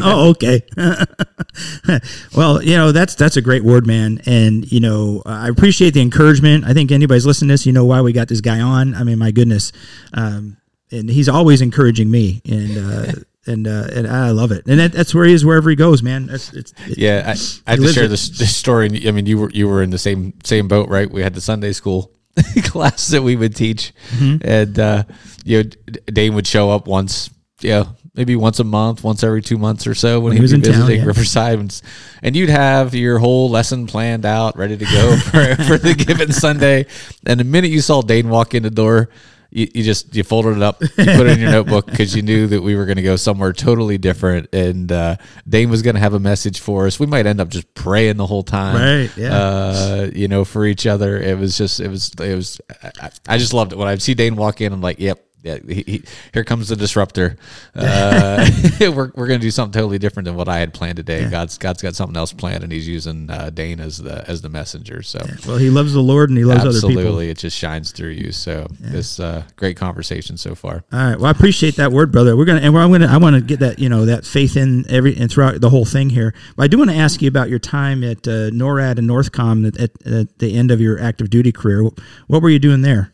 oh, 0.01 0.31
okay. 0.31 0.61
well, 2.35 2.61
you 2.61 2.75
know 2.75 2.91
that's 2.91 3.13
that's 3.15 3.37
a 3.37 3.41
great 3.41 3.63
word, 3.63 3.85
man, 3.85 4.19
and 4.25 4.69
you 4.71 4.79
know 4.79 5.21
I 5.25 5.47
appreciate 5.47 5.93
the 5.93 6.01
encouragement. 6.01 6.65
I 6.65 6.73
think 6.73 6.91
anybody's 6.91 7.25
listening 7.25 7.49
to 7.49 7.53
this, 7.53 7.65
you 7.65 7.71
know 7.71 7.85
why 7.85 8.01
we 8.01 8.11
got 8.11 8.27
this 8.27 8.41
guy 8.41 8.59
on. 8.59 8.95
I 8.95 9.03
mean, 9.03 9.19
my 9.19 9.31
goodness, 9.31 9.71
um, 10.13 10.57
and 10.91 11.09
he's 11.09 11.29
always 11.29 11.61
encouraging 11.61 12.09
me, 12.09 12.41
and 12.45 12.77
uh, 12.77 13.11
and 13.45 13.67
uh, 13.67 13.87
and 13.93 14.07
I 14.07 14.31
love 14.31 14.51
it. 14.51 14.65
And 14.65 14.79
that, 14.79 14.91
that's 14.91 15.13
where 15.13 15.25
he 15.25 15.33
is 15.33 15.45
wherever 15.45 15.69
he 15.69 15.75
goes, 15.75 16.01
man. 16.01 16.25
That's 16.25 16.51
it's 16.51 16.73
it- 16.87 16.97
Yeah, 16.97 17.23
I, 17.27 17.31
I 17.71 17.75
He 17.75 17.83
have 17.83 17.87
to 17.87 17.93
share 17.93 18.07
this, 18.07 18.29
this 18.29 18.55
story. 18.55 19.07
I 19.07 19.11
mean, 19.11 19.27
you 19.27 19.37
were 19.37 19.51
you 19.51 19.67
were 19.67 19.83
in 19.83 19.91
the 19.91 19.99
same 19.99 20.33
same 20.43 20.67
boat, 20.67 20.89
right? 20.89 21.09
We 21.09 21.21
had 21.21 21.35
the 21.35 21.41
Sunday 21.41 21.71
school 21.73 22.11
class 22.63 23.07
that 23.07 23.21
we 23.23 23.35
would 23.35 23.55
teach, 23.55 23.93
Mm-hmm. 24.11 24.47
and 24.47 24.79
uh, 24.79 25.03
you 25.43 25.63
know, 25.63 25.69
Dane 26.07 26.35
would 26.35 26.47
show 26.47 26.69
up 26.71 26.87
once, 26.87 27.29
yeah, 27.61 27.85
maybe 28.15 28.35
once 28.35 28.59
a 28.59 28.63
month, 28.63 29.03
once 29.03 29.23
every 29.23 29.41
two 29.41 29.57
months 29.57 29.85
or 29.87 29.93
so 29.93 30.19
when, 30.19 30.31
he 30.33 30.37
he 30.37 30.41
was 30.41 30.53
in 30.53 30.61
town, 30.61 30.73
visiting 30.73 31.01
yeah. 31.01 31.05
Riverside, 31.05 31.59
and, 31.59 31.81
and 32.23 32.35
you'd 32.35 32.49
have 32.49 32.93
your 32.95 33.19
whole 33.19 33.49
lesson 33.49 33.87
planned 33.87 34.25
out, 34.25 34.57
ready 34.57 34.75
to 34.77 34.85
go 34.85 35.17
for, 35.31 35.55
for 35.63 35.77
the 35.77 35.93
given 35.93 36.31
Sunday. 36.31 36.87
And 37.25 37.39
the 37.39 37.43
minute 37.43 37.71
you 37.71 37.81
saw 37.81 38.01
Dane 38.01 38.29
walk 38.29 38.53
in 38.53 38.63
the 38.63 38.69
door. 38.71 39.09
You, 39.55 39.67
you 39.73 39.83
just 39.83 40.13
you 40.13 40.23
folded 40.25 40.57
it 40.57 40.61
up, 40.61 40.81
you 40.81 40.87
put 40.89 41.27
it 41.27 41.27
in 41.27 41.39
your 41.39 41.49
notebook 41.51 41.85
because 41.85 42.13
you 42.13 42.21
knew 42.21 42.45
that 42.47 42.61
we 42.61 42.75
were 42.75 42.85
going 42.85 42.97
to 42.97 43.01
go 43.01 43.15
somewhere 43.15 43.53
totally 43.53 43.97
different, 43.97 44.53
and 44.53 44.91
uh, 44.91 45.15
Dane 45.47 45.69
was 45.69 45.81
going 45.81 45.93
to 45.95 46.01
have 46.01 46.13
a 46.13 46.19
message 46.19 46.59
for 46.59 46.87
us. 46.87 46.99
We 46.99 47.05
might 47.05 47.25
end 47.25 47.39
up 47.39 47.47
just 47.47 47.73
praying 47.73 48.17
the 48.17 48.25
whole 48.25 48.43
time, 48.43 48.75
Right, 48.75 49.17
yeah. 49.17 49.33
uh, 49.33 50.09
you 50.13 50.27
know, 50.27 50.43
for 50.43 50.65
each 50.65 50.85
other. 50.85 51.17
It 51.17 51.37
was 51.39 51.57
just, 51.57 51.79
it 51.79 51.87
was, 51.87 52.11
it 52.19 52.35
was. 52.35 52.59
I, 53.01 53.09
I 53.29 53.37
just 53.37 53.53
loved 53.53 53.71
it 53.71 53.77
when 53.77 53.87
I 53.87 53.95
see 53.97 54.13
Dane 54.13 54.35
walk 54.35 54.59
in. 54.59 54.73
I'm 54.73 54.81
like, 54.81 54.99
yep. 54.99 55.25
Yeah, 55.45 55.59
he, 55.67 55.83
he, 55.85 56.03
here 56.33 56.43
comes 56.43 56.69
the 56.69 56.75
disruptor. 56.75 57.37
Uh, 57.75 58.49
we're 58.79 59.11
we're 59.13 59.27
gonna 59.27 59.37
do 59.37 59.51
something 59.51 59.79
totally 59.79 59.99
different 59.99 60.25
than 60.25 60.35
what 60.35 60.49
I 60.49 60.57
had 60.57 60.73
planned 60.73 60.97
today. 60.97 61.29
God's 61.29 61.59
God's 61.59 61.83
got 61.83 61.93
something 61.93 62.17
else 62.17 62.33
planned, 62.33 62.63
and 62.63 62.73
He's 62.73 62.87
using 62.87 63.29
uh, 63.29 63.51
Dane 63.51 63.79
as 63.79 63.99
the 63.99 64.27
as 64.27 64.41
the 64.41 64.49
messenger. 64.49 65.03
So 65.03 65.23
well, 65.47 65.57
he 65.57 65.69
loves 65.69 65.93
the 65.93 66.01
Lord 66.01 66.29
and 66.29 66.37
he 66.39 66.45
loves 66.45 66.61
other 66.61 66.71
people. 66.73 66.97
absolutely, 66.97 67.29
it 67.29 67.37
just 67.37 67.55
shines 67.55 67.91
through 67.91 68.09
you. 68.09 68.31
So 68.31 68.65
this 68.79 69.19
uh, 69.19 69.43
great 69.55 69.77
conversation 69.77 70.35
so 70.35 70.55
far. 70.55 70.83
All 70.91 70.99
right. 70.99 71.15
Well, 71.15 71.27
I 71.27 71.31
appreciate 71.31 71.75
that 71.75 71.91
word, 71.91 72.11
brother. 72.11 72.35
We're 72.35 72.45
gonna 72.45 72.61
and 72.61 72.73
we're, 72.73 72.81
I'm 72.81 72.91
gonna 72.91 73.05
I 73.05 73.17
want 73.17 73.35
to 73.35 73.41
get 73.41 73.59
that 73.59 73.77
you 73.77 73.87
know 73.87 74.05
that 74.05 74.25
faith 74.25 74.57
in 74.57 74.89
every 74.89 75.15
and 75.15 75.29
throughout 75.29 75.61
the 75.61 75.69
whole 75.69 75.85
thing 75.85 76.09
here. 76.09 76.33
But 76.55 76.63
I 76.63 76.67
do 76.67 76.79
want 76.79 76.89
to 76.89 76.95
ask 76.95 77.21
you 77.21 77.27
about 77.27 77.49
your 77.49 77.59
time 77.59 78.03
at 78.03 78.27
uh, 78.27 78.49
NORAD 78.49 78.97
and 78.97 79.07
Northcom 79.07 79.67
at, 79.67 79.79
at, 79.79 80.07
at 80.11 80.39
the 80.39 80.57
end 80.57 80.71
of 80.71 80.81
your 80.81 80.99
active 80.99 81.29
duty 81.29 81.51
career. 81.51 81.83
What 82.25 82.41
were 82.41 82.49
you 82.49 82.57
doing 82.57 82.81
there? 82.81 83.11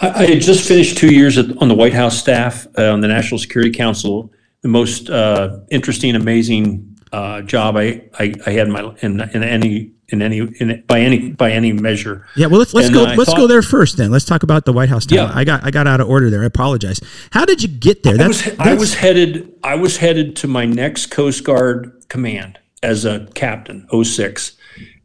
I, 0.00 0.08
I 0.10 0.26
had 0.26 0.40
just 0.40 0.66
finished 0.66 0.98
two 0.98 1.12
years 1.12 1.38
at, 1.38 1.56
on 1.58 1.68
the 1.68 1.74
White 1.74 1.94
House 1.94 2.18
staff 2.18 2.66
uh, 2.76 2.92
on 2.92 3.00
the 3.00 3.08
National 3.08 3.38
Security 3.38 3.70
Council. 3.70 4.32
The 4.62 4.68
most 4.68 5.08
uh, 5.08 5.60
interesting, 5.70 6.14
amazing 6.14 6.98
uh, 7.12 7.42
job 7.42 7.76
I, 7.76 8.08
I, 8.18 8.34
I 8.46 8.50
had 8.50 8.66
in 8.66 8.72
my 8.72 8.94
in, 9.00 9.20
in 9.20 9.42
any 9.42 9.92
in 10.08 10.22
any 10.22 10.38
in 10.38 10.82
by 10.86 11.00
any 11.00 11.32
by 11.32 11.52
any 11.52 11.72
measure. 11.72 12.26
Yeah. 12.36 12.46
Well, 12.46 12.58
let's 12.58 12.74
let's 12.74 12.88
And 12.88 12.94
go 12.94 13.04
I 13.04 13.14
let's 13.14 13.34
go 13.34 13.46
there 13.46 13.62
first. 13.62 13.96
Then 13.96 14.10
let's 14.10 14.24
talk 14.24 14.42
about 14.42 14.64
the 14.64 14.72
White 14.72 14.88
House. 14.88 15.06
Time. 15.06 15.16
Yeah. 15.16 15.32
I 15.32 15.44
got 15.44 15.64
I 15.64 15.70
got 15.70 15.86
out 15.86 16.00
of 16.00 16.08
order 16.08 16.30
there. 16.30 16.42
I 16.42 16.46
apologize. 16.46 17.00
How 17.30 17.44
did 17.44 17.62
you 17.62 17.68
get 17.68 18.02
there? 18.02 18.14
I 18.14 18.16
That's, 18.16 18.46
was 18.46 18.58
I 18.58 18.74
was 18.74 18.94
headed 18.94 19.54
I 19.62 19.74
was 19.76 19.98
headed 19.98 20.36
to 20.36 20.48
my 20.48 20.64
next 20.64 21.06
Coast 21.06 21.44
Guard 21.44 22.04
command 22.08 22.58
as 22.82 23.04
a 23.04 23.26
captain, 23.34 23.86
06. 24.04 24.56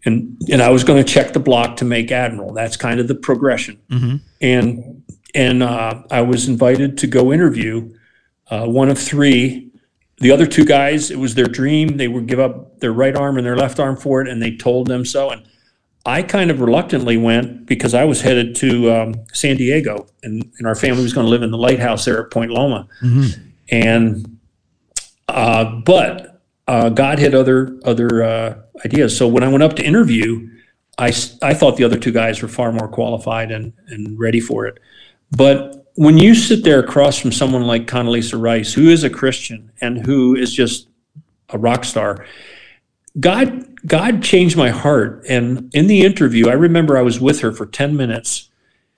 And 0.05 0.37
and 0.51 0.61
I 0.61 0.69
was 0.69 0.83
going 0.83 1.03
to 1.03 1.09
check 1.09 1.33
the 1.33 1.39
block 1.39 1.77
to 1.77 1.85
make 1.85 2.11
admiral. 2.11 2.53
That's 2.53 2.75
kind 2.77 2.99
of 2.99 3.07
the 3.07 3.15
progression. 3.15 3.79
And 4.41 5.03
and 5.33 5.63
uh, 5.63 6.03
I 6.11 6.21
was 6.21 6.47
invited 6.47 6.97
to 6.99 7.07
go 7.07 7.31
interview 7.33 7.93
uh, 8.49 8.65
one 8.65 8.89
of 8.89 8.99
three. 8.99 9.71
The 10.17 10.31
other 10.31 10.45
two 10.45 10.63
guys, 10.63 11.09
it 11.09 11.17
was 11.19 11.35
their 11.35 11.47
dream. 11.47 11.97
They 11.97 12.07
would 12.07 12.27
give 12.27 12.39
up 12.39 12.79
their 12.79 12.93
right 12.93 13.15
arm 13.15 13.37
and 13.37 13.45
their 13.45 13.57
left 13.57 13.79
arm 13.79 13.97
for 13.97 14.21
it, 14.21 14.27
and 14.27 14.41
they 14.41 14.55
told 14.55 14.87
them 14.87 15.05
so. 15.05 15.31
And 15.31 15.43
I 16.05 16.21
kind 16.21 16.51
of 16.51 16.59
reluctantly 16.61 17.17
went 17.17 17.65
because 17.65 17.93
I 17.93 18.03
was 18.03 18.21
headed 18.21 18.55
to 18.57 18.91
um, 18.91 19.15
San 19.33 19.55
Diego, 19.57 20.05
and, 20.21 20.51
and 20.57 20.67
our 20.67 20.75
family 20.75 21.01
was 21.01 21.13
going 21.13 21.25
to 21.25 21.31
live 21.31 21.43
in 21.43 21.51
the 21.51 21.57
lighthouse 21.57 22.05
there 22.05 22.23
at 22.23 22.31
Point 22.31 22.51
Loma. 22.51 22.87
And 23.69 24.37
uh, 25.27 25.81
but 25.85 26.32
uh, 26.67 26.89
God 26.89 27.19
had 27.19 27.35
other 27.35 27.77
other 27.83 28.23
uh, 28.23 28.55
ideas. 28.85 29.17
So 29.17 29.27
when 29.27 29.43
I 29.43 29.47
went 29.47 29.63
up 29.63 29.75
to 29.77 29.83
interview, 29.83 30.49
I, 30.97 31.07
I 31.41 31.53
thought 31.53 31.77
the 31.77 31.83
other 31.83 31.97
two 31.97 32.11
guys 32.11 32.41
were 32.41 32.47
far 32.47 32.71
more 32.71 32.87
qualified 32.87 33.51
and, 33.51 33.73
and 33.87 34.17
ready 34.19 34.39
for 34.39 34.65
it. 34.65 34.79
But 35.31 35.87
when 35.95 36.17
you 36.17 36.35
sit 36.35 36.63
there 36.63 36.79
across 36.79 37.17
from 37.17 37.31
someone 37.31 37.63
like 37.63 37.87
Condoleezza 37.87 38.39
Rice, 38.39 38.73
who 38.73 38.89
is 38.89 39.03
a 39.03 39.09
Christian 39.09 39.71
and 39.81 40.05
who 40.05 40.35
is 40.35 40.53
just 40.53 40.87
a 41.49 41.57
rock 41.57 41.83
star, 41.83 42.25
God 43.19 43.69
God 43.85 44.23
changed 44.23 44.55
my 44.55 44.69
heart. 44.69 45.25
And 45.27 45.73
in 45.73 45.87
the 45.87 46.01
interview, 46.01 46.49
I 46.49 46.53
remember 46.53 46.97
I 46.97 47.01
was 47.01 47.19
with 47.19 47.41
her 47.41 47.51
for 47.51 47.65
ten 47.65 47.95
minutes. 47.95 48.49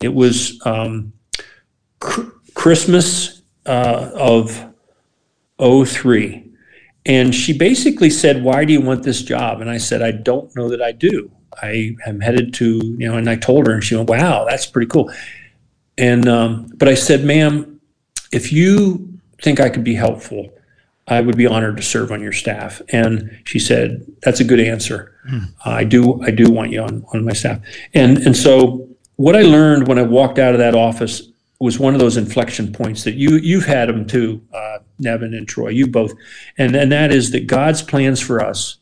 It 0.02 0.14
was 0.14 0.62
um, 0.66 1.14
cr- 2.00 2.30
Christmas 2.54 3.42
uh, 3.66 4.12
of 4.14 4.66
03. 5.60 6.45
And 7.06 7.34
she 7.36 7.56
basically 7.56 8.10
said, 8.10 8.44
Why 8.44 8.66
do 8.66 8.74
you 8.74 8.82
want 8.82 9.04
this 9.04 9.22
job? 9.22 9.62
And 9.62 9.70
I 9.70 9.78
said, 9.78 10.02
I 10.02 10.12
don't 10.12 10.54
know 10.56 10.70
that 10.70 10.82
I 10.82 10.92
do. 10.92 11.32
I 11.62 11.96
am 12.06 12.20
headed 12.20 12.54
to, 12.56 12.78
you 12.98 13.08
know, 13.08 13.18
and 13.18 13.30
I 13.30 13.36
told 13.36 13.68
her, 13.68 13.74
and 13.74 13.84
she 13.84 13.96
went, 13.96 14.10
Wow, 14.10 14.46
that's 14.48 14.66
pretty 14.66 14.88
cool. 14.88 15.12
And, 15.98 16.28
um, 16.28 16.72
but 16.76 16.88
I 16.88 16.96
said, 16.96 17.24
Ma'am, 17.24 17.80
if 18.32 18.52
you 18.52 19.20
think 19.42 19.60
I 19.60 19.70
could 19.70 19.84
be 19.84 19.96
helpful, 19.96 20.52
I 21.08 21.22
would 21.22 21.38
be 21.38 21.46
honored 21.46 21.78
to 21.78 21.84
serve 21.84 22.12
on 22.12 22.22
your 22.22 22.32
staff. 22.32 22.82
And 22.90 23.40
she 23.46 23.60
said, 23.60 24.06
That's 24.24 24.40
a 24.40 24.44
good 24.44 24.60
answer. 24.60 25.16
I 25.64 25.84
do, 25.84 26.22
I 26.24 26.32
do 26.32 26.52
want 26.52 26.72
you 26.72 26.82
on, 26.82 27.06
on 27.14 27.24
my 27.24 27.34
staff. 27.34 27.60
And, 27.94 28.18
and 28.20 28.36
so 28.36 28.90
what 29.16 29.36
I 29.36 29.44
learned 29.44 29.88
when 29.88 30.00
I 30.00 30.04
walked 30.04 30.40
out 30.40 30.54
of 30.54 30.60
that 30.60 30.76
office 30.76 31.32
was 31.66 31.80
one 31.80 31.96
of 31.96 32.00
those 32.00 32.16
inflection 32.16 32.72
points 32.72 33.04
that 33.04 33.16
you 33.16 33.38
you've 33.38 33.66
had 33.66 33.90
them 33.90 34.06
too, 34.06 34.42
uh, 34.54 34.78
Nevin 35.00 35.34
and 35.34 35.48
Troy, 35.48 35.70
you 35.70 35.88
both, 35.88 36.14
and 36.58 36.76
and 36.76 36.92
that 36.92 37.12
is 37.12 37.32
that 37.32 37.48
God's 37.48 37.82
plans 37.82 38.22
for 38.22 38.40
us 38.40 38.78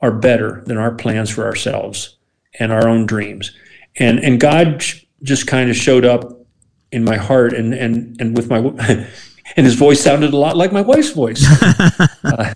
are 0.00 0.12
better 0.12 0.62
than 0.66 0.78
our 0.78 0.94
plans 0.94 1.30
for 1.30 1.44
ourselves 1.44 2.16
and 2.58 2.70
our 2.70 2.88
own 2.88 3.06
dreams, 3.06 3.50
and 3.96 4.20
and 4.20 4.40
God 4.40 4.84
just 5.22 5.48
kind 5.48 5.68
of 5.68 5.76
showed 5.76 6.04
up 6.04 6.38
in 6.92 7.04
my 7.04 7.16
heart 7.16 7.52
and 7.52 7.74
and 7.74 8.16
and 8.20 8.36
with 8.36 8.48
my 8.48 8.60
and 9.56 9.66
his 9.66 9.74
voice 9.74 10.00
sounded 10.00 10.32
a 10.32 10.36
lot 10.36 10.56
like 10.56 10.72
my 10.72 10.80
wife's 10.82 11.10
voice. 11.10 11.44
Uh, 12.24 12.54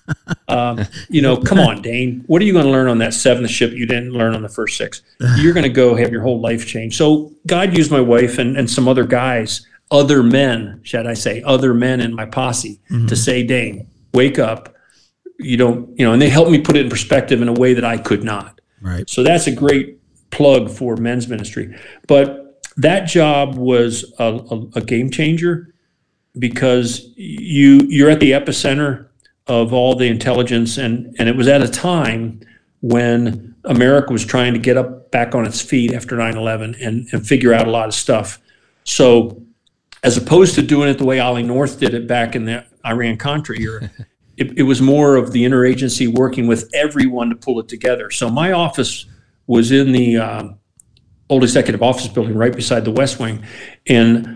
um, 0.48 0.86
you 1.08 1.20
know, 1.20 1.36
come 1.36 1.58
on, 1.58 1.82
Dane. 1.82 2.22
What 2.28 2.40
are 2.40 2.44
you 2.44 2.52
going 2.52 2.64
to 2.64 2.70
learn 2.70 2.86
on 2.86 2.98
that 2.98 3.12
seventh 3.12 3.50
ship 3.50 3.72
you 3.72 3.84
didn't 3.84 4.12
learn 4.12 4.32
on 4.34 4.42
the 4.42 4.48
first 4.48 4.76
six? 4.76 5.02
You're 5.36 5.52
going 5.52 5.64
to 5.64 5.68
go 5.68 5.96
have 5.96 6.12
your 6.12 6.22
whole 6.22 6.40
life 6.40 6.66
change. 6.66 6.96
So 6.96 7.32
God 7.46 7.76
used 7.76 7.90
my 7.90 8.00
wife 8.00 8.38
and, 8.38 8.56
and 8.56 8.70
some 8.70 8.86
other 8.86 9.04
guys, 9.04 9.66
other 9.90 10.22
men, 10.22 10.80
should 10.84 11.06
I 11.06 11.14
say, 11.14 11.42
other 11.42 11.74
men 11.74 12.00
in 12.00 12.14
my 12.14 12.26
posse 12.26 12.80
to 13.08 13.16
say, 13.16 13.42
Dane, 13.42 13.88
wake 14.14 14.38
up. 14.38 14.74
You 15.38 15.56
don't, 15.56 15.98
you 15.98 16.06
know, 16.06 16.12
and 16.12 16.22
they 16.22 16.30
helped 16.30 16.52
me 16.52 16.60
put 16.60 16.76
it 16.76 16.84
in 16.84 16.90
perspective 16.90 17.42
in 17.42 17.48
a 17.48 17.52
way 17.52 17.74
that 17.74 17.84
I 17.84 17.98
could 17.98 18.22
not. 18.22 18.60
right. 18.80 19.08
So 19.10 19.22
that's 19.24 19.48
a 19.48 19.52
great 19.52 19.98
plug 20.30 20.70
for 20.70 20.96
men's 20.96 21.28
ministry. 21.28 21.76
But 22.06 22.62
that 22.76 23.06
job 23.08 23.56
was 23.56 24.14
a, 24.18 24.24
a, 24.24 24.66
a 24.76 24.80
game 24.80 25.10
changer 25.10 25.74
because 26.38 27.12
you 27.16 27.80
you're 27.88 28.10
at 28.10 28.20
the 28.20 28.32
epicenter 28.32 29.08
of 29.46 29.72
all 29.72 29.94
the 29.94 30.06
intelligence 30.06 30.76
and 30.76 31.14
and 31.18 31.28
it 31.28 31.36
was 31.36 31.48
at 31.48 31.62
a 31.62 31.68
time 31.68 32.40
when 32.80 33.54
America 33.64 34.12
was 34.12 34.24
trying 34.24 34.52
to 34.52 34.58
get 34.58 34.76
up 34.76 35.10
back 35.10 35.34
on 35.34 35.46
its 35.46 35.60
feet 35.60 35.92
after 35.92 36.16
9/11 36.16 36.76
and 36.80 37.08
and 37.12 37.26
figure 37.26 37.52
out 37.52 37.66
a 37.66 37.70
lot 37.70 37.88
of 37.88 37.94
stuff. 37.94 38.40
So 38.84 39.42
as 40.02 40.16
opposed 40.16 40.54
to 40.54 40.62
doing 40.62 40.88
it 40.88 40.98
the 40.98 41.04
way 41.04 41.18
Ollie 41.18 41.42
North 41.42 41.80
did 41.80 41.94
it 41.94 42.06
back 42.06 42.36
in 42.36 42.44
the 42.44 42.64
Iran 42.84 43.16
Contra 43.16 43.58
era, 43.58 43.90
it, 44.36 44.58
it 44.58 44.62
was 44.62 44.80
more 44.80 45.16
of 45.16 45.32
the 45.32 45.44
interagency 45.44 46.06
working 46.06 46.46
with 46.46 46.70
everyone 46.74 47.30
to 47.30 47.36
pull 47.36 47.58
it 47.58 47.68
together. 47.68 48.10
So 48.10 48.30
my 48.30 48.52
office 48.52 49.06
was 49.46 49.72
in 49.72 49.92
the 49.92 50.16
um, 50.18 50.58
old 51.28 51.42
executive 51.42 51.82
office 51.82 52.06
building 52.08 52.36
right 52.36 52.54
beside 52.54 52.84
the 52.84 52.90
West 52.90 53.18
Wing, 53.18 53.42
and 53.88 54.35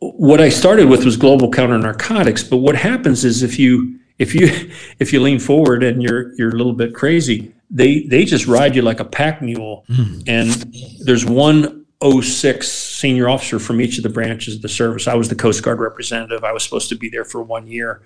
what 0.00 0.40
I 0.40 0.48
started 0.48 0.88
with 0.88 1.04
was 1.04 1.16
global 1.16 1.50
counter 1.50 1.78
narcotics. 1.78 2.42
But 2.42 2.58
what 2.58 2.76
happens 2.76 3.24
is 3.24 3.42
if 3.42 3.58
you 3.58 3.98
if 4.18 4.34
you 4.34 4.48
if 4.98 5.12
you 5.12 5.20
lean 5.20 5.38
forward 5.38 5.82
and 5.82 6.02
you're 6.02 6.34
you're 6.34 6.50
a 6.50 6.56
little 6.56 6.72
bit 6.72 6.94
crazy, 6.94 7.54
they 7.70 8.02
they 8.02 8.24
just 8.24 8.46
ride 8.46 8.76
you 8.76 8.82
like 8.82 9.00
a 9.00 9.04
pack 9.04 9.42
mule. 9.42 9.84
And 10.26 10.74
there's 11.00 11.24
one 11.24 11.86
06 12.02 12.68
senior 12.68 13.28
officer 13.28 13.58
from 13.58 13.80
each 13.80 13.96
of 13.96 14.04
the 14.04 14.08
branches 14.08 14.56
of 14.56 14.62
the 14.62 14.68
service. 14.68 15.08
I 15.08 15.14
was 15.14 15.28
the 15.28 15.34
Coast 15.34 15.62
Guard 15.62 15.80
representative. 15.80 16.44
I 16.44 16.52
was 16.52 16.62
supposed 16.62 16.88
to 16.90 16.94
be 16.94 17.08
there 17.08 17.24
for 17.24 17.42
one 17.42 17.66
year. 17.66 18.02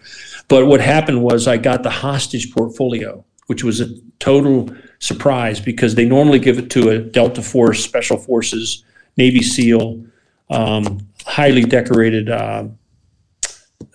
But 0.48 0.66
what 0.66 0.80
happened 0.80 1.22
was 1.22 1.46
I 1.46 1.58
got 1.58 1.82
the 1.82 1.90
hostage 1.90 2.54
portfolio, 2.54 3.22
which 3.46 3.62
was 3.62 3.80
a 3.80 3.88
total 4.18 4.74
surprise 4.98 5.60
because 5.60 5.94
they 5.94 6.06
normally 6.06 6.38
give 6.38 6.58
it 6.58 6.70
to 6.70 6.90
a 6.90 6.98
Delta 6.98 7.42
Force, 7.42 7.84
Special 7.84 8.16
Forces, 8.16 8.82
Navy 9.18 9.42
SEAL, 9.42 10.02
um, 10.48 11.06
highly 11.32 11.62
decorated 11.62 12.28
uh, 12.28 12.64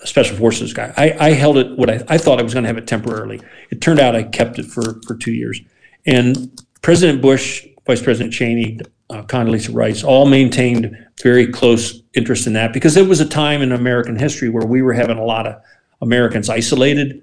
Special 0.03 0.35
Forces 0.37 0.73
guy. 0.73 0.93
I, 0.97 1.27
I 1.27 1.29
held 1.33 1.57
it, 1.57 1.77
what 1.77 1.89
I, 1.89 2.03
I 2.07 2.17
thought 2.17 2.39
I 2.39 2.43
was 2.43 2.53
going 2.53 2.63
to 2.63 2.67
have 2.67 2.77
it 2.77 2.87
temporarily. 2.87 3.39
It 3.69 3.79
turned 3.79 3.99
out 3.99 4.15
I 4.15 4.23
kept 4.23 4.59
it 4.59 4.65
for, 4.65 4.99
for 5.05 5.15
two 5.15 5.33
years. 5.33 5.61
And 6.05 6.59
President 6.81 7.21
Bush, 7.21 7.65
Vice 7.85 8.01
President 8.01 8.33
Cheney, 8.33 8.79
uh, 9.09 9.21
Condoleezza 9.23 9.73
Rice 9.73 10.03
all 10.03 10.25
maintained 10.25 10.97
very 11.23 11.47
close 11.47 12.01
interest 12.13 12.47
in 12.47 12.53
that 12.53 12.73
because 12.73 12.97
it 12.97 13.07
was 13.07 13.19
a 13.19 13.27
time 13.27 13.61
in 13.61 13.71
American 13.71 14.15
history 14.17 14.49
where 14.49 14.65
we 14.65 14.81
were 14.81 14.93
having 14.93 15.17
a 15.17 15.23
lot 15.23 15.47
of 15.47 15.61
Americans 16.01 16.49
isolated, 16.49 17.21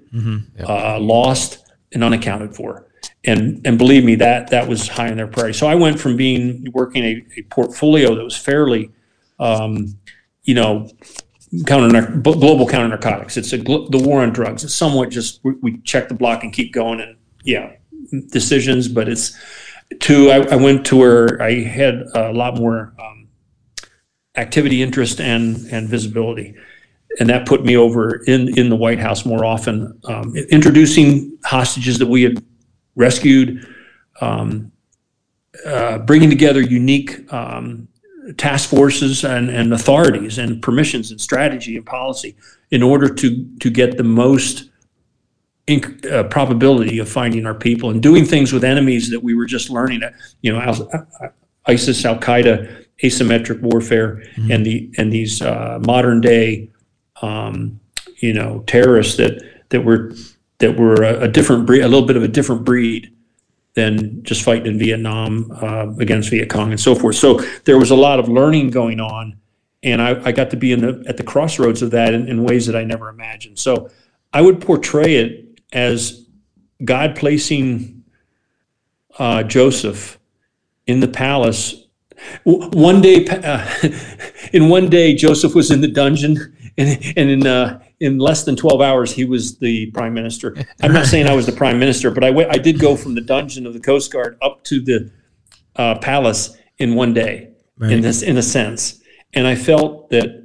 uh, 0.67 0.99
lost, 0.99 1.63
and 1.93 2.03
unaccounted 2.03 2.55
for. 2.55 2.87
And 3.23 3.61
and 3.65 3.77
believe 3.77 4.03
me, 4.03 4.15
that 4.15 4.49
that 4.49 4.67
was 4.67 4.87
high 4.87 5.09
on 5.11 5.17
their 5.17 5.27
priority. 5.27 5.57
So 5.57 5.67
I 5.67 5.75
went 5.75 5.99
from 5.99 6.15
being 6.17 6.67
working 6.73 7.03
a, 7.03 7.25
a 7.37 7.41
portfolio 7.43 8.15
that 8.15 8.23
was 8.23 8.37
fairly, 8.37 8.91
um, 9.39 9.97
you 10.45 10.53
know, 10.53 10.89
counter 11.65 12.01
global 12.21 12.67
counter 12.67 12.87
narcotics. 12.87 13.37
It's 13.37 13.53
a 13.53 13.57
the 13.57 14.01
war 14.03 14.21
on 14.21 14.31
drugs. 14.31 14.63
It's 14.63 14.73
somewhat 14.73 15.09
just 15.09 15.41
we, 15.43 15.53
we 15.61 15.77
check 15.81 16.07
the 16.07 16.13
block 16.13 16.43
and 16.43 16.53
keep 16.53 16.73
going, 16.73 17.01
and 17.01 17.17
yeah, 17.43 17.73
decisions. 18.31 18.87
But 18.87 19.09
it's 19.09 19.37
to 20.01 20.31
I, 20.31 20.53
I 20.53 20.55
went 20.55 20.85
to 20.87 20.97
where 20.97 21.41
I 21.41 21.63
had 21.63 22.05
a 22.13 22.31
lot 22.31 22.57
more 22.57 22.93
um, 22.99 23.27
activity, 24.35 24.81
interest, 24.81 25.19
and 25.19 25.65
and 25.71 25.89
visibility, 25.89 26.55
and 27.19 27.29
that 27.29 27.45
put 27.45 27.63
me 27.63 27.75
over 27.75 28.23
in 28.23 28.57
in 28.57 28.69
the 28.69 28.75
White 28.75 28.99
House 28.99 29.25
more 29.25 29.45
often, 29.45 29.99
um, 30.05 30.35
introducing 30.35 31.37
hostages 31.43 31.97
that 31.99 32.07
we 32.07 32.23
had 32.23 32.43
rescued, 32.95 33.67
um, 34.21 34.71
uh, 35.65 35.97
bringing 35.99 36.29
together 36.29 36.61
unique 36.61 37.31
um, 37.33 37.87
task 38.33 38.69
forces 38.69 39.23
and, 39.23 39.49
and 39.49 39.73
authorities 39.73 40.37
and 40.37 40.61
permissions 40.61 41.11
and 41.11 41.21
strategy 41.21 41.75
and 41.75 41.85
policy 41.85 42.35
in 42.71 42.81
order 42.81 43.13
to 43.13 43.45
to 43.59 43.69
get 43.69 43.97
the 43.97 44.03
most 44.03 44.69
inc- 45.67 46.11
uh, 46.11 46.23
probability 46.23 46.99
of 46.99 47.07
finding 47.09 47.45
our 47.45 47.53
people 47.53 47.89
and 47.89 48.01
doing 48.01 48.25
things 48.25 48.51
with 48.51 48.63
enemies 48.63 49.09
that 49.11 49.21
we 49.21 49.33
were 49.33 49.45
just 49.45 49.69
learning. 49.69 50.03
At, 50.03 50.13
you 50.41 50.51
know, 50.51 50.59
uh, 50.59 51.27
ISIS, 51.67 52.03
Al 52.05 52.17
Qaeda, 52.17 52.85
asymmetric 53.03 53.61
warfare, 53.61 54.23
and 54.49 54.65
the 54.65 54.91
and 54.97 55.11
these 55.11 55.41
uh, 55.41 55.79
modern 55.85 56.21
day, 56.21 56.69
um, 57.21 57.79
you 58.17 58.33
know, 58.33 58.63
terrorists 58.67 59.17
that 59.17 59.41
that 59.69 59.83
were 59.83 60.13
that 60.59 60.77
were 60.77 60.95
a, 61.03 61.21
a 61.21 61.27
different 61.27 61.65
breed, 61.65 61.81
a 61.81 61.87
little 61.87 62.07
bit 62.07 62.17
of 62.17 62.23
a 62.23 62.27
different 62.27 62.63
breed 62.63 63.11
than 63.75 64.23
just 64.23 64.41
fighting 64.41 64.65
in 64.65 64.79
Vietnam 64.79 65.51
uh, 65.61 65.93
against 65.99 66.29
Viet 66.29 66.49
Cong 66.49 66.71
and 66.71 66.79
so 66.79 66.95
forth. 66.95 67.15
So 67.15 67.41
there 67.65 67.77
was 67.77 67.91
a 67.91 67.95
lot 67.95 68.19
of 68.19 68.27
learning 68.27 68.71
going 68.71 68.99
on, 68.99 69.37
and 69.83 70.01
I, 70.01 70.21
I 70.23 70.31
got 70.31 70.49
to 70.51 70.57
be 70.57 70.71
in 70.71 70.81
the 70.81 71.03
at 71.07 71.17
the 71.17 71.23
crossroads 71.23 71.81
of 71.81 71.91
that 71.91 72.13
in, 72.13 72.27
in 72.27 72.43
ways 72.43 72.65
that 72.65 72.75
I 72.75 72.83
never 72.83 73.09
imagined. 73.09 73.59
So 73.59 73.89
I 74.33 74.41
would 74.41 74.61
portray 74.61 75.17
it 75.17 75.59
as 75.71 76.25
God 76.83 77.15
placing 77.15 78.03
uh, 79.19 79.43
Joseph 79.43 80.19
in 80.87 80.99
the 81.01 81.07
palace. 81.07 81.75
One 82.43 83.01
day, 83.01 83.27
uh, 83.27 83.67
in 84.53 84.69
one 84.69 84.89
day, 84.89 85.15
Joseph 85.15 85.53
was 85.53 85.69
in 85.69 85.81
the 85.81 85.87
dungeon, 85.87 86.55
and, 86.77 87.13
and 87.17 87.29
in 87.29 87.47
uh, 87.47 87.81
in 87.99 88.17
less 88.17 88.43
than 88.43 88.55
twelve 88.55 88.81
hours, 88.81 89.11
he 89.11 89.25
was 89.25 89.57
the 89.57 89.91
prime 89.91 90.13
minister. 90.13 90.55
I'm 90.81 90.93
not 90.93 91.05
saying 91.05 91.27
I 91.27 91.35
was 91.35 91.45
the 91.45 91.51
prime 91.63 91.79
minister, 91.79 92.11
but 92.11 92.23
I 92.23 92.29
I 92.49 92.57
did 92.57 92.79
go 92.79 92.95
from 92.95 93.15
the 93.15 93.21
dungeon 93.21 93.65
of 93.65 93.73
the 93.73 93.79
Coast 93.79 94.11
Guard 94.11 94.37
up 94.41 94.63
to 94.65 94.81
the 94.81 95.11
uh, 95.75 95.97
palace 95.99 96.57
in 96.77 96.95
one 96.95 97.13
day, 97.13 97.51
in 97.81 98.01
this 98.01 98.21
in 98.21 98.37
a 98.37 98.43
sense, 98.43 99.01
and 99.33 99.47
I 99.47 99.55
felt 99.55 100.09
that 100.09 100.43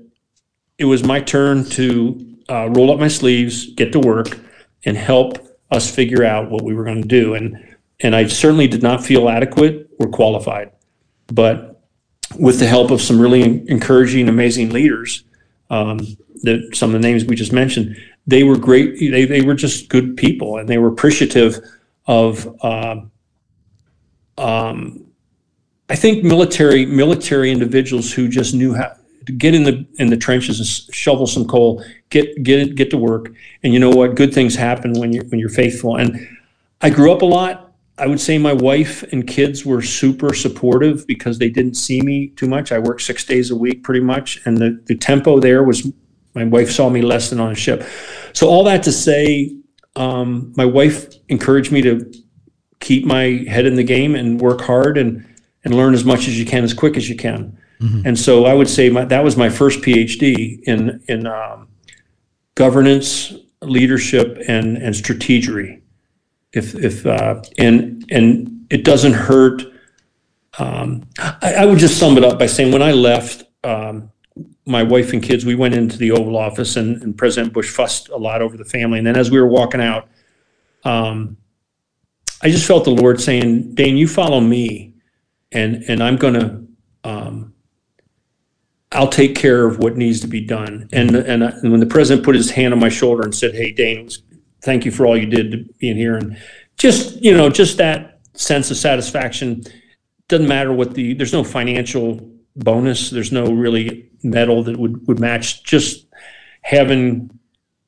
it 0.79 0.85
was 0.85 1.05
my 1.05 1.21
turn 1.21 1.65
to 1.71 2.37
uh, 2.49 2.69
roll 2.71 2.91
up 2.91 2.99
my 2.99 3.09
sleeves, 3.09 3.73
get 3.75 3.93
to 3.93 4.01
work, 4.01 4.39
and 4.85 4.97
help 4.97 5.39
us 5.71 5.91
figure 5.95 6.25
out 6.25 6.51
what 6.51 6.65
we 6.65 6.75
were 6.75 6.85
going 6.85 7.03
to 7.03 7.09
do. 7.09 7.35
And 7.35 7.77
and 8.01 8.17
I 8.17 8.27
certainly 8.27 8.67
did 8.67 8.83
not 8.83 9.05
feel 9.05 9.29
adequate 9.29 9.91
or 9.99 10.09
qualified, 10.09 10.73
but 11.27 11.83
with 12.39 12.59
the 12.59 12.67
help 12.67 12.91
of 12.91 13.01
some 13.03 13.21
really 13.21 13.69
encouraging, 13.69 14.29
amazing 14.29 14.71
leaders, 14.71 15.25
um, 15.71 16.01
some 16.73 16.95
of 16.95 17.01
the 17.01 17.09
names 17.09 17.25
we 17.25 17.37
just 17.37 17.53
mentioned, 17.53 17.97
they 18.27 18.43
were 18.43 18.59
great. 18.59 18.99
They 18.99 19.25
they 19.25 19.41
were 19.41 19.55
just 19.55 19.89
good 19.89 20.16
people, 20.16 20.59
and 20.59 20.68
they 20.68 20.79
were 20.79 20.89
appreciative 20.89 21.59
of. 22.07 22.47
Um, 22.64 23.11
um, 24.39 25.07
I 25.89 25.97
think 25.97 26.23
military 26.23 26.87
military 26.87 27.51
individuals 27.51 28.12
who 28.12 28.29
just 28.29 28.55
knew 28.55 28.75
how 28.75 28.95
to 29.27 29.33
get 29.33 29.55
in 29.55 29.64
the 29.64 29.87
in 29.99 30.09
the 30.09 30.16
trenches 30.16 30.59
and 30.59 30.95
shovel 30.95 31.27
some 31.27 31.47
coal, 31.47 31.85
get 32.11 32.43
get 32.43 32.75
get 32.75 32.91
to 32.91 32.97
work, 32.97 33.33
and 33.62 33.73
you 33.73 33.81
know 33.81 33.91
what? 33.91 34.14
Good 34.14 34.33
things 34.33 34.55
happen 34.55 34.93
when 34.95 35.12
you're, 35.12 35.25
when 35.27 35.41
you're 35.41 35.49
faithful. 35.49 35.97
And 35.97 36.29
I 36.81 36.91
grew 36.91 37.12
up 37.12 37.23
a 37.23 37.27
lot. 37.27 37.70
I 38.01 38.07
would 38.07 38.21
say 38.21 38.39
my 38.39 38.55
wife 38.55 39.03
and 39.13 39.27
kids 39.27 39.67
were 39.67 39.83
super 39.83 40.33
supportive 40.35 41.07
because 41.07 41.39
they 41.39 41.51
didn't 41.51 41.75
see 41.75 42.01
me 42.01 42.29
too 42.29 42.49
much. 42.49 42.73
I 42.73 42.79
worked 42.79 43.03
six 43.03 43.25
days 43.25 43.51
a 43.51 43.57
week 43.57 43.83
pretty 43.83 44.01
much, 44.01 44.41
and 44.47 44.57
the 44.57 44.83
the 44.87 44.97
tempo 44.97 45.39
there 45.41 45.63
was. 45.63 45.87
My 46.33 46.45
wife 46.45 46.71
saw 46.71 46.89
me 46.89 47.03
less 47.03 47.31
than 47.31 47.41
on 47.41 47.51
a 47.51 47.57
ship. 47.57 47.85
So 48.35 48.49
all 48.49 48.63
that 48.65 48.85
to 48.85 48.93
say, 48.93 49.57
um, 49.97 50.53
my 50.57 50.65
wife 50.65 51.13
encouraged 51.29 51.73
me 51.73 51.83
to 51.83 52.09
keep 52.79 53.05
my 53.05 53.45
head 53.49 53.67
in 53.67 53.75
the 53.75 53.83
game 53.83 54.15
and 54.15 54.41
work 54.41 54.61
hard 54.61 54.97
and 54.97 55.27
and 55.65 55.75
learn 55.75 55.93
as 55.93 56.05
much 56.05 56.29
as 56.29 56.39
you 56.39 56.47
can 56.47 56.65
as 56.65 56.73
quick 56.73 56.97
as 56.97 57.09
you 57.09 57.17
can. 57.17 57.59
And 58.07 58.19
so 58.19 58.45
I 58.45 58.55
would 58.55 58.69
say 58.69 58.91
my, 58.91 59.05
that 59.07 59.25
was 59.25 59.37
my 59.37 59.51
first 59.51 59.81
PhD 59.81 60.61
in 60.65 61.03
in 61.09 61.27
um, 61.27 61.69
governance, 62.55 63.35
leadership, 63.63 64.39
and 64.49 64.77
and 64.77 64.95
strategery. 64.95 65.80
If 66.53 66.75
if 66.75 67.07
uh, 67.07 67.43
and 67.59 68.05
and 68.11 68.67
it 68.71 68.85
doesn't 68.85 69.13
hurt. 69.13 69.63
Um, 70.59 71.05
I, 71.19 71.55
I 71.59 71.65
would 71.67 71.79
just 71.79 71.99
sum 71.99 72.17
it 72.19 72.25
up 72.25 72.39
by 72.39 72.47
saying 72.47 72.73
when 72.73 72.83
I 72.83 72.93
left. 72.93 73.45
Um, 73.63 74.11
my 74.67 74.83
wife 74.83 75.13
and 75.13 75.23
kids, 75.23 75.45
we 75.45 75.55
went 75.55 75.75
into 75.75 75.99
the 75.99 76.13
Oval 76.13 76.37
Office, 76.37 76.77
and, 76.77 77.03
and 77.03 77.17
President 77.17 77.53
Bush 77.53 77.71
fussed 77.71 78.09
a 78.09 78.17
lot 78.17 78.41
over 78.41 78.57
the 78.57 78.65
family. 78.65 78.99
And 78.99 79.07
then 79.07 79.17
as 79.17 79.31
we 79.31 79.41
were 79.41 79.47
walking 79.49 79.81
out, 79.81 80.09
um, 80.85 81.37
I 82.43 82.51
just 82.51 82.67
felt 82.67 82.85
the 82.85 82.91
Lord 82.91 83.21
saying, 83.21 83.75
"Dane, 83.75 83.97
you 83.97 84.07
follow 84.09 84.41
me, 84.41 84.95
and 85.53 85.85
and 85.89 86.03
I'm 86.03 86.17
to, 86.19 86.65
um, 87.05 87.53
I'll 88.93 89.09
take 89.09 89.35
care 89.35 89.67
of 89.67 89.79
what 89.79 89.97
needs 89.97 90.21
to 90.21 90.27
be 90.27 90.41
done." 90.41 90.89
And 90.93 91.15
and, 91.17 91.45
I- 91.45 91.51
and 91.63 91.71
when 91.71 91.81
the 91.81 91.87
president 91.87 92.25
put 92.25 92.35
his 92.35 92.51
hand 92.51 92.73
on 92.73 92.81
my 92.81 92.89
shoulder 92.89 93.23
and 93.23 93.35
said, 93.35 93.55
"Hey, 93.55 93.73
Dane, 93.73 93.99
it 93.99 94.05
was, 94.05 94.23
thank 94.63 94.85
you 94.85 94.91
for 94.91 95.07
all 95.07 95.17
you 95.17 95.27
did 95.27 95.53
to 95.53 95.59
being 95.79 95.97
here," 95.97 96.17
and 96.17 96.37
just 96.77 97.23
you 97.23 97.37
know, 97.37 97.51
just 97.51 97.77
that 97.79 98.21
sense 98.35 98.71
of 98.71 98.77
satisfaction. 98.77 99.63
Doesn't 100.29 100.49
matter 100.49 100.73
what 100.73 100.95
the 100.95 101.15
there's 101.15 101.33
no 101.33 101.45
financial 101.45 102.31
bonus. 102.57 103.11
There's 103.11 103.33
no 103.33 103.47
really 103.47 104.11
medal 104.23 104.63
that 104.65 104.77
would 104.77 105.07
would 105.07 105.21
match. 105.21 105.65
Just 105.65 106.07
having 106.63 107.31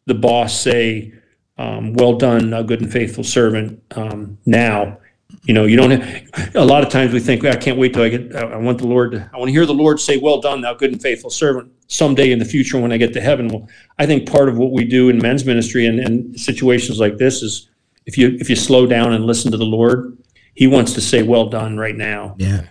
the 0.07 0.15
boss 0.15 0.59
say, 0.59 1.13
um, 1.59 1.95
"Well 1.95 2.17
done, 2.17 2.51
thou 2.51 2.63
good 2.63 2.81
and 2.81 2.93
faithful 2.93 3.25
servant." 3.25 3.83
Um, 3.93 4.39
now, 4.47 4.99
you 5.45 5.55
know, 5.55 5.65
you 5.65 5.77
don't. 5.77 5.91
Have, 5.91 6.55
a 6.55 6.65
lot 6.65 6.83
of 6.83 6.89
times 6.89 7.13
we 7.13 7.21
think, 7.21 7.45
"I 7.45 7.57
can't 7.57 7.79
wait 7.79 7.95
till 7.95 8.03
I 8.03 8.09
get. 8.09 8.35
I 8.35 8.57
want 8.57 8.79
the 8.79 8.87
Lord. 8.87 9.13
To, 9.13 9.31
I 9.33 9.39
want 9.39 9.49
to 9.49 9.53
hear 9.53 9.67
the 9.67 9.75
Lord 9.75 9.99
say, 9.99 10.17
"Well 10.17 10.41
done, 10.41 10.61
thou 10.61 10.75
good 10.75 10.93
and 10.93 11.03
faithful 11.03 11.31
servant." 11.31 11.73
Someday 11.89 12.31
in 12.31 12.39
the 12.39 12.45
future, 12.45 12.79
when 12.79 12.93
I 12.93 12.97
get 12.97 13.13
to 13.15 13.21
heaven, 13.21 13.49
well, 13.49 13.69
I 13.99 14.07
think 14.07 14.31
part 14.31 14.49
of 14.49 14.57
what 14.57 14.73
we 14.73 14.85
do 14.85 15.09
in 15.09 15.19
men's 15.19 15.45
ministry 15.45 15.87
and, 15.87 15.99
and 15.99 16.39
situations 16.39 16.99
like 17.01 17.19
this 17.19 17.43
is 17.43 17.69
if 18.07 18.17
you 18.17 18.37
if 18.41 18.49
you 18.49 18.57
slow 18.57 18.87
down 18.87 19.13
and 19.13 19.27
listen 19.27 19.51
to 19.51 19.57
the 19.57 19.65
Lord, 19.65 20.17
He 20.55 20.67
wants 20.67 20.93
to 20.95 21.01
say, 21.01 21.23
"Well 21.23 21.49
done," 21.49 21.77
right 21.77 21.97
now. 21.97 22.37
Yeah. 22.39 22.67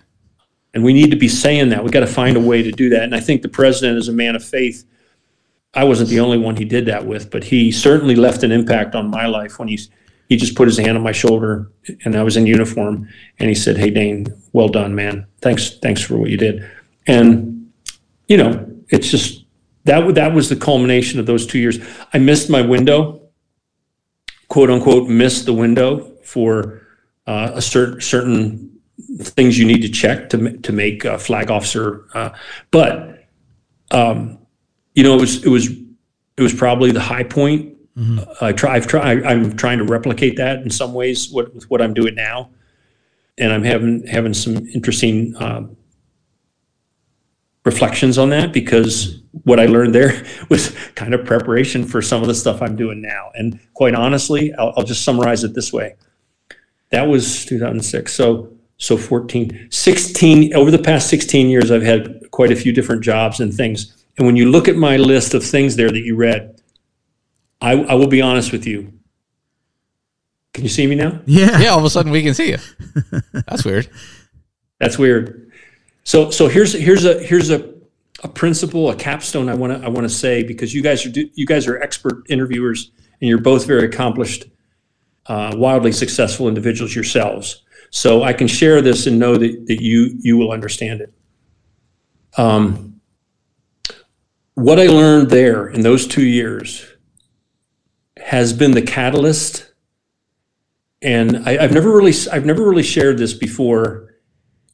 And 0.74 0.84
we 0.84 0.94
need 0.94 1.12
to 1.12 1.18
be 1.18 1.28
saying 1.28 1.70
that. 1.70 1.84
We 1.84 1.92
got 1.92 2.00
to 2.00 2.08
find 2.08 2.38
a 2.38 2.40
way 2.40 2.64
to 2.64 2.72
do 2.72 2.90
that. 2.92 3.04
And 3.04 3.14
I 3.14 3.20
think 3.20 3.42
the 3.42 3.50
president 3.50 3.98
is 3.98 4.08
a 4.08 4.14
man 4.14 4.36
of 4.38 4.44
faith. 4.44 4.86
I 5.74 5.84
wasn't 5.84 6.10
the 6.10 6.22
only 6.22 6.38
one 6.38 6.56
he 6.56 6.64
did 6.66 6.86
that 6.86 7.06
with, 7.06 7.30
but 7.30 7.44
he 7.44 7.72
certainly 7.72 8.16
left 8.16 8.44
an 8.44 8.52
impact 8.52 8.96
on 8.96 9.10
my 9.10 9.26
life 9.26 9.60
when 9.60 9.68
he 9.68 9.80
he 10.32 10.38
just 10.38 10.56
put 10.56 10.66
his 10.66 10.78
hand 10.78 10.96
on 10.96 11.04
my 11.04 11.12
shoulder 11.12 11.70
and 12.06 12.16
I 12.16 12.24
was 12.24 12.38
in 12.38 12.46
uniform 12.46 13.10
and 13.38 13.50
he 13.50 13.54
said, 13.54 13.76
"Hey 13.76 13.90
Dane, 13.90 14.28
well 14.54 14.70
done, 14.70 14.96
man. 14.96 15.28
Thanks 15.42 15.78
thanks 15.80 16.02
for 16.02 16.16
what 16.16 16.30
you 16.30 16.38
did." 16.38 16.72
And 17.06 17.70
you 18.30 18.38
know, 18.38 18.66
it's 18.88 19.12
just 19.12 19.44
that 19.84 20.16
that 20.16 20.34
was 20.34 20.48
the 20.48 20.56
culmination 20.56 21.20
of 21.20 21.26
those 21.26 21.46
2 21.46 21.60
years. 21.60 21.80
I 22.14 22.20
missed 22.20 22.50
my 22.50 22.62
window, 22.62 23.24
quote 24.48 24.70
unquote, 24.70 25.10
missed 25.10 25.46
the 25.48 25.52
window 25.52 26.14
for 26.24 26.82
uh, 27.28 27.52
a 27.56 27.62
certain 27.62 28.00
certain 28.00 28.80
things 29.20 29.60
you 29.60 29.66
need 29.66 29.82
to 29.82 29.90
check 29.90 30.30
to 30.30 30.58
to 30.60 30.72
make 30.72 31.04
a 31.04 31.20
flag 31.20 31.52
officer. 31.52 32.06
Uh, 32.14 32.30
but 32.72 33.28
um, 33.92 34.38
you 34.96 35.04
know, 35.04 35.14
it 35.16 35.20
was 35.20 35.44
it 35.44 35.50
was 35.50 35.68
it 35.68 36.42
was 36.42 36.54
probably 36.54 36.94
the 36.94 37.02
high 37.02 37.24
point. 37.26 37.71
I 38.42 38.52
try. 38.52 38.76
I've 38.76 38.88
tried. 38.88 39.24
I'm 39.24 39.56
trying 39.56 39.78
to 39.78 39.84
replicate 39.84 40.38
that 40.38 40.62
in 40.62 40.70
some 40.70 40.94
ways. 40.94 41.30
With 41.32 41.70
what 41.70 41.82
I'm 41.82 41.94
doing 41.94 42.16
now, 42.16 42.50
and 43.38 43.52
I'm 43.52 43.64
having 43.64 44.06
having 44.08 44.34
some 44.34 44.58
interesting 44.68 45.36
um, 45.38 45.76
reflections 47.66 48.18
on 48.18 48.30
that 48.30 48.54
because 48.54 49.22
what 49.44 49.60
I 49.60 49.66
learned 49.66 49.94
there 49.94 50.24
was 50.50 50.70
kind 50.96 51.14
of 51.14 51.26
preparation 51.26 51.86
for 51.86 52.02
some 52.02 52.22
of 52.22 52.28
the 52.28 52.36
stuff 52.36 52.62
I'm 52.62 52.76
doing 52.76 53.02
now. 53.02 53.32
And 53.36 53.60
quite 53.74 53.96
honestly, 53.96 54.54
I'll, 54.54 54.74
I'll 54.78 54.84
just 54.84 55.04
summarize 55.04 55.44
it 55.44 55.54
this 55.54 55.72
way. 55.72 55.96
That 56.90 57.04
was 57.04 57.46
2006. 57.46 58.14
So 58.14 58.52
so 58.78 58.98
14, 58.98 59.68
16 59.70 60.56
over 60.56 60.72
the 60.72 60.80
past 60.80 61.08
16 61.10 61.50
years, 61.50 61.70
I've 61.70 61.84
had 61.84 62.20
quite 62.32 62.52
a 62.52 62.56
few 62.56 62.74
different 62.74 63.04
jobs 63.04 63.40
and 63.40 63.54
things. 63.54 63.96
And 64.18 64.26
when 64.26 64.36
you 64.36 64.50
look 64.50 64.68
at 64.68 64.76
my 64.76 64.98
list 64.98 65.36
of 65.36 65.44
things 65.44 65.76
there 65.76 65.92
that 65.92 66.00
you 66.00 66.16
read, 66.16 66.61
I, 67.62 67.74
I 67.74 67.94
will 67.94 68.08
be 68.08 68.22
honest 68.22 68.52
with 68.52 68.66
you. 68.66 68.94
Can 70.54 70.64
you 70.64 70.70
see 70.70 70.88
me 70.88 70.96
now? 70.96 71.22
Yeah. 71.26 71.60
Yeah, 71.60 71.70
all 71.70 71.80
of 71.80 71.86
a 71.86 71.90
sudden 71.90 72.12
we 72.12 72.24
can 72.24 72.34
see 72.34 72.50
you. 72.50 72.58
That's 73.48 73.64
weird. 73.64 73.90
That's 74.80 74.98
weird. 74.98 75.52
So 76.04 76.32
so 76.32 76.48
here's 76.48 76.74
here's 76.74 77.06
a 77.06 77.22
here's 77.24 77.52
a 77.52 77.74
a 78.24 78.28
principle, 78.28 78.90
a 78.90 78.96
capstone 78.96 79.50
I 79.50 79.54
want 79.56 79.80
to 79.80 79.86
I 79.86 79.90
want 79.90 80.04
to 80.06 80.10
say 80.10 80.44
because 80.44 80.74
you 80.74 80.82
guys 80.82 81.06
are 81.06 81.10
you 81.10 81.46
guys 81.46 81.68
are 81.68 81.82
expert 81.82 82.24
interviewers 82.30 82.92
and 83.22 83.30
you're 83.30 83.40
both 83.40 83.66
very 83.66 83.86
accomplished, 83.86 84.46
uh, 85.28 85.54
wildly 85.56 85.92
successful 85.92 86.48
individuals 86.48 86.96
yourselves. 86.96 87.64
So 87.92 88.24
I 88.24 88.34
can 88.34 88.48
share 88.48 88.82
this 88.82 89.06
and 89.06 89.20
know 89.20 89.38
that, 89.38 89.68
that 89.68 89.82
you 89.82 90.18
you 90.20 90.38
will 90.38 90.52
understand 90.52 91.02
it. 91.02 91.14
Um, 92.38 93.00
what 94.56 94.80
I 94.80 94.88
learned 94.88 95.30
there 95.30 95.68
in 95.68 95.82
those 95.82 96.08
two 96.08 96.26
years 96.26 96.91
has 98.24 98.54
been 98.54 98.72
the 98.72 98.82
catalyst, 98.82 99.72
and 101.02 101.38
I, 101.48 101.64
I've 101.64 101.74
never 101.74 101.92
really 101.92 102.14
I've 102.32 102.46
never 102.46 102.68
really 102.68 102.84
shared 102.84 103.18
this 103.18 103.34
before 103.34 104.16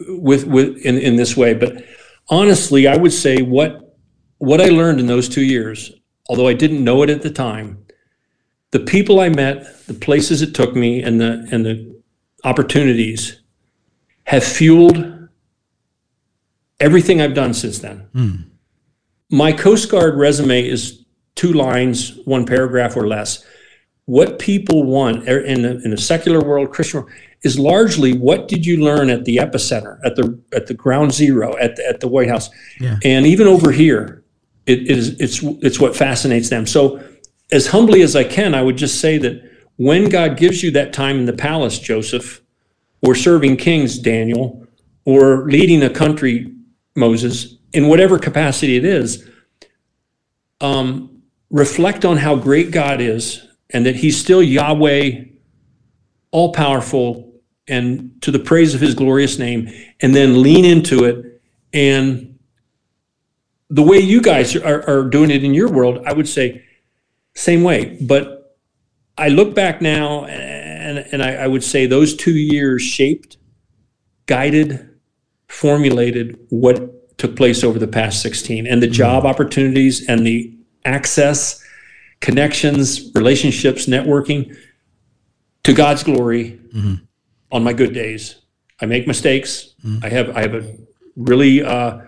with 0.07 0.45
with 0.45 0.77
in, 0.77 0.97
in 0.97 1.15
this 1.15 1.35
way, 1.35 1.53
but 1.53 1.83
honestly, 2.29 2.87
I 2.87 2.97
would 2.97 3.13
say 3.13 3.41
what 3.41 3.95
what 4.37 4.61
I 4.61 4.65
learned 4.65 4.99
in 4.99 5.07
those 5.07 5.29
two 5.29 5.43
years, 5.43 5.91
although 6.29 6.47
I 6.47 6.53
didn't 6.53 6.83
know 6.83 7.01
it 7.03 7.09
at 7.09 7.21
the 7.21 7.29
time, 7.29 7.85
the 8.71 8.79
people 8.79 9.19
I 9.19 9.29
met, 9.29 9.85
the 9.87 9.93
places 9.93 10.41
it 10.41 10.53
took 10.53 10.75
me, 10.75 11.01
and 11.01 11.19
the 11.19 11.47
and 11.51 11.65
the 11.65 12.01
opportunities 12.43 13.41
have 14.25 14.43
fueled 14.43 15.29
everything 16.79 17.21
I've 17.21 17.33
done 17.33 17.53
since 17.53 17.79
then. 17.79 18.07
Hmm. 18.13 18.35
My 19.29 19.51
Coast 19.51 19.89
Guard 19.89 20.15
resume 20.15 20.67
is 20.67 21.05
two 21.37 21.53
lines, 21.53 22.17
one 22.25 22.45
paragraph 22.45 22.97
or 22.97 23.07
less. 23.07 23.45
What 24.05 24.39
people 24.39 24.83
want 24.83 25.27
er, 25.29 25.39
in 25.39 25.63
a, 25.65 25.75
in 25.85 25.93
a 25.93 25.97
secular 25.97 26.41
world, 26.41 26.71
Christian 26.71 27.01
world, 27.01 27.11
is 27.43 27.59
largely 27.59 28.17
what 28.17 28.47
did 28.47 28.65
you 28.65 28.83
learn 28.83 29.09
at 29.09 29.25
the 29.25 29.37
epicenter, 29.37 29.99
at 30.03 30.15
the 30.15 30.39
at 30.53 30.67
the 30.67 30.73
ground 30.73 31.13
zero, 31.13 31.55
at 31.57 31.75
the, 31.75 31.87
at 31.87 31.99
the 31.99 32.07
White 32.07 32.29
House, 32.29 32.49
Yeah. 32.79 32.97
and 33.03 33.25
even 33.25 33.47
over 33.47 33.71
here, 33.71 34.23
it 34.65 34.87
is 34.89 35.19
it's 35.19 35.43
it's 35.61 35.79
what 35.79 35.95
fascinates 35.95 36.49
them. 36.49 36.65
So, 36.65 37.01
as 37.51 37.67
humbly 37.67 38.01
as 38.01 38.15
I 38.15 38.23
can, 38.23 38.55
I 38.55 38.61
would 38.61 38.77
just 38.77 38.99
say 38.99 39.17
that 39.19 39.43
when 39.75 40.09
God 40.09 40.37
gives 40.37 40.63
you 40.63 40.71
that 40.71 40.93
time 40.93 41.17
in 41.19 41.25
the 41.25 41.33
palace, 41.33 41.77
Joseph, 41.77 42.41
or 43.01 43.13
serving 43.13 43.57
kings, 43.57 43.99
Daniel, 43.99 44.65
or 45.05 45.45
leading 45.49 45.83
a 45.83 45.89
country, 45.89 46.51
Moses, 46.95 47.57
in 47.73 47.87
whatever 47.87 48.17
capacity 48.17 48.75
it 48.77 48.85
is, 48.85 49.29
um, 50.61 51.16
reflect 51.49 52.05
on 52.05 52.17
how 52.17 52.35
great 52.35 52.71
God 52.71 53.01
is 53.01 53.45
and 53.69 53.85
that 53.85 53.95
He's 53.95 54.19
still 54.19 54.41
Yahweh, 54.41 55.25
all 56.31 56.53
powerful, 56.53 57.33
and 57.67 58.21
to 58.21 58.31
the 58.31 58.39
praise 58.39 58.73
of 58.73 58.81
His 58.81 58.93
glorious 58.93 59.37
name, 59.37 59.69
and 60.01 60.15
then 60.15 60.41
lean 60.41 60.65
into 60.65 61.03
it. 61.03 61.41
And 61.73 62.39
the 63.69 63.83
way 63.83 63.99
you 63.99 64.21
guys 64.21 64.55
are, 64.55 64.89
are 64.89 65.03
doing 65.09 65.31
it 65.31 65.43
in 65.43 65.53
your 65.53 65.69
world, 65.69 66.03
I 66.05 66.13
would 66.13 66.27
say, 66.27 66.63
same 67.35 67.63
way. 67.63 67.97
But 68.01 68.57
I 69.17 69.29
look 69.29 69.53
back 69.53 69.81
now 69.81 70.25
and, 70.25 70.99
and 71.11 71.23
I, 71.23 71.35
I 71.35 71.47
would 71.47 71.63
say 71.63 71.85
those 71.85 72.15
two 72.15 72.33
years 72.33 72.81
shaped, 72.81 73.37
guided, 74.25 74.89
formulated 75.47 76.39
what 76.49 77.17
took 77.17 77.35
place 77.35 77.63
over 77.63 77.79
the 77.79 77.87
past 77.87 78.21
16 78.21 78.67
and 78.67 78.81
the 78.81 78.87
job 78.87 79.25
opportunities 79.25 80.07
and 80.07 80.25
the 80.25 80.56
access, 80.87 81.63
connections, 82.21 83.11
relationships, 83.13 83.85
networking 83.85 84.55
to 85.63 85.73
God's 85.73 86.03
glory 86.03 86.59
on 87.51 87.63
my 87.63 87.73
good 87.73 87.93
days. 87.93 88.41
I 88.81 88.85
make 88.85 89.07
mistakes. 89.07 89.75
I 90.03 90.09
have 90.09 90.35
I 90.37 90.41
have 90.41 90.55
a 90.55 90.63
really 91.15 91.63
uh, 91.63 91.99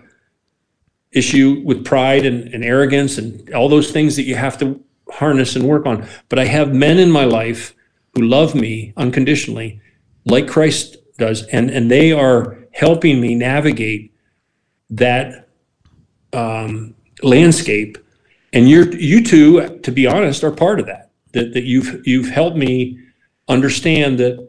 issue 1.12 1.62
with 1.64 1.84
pride 1.84 2.24
and, 2.24 2.54
and 2.54 2.64
arrogance 2.64 3.18
and 3.18 3.52
all 3.52 3.68
those 3.68 3.90
things 3.90 4.16
that 4.16 4.22
you 4.22 4.36
have 4.36 4.56
to 4.58 4.82
harness 5.10 5.56
and 5.56 5.64
work 5.66 5.86
on. 5.86 6.06
But 6.28 6.38
I 6.38 6.46
have 6.46 6.72
men 6.72 6.98
in 6.98 7.10
my 7.10 7.24
life 7.24 7.74
who 8.14 8.22
love 8.22 8.54
me 8.54 8.92
unconditionally, 8.96 9.80
like 10.24 10.48
Christ 10.48 10.96
does, 11.18 11.42
and 11.48 11.70
and 11.70 11.90
they 11.90 12.12
are 12.12 12.58
helping 12.72 13.20
me 13.20 13.34
navigate 13.34 14.14
that 14.90 15.48
um, 16.32 16.94
landscape. 17.22 17.98
And 18.52 18.68
you're 18.68 18.92
you 18.94 19.22
two, 19.24 19.78
to 19.78 19.92
be 19.92 20.06
honest, 20.06 20.42
are 20.44 20.50
part 20.50 20.80
of 20.80 20.86
that. 20.86 21.10
That 21.32 21.54
that 21.54 21.64
you've 21.64 22.06
you've 22.06 22.28
helped 22.28 22.56
me 22.56 22.98
understand 23.48 24.18
that. 24.18 24.48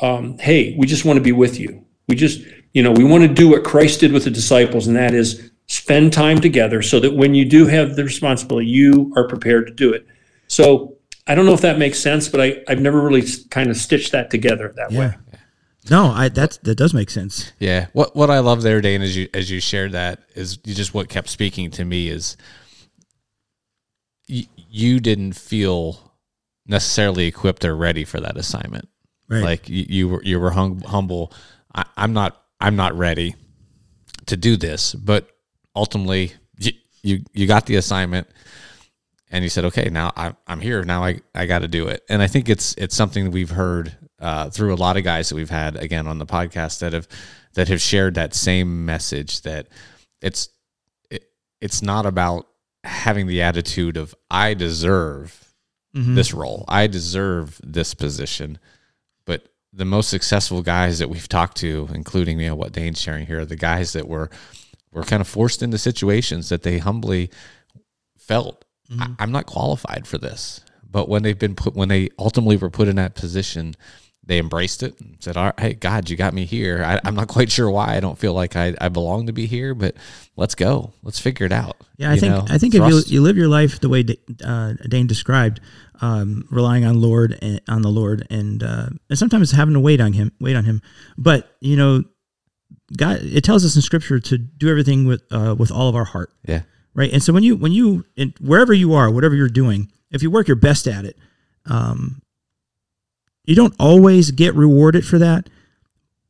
Um, 0.00 0.38
hey, 0.38 0.74
we 0.76 0.86
just 0.86 1.04
want 1.04 1.18
to 1.18 1.22
be 1.22 1.32
with 1.32 1.58
you. 1.60 1.84
We 2.08 2.16
just, 2.16 2.40
you 2.72 2.82
know, 2.82 2.90
we 2.90 3.04
want 3.04 3.22
to 3.22 3.28
do 3.28 3.48
what 3.48 3.62
Christ 3.62 4.00
did 4.00 4.12
with 4.12 4.24
the 4.24 4.30
disciples, 4.30 4.88
and 4.88 4.96
that 4.96 5.14
is 5.14 5.50
spend 5.66 6.12
time 6.12 6.40
together 6.40 6.82
so 6.82 7.00
that 7.00 7.14
when 7.14 7.34
you 7.34 7.44
do 7.44 7.66
have 7.66 7.96
the 7.96 8.04
responsibility, 8.04 8.66
you 8.66 9.12
are 9.16 9.26
prepared 9.26 9.66
to 9.66 9.72
do 9.72 9.92
it. 9.92 10.06
So 10.48 10.98
I 11.26 11.34
don't 11.34 11.46
know 11.46 11.54
if 11.54 11.62
that 11.62 11.78
makes 11.78 11.98
sense, 11.98 12.28
but 12.28 12.40
I, 12.40 12.62
I've 12.68 12.80
never 12.80 13.00
really 13.00 13.24
kind 13.50 13.70
of 13.70 13.76
stitched 13.76 14.12
that 14.12 14.30
together 14.30 14.72
that 14.76 14.90
way. 14.90 15.14
Yeah. 15.32 15.38
No, 15.90 16.06
I 16.06 16.28
that's 16.28 16.56
that 16.58 16.76
does 16.76 16.94
make 16.94 17.10
sense. 17.10 17.52
Yeah. 17.58 17.86
What 17.92 18.16
what 18.16 18.30
I 18.30 18.38
love 18.38 18.62
there, 18.62 18.80
Dane, 18.80 19.02
as 19.02 19.16
you 19.16 19.28
as 19.34 19.50
you 19.50 19.60
shared 19.60 19.92
that 19.92 20.20
is 20.34 20.58
you 20.64 20.74
just 20.74 20.94
what 20.94 21.08
kept 21.08 21.28
speaking 21.28 21.70
to 21.72 21.84
me 21.84 22.08
is 22.08 22.36
y- 24.28 24.48
you 24.56 25.00
didn't 25.00 25.32
feel 25.32 26.12
necessarily 26.66 27.26
equipped 27.26 27.64
or 27.64 27.76
ready 27.76 28.04
for 28.04 28.20
that 28.20 28.36
assignment. 28.36 28.88
Right. 29.28 29.42
Like 29.42 29.68
you, 29.68 29.86
you 29.88 30.08
were 30.08 30.22
you 30.22 30.40
were 30.40 30.50
hum- 30.50 30.82
humble. 30.82 31.32
I, 31.74 31.84
I'm 31.96 32.12
not 32.12 32.42
I'm 32.60 32.76
not 32.76 32.96
ready 32.96 33.34
to 34.26 34.36
do 34.36 34.56
this, 34.56 34.94
but 34.94 35.28
ultimately 35.74 36.32
you 36.58 36.72
you, 37.02 37.24
you 37.32 37.46
got 37.46 37.66
the 37.66 37.76
assignment 37.76 38.28
and 39.30 39.42
you 39.42 39.50
said, 39.50 39.64
okay, 39.64 39.88
now 39.90 40.12
I'm, 40.16 40.36
I'm 40.46 40.60
here. 40.60 40.84
Now 40.84 41.02
I, 41.04 41.20
I 41.34 41.46
got 41.46 41.60
to 41.60 41.68
do 41.68 41.88
it. 41.88 42.02
And 42.08 42.22
I 42.22 42.26
think 42.26 42.48
it's 42.48 42.74
it's 42.76 42.94
something 42.94 43.24
that 43.24 43.30
we've 43.30 43.50
heard 43.50 43.96
uh, 44.20 44.48
through 44.50 44.72
a 44.72 44.76
lot 44.76 44.96
of 44.96 45.04
guys 45.04 45.28
that 45.28 45.34
we've 45.34 45.50
had 45.50 45.76
again 45.76 46.06
on 46.06 46.18
the 46.18 46.26
podcast 46.26 46.78
that 46.80 46.92
have 46.92 47.08
that 47.54 47.68
have 47.68 47.80
shared 47.80 48.14
that 48.14 48.34
same 48.34 48.84
message 48.84 49.42
that 49.42 49.68
it's 50.20 50.48
it, 51.10 51.24
it's 51.60 51.82
not 51.82 52.06
about 52.06 52.46
having 52.84 53.26
the 53.26 53.42
attitude 53.42 53.96
of 53.96 54.14
I 54.30 54.54
deserve 54.54 55.54
mm-hmm. 55.94 56.14
this 56.14 56.32
role, 56.32 56.64
I 56.68 56.86
deserve 56.86 57.60
this 57.64 57.94
position, 57.94 58.58
but 59.24 59.48
the 59.72 59.84
most 59.84 60.08
successful 60.08 60.62
guys 60.62 60.98
that 61.00 61.10
we've 61.10 61.28
talked 61.28 61.56
to, 61.58 61.88
including 61.92 62.38
you 62.40 62.48
know 62.48 62.54
what 62.54 62.72
Dane's 62.72 63.00
sharing 63.00 63.26
here, 63.26 63.40
are 63.40 63.44
the 63.44 63.56
guys 63.56 63.92
that 63.94 64.08
were 64.08 64.30
were 64.92 65.02
kind 65.02 65.20
of 65.20 65.26
forced 65.26 65.62
into 65.62 65.78
situations 65.78 66.48
that 66.50 66.62
they 66.62 66.78
humbly 66.78 67.30
felt 68.16 68.64
I, 68.90 68.92
mm-hmm. 68.92 69.12
I'm 69.18 69.32
not 69.32 69.46
qualified 69.46 70.06
for 70.06 70.18
this. 70.18 70.60
But 70.88 71.08
when 71.08 71.22
they've 71.22 71.38
been 71.38 71.56
put, 71.56 71.74
when 71.74 71.88
they 71.88 72.10
ultimately 72.18 72.56
were 72.56 72.70
put 72.70 72.88
in 72.88 72.96
that 72.96 73.14
position, 73.14 73.74
they 74.26 74.38
embraced 74.38 74.82
it 74.82 74.98
and 75.00 75.16
said, 75.20 75.36
"All 75.36 75.46
right, 75.46 75.60
hey, 75.60 75.74
God, 75.74 76.08
you 76.08 76.16
got 76.16 76.32
me 76.34 76.44
here. 76.44 76.82
I, 76.84 77.00
I'm 77.04 77.14
not 77.14 77.28
quite 77.28 77.50
sure 77.50 77.70
why. 77.70 77.96
I 77.96 78.00
don't 78.00 78.18
feel 78.18 78.32
like 78.32 78.56
I, 78.56 78.74
I 78.80 78.88
belong 78.88 79.26
to 79.26 79.32
be 79.32 79.46
here, 79.46 79.74
but 79.74 79.94
let's 80.36 80.54
go. 80.54 80.92
Let's 81.02 81.20
figure 81.20 81.46
it 81.46 81.52
out." 81.52 81.76
Yeah, 81.96 82.10
I 82.10 82.14
You 82.14 82.20
think 82.20 82.32
know, 82.32 82.44
I 82.48 82.58
think 82.58 82.74
if 82.74 82.88
you 82.88 83.02
you 83.06 83.22
live 83.22 83.36
your 83.36 83.48
life 83.48 83.80
the 83.80 83.88
way 83.88 84.04
uh, 84.44 84.74
Dane 84.88 85.06
described, 85.06 85.60
um, 86.00 86.46
relying 86.50 86.84
on 86.84 87.00
Lord 87.00 87.38
and, 87.42 87.60
on 87.68 87.82
the 87.82 87.90
Lord, 87.90 88.26
and 88.30 88.62
uh, 88.62 88.88
and 89.08 89.18
sometimes 89.18 89.50
having 89.50 89.74
to 89.74 89.80
wait 89.80 90.00
on 90.00 90.12
him, 90.12 90.32
wait 90.40 90.56
on 90.56 90.64
him. 90.64 90.80
But 91.18 91.54
you 91.60 91.76
know, 91.76 92.04
God, 92.96 93.20
it 93.22 93.44
tells 93.44 93.64
us 93.64 93.76
in 93.76 93.82
Scripture 93.82 94.20
to 94.20 94.38
do 94.38 94.68
everything 94.70 95.06
with 95.06 95.22
uh, 95.30 95.54
with 95.58 95.70
all 95.70 95.88
of 95.88 95.96
our 95.96 96.04
heart, 96.04 96.32
yeah, 96.48 96.62
right? 96.94 97.12
And 97.12 97.22
so 97.22 97.32
when 97.32 97.42
you 97.42 97.56
when 97.56 97.72
you 97.72 98.04
wherever 98.40 98.72
you 98.72 98.94
are, 98.94 99.10
whatever 99.10 99.34
you're 99.34 99.48
doing, 99.48 99.92
if 100.10 100.22
you 100.22 100.30
work 100.30 100.48
your 100.48 100.56
best 100.56 100.86
at 100.86 101.04
it, 101.04 101.18
um, 101.66 102.22
you 103.44 103.54
don't 103.54 103.74
always 103.78 104.30
get 104.30 104.54
rewarded 104.54 105.06
for 105.06 105.18
that, 105.18 105.48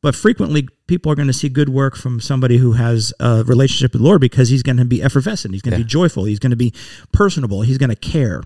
but 0.01 0.15
frequently 0.15 0.67
people 0.87 1.11
are 1.11 1.15
going 1.15 1.27
to 1.27 1.33
see 1.33 1.49
good 1.49 1.69
work 1.69 1.95
from 1.95 2.19
somebody 2.19 2.57
who 2.57 2.73
has 2.73 3.13
a 3.19 3.43
relationship 3.45 3.93
with 3.93 4.01
the 4.01 4.07
Lord 4.07 4.21
because 4.21 4.49
he's 4.49 4.61
going 4.63 4.77
to 4.77 4.85
be 4.85 5.01
effervescent, 5.01 5.53
he's 5.53 5.61
going 5.61 5.71
to 5.73 5.77
Yeah. 5.79 5.83
be 5.83 5.89
joyful, 5.89 6.25
he's 6.25 6.39
going 6.39 6.51
to 6.51 6.55
be 6.55 6.73
personable, 7.11 7.61
he's 7.61 7.77
going 7.77 7.89
to 7.89 7.95
care. 7.95 8.43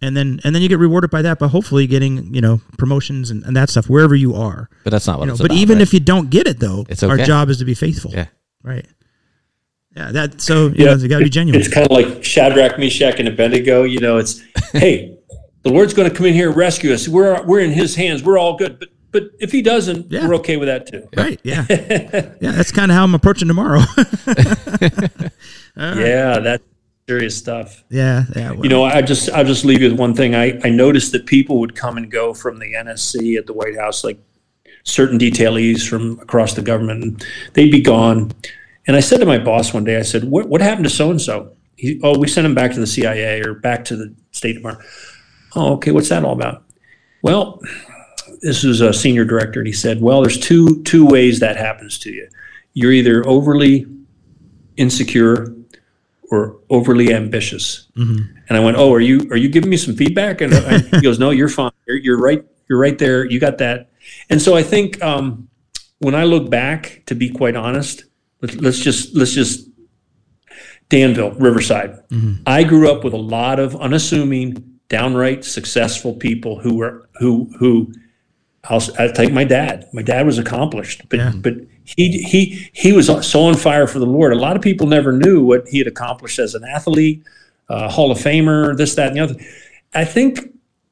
And 0.00 0.16
then 0.16 0.38
and 0.44 0.54
then 0.54 0.62
you 0.62 0.68
get 0.68 0.78
rewarded 0.78 1.10
by 1.10 1.22
that 1.22 1.40
by 1.40 1.48
hopefully 1.48 1.86
getting, 1.88 2.32
you 2.32 2.40
know, 2.40 2.60
promotions 2.76 3.30
and, 3.32 3.42
and 3.44 3.56
that 3.56 3.68
stuff 3.68 3.88
wherever 3.88 4.14
you 4.14 4.34
are. 4.34 4.68
but 4.84 4.90
that's 4.90 5.06
not 5.08 5.18
what 5.18 5.24
You 5.24 5.26
know, 5.28 5.32
it's 5.32 5.42
but 5.42 5.50
about, 5.50 5.58
even 5.58 5.78
right? 5.78 5.82
if 5.82 5.92
you 5.94 5.98
don't 5.98 6.30
get 6.30 6.46
it 6.46 6.60
though, 6.60 6.84
It's 6.88 7.02
our 7.02 7.16
job 7.16 7.48
is 7.50 7.58
to 7.58 7.64
be 7.64 7.74
faithful. 7.74 8.12
yeah, 8.12 8.26
Right. 8.62 8.86
Yeah, 9.96 10.12
that 10.12 10.40
so 10.40 10.68
you 10.68 10.74
Yeah. 10.84 10.94
know, 10.94 10.96
you 10.98 11.08
got 11.08 11.18
to 11.18 11.24
be 11.24 11.30
genuine. 11.30 11.60
It's 11.60 11.72
kind 11.72 11.84
of 11.84 11.90
like 11.90 12.22
Shadrach, 12.22 12.78
Meshach, 12.78 13.18
and 13.18 13.26
Abednego. 13.26 13.82
You 13.82 13.98
know, 13.98 14.18
it's 14.18 14.40
hey, 14.72 15.17
the 15.68 15.74
Lord's 15.74 15.92
going 15.94 16.08
to 16.08 16.14
come 16.16 16.26
in 16.26 16.34
here 16.34 16.48
and 16.48 16.56
rescue 16.56 16.92
us. 16.92 17.06
We're 17.08 17.42
we're 17.44 17.60
in 17.60 17.70
His 17.72 17.94
hands. 17.94 18.22
We're 18.22 18.38
all 18.38 18.56
good. 18.56 18.78
But 18.78 18.88
but 19.10 19.22
if 19.38 19.52
He 19.52 19.62
doesn't, 19.62 20.10
Yeah. 20.10 20.26
we're 20.26 20.34
okay 20.36 20.56
with 20.56 20.68
that 20.68 20.86
too. 20.86 21.08
Right. 21.16 21.38
Yeah. 21.42 21.64
yeah, 21.70 22.52
that's 22.52 22.72
kind 22.72 22.90
of 22.90 22.96
how 22.96 23.04
I'm 23.04 23.14
approaching 23.14 23.48
tomorrow. 23.48 23.80
Yeah, 25.76 26.40
that 26.40 26.60
serious 27.08 27.36
stuff. 27.36 27.84
Yeah, 27.88 28.24
yeah. 28.34 28.50
well, 28.50 28.62
You 28.64 28.68
know, 28.68 28.84
I 28.84 29.00
just 29.02 29.30
I'll 29.30 29.44
just 29.44 29.64
leave 29.64 29.80
you 29.80 29.90
with 29.90 29.98
one 29.98 30.12
thing. 30.14 30.34
I, 30.34 30.58
I 30.64 30.70
noticed 30.70 31.12
that 31.12 31.26
people 31.26 31.60
would 31.60 31.76
come 31.76 31.96
and 31.96 32.10
go 32.10 32.34
from 32.34 32.58
the 32.58 32.74
NSC 32.74 33.38
at 33.38 33.46
the 33.46 33.52
White 33.52 33.76
House, 33.76 34.02
like 34.02 34.18
certain 34.82 35.18
detailees 35.18 35.88
from 35.88 36.18
across 36.20 36.54
the 36.54 36.62
government, 36.62 37.04
and 37.04 37.26
they'd 37.54 37.70
be 37.70 37.80
gone. 37.80 38.32
And 38.88 38.96
I 38.96 39.00
said 39.00 39.18
to 39.20 39.26
my 39.26 39.38
boss 39.38 39.72
one 39.72 39.84
day, 39.84 39.98
I 39.98 40.02
said, 40.02 40.24
"What 40.24 40.48
what 40.48 40.60
happened 40.60 40.84
to 40.86 40.90
so 40.90 41.10
and 41.10 41.20
so?" 41.20 41.52
He, 41.76 42.00
oh, 42.02 42.18
we 42.18 42.26
sent 42.26 42.44
him 42.44 42.54
back 42.56 42.72
to 42.72 42.80
the 42.80 42.86
CIA 42.88 43.40
or 43.42 43.54
back 43.54 43.84
to 43.86 43.96
the 43.96 44.12
State 44.32 44.54
Department. 44.54 44.88
Oh, 45.54 45.74
okay. 45.74 45.90
What's 45.90 46.08
that 46.08 46.24
all 46.24 46.32
about? 46.32 46.64
Well, 47.22 47.60
this 48.42 48.62
was 48.62 48.80
a 48.80 48.92
senior 48.92 49.24
director, 49.24 49.60
and 49.60 49.66
he 49.66 49.72
said, 49.72 50.00
"Well, 50.00 50.22
there's 50.22 50.38
two 50.38 50.82
two 50.84 51.06
ways 51.06 51.40
that 51.40 51.56
happens 51.56 51.98
to 52.00 52.12
you. 52.12 52.28
You're 52.74 52.92
either 52.92 53.26
overly 53.26 53.86
insecure 54.76 55.54
or 56.30 56.58
overly 56.70 57.12
ambitious." 57.12 57.88
And 58.48 58.56
I 58.56 58.60
went, 58.60 58.76
"Oh, 58.76 58.92
are 58.92 59.00
you 59.00 59.28
are 59.30 59.36
you 59.36 59.48
giving 59.48 59.70
me 59.70 59.76
some 59.76 59.96
feedback?" 59.96 60.40
And 60.40 60.54
I, 60.54 60.78
he 60.78 61.00
goes, 61.00 61.18
"No, 61.18 61.30
you're 61.30 61.48
fine. 61.48 61.72
You're, 61.86 61.96
you're 61.96 62.18
right. 62.18 62.44
You're 62.68 62.78
right 62.78 62.98
there. 62.98 63.24
You 63.24 63.40
got 63.40 63.58
that." 63.58 63.90
And 64.30 64.40
so 64.40 64.56
I 64.56 64.62
think 64.62 65.02
um, 65.02 65.48
when 65.98 66.14
I 66.14 66.24
look 66.24 66.48
back, 66.50 67.02
to 67.06 67.14
be 67.14 67.28
quite 67.30 67.56
honest, 67.56 68.04
let's, 68.40 68.54
let's 68.56 68.78
just 68.78 69.16
let's 69.16 69.32
just 69.32 69.68
Danville, 70.88 71.32
Riverside. 71.32 71.98
I 72.46 72.64
grew 72.64 72.90
up 72.90 73.04
with 73.04 73.12
a 73.12 73.18
lot 73.18 73.58
of 73.60 73.76
unassuming, 73.76 74.77
downright 74.88 75.44
successful 75.44 76.14
people 76.14 76.58
who 76.58 76.76
were 76.76 77.08
who 77.18 77.50
who. 77.58 77.92
I'll, 78.64 78.82
I'll 78.98 79.12
take 79.12 79.32
my 79.32 79.44
dad. 79.44 79.88
My 79.94 80.02
dad 80.02 80.26
was 80.26 80.36
accomplished, 80.38 81.02
but 81.08 81.18
Yeah. 81.18 81.32
but 81.36 81.54
he 81.84 82.22
he 82.22 82.68
he 82.72 82.92
was 82.92 83.06
so 83.26 83.42
on 83.42 83.54
fire 83.54 83.86
for 83.86 83.98
the 83.98 84.06
Lord. 84.06 84.32
A 84.32 84.36
lot 84.36 84.56
of 84.56 84.62
people 84.62 84.86
never 84.86 85.12
knew 85.12 85.42
what 85.42 85.66
he 85.68 85.78
had 85.78 85.86
accomplished 85.86 86.38
as 86.38 86.54
an 86.54 86.64
athlete, 86.64 87.22
uh, 87.68 87.88
Hall 87.88 88.10
of 88.10 88.18
Famer, 88.18 88.76
this, 88.76 88.94
that, 88.96 89.08
and 89.08 89.16
the 89.16 89.20
other. 89.20 89.36
I 89.94 90.04
think 90.04 90.40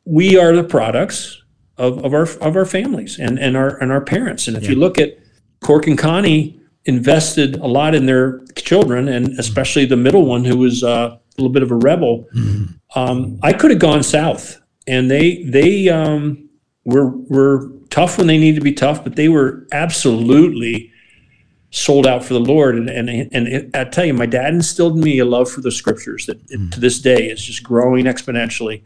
we 0.04 0.38
are 0.38 0.54
the 0.54 0.64
products 0.64 1.42
of, 1.76 2.02
of 2.04 2.14
our 2.14 2.28
of 2.40 2.56
our 2.56 2.64
families 2.64 3.18
and, 3.18 3.38
and 3.38 3.56
our 3.56 3.76
and 3.82 3.92
our 3.92 4.00
parents. 4.00 4.48
And 4.48 4.56
if 4.56 4.68
you 4.68 4.76
look 4.76 4.98
at 4.98 5.18
Cork 5.60 5.86
and 5.86 5.98
Connie 5.98 6.58
invested 6.86 7.56
a 7.56 7.66
lot 7.66 7.94
in 7.94 8.06
their 8.06 8.40
children, 8.54 9.08
and 9.08 9.38
especially 9.38 9.84
the 9.84 9.96
middle 9.96 10.24
one 10.24 10.44
who 10.44 10.56
was 10.56 10.82
uh, 10.84 11.18
little 11.40 11.52
bit 11.52 11.62
of 11.62 11.70
a 11.70 11.76
rebel. 11.76 12.26
Um, 12.94 13.38
I 13.42 13.52
could 13.52 13.70
have 13.70 13.80
gone 13.80 14.02
south, 14.02 14.60
and 14.86 15.10
they 15.10 15.42
they 15.44 15.88
um, 15.88 16.48
were 16.84 17.08
were 17.08 17.70
tough 17.90 18.18
when 18.18 18.26
they 18.26 18.38
needed 18.38 18.56
to 18.56 18.64
be 18.64 18.72
tough, 18.72 19.04
but 19.04 19.16
they 19.16 19.28
were 19.28 19.66
absolutely 19.72 20.92
sold 21.70 22.06
out 22.06 22.24
for 22.24 22.34
the 22.34 22.40
Lord. 22.40 22.76
And 22.76 22.88
and 22.88 23.08
and 23.10 23.48
it, 23.48 23.70
I 23.74 23.84
tell 23.84 24.04
you, 24.04 24.14
my 24.14 24.26
dad 24.26 24.54
instilled 24.54 24.96
in 24.96 25.02
me 25.02 25.18
a 25.18 25.24
love 25.24 25.50
for 25.50 25.60
the 25.60 25.70
scriptures 25.70 26.26
that 26.26 26.40
it- 26.48 26.72
to 26.72 26.80
this 26.80 27.00
day 27.00 27.28
is 27.28 27.42
just 27.42 27.62
growing 27.62 28.06
exponentially. 28.06 28.82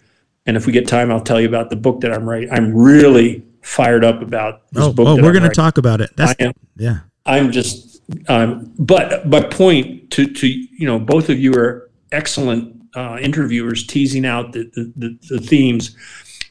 And 0.46 0.56
if 0.56 0.66
we 0.66 0.72
get 0.72 0.88
time, 0.88 1.12
I'll 1.12 1.20
tell 1.20 1.40
you 1.40 1.46
about 1.46 1.70
the 1.70 1.76
book 1.76 2.00
that 2.00 2.12
I'm 2.12 2.28
writing. 2.28 2.50
I'm 2.50 2.74
really 2.74 3.44
fired 3.62 4.04
up 4.04 4.22
about 4.22 4.62
this 4.72 4.84
oh, 4.84 4.92
book. 4.92 5.06
oh 5.06 5.22
we're 5.22 5.32
going 5.32 5.42
to 5.42 5.50
talk 5.50 5.76
about 5.76 6.00
it. 6.00 6.10
That's 6.16 6.34
am. 6.40 6.52
yeah. 6.76 7.00
I'm 7.26 7.52
just, 7.52 8.00
um, 8.28 8.72
but 8.78 9.28
my 9.28 9.42
point 9.42 10.10
to 10.12 10.26
to 10.26 10.46
you 10.46 10.86
know, 10.86 10.98
both 10.98 11.28
of 11.28 11.38
you 11.38 11.54
are 11.54 11.89
excellent 12.12 12.82
uh, 12.94 13.18
interviewers, 13.20 13.86
teasing 13.86 14.26
out 14.26 14.52
the, 14.52 14.70
the 14.74 14.92
the 14.96 15.18
the 15.28 15.40
themes. 15.40 15.96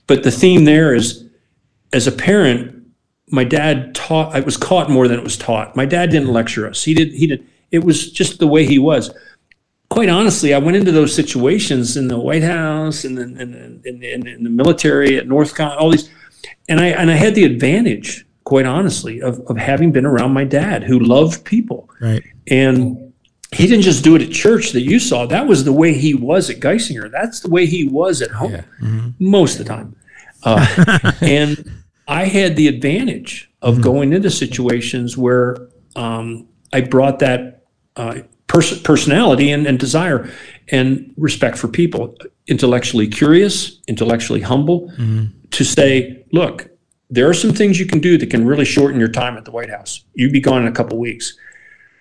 But 0.08 0.24
the 0.24 0.32
theme 0.32 0.66
there 0.66 0.94
is, 0.96 1.30
as 1.94 2.08
a 2.08 2.12
parent, 2.12 2.88
my 3.28 3.44
dad 3.44 3.94
taught. 3.94 4.36
I 4.36 4.40
was 4.40 4.58
caught 4.58 4.90
more 4.90 5.08
than 5.08 5.20
it 5.20 5.24
was 5.24 5.38
taught. 5.38 5.76
My 5.76 5.86
dad 5.86 6.10
didn't 6.10 6.34
lecture 6.34 6.68
us. 6.68 6.84
He 6.84 6.94
did. 6.94 7.14
He 7.14 7.28
did. 7.28 7.46
It 7.72 7.84
was 7.84 8.12
just 8.12 8.40
the 8.40 8.48
way 8.48 8.66
he 8.66 8.80
was. 8.80 9.12
Quite 9.90 10.10
honestly, 10.10 10.54
I 10.54 10.60
went 10.60 10.78
into 10.78 10.92
those 10.92 11.16
situations 11.16 11.98
in 11.98 12.08
the 12.08 12.20
White 12.20 12.44
House 12.44 13.04
and 13.06 13.18
in, 13.18 13.42
in, 13.42 13.82
in, 13.86 14.04
in, 14.04 14.28
in 14.28 14.44
the 14.44 14.50
military 14.50 15.18
at 15.18 15.28
Northcom, 15.28 15.76
all 15.78 15.90
these, 15.90 16.10
and 16.68 16.80
I 16.80 16.88
and 16.88 17.10
I 17.10 17.16
had 17.16 17.34
the 17.34 17.44
advantage, 17.44 18.26
quite 18.44 18.68
honestly, 18.68 19.20
of, 19.22 19.40
of 19.48 19.58
having 19.58 19.92
been 19.92 20.06
around 20.06 20.32
my 20.32 20.44
dad 20.44 20.84
who 20.84 21.00
loved 21.00 21.44
people. 21.44 21.90
Right. 22.02 22.24
And 22.48 23.09
he 23.52 23.66
didn't 23.66 23.82
just 23.84 24.04
do 24.04 24.16
it 24.16 24.22
at 24.22 24.32
church 24.32 24.72
that 24.72 24.82
you 24.82 25.00
saw. 25.00 25.26
That 25.26 25.48
was 25.48 25.64
the 25.64 25.74
way 25.74 25.94
he 25.94 26.14
was 26.14 26.50
at 26.50 26.60
Geisinger. 26.60 27.12
That's 27.12 27.40
the 27.40 27.50
way 27.50 27.66
he 27.66 27.84
was 27.84 28.22
at 28.22 28.32
home 28.32 28.52
most 29.20 29.60
of 29.60 29.66
the 29.66 29.74
time. 29.74 29.96
Uh, 30.44 31.12
and 31.22 31.84
I 32.08 32.26
had 32.26 32.56
the 32.56 32.68
advantage 32.68 33.52
of 33.62 33.82
going 33.82 34.14
into 34.14 34.30
situations 34.30 35.18
where 35.18 35.58
um, 35.96 36.48
I 36.72 36.82
brought 36.82 37.20
that 37.20 37.66
uh, 37.96 38.20
pers- 38.48 38.80
personality 38.82 39.52
and, 39.52 39.66
and 39.66 39.80
desire 39.80 40.30
and 40.70 41.14
respect 41.18 41.58
for 41.58 41.68
people, 41.68 42.16
intellectually 42.48 43.08
curious, 43.08 43.80
intellectually 43.88 44.42
humble, 44.42 44.92
to 45.52 45.64
say, 45.64 46.24
look, 46.32 46.70
there 47.10 47.28
are 47.28 47.34
some 47.34 47.52
things 47.52 47.80
you 47.80 47.88
can 47.88 48.00
do 48.00 48.18
that 48.18 48.30
can 48.30 48.46
really 48.46 48.66
shorten 48.66 49.00
your 49.00 49.10
time 49.10 49.36
at 49.38 49.46
the 49.46 49.52
White 49.52 49.72
House. 49.72 50.04
You'd 50.14 50.32
be 50.32 50.40
gone 50.40 50.62
in 50.62 50.68
a 50.68 50.72
couple 50.72 51.00
weeks. 51.00 51.36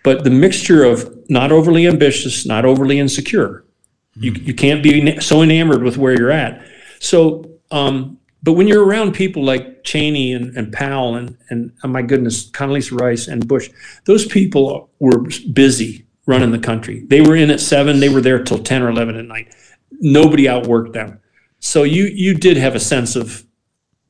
But 0.08 0.24
the 0.24 0.30
mixture 0.30 0.84
of 0.84 1.14
not 1.28 1.52
overly 1.52 1.86
ambitious, 1.86 2.46
not 2.46 2.64
overly 2.64 2.98
insecure, 2.98 3.66
you, 4.14 4.32
you 4.32 4.54
can't 4.54 4.82
be 4.82 5.20
so 5.20 5.42
enamored 5.42 5.82
with 5.82 5.98
where 5.98 6.18
you're 6.18 6.30
at. 6.30 6.66
So, 6.98 7.44
um, 7.70 8.18
but 8.42 8.54
when 8.54 8.66
you're 8.66 8.86
around 8.86 9.12
people 9.12 9.44
like 9.44 9.84
Cheney 9.84 10.32
and, 10.32 10.56
and 10.56 10.72
Powell 10.72 11.16
and, 11.16 11.36
and 11.50 11.74
oh 11.84 11.88
my 11.88 12.00
goodness, 12.00 12.50
Condoleezza 12.50 12.98
Rice 12.98 13.28
and 13.28 13.46
Bush, 13.46 13.68
those 14.06 14.24
people 14.24 14.88
were 14.98 15.26
busy 15.52 16.06
running 16.24 16.52
the 16.52 16.58
country. 16.58 17.04
They 17.08 17.20
were 17.20 17.36
in 17.36 17.50
at 17.50 17.60
seven, 17.60 18.00
they 18.00 18.08
were 18.08 18.22
there 18.22 18.42
till 18.42 18.60
10 18.60 18.82
or 18.82 18.88
11 18.88 19.14
at 19.14 19.26
night. 19.26 19.54
Nobody 20.00 20.44
outworked 20.44 20.94
them. 20.94 21.20
So 21.60 21.82
you, 21.82 22.04
you 22.04 22.32
did 22.32 22.56
have 22.56 22.74
a 22.74 22.80
sense 22.80 23.14
of 23.14 23.44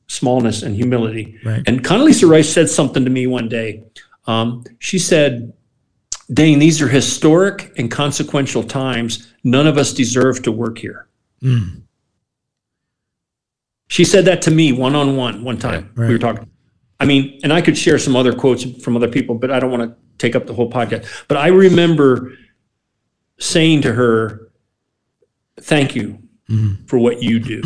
smallness 0.07 0.63
and 0.63 0.77
humility. 0.77 1.37
Right. 1.43 1.61
And 1.67 1.83
Condoleezza 1.83 2.29
Rice 2.29 2.47
said 2.47 2.69
something 2.69 3.03
to 3.03 3.11
me 3.11 3.27
one 3.27 3.49
day. 3.49 3.83
Um, 4.27 4.63
she 4.79 4.97
said, 4.97 5.51
Dane, 6.31 6.59
these 6.59 6.81
are 6.81 6.87
historic 6.87 7.73
and 7.77 7.89
consequential 7.89 8.63
times. 8.63 9.33
None 9.43 9.65
of 9.65 9.77
us 9.77 9.93
deserve 9.93 10.43
to 10.43 10.51
work 10.51 10.77
here. 10.77 11.07
Hmm. 11.41 11.79
She 13.87 14.05
said 14.05 14.25
that 14.25 14.43
to 14.43 14.51
me 14.51 14.71
one 14.71 14.95
on 14.95 15.17
one 15.17 15.43
one 15.43 15.57
time. 15.57 15.91
We 15.95 16.07
were 16.07 16.19
talking. 16.19 16.47
I 16.99 17.05
mean, 17.05 17.39
and 17.43 17.51
I 17.51 17.61
could 17.61 17.77
share 17.77 17.97
some 17.97 18.15
other 18.15 18.33
quotes 18.33 18.63
from 18.81 18.95
other 18.95 19.07
people, 19.07 19.35
but 19.35 19.49
I 19.49 19.59
don't 19.59 19.71
want 19.71 19.83
to 19.83 19.95
take 20.17 20.35
up 20.35 20.45
the 20.45 20.53
whole 20.53 20.69
podcast. 20.69 21.07
But 21.27 21.37
I 21.37 21.47
remember 21.47 22.33
saying 23.39 23.81
to 23.83 23.93
her, 23.93 24.51
Thank 25.59 25.95
you 25.95 26.19
hmm. 26.47 26.75
for 26.85 26.99
what 26.99 27.23
you 27.23 27.39
do. 27.39 27.63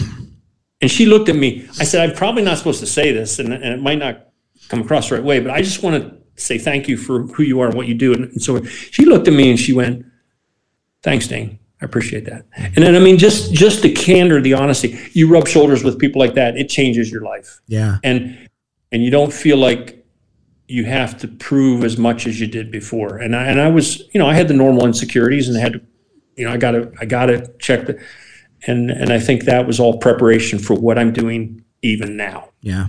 And 0.82 0.90
she 0.90 1.06
looked 1.06 1.30
at 1.30 1.36
me. 1.36 1.68
I 1.80 1.84
said, 1.84 2.10
I'm 2.10 2.16
probably 2.16 2.44
not 2.44 2.58
supposed 2.58 2.80
to 2.80 2.88
say 2.88 3.12
this, 3.12 3.40
and, 3.40 3.54
and 3.54 3.64
it 3.64 3.82
might 3.82 4.00
not 4.00 4.30
come 4.70 4.82
across 4.82 5.10
the 5.10 5.16
right 5.16 5.24
way, 5.24 5.40
but 5.40 5.52
I 5.52 5.62
just 5.62 5.84
want 5.84 6.02
to 6.02 6.23
say 6.36 6.58
thank 6.58 6.88
you 6.88 6.98
for 6.98 7.24
who 7.24 7.44
you 7.44 7.60
are 7.60 7.68
and 7.68 7.76
what 7.76 7.88
you 7.88 7.94
do. 7.94 8.14
And, 8.14 8.26
and 8.26 8.42
so 8.42 8.64
she 8.64 9.06
looked 9.06 9.28
at 9.28 9.34
me 9.34 9.50
and 9.50 9.60
she 9.60 9.74
went, 9.74 10.06
Thanks, 11.02 11.28
Dane. 11.28 11.60
I 11.82 11.86
appreciate 11.86 12.24
that. 12.26 12.46
And 12.56 12.76
then, 12.76 12.96
I 12.96 13.00
mean, 13.00 13.18
just 13.18 13.54
just 13.54 13.82
the 13.82 13.92
candor, 13.92 14.40
the 14.40 14.54
honesty. 14.54 14.98
You 15.12 15.28
rub 15.28 15.48
shoulders 15.48 15.84
with 15.84 16.00
people 16.00 16.20
like 16.20 16.34
that, 16.36 16.56
it 16.56 16.70
changes 16.70 17.12
your 17.12 17.24
life. 17.24 17.60
Yeah. 17.68 17.98
And 18.04 18.50
and 18.92 19.04
you 19.04 19.12
don't 19.12 19.34
feel 19.34 19.58
like 19.58 20.06
you 20.68 20.86
have 20.86 21.18
to 21.20 21.28
prove 21.28 21.84
as 21.84 21.98
much 21.98 22.26
as 22.26 22.40
you 22.40 22.48
did 22.48 22.72
before. 22.72 23.18
And 23.18 23.36
I 23.36 23.48
and 23.48 23.60
I 23.60 23.70
was, 23.70 24.04
you 24.14 24.20
know, 24.20 24.28
I 24.28 24.34
had 24.34 24.48
the 24.48 24.54
normal 24.54 24.86
insecurities 24.86 25.50
and 25.50 25.58
I 25.58 25.60
had 25.60 25.74
to, 25.74 25.82
you 26.38 26.46
know, 26.46 26.54
I 26.54 26.58
gotta 26.58 26.90
I 27.02 27.06
gotta 27.06 27.52
check 27.60 27.86
the 27.86 28.02
and 28.66 28.90
and 28.90 29.12
I 29.12 29.20
think 29.20 29.44
that 29.44 29.68
was 29.68 29.80
all 29.80 29.98
preparation 29.98 30.60
for 30.60 30.76
what 30.76 30.98
I'm 30.98 31.12
doing 31.12 31.66
even 31.82 32.16
now. 32.16 32.50
Yeah. 32.62 32.88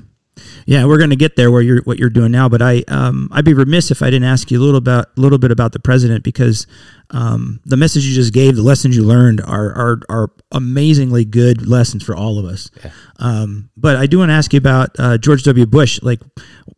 Yeah, 0.67 0.87
we're 0.87 0.99
going 0.99 1.11
to 1.11 1.17
get 1.17 1.37
there 1.37 1.51
where 1.51 1.63
you're 1.63 1.83
what 1.83 1.99
you're 1.99 2.11
doing 2.11 2.33
now, 2.33 2.49
but 2.49 2.63
I 2.63 2.83
um 2.89 3.29
I'd 3.33 3.45
be 3.45 3.55
remiss 3.55 3.91
if 3.91 4.03
I 4.03 4.07
didn't 4.07 4.29
ask 4.29 4.51
you 4.51 4.59
a 4.59 4.63
little 4.63 4.79
about 4.79 5.07
a 5.17 5.21
little 5.21 5.39
bit 5.39 5.51
about 5.51 5.73
the 5.73 5.79
president 5.81 6.25
because 6.25 6.67
um 7.11 7.61
the 7.65 7.77
message 7.77 8.05
you 8.05 8.15
just 8.15 8.33
gave, 8.33 8.57
the 8.57 8.63
lessons 8.63 8.97
you 8.97 9.05
learned 9.05 9.41
are 9.41 9.73
are 9.73 10.01
are 10.09 10.31
amazingly 10.53 11.25
good 11.25 11.67
lessons 11.67 12.03
for 12.03 12.17
all 12.17 12.39
of 12.39 12.45
us. 12.45 12.71
Um 13.19 13.71
but 13.77 13.97
I 13.97 14.07
do 14.07 14.19
want 14.19 14.31
to 14.31 14.35
ask 14.35 14.53
you 14.53 14.59
about 14.59 14.91
uh, 14.99 15.19
George 15.19 15.43
W. 15.45 15.67
Bush. 15.67 16.01
Like 16.03 16.21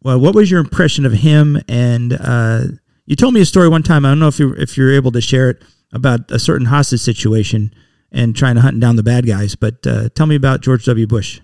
well, 0.02 0.18
what 0.18 0.34
was 0.34 0.50
your 0.50 0.60
impression 0.60 1.06
of 1.06 1.12
him 1.12 1.60
and 1.68 2.12
uh 2.20 2.64
you 3.06 3.14
told 3.14 3.34
me 3.34 3.40
a 3.40 3.46
story 3.46 3.68
one 3.68 3.84
time, 3.84 4.04
I 4.04 4.10
don't 4.10 4.18
know 4.18 4.28
if 4.28 4.38
you 4.38 4.52
if 4.54 4.76
you're 4.76 4.92
able 4.92 5.12
to 5.12 5.20
share 5.20 5.50
it 5.50 5.62
about 5.92 6.30
a 6.30 6.38
certain 6.38 6.66
hostage 6.66 7.00
situation 7.00 7.72
and 8.12 8.34
trying 8.36 8.56
to 8.56 8.60
hunt 8.60 8.80
down 8.80 8.96
the 8.96 9.02
bad 9.02 9.26
guys, 9.26 9.54
but 9.54 9.86
uh, 9.86 10.08
tell 10.10 10.26
me 10.26 10.34
about 10.34 10.60
George 10.60 10.84
W. 10.86 11.06
Bush. 11.06 11.40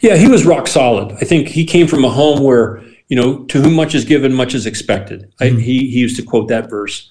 Yeah, 0.00 0.16
he 0.16 0.28
was 0.28 0.46
rock 0.46 0.66
solid. 0.66 1.12
I 1.20 1.24
think 1.24 1.48
he 1.48 1.64
came 1.64 1.86
from 1.86 2.04
a 2.04 2.10
home 2.10 2.42
where, 2.42 2.82
you 3.08 3.16
know, 3.16 3.44
to 3.46 3.60
whom 3.60 3.74
much 3.74 3.94
is 3.94 4.04
given, 4.04 4.32
much 4.32 4.54
is 4.54 4.66
expected. 4.66 5.32
I, 5.40 5.48
he, 5.48 5.90
he 5.90 5.98
used 5.98 6.16
to 6.16 6.22
quote 6.22 6.48
that 6.48 6.70
verse. 6.70 7.10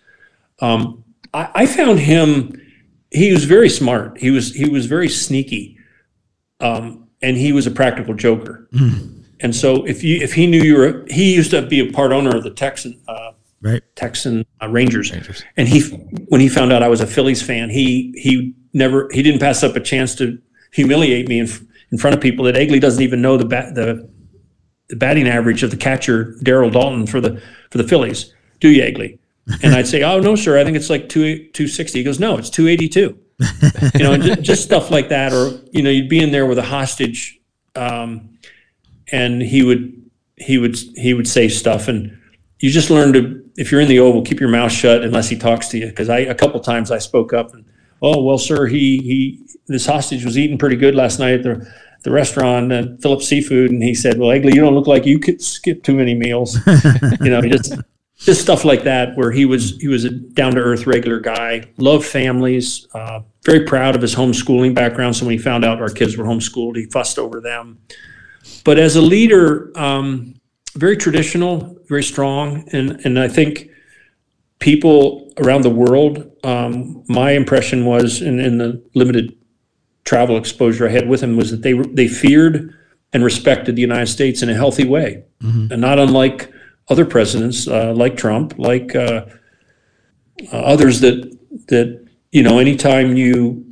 Um, 0.60 1.03
I, 1.34 1.49
I 1.53 1.65
found 1.65 1.99
him, 1.99 2.53
he 3.11 3.31
was 3.31 3.45
very 3.45 3.69
smart. 3.69 4.18
He 4.18 4.31
was, 4.31 4.53
he 4.53 4.69
was 4.69 4.85
very 4.85 5.10
sneaky. 5.10 5.77
Um, 6.60 7.07
and 7.22 7.38
he 7.38 7.52
was 7.52 7.68
a 7.68 7.72
practical 7.72 8.14
joker. 8.14 8.69
And 9.39 9.56
so 9.56 9.85
if 9.85 10.03
you, 10.03 10.18
if 10.22 10.34
he 10.34 10.48
knew 10.48 10.61
you 10.61 10.77
were, 10.77 11.06
he 11.10 11.35
used 11.35 11.52
to 11.52 11.61
be 11.61 11.80
a 11.80 11.91
part 11.91 12.11
owner 12.11 12.35
of 12.35 12.44
the 12.44 12.52
Texan, 12.52 12.99
uh, 13.07 13.31
Right. 13.60 13.81
Texan 13.95 14.45
uh, 14.61 14.69
Rangers. 14.69 15.11
And 15.57 15.68
he, 15.68 15.81
when 16.30 16.39
he 16.41 16.48
found 16.48 16.72
out 16.72 16.84
I 16.84 16.89
was 16.89 17.02
a 17.02 17.07
Phillies 17.07 17.41
fan, 17.41 17.72
he 17.72 18.14
he 18.15 18.53
never 18.73 19.10
he 19.11 19.23
didn't 19.23 19.39
pass 19.39 19.64
up 19.64 19.76
a 19.76 19.80
chance 19.80 20.14
to 20.15 20.38
humiliate 20.72 21.27
me 21.27 21.39
in, 21.39 21.48
in 21.91 21.97
front 21.97 22.15
of 22.15 22.22
people 22.22 22.45
that 22.45 22.55
Egli 22.55 22.80
doesn't 22.80 23.01
even 23.01 23.22
know 23.22 23.38
the 23.38 23.45
bat, 23.45 23.76
the 23.76 24.09
the 24.89 24.95
batting 24.95 25.27
average 25.27 25.64
of 25.64 25.72
the 25.72 25.77
catcher 25.77 26.35
Daryl 26.43 26.72
Daulton 26.72 27.07
for 27.07 27.19
the 27.19 27.41
for 27.72 27.77
the 27.77 27.84
Phillies. 27.84 28.34
Do 28.59 28.69
you, 28.69 28.81
Egli? 28.81 29.19
And 29.64 29.73
I'd 29.76 29.88
say, 29.88 30.03
oh 30.03 30.19
no, 30.19 30.35
sir, 30.35 30.57
I 30.59 30.64
think 30.64 30.77
it's 30.77 30.89
like 30.89 31.09
two 31.09 31.47
two 31.49 31.68
sixty. 31.68 31.99
He 31.99 32.03
goes, 32.03 32.19
no, 32.19 32.38
it's 32.38 32.49
two 32.49 32.68
eighty 32.68 32.89
two. 32.89 33.18
you 33.93 34.03
know, 34.03 34.14
and 34.14 34.23
ju- 34.23 34.35
just 34.38 34.64
stuff 34.64 34.89
like 34.89 35.09
that, 35.09 35.31
or 35.31 35.59
you 35.72 35.84
know, 35.84 35.91
you'd 35.91 36.09
be 36.09 36.19
in 36.19 36.31
there 36.31 36.47
with 36.47 36.57
a 36.57 36.64
hostage, 36.64 37.39
um, 37.76 38.39
and 39.11 39.41
he 39.41 39.61
would 39.61 39.93
he 40.38 40.57
would 40.57 40.76
he 40.95 41.14
would 41.14 41.27
say 41.27 41.47
stuff, 41.47 41.88
and 41.88 42.19
you 42.59 42.72
just 42.72 42.89
learn 42.89 43.14
to 43.14 43.43
if 43.55 43.72
you're 43.72 43.81
in 43.81 43.88
the 43.88 43.99
oval, 43.99 44.23
keep 44.23 44.39
your 44.39 44.49
mouth 44.49 44.72
shut 44.72 45.03
unless 45.03 45.30
he 45.30 45.38
talks 45.38 45.68
to 45.69 45.77
you. 45.77 45.88
Because 45.88 46.09
I 46.09 46.19
a 46.19 46.34
couple 46.34 46.59
times 46.61 46.89
I 46.89 46.97
spoke 46.97 47.31
up 47.31 47.53
and 47.53 47.65
oh 48.01 48.21
well, 48.21 48.37
sir, 48.37 48.65
he 48.67 48.97
he 48.99 49.45
this 49.67 49.85
hostage 49.85 50.23
was 50.23 50.37
eating 50.37 50.57
pretty 50.57 50.75
good 50.75 50.95
last 50.95 51.19
night 51.19 51.35
at 51.35 51.43
the 51.43 51.73
the 52.03 52.11
restaurant 52.11 52.71
at 52.71 53.01
Phillips 53.01 53.27
Seafood, 53.27 53.71
and 53.71 53.81
he 53.81 53.93
said, 53.93 54.17
well, 54.17 54.29
Egli, 54.29 54.53
you 54.53 54.61
don't 54.61 54.75
look 54.75 54.87
like 54.87 55.05
you 55.05 55.19
could 55.19 55.41
skip 55.41 55.83
too 55.83 55.95
many 55.95 56.13
meals. 56.13 56.57
you 57.21 57.29
know, 57.29 57.41
just 57.41 57.75
just 58.17 58.41
stuff 58.41 58.65
like 58.65 58.83
that 58.83 59.15
where 59.15 59.31
he 59.31 59.45
was 59.45 59.77
he 59.77 59.87
was 59.87 60.03
a 60.03 60.09
down 60.09 60.53
to 60.53 60.61
earth 60.61 60.87
regular 60.87 61.19
guy 61.19 61.63
loved 61.77 62.05
families 62.05 62.87
uh, 62.93 63.21
very 63.45 63.63
proud 63.65 63.95
of 63.95 64.01
his 64.01 64.15
homeschooling 64.15 64.73
background 64.73 65.15
so 65.15 65.25
when 65.25 65.33
he 65.33 65.37
found 65.37 65.63
out 65.63 65.79
our 65.79 65.89
kids 65.89 66.17
were 66.17 66.25
homeschooled 66.25 66.75
he 66.75 66.85
fussed 66.85 67.19
over 67.19 67.39
them 67.39 67.77
but 68.63 68.79
as 68.79 68.95
a 68.95 69.01
leader 69.01 69.71
um, 69.75 70.33
very 70.75 70.97
traditional 70.97 71.77
very 71.87 72.03
strong 72.03 72.67
and 72.71 72.99
and 73.05 73.19
i 73.19 73.27
think 73.27 73.69
people 74.59 75.31
around 75.37 75.61
the 75.61 75.69
world 75.69 76.31
um, 76.47 77.03
my 77.07 77.31
impression 77.31 77.85
was 77.85 78.21
in, 78.21 78.39
in 78.39 78.57
the 78.57 78.81
limited 78.93 79.35
travel 80.05 80.37
exposure 80.37 80.87
i 80.87 80.91
had 80.91 81.07
with 81.09 81.21
him 81.21 81.35
was 81.37 81.49
that 81.51 81.61
they 81.61 81.73
they 81.99 82.07
feared 82.07 82.55
and 83.13 83.23
respected 83.23 83.75
the 83.75 83.81
united 83.81 84.07
states 84.07 84.41
in 84.43 84.49
a 84.49 84.53
healthy 84.63 84.87
way 84.95 85.09
and 85.71 85.81
not 85.81 85.97
unlike 85.99 86.39
other 86.89 87.05
presidents 87.05 87.67
uh, 87.67 87.93
like 87.93 88.15
Trump, 88.17 88.57
like 88.57 88.95
uh, 88.95 89.25
uh, 90.53 90.57
others 90.73 91.01
that 91.01 91.17
that 91.67 91.87
you 92.31 92.43
know, 92.43 92.59
anytime 92.59 93.15
you, 93.15 93.65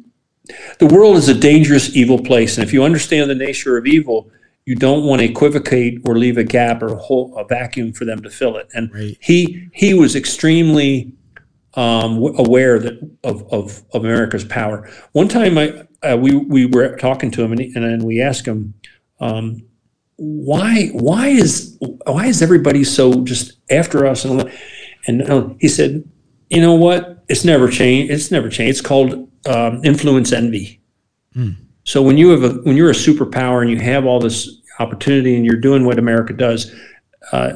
the 0.79 0.85
world 0.85 1.15
is 1.17 1.27
a 1.29 1.33
dangerous, 1.33 1.95
evil 1.95 2.19
place, 2.21 2.57
and 2.57 2.63
if 2.67 2.73
you 2.73 2.83
understand 2.83 3.29
the 3.29 3.35
nature 3.35 3.77
of 3.77 3.85
evil, 3.85 4.29
you 4.65 4.75
don't 4.75 5.05
want 5.05 5.21
to 5.21 5.25
equivocate 5.25 6.01
or 6.05 6.17
leave 6.17 6.37
a 6.37 6.43
gap 6.43 6.81
or 6.81 6.87
a, 6.87 6.95
hole, 6.97 7.33
a 7.37 7.43
vacuum 7.45 7.93
for 7.93 8.05
them 8.05 8.21
to 8.23 8.29
fill 8.29 8.57
it. 8.57 8.67
And 8.73 8.93
Right. 8.93 9.17
he 9.21 9.69
he 9.73 9.93
was 9.93 10.15
extremely 10.15 11.13
um, 11.75 12.17
aware 12.37 12.79
that 12.79 12.99
of, 13.23 13.43
of 13.51 13.83
America's 13.93 14.45
power. 14.45 14.89
One 15.11 15.27
time, 15.27 15.57
I 15.57 15.85
uh, 16.03 16.17
we 16.17 16.35
we 16.35 16.65
were 16.65 16.95
talking 16.97 17.31
to 17.31 17.43
him, 17.43 17.51
and, 17.51 17.61
he, 17.61 17.73
and 17.75 18.03
we 18.03 18.21
asked 18.21 18.45
him. 18.45 18.73
Um, 19.19 19.65
why 20.17 20.87
why 20.93 21.27
is 21.27 21.77
why 22.05 22.25
is 22.25 22.41
everybody 22.41 22.83
so 22.83 23.23
just 23.25 23.53
after 23.69 24.05
us 24.05 24.23
and 24.23 24.49
and 25.07 25.29
uh, 25.29 25.49
he 25.59 25.67
said 25.67 26.07
you 26.49 26.61
know 26.61 26.73
what 26.73 27.23
it's 27.27 27.43
never 27.43 27.69
changed 27.69 28.11
it's 28.11 28.31
never 28.31 28.49
changed 28.49 28.79
it's 28.79 28.87
called 28.87 29.29
um, 29.45 29.83
influence 29.83 30.31
envy 30.31 30.79
so 31.83 32.01
when 32.01 32.17
you 32.17 32.29
have 32.29 32.43
a 32.43 32.53
when 32.61 32.77
you're 32.77 32.91
a 32.91 32.93
superpower 32.93 33.61
and 33.61 33.69
you 33.69 33.77
have 33.77 34.05
all 34.05 34.19
this 34.19 34.61
opportunity 34.79 35.35
and 35.35 35.45
you're 35.45 35.57
doing 35.57 35.85
what 35.85 35.99
america 35.99 36.31
does 36.31 36.73
uh, 37.31 37.53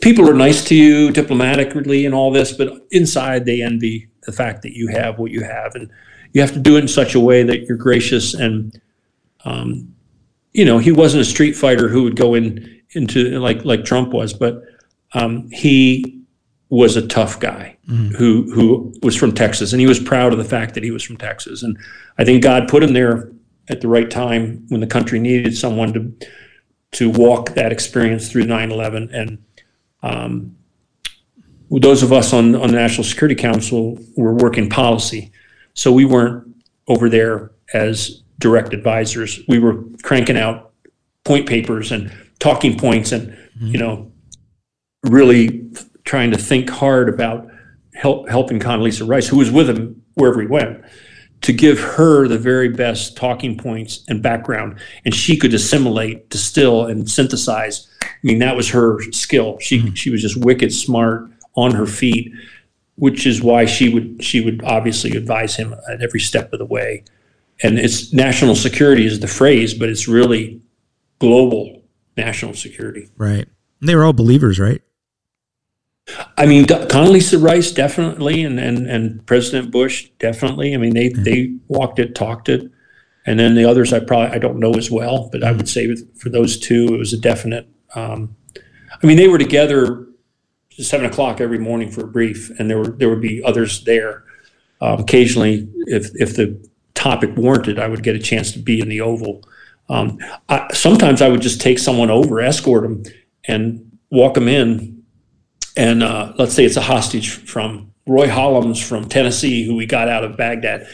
people 0.00 0.28
are 0.28 0.34
nice 0.34 0.64
to 0.64 0.74
you 0.74 1.10
diplomatically 1.10 2.06
and 2.06 2.14
all 2.14 2.30
this 2.30 2.52
but 2.52 2.86
inside 2.90 3.44
they 3.44 3.62
envy 3.62 4.08
the 4.22 4.32
fact 4.32 4.62
that 4.62 4.76
you 4.76 4.88
have 4.88 5.18
what 5.18 5.30
you 5.30 5.42
have 5.42 5.74
and 5.74 5.90
you 6.32 6.40
have 6.40 6.52
to 6.52 6.60
do 6.60 6.76
it 6.76 6.80
in 6.80 6.88
such 6.88 7.14
a 7.14 7.20
way 7.20 7.42
that 7.42 7.62
you're 7.62 7.76
gracious 7.76 8.34
and 8.34 8.80
um, 9.44 9.92
you 10.52 10.64
know, 10.64 10.78
he 10.78 10.92
wasn't 10.92 11.22
a 11.22 11.24
street 11.24 11.52
fighter 11.52 11.88
who 11.88 12.02
would 12.04 12.16
go 12.16 12.34
in 12.34 12.80
into 12.94 13.38
like 13.40 13.64
like 13.64 13.84
Trump 13.84 14.12
was, 14.12 14.32
but 14.32 14.62
um, 15.14 15.48
he 15.50 16.20
was 16.68 16.96
a 16.96 17.06
tough 17.06 17.40
guy 17.40 17.76
who 18.16 18.50
who 18.52 18.94
was 19.02 19.16
from 19.16 19.32
Texas, 19.32 19.72
and 19.72 19.80
he 19.80 19.86
was 19.86 19.98
proud 19.98 20.32
of 20.32 20.38
the 20.38 20.44
fact 20.44 20.74
that 20.74 20.82
he 20.82 20.90
was 20.90 21.02
from 21.02 21.16
Texas. 21.16 21.62
And 21.62 21.76
I 22.18 22.24
think 22.24 22.42
God 22.42 22.68
put 22.68 22.82
him 22.82 22.92
there 22.92 23.32
at 23.68 23.80
the 23.80 23.88
right 23.88 24.10
time 24.10 24.64
when 24.68 24.80
the 24.80 24.86
country 24.86 25.18
needed 25.18 25.56
someone 25.56 25.92
to 25.94 26.12
to 26.92 27.10
walk 27.10 27.50
that 27.54 27.72
experience 27.72 28.30
through 28.30 28.44
9/11. 28.44 29.12
And 29.12 29.44
um, 30.02 30.56
those 31.70 32.02
of 32.02 32.12
us 32.12 32.32
on 32.32 32.54
on 32.54 32.68
the 32.68 32.76
National 32.76 33.04
Security 33.04 33.34
Council 33.34 33.98
were 34.16 34.34
working 34.34 34.68
policy, 34.68 35.32
so 35.74 35.92
we 35.92 36.04
weren't 36.04 36.46
over 36.88 37.08
there 37.08 37.52
as 37.72 38.22
direct 38.38 38.74
advisors. 38.74 39.40
We 39.48 39.58
were 39.58 39.84
cranking 40.02 40.36
out 40.36 40.72
point 41.24 41.48
papers 41.48 41.92
and 41.92 42.12
talking 42.38 42.76
points 42.76 43.12
and, 43.12 43.36
you 43.60 43.78
know, 43.78 44.10
really 45.04 45.70
trying 46.04 46.32
to 46.32 46.36
think 46.36 46.68
hard 46.68 47.08
about 47.08 47.48
help, 47.94 48.28
helping 48.28 48.58
Condoleezza 48.58 49.08
Rice, 49.08 49.28
who 49.28 49.38
was 49.38 49.50
with 49.50 49.70
him 49.70 50.02
wherever 50.14 50.40
he 50.40 50.48
went, 50.48 50.84
to 51.42 51.52
give 51.52 51.80
her 51.80 52.28
the 52.28 52.38
very 52.38 52.68
best 52.68 53.16
talking 53.16 53.56
points 53.56 54.04
and 54.08 54.22
background. 54.22 54.78
And 55.04 55.14
she 55.14 55.36
could 55.36 55.54
assimilate, 55.54 56.30
distill, 56.30 56.86
and 56.86 57.08
synthesize. 57.10 57.88
I 58.02 58.06
mean, 58.22 58.38
that 58.38 58.56
was 58.56 58.70
her 58.70 59.00
skill. 59.12 59.58
She, 59.60 59.78
mm-hmm. 59.78 59.94
she 59.94 60.10
was 60.10 60.22
just 60.22 60.36
wicked 60.36 60.72
smart 60.72 61.28
on 61.56 61.72
her 61.72 61.86
feet, 61.86 62.32
which 62.94 63.26
is 63.26 63.42
why 63.42 63.64
she 63.64 63.92
would, 63.92 64.22
she 64.24 64.40
would 64.40 64.62
obviously 64.64 65.16
advise 65.16 65.56
him 65.56 65.74
at 65.90 66.00
every 66.00 66.20
step 66.20 66.52
of 66.52 66.58
the 66.58 66.64
way 66.64 67.04
and 67.62 67.78
it's 67.78 68.12
national 68.12 68.54
security 68.54 69.06
is 69.06 69.20
the 69.20 69.28
phrase, 69.28 69.74
but 69.74 69.88
it's 69.88 70.08
really 70.08 70.60
global 71.18 71.82
national 72.16 72.54
security. 72.54 73.08
Right. 73.16 73.46
And 73.80 73.88
they 73.88 73.94
were 73.94 74.04
all 74.04 74.12
believers, 74.12 74.58
right? 74.58 74.82
I 76.36 76.46
mean, 76.46 76.64
Condoleezza 76.64 77.42
Rice 77.42 77.70
definitely, 77.70 78.42
and, 78.42 78.58
and, 78.58 78.88
and 78.88 79.24
President 79.26 79.70
Bush 79.70 80.10
definitely. 80.18 80.74
I 80.74 80.76
mean, 80.76 80.94
they, 80.94 81.08
they 81.10 81.54
walked 81.68 81.98
it, 81.98 82.14
talked 82.14 82.48
it, 82.48 82.70
and 83.24 83.38
then 83.38 83.54
the 83.54 83.64
others 83.64 83.92
I 83.92 84.00
probably 84.00 84.34
I 84.34 84.38
don't 84.38 84.58
know 84.58 84.72
as 84.72 84.90
well, 84.90 85.28
but 85.30 85.44
I 85.44 85.52
would 85.52 85.68
say 85.68 85.94
for 86.16 86.28
those 86.28 86.58
two, 86.58 86.94
it 86.94 86.98
was 86.98 87.12
a 87.12 87.18
definite. 87.18 87.68
Um, 87.94 88.36
I 89.02 89.06
mean, 89.06 89.16
they 89.16 89.28
were 89.28 89.38
together 89.38 90.06
seven 90.70 91.06
o'clock 91.06 91.40
every 91.40 91.58
morning 91.58 91.90
for 91.90 92.04
a 92.04 92.08
brief, 92.08 92.50
and 92.58 92.68
there 92.68 92.78
were 92.78 92.88
there 92.88 93.08
would 93.08 93.20
be 93.20 93.42
others 93.44 93.84
there. 93.84 94.24
Um, 94.80 95.00
occasionally, 95.00 95.68
if 95.86 96.10
if 96.14 96.34
the 96.34 96.68
topic 96.94 97.36
warranted, 97.36 97.78
I 97.78 97.88
would 97.88 98.02
get 98.02 98.16
a 98.16 98.20
chance 98.20 98.52
to 98.52 98.58
be 98.58 98.80
in 98.80 98.88
the 98.88 99.00
Oval. 99.00 99.42
Um, 99.88 100.18
I, 100.48 100.72
sometimes 100.72 101.22
I 101.22 101.28
would 101.28 101.42
just 101.42 101.60
take 101.60 101.78
someone 101.78 102.10
over, 102.10 102.40
escort 102.40 102.82
them, 102.82 103.02
and 103.46 103.98
walk 104.10 104.34
them 104.34 104.48
in. 104.48 104.91
And 105.76 106.02
uh, 106.02 106.32
let's 106.38 106.54
say 106.54 106.64
it's 106.64 106.76
a 106.76 106.82
hostage 106.82 107.30
from 107.30 107.92
Roy 108.06 108.26
Hallums 108.26 108.82
from 108.82 109.08
Tennessee, 109.08 109.64
who 109.64 109.76
we 109.76 109.86
got 109.86 110.08
out 110.08 110.24
of 110.24 110.36
Baghdad. 110.36 110.86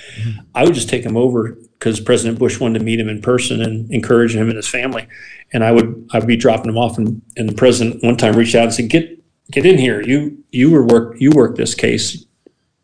I 0.55 0.65
would 0.65 0.75
just 0.75 0.89
take 0.89 1.05
him 1.05 1.17
over 1.17 1.57
because 1.79 2.01
President 2.01 2.39
Bush 2.39 2.61
wanted 2.61 2.79
to 2.81 2.85
meet 2.85 3.01
him 3.01 3.09
in 3.09 3.23
person 3.23 3.63
and 3.63 3.91
encourage 3.93 4.35
him 4.35 4.49
and 4.49 4.57
his 4.57 4.69
family. 4.69 5.09
And 5.53 5.65
I 5.65 5.73
would 5.73 6.09
I 6.13 6.19
would 6.19 6.29
be 6.29 6.37
dropping 6.37 6.71
him 6.71 6.79
off, 6.79 6.99
and, 6.99 7.23
and 7.37 7.49
the 7.49 7.55
president 7.55 8.03
one 8.03 8.17
time 8.17 8.37
reached 8.37 8.55
out 8.55 8.65
and 8.65 8.75
said, 8.75 8.91
"Get 8.91 9.19
get 9.51 9.65
in 9.65 9.79
here. 9.79 10.03
You 10.03 10.45
you 10.51 10.71
were 10.71 10.85
work 10.85 11.17
you 11.19 11.31
worked 11.31 11.57
this 11.57 11.75
case." 11.75 12.25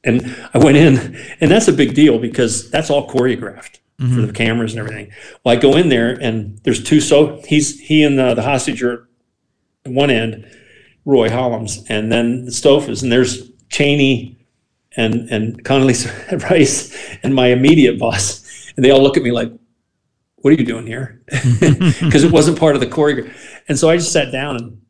And 0.02 0.36
I 0.52 0.58
went 0.58 0.76
in, 0.76 1.18
and 1.40 1.50
that's 1.50 1.68
a 1.68 1.72
big 1.72 1.94
deal 1.94 2.18
because 2.18 2.70
that's 2.70 2.90
all 2.90 3.08
choreographed 3.08 3.78
for 4.14 4.20
the 4.26 4.32
cameras 4.32 4.72
and 4.72 4.80
everything. 4.80 5.10
Well, 5.44 5.56
I 5.56 5.60
go 5.60 5.76
in 5.76 5.88
there, 5.88 6.10
and 6.10 6.58
there's 6.64 6.82
two. 6.82 7.00
So 7.00 7.40
he's 7.46 7.80
he 7.80 8.02
and 8.02 8.18
the, 8.18 8.34
the 8.34 8.42
hostage 8.42 8.82
are 8.82 9.08
at 9.86 9.92
one 9.92 10.10
end, 10.10 10.46
Roy 11.04 11.28
Hallums, 11.28 11.84
and 11.88 12.10
then 12.10 12.46
the 12.46 12.50
Stofas, 12.50 13.02
and 13.02 13.12
there's 13.12 13.50
Cheney 13.68 14.38
and 14.96 15.28
and 15.30 15.62
Condoleezza 15.64 16.42
Rice 16.50 16.96
and 17.22 17.34
my 17.34 17.48
immediate 17.48 17.98
boss, 17.98 18.72
and 18.76 18.84
they 18.84 18.90
all 18.90 19.02
look 19.02 19.16
at 19.16 19.22
me 19.22 19.32
like, 19.32 19.52
"What 20.36 20.52
are 20.52 20.56
you 20.56 20.64
doing 20.64 20.86
here?" 20.86 21.22
Because 21.60 22.24
it 22.24 22.32
wasn't 22.32 22.58
part 22.58 22.74
of 22.74 22.80
the 22.80 22.86
choreography. 22.86 23.32
And 23.68 23.78
so 23.78 23.88
I 23.90 23.96
just 23.96 24.12
sat 24.12 24.30
down 24.32 24.56
and 24.56 24.80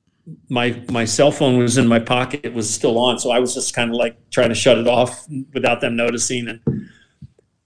my 0.48 0.82
my 0.90 1.04
cell 1.04 1.30
phone 1.30 1.58
was 1.58 1.76
in 1.76 1.86
my 1.86 1.98
pocket 1.98 2.40
it 2.44 2.54
was 2.54 2.72
still 2.72 2.98
on 2.98 3.18
so 3.18 3.30
i 3.30 3.38
was 3.38 3.54
just 3.54 3.74
kind 3.74 3.90
of 3.90 3.96
like 3.96 4.16
trying 4.30 4.48
to 4.48 4.54
shut 4.54 4.78
it 4.78 4.86
off 4.86 5.26
without 5.52 5.80
them 5.80 5.96
noticing 5.96 6.48
and 6.48 6.88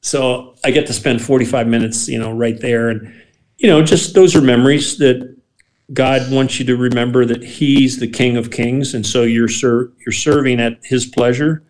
so 0.01 0.57
i 0.65 0.71
get 0.71 0.87
to 0.87 0.93
spend 0.93 1.23
45 1.23 1.69
minutes 1.69 2.09
you 2.09 2.19
know 2.19 2.33
right 2.33 2.61
there 2.61 2.89
and 2.89 3.15
you 3.59 3.69
know 3.69 3.83
just 3.83 4.15
those 4.15 4.35
are 4.35 4.41
memories 4.41 4.99
that 4.99 5.38
god 5.93 6.31
wants 6.31 6.59
you 6.59 6.65
to 6.67 6.77
remember 6.77 7.25
that 7.25 7.43
he's 7.43 7.99
the 7.99 8.07
king 8.07 8.37
of 8.37 8.51
kings 8.51 8.95
and 8.95 9.07
so 9.07 9.23
you're 9.23 9.49
ser- 9.49 9.93
you're 10.05 10.13
serving 10.13 10.61
at 10.61 10.79
his 10.83 11.07
pleasure 11.07 11.63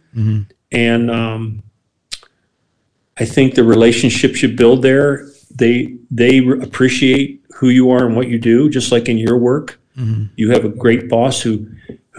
and 0.72 1.10
um, 1.10 1.62
i 3.18 3.24
think 3.24 3.54
the 3.54 3.64
relationships 3.64 4.42
you 4.42 4.48
build 4.48 4.82
there 4.82 5.28
they 5.54 5.96
they 6.10 6.38
appreciate 6.60 7.44
who 7.54 7.68
you 7.68 7.90
are 7.90 8.06
and 8.06 8.16
what 8.16 8.28
you 8.28 8.38
do 8.38 8.68
just 8.68 8.90
like 8.92 9.08
in 9.08 9.18
your 9.18 9.36
work 9.38 9.78
you 10.36 10.50
have 10.50 10.64
a 10.64 10.68
great 10.68 11.08
boss 11.08 11.40
who 11.42 11.66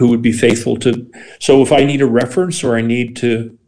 who 0.00 0.08
would 0.08 0.22
be 0.22 0.32
faithful 0.32 0.78
to. 0.78 1.10
So 1.40 1.60
if 1.60 1.72
I 1.72 1.84
need 1.84 2.00
a 2.00 2.06
reference 2.06 2.64
or 2.64 2.74
I 2.74 2.80
need 2.80 3.16
to 3.16 3.58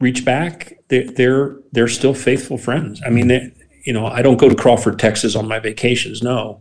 reach 0.00 0.24
back, 0.24 0.78
they're 0.88 1.04
they're, 1.04 1.56
they're 1.70 1.88
still 1.88 2.14
faithful 2.14 2.58
friends. 2.58 3.00
I 3.06 3.10
mean, 3.10 3.28
they, 3.28 3.52
you 3.86 3.92
know, 3.92 4.06
I 4.06 4.20
don't 4.20 4.36
go 4.36 4.48
to 4.48 4.54
Crawford, 4.54 4.98
Texas 4.98 5.34
on 5.34 5.48
my 5.48 5.58
vacations, 5.58 6.22
no, 6.22 6.60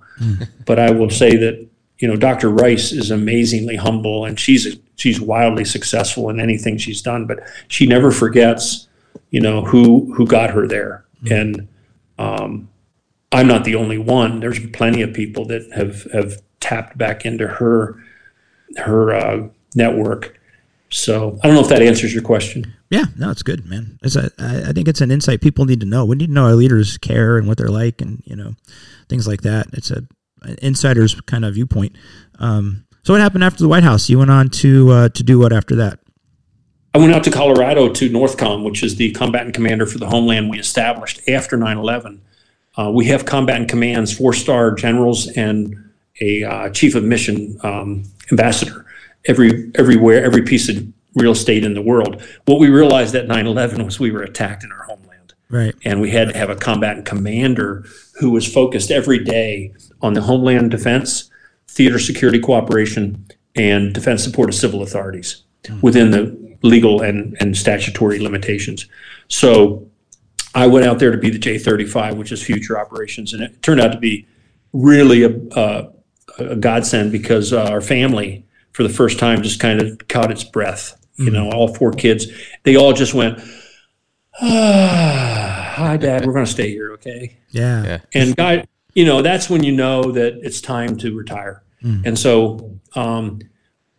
but 0.66 0.80
I 0.80 0.92
will 0.92 1.10
say 1.10 1.36
that 1.36 1.68
you 2.00 2.08
know 2.08 2.16
Dr. 2.16 2.50
Rice 2.50 2.92
is 2.92 3.12
amazingly 3.12 3.76
humble 3.76 4.26
and 4.26 4.40
she's 4.40 4.78
she's 4.96 5.20
wildly 5.20 5.66
successful 5.66 6.30
in 6.30 6.40
anything 6.40 6.78
she's 6.78 7.02
done, 7.02 7.26
but 7.26 7.40
she 7.68 7.86
never 7.86 8.12
forgets, 8.12 8.88
you 9.32 9.42
know, 9.42 9.66
who 9.66 10.14
who 10.14 10.26
got 10.26 10.52
her 10.52 10.68
there 10.68 11.06
and. 11.30 11.68
Um, 12.18 12.70
I'm 13.32 13.48
not 13.48 13.66
the 13.66 13.76
only 13.76 13.98
one. 13.98 14.40
There's 14.40 14.66
plenty 14.68 15.02
of 15.02 15.14
people 15.14 15.44
that 15.48 15.70
have 15.74 16.04
have 16.14 16.42
tapped 16.62 16.98
back 16.98 17.26
into 17.26 17.48
her 17.48 18.02
her 18.78 19.14
uh, 19.14 19.48
network. 19.76 20.40
So 20.90 21.38
I 21.44 21.48
don't 21.48 21.56
know 21.56 21.62
if 21.62 21.70
that 21.70 21.82
answers 21.82 22.14
your 22.14 22.24
question. 22.24 22.74
Yeah, 22.90 23.06
no, 23.18 23.32
it's 23.32 23.44
good, 23.44 23.66
man. 23.66 23.98
It's 24.04 24.16
a, 24.16 24.30
I 24.38 24.70
I 24.70 24.74
think 24.74 24.88
it's 24.88 25.02
an 25.02 25.12
insight 25.12 25.42
people 25.42 25.66
need 25.66 25.80
to 25.80 25.86
know. 25.86 26.06
We 26.06 26.16
need 26.16 26.28
to 26.28 26.34
know 26.34 26.46
our 26.46 26.54
leaders 26.56 26.98
care 26.98 27.38
and 27.38 27.48
what 27.48 27.58
they're 27.58 27.68
like, 27.68 28.02
and 28.02 28.22
you 28.26 28.36
know, 28.36 28.54
things 29.10 29.28
like 29.28 29.42
that. 29.42 29.68
It's 29.74 29.92
a 29.92 30.04
an 30.44 30.58
insider's 30.62 31.20
kind 31.22 31.44
of 31.44 31.56
viewpoint. 31.56 31.96
Um, 32.40 32.86
so 33.04 33.14
what 33.14 33.22
happened 33.22 33.44
after 33.44 33.64
the 33.64 33.68
White 33.68 33.84
House? 33.84 34.10
You 34.10 34.20
went 34.20 34.32
on 34.32 34.50
to 34.50 34.92
uh, 34.92 35.10
to 35.10 35.24
do 35.24 35.40
what 35.40 35.52
after 35.52 35.76
that? 35.76 36.00
I 36.94 36.98
went 36.98 37.14
out 37.14 37.24
to 37.26 37.32
Colorado 37.32 37.92
to 37.92 38.10
Northcom, 38.10 38.64
which 38.64 38.82
is 38.82 38.96
the 38.96 39.12
combatant 39.12 39.54
commander 39.54 39.86
for 39.86 39.98
the 39.98 40.08
homeland 40.08 40.50
we 40.50 40.60
established 40.60 41.28
after 41.28 41.58
9 41.58 41.78
11. 41.78 42.22
Uh, 42.78 42.92
we 42.94 43.06
have 43.06 43.26
combatant 43.26 43.70
commands, 43.70 44.16
four 44.16 44.34
star 44.34 44.72
generals, 44.72 45.28
and 45.36 45.76
a 46.22 46.44
uh, 46.44 46.70
chief 46.70 46.96
of 46.96 47.04
mission 47.04 47.58
um, 47.64 48.04
ambassador 48.32 48.86
every 49.26 49.72
everywhere, 49.76 50.24
every 50.24 50.44
piece 50.44 50.70
of 50.70 50.86
real 51.16 51.32
estate 51.32 51.64
in 51.64 51.74
the 51.74 51.82
world. 51.82 52.22
What 52.46 52.60
we 52.60 52.70
realized 52.70 53.16
at 53.16 53.28
9 53.28 53.48
11 53.48 53.84
was 53.86 54.00
we 54.00 54.12
were 54.12 54.24
attacked 54.24 54.64
in 54.64 54.72
our 54.72 54.84
homeland. 54.84 55.34
Right. 55.50 55.76
And 55.84 56.02
we 56.02 56.12
had 56.12 56.30
to 56.30 56.38
have 56.38 56.50
a 56.50 56.56
combatant 56.56 57.06
commander 57.06 57.86
who 58.20 58.32
was 58.32 58.52
focused 58.52 58.92
every 58.92 59.24
day 59.24 59.74
on 60.02 60.14
the 60.14 60.22
homeland 60.22 60.72
defense, 60.72 61.30
theater 61.68 62.00
security 62.00 62.40
cooperation, 62.40 63.28
and 63.56 63.94
defense 63.94 64.24
support 64.24 64.50
of 64.50 64.56
civil 64.56 64.82
authorities 64.82 65.44
within 65.82 66.12
the 66.12 66.58
legal 66.62 67.02
and, 67.02 67.36
and 67.40 67.58
statutory 67.58 68.20
limitations. 68.20 68.88
So 69.28 69.90
I 70.54 70.68
went 70.68 70.86
out 70.86 71.00
there 71.00 71.12
to 71.12 71.18
be 71.18 71.30
the 71.30 71.40
J 71.40 71.58
35, 71.58 72.18
which 72.18 72.32
is 72.32 72.42
future 72.42 72.80
operations, 72.80 73.34
and 73.34 73.44
it 73.44 73.62
turned 73.62 73.82
out 73.82 73.92
to 73.92 74.00
be 74.00 74.28
really 74.74 75.24
a, 75.24 75.36
a, 75.56 75.92
a 76.40 76.56
godsend 76.56 77.12
because 77.12 77.54
uh, 77.54 77.64
our 77.64 77.82
family, 77.82 78.46
for 78.72 78.84
the 78.84 78.90
first 78.90 79.20
time, 79.20 79.42
just 79.42 79.60
kind 79.60 79.82
of 79.82 80.08
caught 80.08 80.32
its 80.32 80.44
breath. 80.44 81.00
You 81.18 81.32
know, 81.32 81.50
all 81.52 81.74
four 81.74 81.92
kids, 81.92 82.28
they 82.64 82.76
all 82.76 82.94
just 82.94 83.14
went, 83.14 83.40
ah, 84.42 85.74
hi, 85.76 85.98
Dad, 85.98 86.26
we're 86.26 86.34
going 86.34 86.46
to 86.46 86.52
stay 86.52 86.70
here, 86.70 86.92
okay? 86.94 87.38
Yeah. 87.50 87.84
Yeah. 87.84 88.00
And 88.14 88.36
God, 88.36 88.68
you 88.94 89.06
know, 89.06 89.22
that's 89.22 89.50
when 89.50 89.64
you 89.64 89.72
know 89.72 90.12
that 90.12 90.40
it's 90.42 90.60
time 90.60 90.98
to 90.98 91.16
retire. 91.16 91.64
And 92.06 92.18
so, 92.18 92.80
um, 92.96 93.40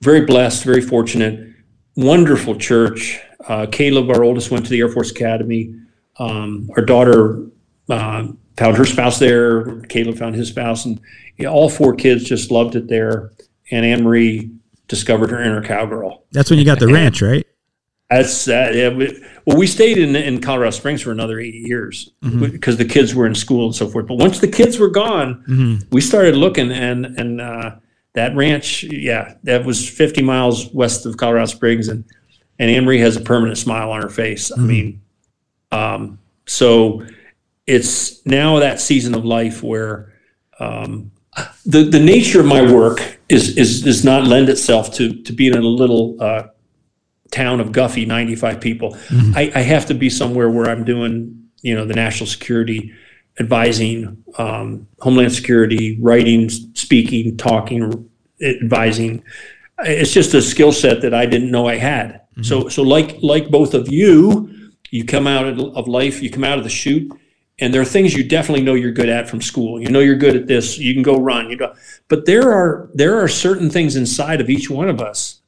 very 0.01 0.27
blessed, 0.27 0.65
very 0.65 0.81
fortunate, 0.81 1.55
wonderful 1.97 2.57
church. 2.57 3.21
Uh, 3.49 3.67
Caleb, 3.71 4.11
our 4.11 4.25
oldest, 4.25 4.51
went 4.51 4.65
to 4.65 4.71
the 4.71 4.81
Air 4.81 4.89
Force 4.89 5.11
Academy. 5.11 5.75
Um, 6.19 6.69
our 6.77 6.85
daughter 6.85 7.47
uh, 7.89 8.29
found 8.57 8.77
her 8.77 8.85
spouse 8.85 9.19
there. 9.19 9.81
Caleb 9.83 10.19
found 10.19 10.35
his 10.35 10.49
spouse, 10.49 10.85
and 10.85 11.01
you 11.37 11.45
know, 11.45 11.53
all 11.53 11.69
four 11.69 11.95
kids 11.95 12.25
just 12.25 12.51
loved 12.51 12.75
it 12.75 12.89
there. 12.89 13.33
And 13.71 13.87
Anne 13.87 14.03
Marie 14.03 14.51
discovered 14.89 15.31
her 15.31 15.43
inner 15.43 15.63
cowgirl. 15.63 16.25
That's 16.33 16.51
when 16.51 16.59
you 16.59 16.65
got 16.65 16.79
the 16.79 16.89
ranch, 16.89 17.23
right? 17.23 17.47
That's 18.11 18.47
uh, 18.47 18.71
yeah. 18.73 18.89
We, 18.91 19.25
well, 19.47 19.57
we 19.57 19.67
stayed 19.67 19.99
in 19.99 20.15
in 20.15 20.41
Colorado 20.41 20.71
Springs 20.71 21.03
for 21.03 21.11
another 21.11 21.41
eight 21.41 21.55
years 21.55 22.13
because 22.53 22.77
the 22.77 22.85
kids 22.85 23.15
were 23.15 23.27
in 23.27 23.35
school 23.35 23.67
and 23.67 23.75
so 23.75 23.89
forth. 23.89 24.07
But 24.07 24.19
once 24.19 24.39
the 24.39 24.49
kids 24.49 24.79
were 24.79 24.91
gone, 24.91 25.43
we 25.91 26.01
started 26.01 26.37
looking, 26.37 26.71
and 26.71 27.07
and 27.19 27.41
uh, 27.41 27.77
that 28.13 28.37
ranch, 28.37 28.85
yeah, 28.85 29.35
that 29.43 29.65
was 29.65 29.89
50 29.89 30.23
miles 30.23 30.73
west 30.73 31.05
of 31.05 31.17
Colorado 31.17 31.47
Springs, 31.47 31.89
and 31.89 32.05
and 32.61 32.71
Anne 32.71 32.85
Marie 32.85 33.01
has 33.01 33.17
a 33.17 33.21
permanent 33.21 33.59
smile 33.59 33.91
on 33.91 34.03
her 34.03 34.09
face. 34.09 34.53
I 34.53 34.61
mean, 34.61 35.03
um, 35.73 36.19
so 36.47 37.05
it's 37.67 38.25
now 38.25 38.61
that 38.61 38.81
season 38.81 39.15
of 39.17 39.25
life 39.25 39.65
where 39.65 40.13
um, 40.61 41.11
the 41.65 41.83
the 41.83 42.01
nature 42.01 42.39
of 42.39 42.47
my 42.47 42.73
work 42.73 43.16
is 43.29 43.57
is 43.57 43.83
does 43.83 44.05
not 44.05 44.25
lend 44.25 44.49
itself 44.49 44.93
to 44.95 45.23
to 45.23 45.33
being 45.33 45.55
in 45.55 45.63
a 45.63 45.67
little 45.67 46.17
uh, 46.21 46.49
town 47.31 47.61
of 47.61 47.73
Guffey, 47.73 48.07
95 48.07 48.61
people. 48.61 48.97
I, 49.35 49.53
I 49.55 49.61
have 49.61 49.87
to 49.87 49.95
be 49.95 50.09
somewhere 50.09 50.49
where 50.49 50.71
I'm 50.71 50.85
doing, 50.85 51.49
you 51.61 51.75
know, 51.75 51.85
the 51.85 51.95
national 51.95 52.29
security 52.29 52.93
advising, 53.39 54.23
um, 54.39 54.87
homeland 55.01 55.33
security, 55.33 55.99
writing, 56.01 56.49
speaking, 56.49 57.37
talking, 57.37 58.09
advising. 58.41 59.23
It's 59.81 60.13
just 60.13 60.33
a 60.35 60.41
skill 60.41 60.73
set 60.73 61.03
that 61.03 61.13
I 61.13 61.27
didn't 61.27 61.51
know 61.51 61.67
I 61.67 61.77
had. 61.77 62.23
So, 62.43 62.69
so 62.69 62.83
like 62.83 63.17
like 63.23 63.51
both 63.51 63.75
of 63.75 63.91
you, 63.91 64.73
you 64.91 65.05
come 65.05 65.27
out 65.27 65.47
of 65.47 65.59
of 65.77 65.89
life, 65.89 66.23
you 66.23 66.31
come 66.31 66.45
out 66.45 66.59
of 66.59 66.65
the 66.65 66.71
chute, 66.71 67.11
and 67.59 67.73
there 67.73 67.81
are 67.81 67.87
things 67.87 68.15
you 68.15 68.23
definitely 68.23 68.65
know 68.65 68.75
you're 68.75 68.93
good 68.93 69.09
at 69.09 69.29
from 69.29 69.41
school. 69.41 69.81
You 69.81 69.89
know 69.89 70.01
you're 70.01 70.17
good 70.17 70.37
at 70.37 70.47
this. 70.47 70.79
You 70.79 70.93
can 70.93 71.03
go 71.03 71.19
run. 71.19 71.51
You 71.51 71.57
go, 71.57 71.75
but 72.09 72.27
there 72.27 72.53
are 72.53 72.91
there 72.95 73.19
are 73.23 73.29
certain 73.29 73.71
things 73.71 73.97
inside 73.97 74.41
of 74.41 74.51
each 74.51 74.69
one 74.69 74.89
of 74.89 75.01
us 75.01 75.41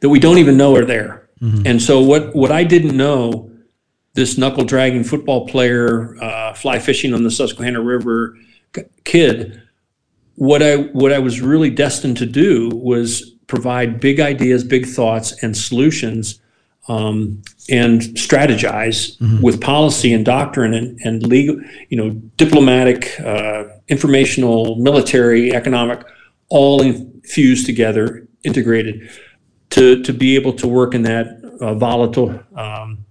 that 0.00 0.08
we 0.08 0.20
don't 0.20 0.38
even 0.38 0.56
know 0.56 0.76
are 0.76 0.84
there. 0.84 1.28
And 1.66 1.82
so 1.82 2.00
what 2.00 2.34
what 2.34 2.52
I 2.52 2.64
didn't 2.64 2.96
know, 2.96 3.50
this 4.14 4.38
knuckle 4.38 4.64
dragging 4.64 5.04
football 5.04 5.46
player, 5.46 6.16
uh, 6.22 6.54
fly 6.54 6.78
fishing 6.78 7.14
on 7.14 7.22
the 7.22 7.30
Susquehanna 7.30 7.80
River 7.80 8.36
kid, 9.04 9.62
what 10.36 10.62
I 10.62 10.76
what 10.76 11.12
I 11.12 11.18
was 11.18 11.40
really 11.40 11.70
destined 11.70 12.16
to 12.18 12.26
do 12.26 12.70
was 12.70 13.34
provide 13.46 13.98
big 13.98 14.20
ideas, 14.20 14.62
big 14.62 14.86
thoughts, 14.86 15.42
and 15.42 15.56
solutions, 15.56 16.40
um, 16.86 17.42
and 17.70 18.00
strategize 18.00 19.16
with 19.42 19.60
policy 19.60 20.12
and 20.12 20.24
doctrine 20.24 20.72
and, 20.74 20.98
and 21.04 21.26
legal, 21.26 21.56
you 21.90 21.96
know, 21.96 22.10
diplomatic, 22.36 23.18
uh, 23.20 23.64
informational, 23.88 24.76
military, 24.76 25.52
economic, 25.54 26.04
all 26.48 26.80
infused 26.82 27.66
together, 27.66 28.26
integrated 28.44 29.08
to 29.70 30.02
to 30.02 30.12
be 30.12 30.34
able 30.34 30.52
to 30.54 30.66
work 30.66 30.94
in 30.94 31.02
that 31.02 31.26
uh, 31.60 31.74
volatile, 31.74 32.40
um, 32.56 33.04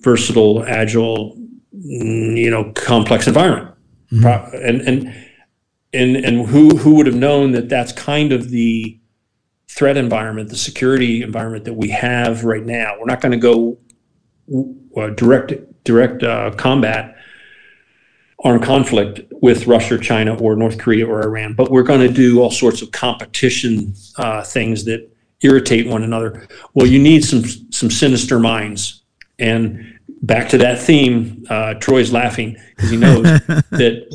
versatile, 0.00 0.64
agile, 0.66 1.36
mm, 1.74 2.36
you 2.36 2.50
know, 2.50 2.72
complex 2.72 3.26
environment. 3.26 3.74
Pro- 4.20 4.50
And 4.62 4.80
and 4.82 5.14
and 5.92 6.16
and 6.16 6.46
who 6.46 6.76
who 6.76 6.96
would 6.96 7.06
have 7.06 7.14
known 7.16 7.52
that 7.52 7.68
that's 7.68 7.92
kind 7.92 8.32
of 8.32 8.50
the 8.50 8.98
threat 9.68 9.96
environment, 9.96 10.48
the 10.50 10.56
security 10.56 11.22
environment 11.22 11.64
that 11.64 11.74
we 11.74 11.88
have 11.90 12.44
right 12.44 12.64
now. 12.64 12.94
We're 12.98 13.06
not 13.06 13.20
going 13.20 13.32
to 13.32 13.38
go 13.38 13.78
uh, 14.96 15.08
direct 15.10 15.52
direct 15.84 16.22
uh, 16.22 16.50
combat 16.52 17.16
armed 18.40 18.62
conflict 18.62 19.20
with 19.40 19.66
Russia, 19.66 19.94
or 19.94 19.98
China, 19.98 20.34
or 20.36 20.54
North 20.56 20.78
Korea 20.78 21.06
or 21.06 21.22
Iran, 21.22 21.54
but 21.54 21.70
we're 21.70 21.82
going 21.82 22.00
to 22.00 22.12
do 22.12 22.40
all 22.40 22.50
sorts 22.50 22.82
of 22.82 22.90
competition 22.92 23.94
uh, 24.18 24.42
things 24.42 24.84
that 24.84 25.08
irritate 25.42 25.86
one 25.86 26.02
another. 26.02 26.46
Well, 26.74 26.86
you 26.86 26.98
need 26.98 27.24
some 27.24 27.44
some 27.70 27.90
sinister 27.90 28.38
minds, 28.38 29.02
and 29.38 29.98
back 30.22 30.48
to 30.50 30.58
that 30.58 30.78
theme. 30.80 31.44
Uh, 31.48 31.74
Troy's 31.74 32.12
laughing 32.12 32.56
because 32.76 32.90
he 32.90 32.96
knows 32.96 33.22
that 33.70 34.06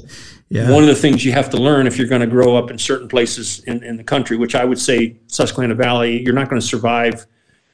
Yeah. 0.50 0.72
one 0.72 0.82
of 0.84 0.90
the 0.90 0.96
things 0.96 1.24
you 1.24 1.32
have 1.32 1.50
to 1.52 1.58
learn 1.58 1.86
if 1.86 1.98
you're 1.98 2.08
going 2.08 2.22
to 2.22 2.28
grow 2.28 2.56
up 2.56 2.72
in 2.72 2.78
certain 2.80 3.08
places 3.08 3.64
in, 3.66 3.84
in 3.84 3.98
the 3.98 4.04
country, 4.04 4.36
which 4.38 4.56
I 4.56 4.66
would 4.66 4.80
say 4.80 5.18
Susquehanna 5.28 5.76
Valley, 5.76 6.24
you're 6.24 6.34
not 6.34 6.50
going 6.50 6.60
to 6.62 6.68
survive 6.68 7.26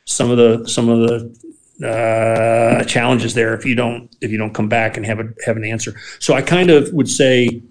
some 0.05 0.29
of 0.31 0.37
the 0.37 0.67
some 0.67 0.89
of 0.89 0.99
the 0.99 1.54
uh, 1.83 2.83
challenges 2.85 3.33
there 3.33 3.53
if 3.53 3.65
you 3.65 3.75
don't 3.75 4.15
if 4.21 4.31
you 4.31 4.37
don't 4.37 4.53
come 4.53 4.69
back 4.69 4.97
and 4.97 5.05
have 5.05 5.19
a 5.19 5.33
have 5.45 5.57
an 5.57 5.65
answer. 5.65 5.95
So 6.19 6.33
I 6.33 6.41
kind 6.41 6.69
of 6.69 6.91
would 6.93 7.09
say 7.09 7.61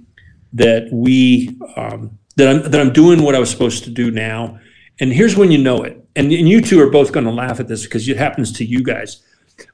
that 0.52 0.88
we 0.92 1.56
um, 1.76 2.18
that 2.36 2.48
I'm 2.48 2.70
that 2.70 2.80
I'm 2.80 2.92
doing 2.92 3.22
what 3.22 3.34
I 3.34 3.38
was 3.38 3.50
supposed 3.50 3.84
to 3.84 3.90
do 3.90 4.10
now. 4.10 4.58
And 5.00 5.12
here's 5.12 5.36
when 5.36 5.50
you 5.50 5.58
know 5.58 5.82
it. 5.82 6.00
And, 6.14 6.30
and 6.32 6.48
you 6.48 6.60
two 6.60 6.80
are 6.80 6.90
both 6.90 7.10
going 7.10 7.26
to 7.26 7.32
laugh 7.32 7.58
at 7.58 7.66
this 7.66 7.82
because 7.82 8.08
it 8.08 8.16
happens 8.16 8.52
to 8.52 8.64
you 8.64 8.84
guys. 8.84 9.22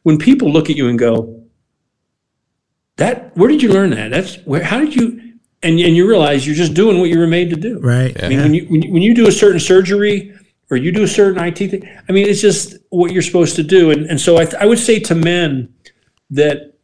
When 0.02 0.16
people 0.16 0.50
look 0.50 0.70
at 0.70 0.76
you 0.76 0.88
and 0.88 0.98
go, 0.98 1.42
"That 2.96 3.36
where 3.36 3.48
did 3.48 3.62
you 3.62 3.72
learn 3.72 3.90
that? 3.90 4.10
That's 4.10 4.36
where 4.44 4.62
how 4.62 4.78
did 4.78 4.94
you?" 4.94 5.18
And 5.62 5.78
and 5.78 5.96
you 5.96 6.08
realize 6.08 6.46
you're 6.46 6.56
just 6.56 6.74
doing 6.74 6.98
what 6.98 7.10
you 7.10 7.18
were 7.18 7.26
made 7.26 7.50
to 7.50 7.56
do. 7.56 7.78
Right. 7.80 8.22
I 8.22 8.28
mean, 8.28 8.40
when 8.40 8.54
you, 8.54 8.66
when 8.66 8.82
you 8.82 8.92
when 8.92 9.02
you 9.02 9.14
do 9.14 9.28
a 9.28 9.32
certain 9.32 9.60
surgery 9.60 10.34
or 10.70 10.76
you 10.76 10.92
do 10.92 11.02
a 11.02 11.08
certain 11.08 11.42
IT 11.42 11.58
thing, 11.58 11.98
I 12.08 12.12
mean, 12.12 12.26
it's 12.26 12.40
just 12.40 12.76
what 12.90 13.12
you're 13.12 13.22
supposed 13.22 13.56
to 13.56 13.62
do. 13.62 13.90
And 13.90 14.06
and 14.06 14.20
so 14.20 14.36
I, 14.36 14.44
th- 14.44 14.62
I 14.62 14.66
would 14.66 14.78
say 14.78 14.98
to 15.00 15.14
men 15.14 15.74
that 16.30 16.74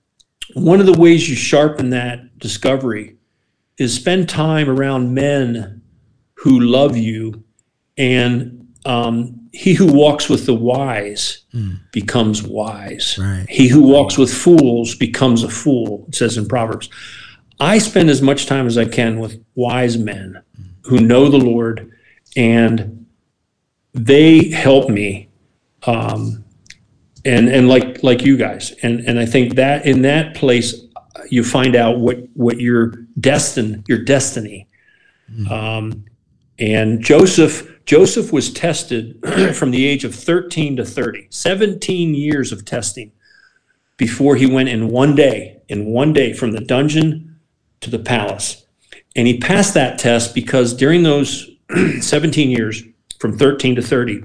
one 0.55 0.81
of 0.81 0.87
the 0.87 0.99
ways 0.99 1.29
you 1.29 1.37
sharpen 1.37 1.91
that 1.91 2.39
discovery 2.39 3.17
is 3.79 3.95
spend 3.95 4.29
time 4.29 4.69
around 4.69 5.15
men 5.15 5.83
who 6.35 6.61
love 6.61 6.97
you 6.97 7.45
and 7.99 8.75
um, 8.85 9.49
he 9.53 9.75
who 9.75 9.93
walks 9.93 10.29
with 10.29 10.47
the 10.47 10.55
wise 10.55 11.45
becomes 11.93 12.43
wise. 12.43 13.19
Right. 13.19 13.47
He 13.49 13.69
who 13.69 13.83
walks 13.83 14.17
with 14.17 14.33
fools 14.33 14.95
becomes 14.95 15.43
a 15.43 15.49
fool. 15.49 16.05
It 16.09 16.15
says 16.15 16.37
in 16.37 16.47
Proverbs. 16.47 16.89
I 17.59 17.79
spend 17.79 18.11
as 18.11 18.21
much 18.21 18.47
time 18.47 18.67
as 18.67 18.77
I 18.77 18.85
can 18.85 19.19
with 19.19 19.43
wise 19.55 19.97
men 19.97 20.43
who 20.83 21.01
know 21.01 21.29
the 21.29 21.39
Lord, 21.39 21.91
and 22.37 22.96
they 23.97 24.51
help 24.51 24.89
me. 24.89 25.29
Um, 25.87 26.45
and 27.25 27.49
and 27.49 27.69
like 27.69 28.03
like 28.03 28.23
you 28.23 28.37
guys, 28.37 28.73
and 28.83 29.01
and 29.01 29.19
I 29.19 29.27
think 29.27 29.57
that 29.57 29.85
in 29.85 30.03
that 30.03 30.37
place 30.37 30.75
you 31.29 31.43
find 31.43 31.75
out 31.75 31.99
what 31.99 32.19
what 32.35 32.61
your 32.61 32.93
destin 33.19 33.85
your 33.89 33.99
destiny. 33.99 34.69
Um, 35.51 36.05
and 36.59 37.03
Joseph 37.03 37.69
Joseph 37.85 38.33
was 38.33 38.53
tested 38.53 39.19
from 39.55 39.71
the 39.71 39.87
age 39.87 40.05
of 40.05 40.15
13 40.15 40.77
to 40.77 40.85
30, 40.85 41.29
17 41.31 42.15
years 42.15 42.53
of 42.53 42.65
testing 42.65 43.13
before 43.97 44.37
he 44.37 44.47
went 44.47 44.69
in 44.69 44.89
one 44.89 45.15
day, 45.15 45.61
in 45.69 45.87
one 45.87 46.13
day 46.13 46.33
from 46.33 46.53
the 46.53 46.61
dungeon 46.61 47.39
to 47.81 47.91
the 47.91 47.99
palace. 47.99 48.67
And 49.15 49.27
he 49.27 49.39
passed 49.39 49.75
that 49.75 49.99
test 49.99 50.35
because 50.35 50.75
during 50.75 51.03
those 51.03 51.49
17 52.01 52.51
years, 52.51 52.83
from 53.21 53.37
13 53.37 53.77
to 53.77 53.83
30, 53.83 54.25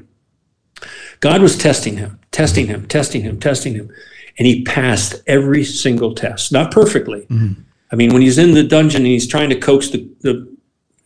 God 1.20 1.42
was 1.42 1.58
testing 1.58 1.98
him, 1.98 2.20
testing 2.32 2.68
him, 2.68 2.88
testing 2.88 3.22
him, 3.22 3.40
testing 3.40 3.74
him. 3.74 3.92
And 4.38 4.48
he 4.48 4.64
passed 4.64 5.22
every 5.28 5.64
single 5.64 6.16
test, 6.16 6.52
not 6.52 6.72
perfectly. 6.72 7.22
Mm-hmm. 7.22 7.62
I 7.92 7.96
mean, 7.96 8.14
when 8.14 8.22
he's 8.22 8.38
in 8.38 8.54
the 8.54 8.64
dungeon 8.64 9.02
and 9.02 9.08
he's 9.12 9.28
trying 9.28 9.50
to 9.50 9.60
coax 9.60 9.90
the, 9.90 10.10
the 10.22 10.56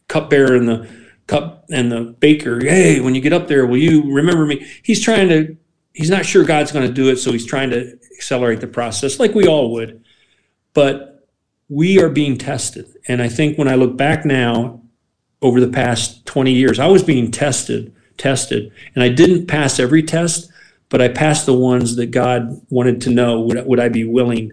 cupbearer 0.08 0.56
and 0.56 0.68
the 0.68 0.88
cup 1.28 1.66
and 1.70 1.92
the 1.92 2.16
baker, 2.20 2.64
hey, 2.64 3.00
when 3.02 3.16
you 3.16 3.22
get 3.22 3.34
up 3.34 3.48
there, 3.48 3.66
will 3.66 3.78
you 3.78 4.14
remember 4.14 4.46
me? 4.46 4.66
He's 4.84 5.04
trying 5.04 5.28
to, 5.30 5.58
he's 5.94 6.10
not 6.10 6.26
sure 6.26 6.46
God's 6.46 6.72
going 6.72 6.88
to 6.88 6.94
do 6.94 7.10
it, 7.10 7.18
so 7.18 7.32
he's 7.32 7.46
trying 7.46 7.72
to 7.72 7.98
accelerate 8.16 8.62
the 8.62 8.68
process, 8.68 9.20
like 9.20 9.34
we 9.34 9.48
all 9.48 9.74
would. 9.74 10.04
But 10.74 11.28
we 11.68 12.00
are 12.02 12.10
being 12.10 12.38
tested. 12.38 12.86
And 13.08 13.22
I 13.22 13.28
think 13.28 13.58
when 13.58 13.68
I 13.68 13.76
look 13.76 13.98
back 13.98 14.24
now 14.24 14.82
over 15.42 15.60
the 15.60 15.68
past 15.68 16.26
20 16.26 16.52
years, 16.52 16.80
I 16.80 16.88
was 16.88 17.04
being 17.04 17.32
tested, 17.32 17.94
tested, 18.18 18.72
and 18.94 19.04
I 19.04 19.10
didn't 19.10 19.48
pass 19.48 19.80
every 19.80 20.04
test, 20.04 20.52
but 20.90 21.02
I 21.02 21.08
passed 21.08 21.46
the 21.46 21.54
ones 21.54 21.96
that 21.98 22.08
God 22.08 22.62
wanted 22.70 23.02
to 23.02 23.10
know 23.10 23.42
would, 23.42 23.66
would 23.66 23.80
I 23.80 23.90
be 23.90 24.06
willing 24.06 24.52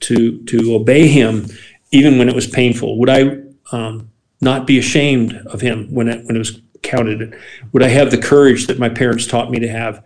to 0.00 0.42
to 0.44 0.74
obey 0.74 1.08
him 1.08 1.46
even 1.92 2.18
when 2.18 2.28
it 2.28 2.34
was 2.34 2.46
painful? 2.46 2.98
Would 2.98 3.10
I 3.10 3.42
um, 3.72 4.10
not 4.40 4.66
be 4.66 4.78
ashamed 4.78 5.34
of 5.46 5.60
him 5.60 5.92
when 5.92 6.08
it, 6.08 6.24
when 6.26 6.36
it 6.36 6.38
was 6.38 6.60
counted? 6.82 7.36
Would 7.72 7.82
I 7.82 7.88
have 7.88 8.10
the 8.10 8.18
courage 8.18 8.66
that 8.66 8.78
my 8.78 8.88
parents 8.88 9.26
taught 9.26 9.50
me 9.50 9.58
to 9.58 9.68
have? 9.68 10.04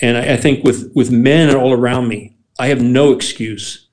And 0.00 0.16
I, 0.16 0.34
I 0.34 0.36
think 0.36 0.64
with 0.64 0.92
with 0.94 1.10
men 1.10 1.54
all 1.54 1.72
around 1.72 2.08
me, 2.08 2.36
I 2.58 2.68
have 2.68 2.82
no 2.82 3.12
excuse. 3.12 3.86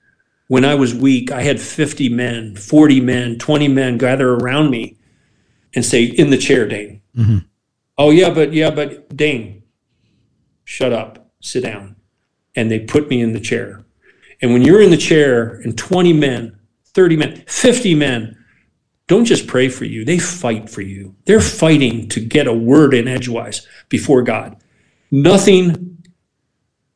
When 0.47 0.63
I 0.63 0.75
was 0.75 0.95
weak, 0.95 1.29
I 1.29 1.41
had 1.41 1.59
50 1.59 2.07
men, 2.07 2.55
40 2.55 3.01
men, 3.01 3.37
20 3.37 3.67
men 3.67 3.97
gather 3.97 4.33
around 4.33 4.69
me 4.69 4.95
and 5.77 5.85
say, 5.85 6.03
"In 6.03 6.31
the 6.31 6.37
chair, 6.37 6.67
Dane." 6.67 7.01
Mm-hmm. 7.15 7.37
Oh 7.97 8.11
yeah, 8.11 8.29
but 8.29 8.53
yeah, 8.53 8.69
but 8.69 9.15
Dane, 9.15 9.63
shut 10.63 10.93
up, 10.93 11.31
sit 11.41 11.63
down. 11.63 11.95
And 12.55 12.71
they 12.71 12.79
put 12.79 13.09
me 13.09 13.21
in 13.21 13.33
the 13.33 13.39
chair. 13.39 13.85
And 14.41 14.53
when 14.53 14.61
you're 14.61 14.81
in 14.81 14.91
the 14.91 14.97
chair 14.97 15.61
and 15.63 15.77
20 15.77 16.13
men, 16.13 16.59
30 16.85 17.15
men, 17.15 17.43
50 17.47 17.95
men 17.95 18.37
don't 19.07 19.25
just 19.25 19.47
pray 19.47 19.69
for 19.69 19.85
you, 19.85 20.03
they 20.03 20.19
fight 20.19 20.69
for 20.69 20.81
you. 20.81 21.15
They're 21.25 21.39
fighting 21.39 22.09
to 22.09 22.19
get 22.19 22.47
a 22.47 22.53
word 22.53 22.93
in 22.93 23.07
edgewise 23.07 23.65
before 23.89 24.21
God. 24.21 24.57
Nothing, 25.11 26.03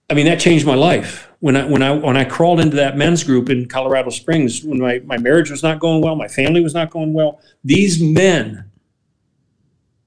I 0.09 0.13
mean, 0.13 0.25
that 0.25 0.39
changed 0.39 0.65
my 0.65 0.75
life. 0.75 1.29
When 1.39 1.55
I, 1.55 1.65
when 1.65 1.81
I, 1.81 1.91
when 1.91 2.17
I 2.17 2.25
crawled 2.25 2.59
into 2.59 2.75
that 2.75 2.97
men's 2.97 3.23
group 3.23 3.49
in 3.49 3.67
Colorado 3.67 4.09
Springs, 4.09 4.63
when 4.63 4.79
my, 4.79 4.99
my 5.05 5.17
marriage 5.17 5.49
was 5.49 5.63
not 5.63 5.79
going 5.79 6.01
well, 6.01 6.15
my 6.15 6.27
family 6.27 6.61
was 6.61 6.73
not 6.73 6.89
going 6.89 7.13
well, 7.13 7.39
these 7.63 8.01
men 8.01 8.70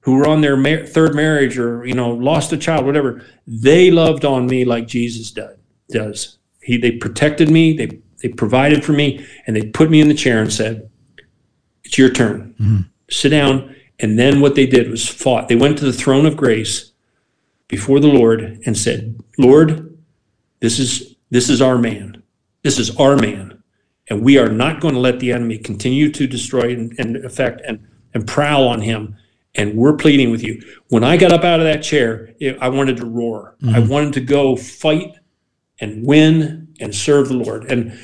who 0.05 0.15
were 0.15 0.27
on 0.27 0.41
their 0.41 0.55
mar- 0.55 0.85
third 0.85 1.13
marriage 1.13 1.57
or 1.59 1.85
you 1.85 1.93
know 1.93 2.09
lost 2.09 2.53
a 2.53 2.57
child 2.57 2.85
whatever 2.85 3.25
they 3.45 3.91
loved 3.91 4.23
on 4.23 4.47
me 4.47 4.63
like 4.63 4.87
jesus 4.87 5.31
does 5.31 5.57
does. 5.89 6.37
He 6.61 6.77
they 6.77 6.91
protected 6.91 7.49
me 7.49 7.73
they 7.73 7.99
they 8.21 8.29
provided 8.29 8.83
for 8.83 8.93
me 8.93 9.25
and 9.45 9.55
they 9.55 9.63
put 9.63 9.89
me 9.89 10.01
in 10.01 10.07
the 10.07 10.13
chair 10.13 10.41
and 10.41 10.51
said 10.51 10.89
it's 11.83 11.97
your 11.97 12.09
turn. 12.09 12.55
Mm-hmm. 12.59 12.81
Sit 13.09 13.29
down. 13.29 13.75
And 13.99 14.19
then 14.19 14.41
what 14.41 14.55
they 14.55 14.65
did 14.65 14.89
was 14.89 15.07
fought. 15.07 15.47
They 15.47 15.55
went 15.55 15.77
to 15.77 15.85
the 15.85 15.93
throne 15.93 16.25
of 16.25 16.35
grace 16.35 16.91
before 17.67 17.99
the 17.99 18.07
lord 18.07 18.61
and 18.65 18.77
said 18.77 19.19
lord 19.37 19.97
this 20.59 20.79
is 20.79 21.15
this 21.29 21.49
is 21.49 21.61
our 21.61 21.77
man. 21.77 22.23
This 22.63 22.79
is 22.79 22.95
our 22.97 23.15
man. 23.15 23.63
And 24.09 24.21
we 24.21 24.37
are 24.37 24.49
not 24.49 24.81
going 24.81 24.93
to 24.93 24.99
let 24.99 25.19
the 25.19 25.31
enemy 25.31 25.57
continue 25.57 26.11
to 26.11 26.27
destroy 26.27 26.73
and, 26.73 26.93
and 26.99 27.17
affect 27.25 27.61
and, 27.67 27.87
and 28.13 28.27
prowl 28.27 28.67
on 28.67 28.81
him 28.81 29.15
and 29.55 29.75
we're 29.75 29.95
pleading 29.95 30.31
with 30.31 30.43
you. 30.43 30.61
When 30.89 31.03
I 31.03 31.17
got 31.17 31.31
up 31.31 31.43
out 31.43 31.59
of 31.59 31.65
that 31.65 31.81
chair, 31.81 32.33
it, 32.39 32.57
I 32.59 32.69
wanted 32.69 32.97
to 32.97 33.05
roar. 33.05 33.55
I 33.73 33.79
wanted 33.79 34.13
to 34.13 34.21
go 34.21 34.55
fight 34.55 35.15
and 35.79 36.05
win 36.05 36.73
and 36.79 36.93
serve 36.93 37.29
the 37.29 37.35
Lord. 37.35 37.71
And 37.71 37.97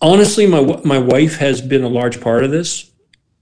honestly, 0.00 0.46
my 0.46 0.60
my 0.84 0.98
wife 0.98 1.36
has 1.36 1.60
been 1.60 1.84
a 1.84 1.88
large 1.88 2.20
part 2.20 2.44
of 2.44 2.50
this 2.50 2.90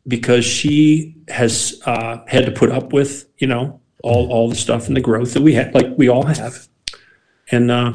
because 0.06 0.44
she 0.44 1.16
has 1.28 1.80
uh, 1.86 2.18
had 2.26 2.46
to 2.46 2.52
put 2.52 2.70
up 2.70 2.92
with 2.92 3.28
you 3.38 3.46
know 3.46 3.80
all 4.02 4.30
all 4.32 4.48
the 4.48 4.56
stuff 4.56 4.88
and 4.88 4.96
the 4.96 5.00
growth 5.00 5.34
that 5.34 5.42
we 5.42 5.54
had, 5.54 5.74
like 5.74 5.86
we 5.96 6.08
all 6.08 6.24
have. 6.24 6.68
And 7.50 7.70
uh, 7.70 7.92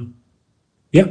yeah, 0.92 1.06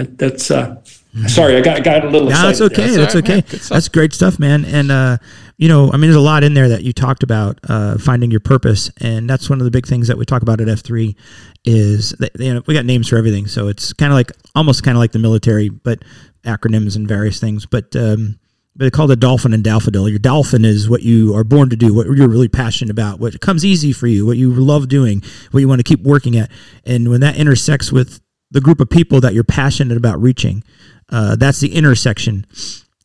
that, 0.00 0.18
that's. 0.18 0.50
Uh, 0.50 0.82
Sorry, 1.26 1.56
I 1.56 1.60
got 1.60 1.82
got 1.82 2.04
a 2.04 2.08
little. 2.08 2.28
No, 2.28 2.34
excited 2.34 2.48
that's 2.48 2.60
okay. 2.60 2.90
there. 2.90 2.98
That's 2.98 3.14
all 3.16 3.20
right, 3.20 3.30
okay. 3.30 3.34
man. 3.34 3.44
Good 3.50 3.62
stuff. 3.62 3.74
That's 3.74 3.88
great 3.88 4.12
stuff, 4.12 4.38
man. 4.38 4.64
And 4.64 4.92
uh, 4.92 5.18
you 5.56 5.68
know, 5.68 5.88
I 5.88 5.96
mean, 5.96 6.02
there's 6.02 6.14
a 6.14 6.20
lot 6.20 6.44
in 6.44 6.54
there 6.54 6.68
that 6.68 6.84
you 6.84 6.92
talked 6.92 7.24
about 7.24 7.58
uh, 7.68 7.98
finding 7.98 8.30
your 8.30 8.38
purpose, 8.38 8.92
and 9.00 9.28
that's 9.28 9.50
one 9.50 9.58
of 9.60 9.64
the 9.64 9.72
big 9.72 9.86
things 9.86 10.06
that 10.06 10.16
we 10.16 10.24
talk 10.24 10.42
about 10.42 10.60
at 10.60 10.68
F 10.68 10.80
three. 10.80 11.16
Is 11.64 12.10
that, 12.20 12.30
you 12.38 12.54
know 12.54 12.62
we 12.66 12.74
got 12.74 12.84
names 12.84 13.08
for 13.08 13.16
everything, 13.16 13.48
so 13.48 13.66
it's 13.66 13.92
kind 13.92 14.12
of 14.12 14.16
like 14.16 14.30
almost 14.54 14.84
kind 14.84 14.96
of 14.96 15.00
like 15.00 15.10
the 15.10 15.18
military, 15.18 15.68
but 15.68 16.04
acronyms 16.44 16.94
and 16.94 17.08
various 17.08 17.40
things. 17.40 17.66
But 17.66 17.96
um, 17.96 18.38
but 18.76 18.84
they 18.84 18.90
call 18.90 19.10
it 19.10 19.18
dolphin 19.18 19.52
and 19.52 19.64
daffodil. 19.64 20.08
Your 20.08 20.20
dolphin 20.20 20.64
is 20.64 20.88
what 20.88 21.02
you 21.02 21.34
are 21.34 21.42
born 21.42 21.70
to 21.70 21.76
do, 21.76 21.92
what 21.92 22.06
you're 22.06 22.28
really 22.28 22.48
passionate 22.48 22.92
about, 22.92 23.18
what 23.18 23.40
comes 23.40 23.64
easy 23.64 23.92
for 23.92 24.06
you, 24.06 24.24
what 24.24 24.36
you 24.36 24.52
love 24.52 24.88
doing, 24.88 25.24
what 25.50 25.58
you 25.58 25.66
want 25.66 25.80
to 25.80 25.84
keep 25.84 26.02
working 26.02 26.36
at, 26.36 26.52
and 26.86 27.10
when 27.10 27.20
that 27.20 27.36
intersects 27.36 27.90
with 27.90 28.20
the 28.50 28.60
group 28.60 28.80
of 28.80 28.90
people 28.90 29.20
that 29.20 29.34
you're 29.34 29.44
passionate 29.44 29.96
about 29.96 30.20
reaching, 30.20 30.64
uh, 31.10 31.36
that's 31.36 31.60
the 31.60 31.74
intersection 31.74 32.46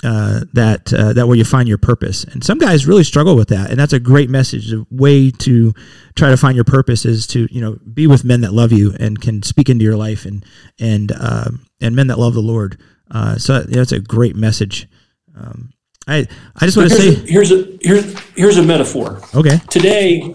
uh, 0.03 0.41
that 0.53 0.93
uh, 0.93 1.13
that 1.13 1.27
where 1.27 1.37
you 1.37 1.43
find 1.43 1.67
your 1.67 1.77
purpose. 1.77 2.23
And 2.25 2.43
some 2.43 2.57
guys 2.57 2.85
really 2.85 3.03
struggle 3.03 3.35
with 3.35 3.47
that, 3.49 3.71
and 3.71 3.79
that's 3.79 3.93
a 3.93 3.99
great 3.99 4.29
message. 4.29 4.71
A 4.71 4.85
way 4.91 5.31
to 5.31 5.73
try 6.15 6.29
to 6.29 6.37
find 6.37 6.55
your 6.55 6.65
purpose 6.65 7.05
is 7.05 7.25
to 7.27 7.47
you 7.51 7.61
know 7.61 7.79
be 7.93 8.05
with 8.05 8.23
men 8.23 8.41
that 8.41 8.53
love 8.53 8.71
you 8.71 8.93
and 8.99 9.19
can 9.19 9.41
speak 9.41 9.69
into 9.69 9.83
your 9.83 9.97
life, 9.97 10.25
and 10.25 10.45
and 10.79 11.11
um 11.19 11.65
and 11.81 11.95
men 11.95 12.07
that 12.07 12.19
love 12.19 12.33
the 12.33 12.41
Lord. 12.41 12.79
Uh, 13.09 13.37
so 13.37 13.61
that's 13.61 13.91
a 13.91 13.99
great 13.99 14.35
message. 14.35 14.87
Um, 15.35 15.73
I 16.07 16.27
I 16.55 16.65
just 16.65 16.77
want 16.77 16.89
to 16.89 16.95
say 16.95 17.09
a, 17.09 17.25
here's 17.27 17.51
a 17.51 17.77
here's 17.81 18.19
here's 18.35 18.57
a 18.57 18.63
metaphor. 18.63 19.21
okay. 19.33 19.59
Today, 19.69 20.33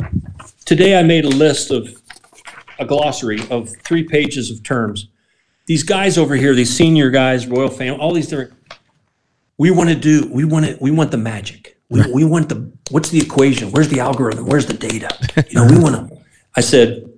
today 0.64 0.98
I 0.98 1.02
made 1.02 1.24
a 1.24 1.30
list 1.30 1.70
of 1.70 1.99
a 2.80 2.86
glossary 2.86 3.38
of 3.50 3.70
three 3.84 4.02
pages 4.02 4.50
of 4.50 4.62
terms. 4.62 5.08
These 5.66 5.84
guys 5.84 6.18
over 6.18 6.34
here, 6.34 6.54
these 6.54 6.74
senior 6.74 7.10
guys, 7.10 7.46
royal 7.46 7.68
family, 7.68 8.00
all 8.00 8.12
these 8.12 8.26
different. 8.26 8.54
We 9.58 9.70
want 9.70 9.90
to 9.90 9.94
do. 9.94 10.28
We 10.32 10.44
want 10.44 10.66
to. 10.66 10.76
We 10.80 10.90
want 10.90 11.10
the 11.10 11.18
magic. 11.18 11.78
We, 11.88 12.02
we 12.12 12.24
want 12.24 12.48
the. 12.48 12.72
What's 12.90 13.10
the 13.10 13.20
equation? 13.20 13.70
Where's 13.70 13.88
the 13.88 14.00
algorithm? 14.00 14.46
Where's 14.46 14.66
the 14.66 14.74
data? 14.74 15.08
You 15.50 15.54
know, 15.54 15.66
we 15.66 15.78
want 15.78 15.94
to. 16.10 16.18
I 16.56 16.60
said, 16.60 17.08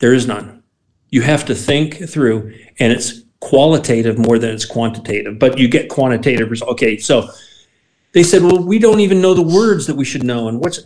there 0.00 0.12
is 0.12 0.26
none. 0.26 0.62
You 1.10 1.22
have 1.22 1.44
to 1.46 1.54
think 1.54 2.08
through, 2.08 2.54
and 2.80 2.92
it's 2.92 3.22
qualitative 3.40 4.18
more 4.18 4.38
than 4.38 4.50
it's 4.50 4.64
quantitative. 4.64 5.38
But 5.38 5.58
you 5.58 5.68
get 5.68 5.88
quantitative 5.88 6.50
results. 6.50 6.72
Okay, 6.72 6.96
so 6.98 7.30
they 8.12 8.22
said, 8.22 8.42
well, 8.42 8.62
we 8.62 8.78
don't 8.78 9.00
even 9.00 9.20
know 9.20 9.34
the 9.34 9.42
words 9.42 9.86
that 9.86 9.94
we 9.94 10.04
should 10.04 10.24
know, 10.24 10.48
and 10.48 10.58
what's 10.58 10.80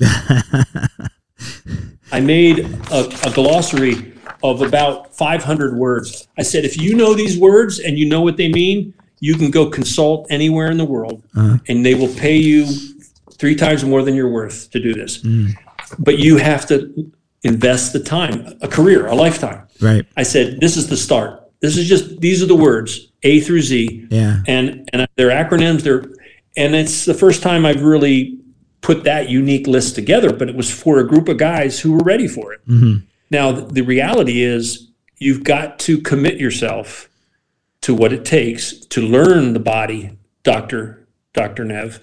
I 2.12 2.20
made 2.20 2.60
a, 2.90 3.08
a 3.24 3.32
glossary 3.32 4.12
of 4.42 4.62
about 4.62 5.14
500 5.14 5.76
words. 5.76 6.28
I 6.38 6.42
said, 6.42 6.64
if 6.64 6.76
you 6.80 6.94
know 6.94 7.14
these 7.14 7.38
words 7.38 7.78
and 7.78 7.98
you 7.98 8.08
know 8.08 8.22
what 8.22 8.36
they 8.36 8.48
mean, 8.48 8.94
you 9.20 9.36
can 9.36 9.50
go 9.50 9.68
consult 9.68 10.26
anywhere 10.30 10.70
in 10.70 10.78
the 10.78 10.84
world 10.84 11.22
uh-huh. 11.36 11.58
and 11.68 11.84
they 11.84 11.94
will 11.94 12.12
pay 12.14 12.36
you 12.36 12.66
three 13.32 13.54
times 13.54 13.84
more 13.84 14.02
than 14.02 14.14
you're 14.14 14.30
worth 14.30 14.70
to 14.70 14.80
do 14.80 14.94
this. 14.94 15.22
Mm. 15.22 15.52
But 15.98 16.18
you 16.18 16.38
have 16.38 16.66
to 16.68 17.12
invest 17.42 17.92
the 17.92 18.00
time, 18.00 18.46
a 18.62 18.68
career, 18.68 19.06
a 19.06 19.14
lifetime. 19.14 19.66
Right. 19.80 20.06
I 20.16 20.22
said, 20.22 20.60
this 20.60 20.76
is 20.76 20.88
the 20.88 20.96
start. 20.96 21.50
This 21.60 21.76
is 21.76 21.88
just, 21.88 22.20
these 22.20 22.42
are 22.42 22.46
the 22.46 22.56
words, 22.56 23.08
A 23.22 23.40
through 23.40 23.62
Z 23.62 24.06
Yeah. 24.10 24.42
and 24.46 24.88
and 24.92 25.06
they're 25.16 25.30
acronyms 25.30 25.82
they're 25.82 26.04
and 26.56 26.74
it's 26.74 27.04
the 27.04 27.14
first 27.14 27.42
time 27.42 27.64
i've 27.64 27.82
really 27.82 28.39
put 28.80 29.04
that 29.04 29.28
unique 29.28 29.66
list 29.66 29.94
together, 29.94 30.32
but 30.32 30.48
it 30.48 30.56
was 30.56 30.70
for 30.70 30.98
a 30.98 31.06
group 31.06 31.28
of 31.28 31.36
guys 31.36 31.80
who 31.80 31.92
were 31.92 32.04
ready 32.04 32.26
for 32.26 32.52
it. 32.52 32.60
Now, 33.30 33.52
the 33.52 33.82
reality 33.82 34.42
is 34.42 34.88
you've 35.18 35.44
got 35.44 35.78
to 35.80 36.00
commit 36.00 36.38
yourself 36.40 37.08
to 37.82 37.94
what 37.94 38.12
it 38.12 38.24
takes 38.24 38.72
to 38.86 39.00
learn 39.00 39.52
the 39.52 39.60
body, 39.60 40.18
Dr. 40.42 41.06
Dr. 41.32 41.64
Nev, 41.64 42.00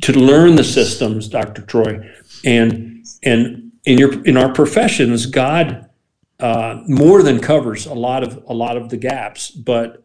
to 0.00 0.12
learn 0.12 0.54
the 0.56 0.64
systems, 0.64 1.28
Dr. 1.28 1.62
Troy. 1.62 2.08
And 2.44 3.04
and 3.22 3.72
in 3.84 3.98
your 3.98 4.24
in 4.24 4.36
our 4.36 4.52
professions, 4.52 5.26
God 5.26 5.88
uh, 6.40 6.82
more 6.86 7.22
than 7.22 7.40
covers 7.40 7.86
a 7.86 7.94
lot 7.94 8.22
of 8.22 8.42
a 8.46 8.54
lot 8.54 8.76
of 8.76 8.90
the 8.90 8.96
gaps. 8.96 9.50
But 9.50 10.04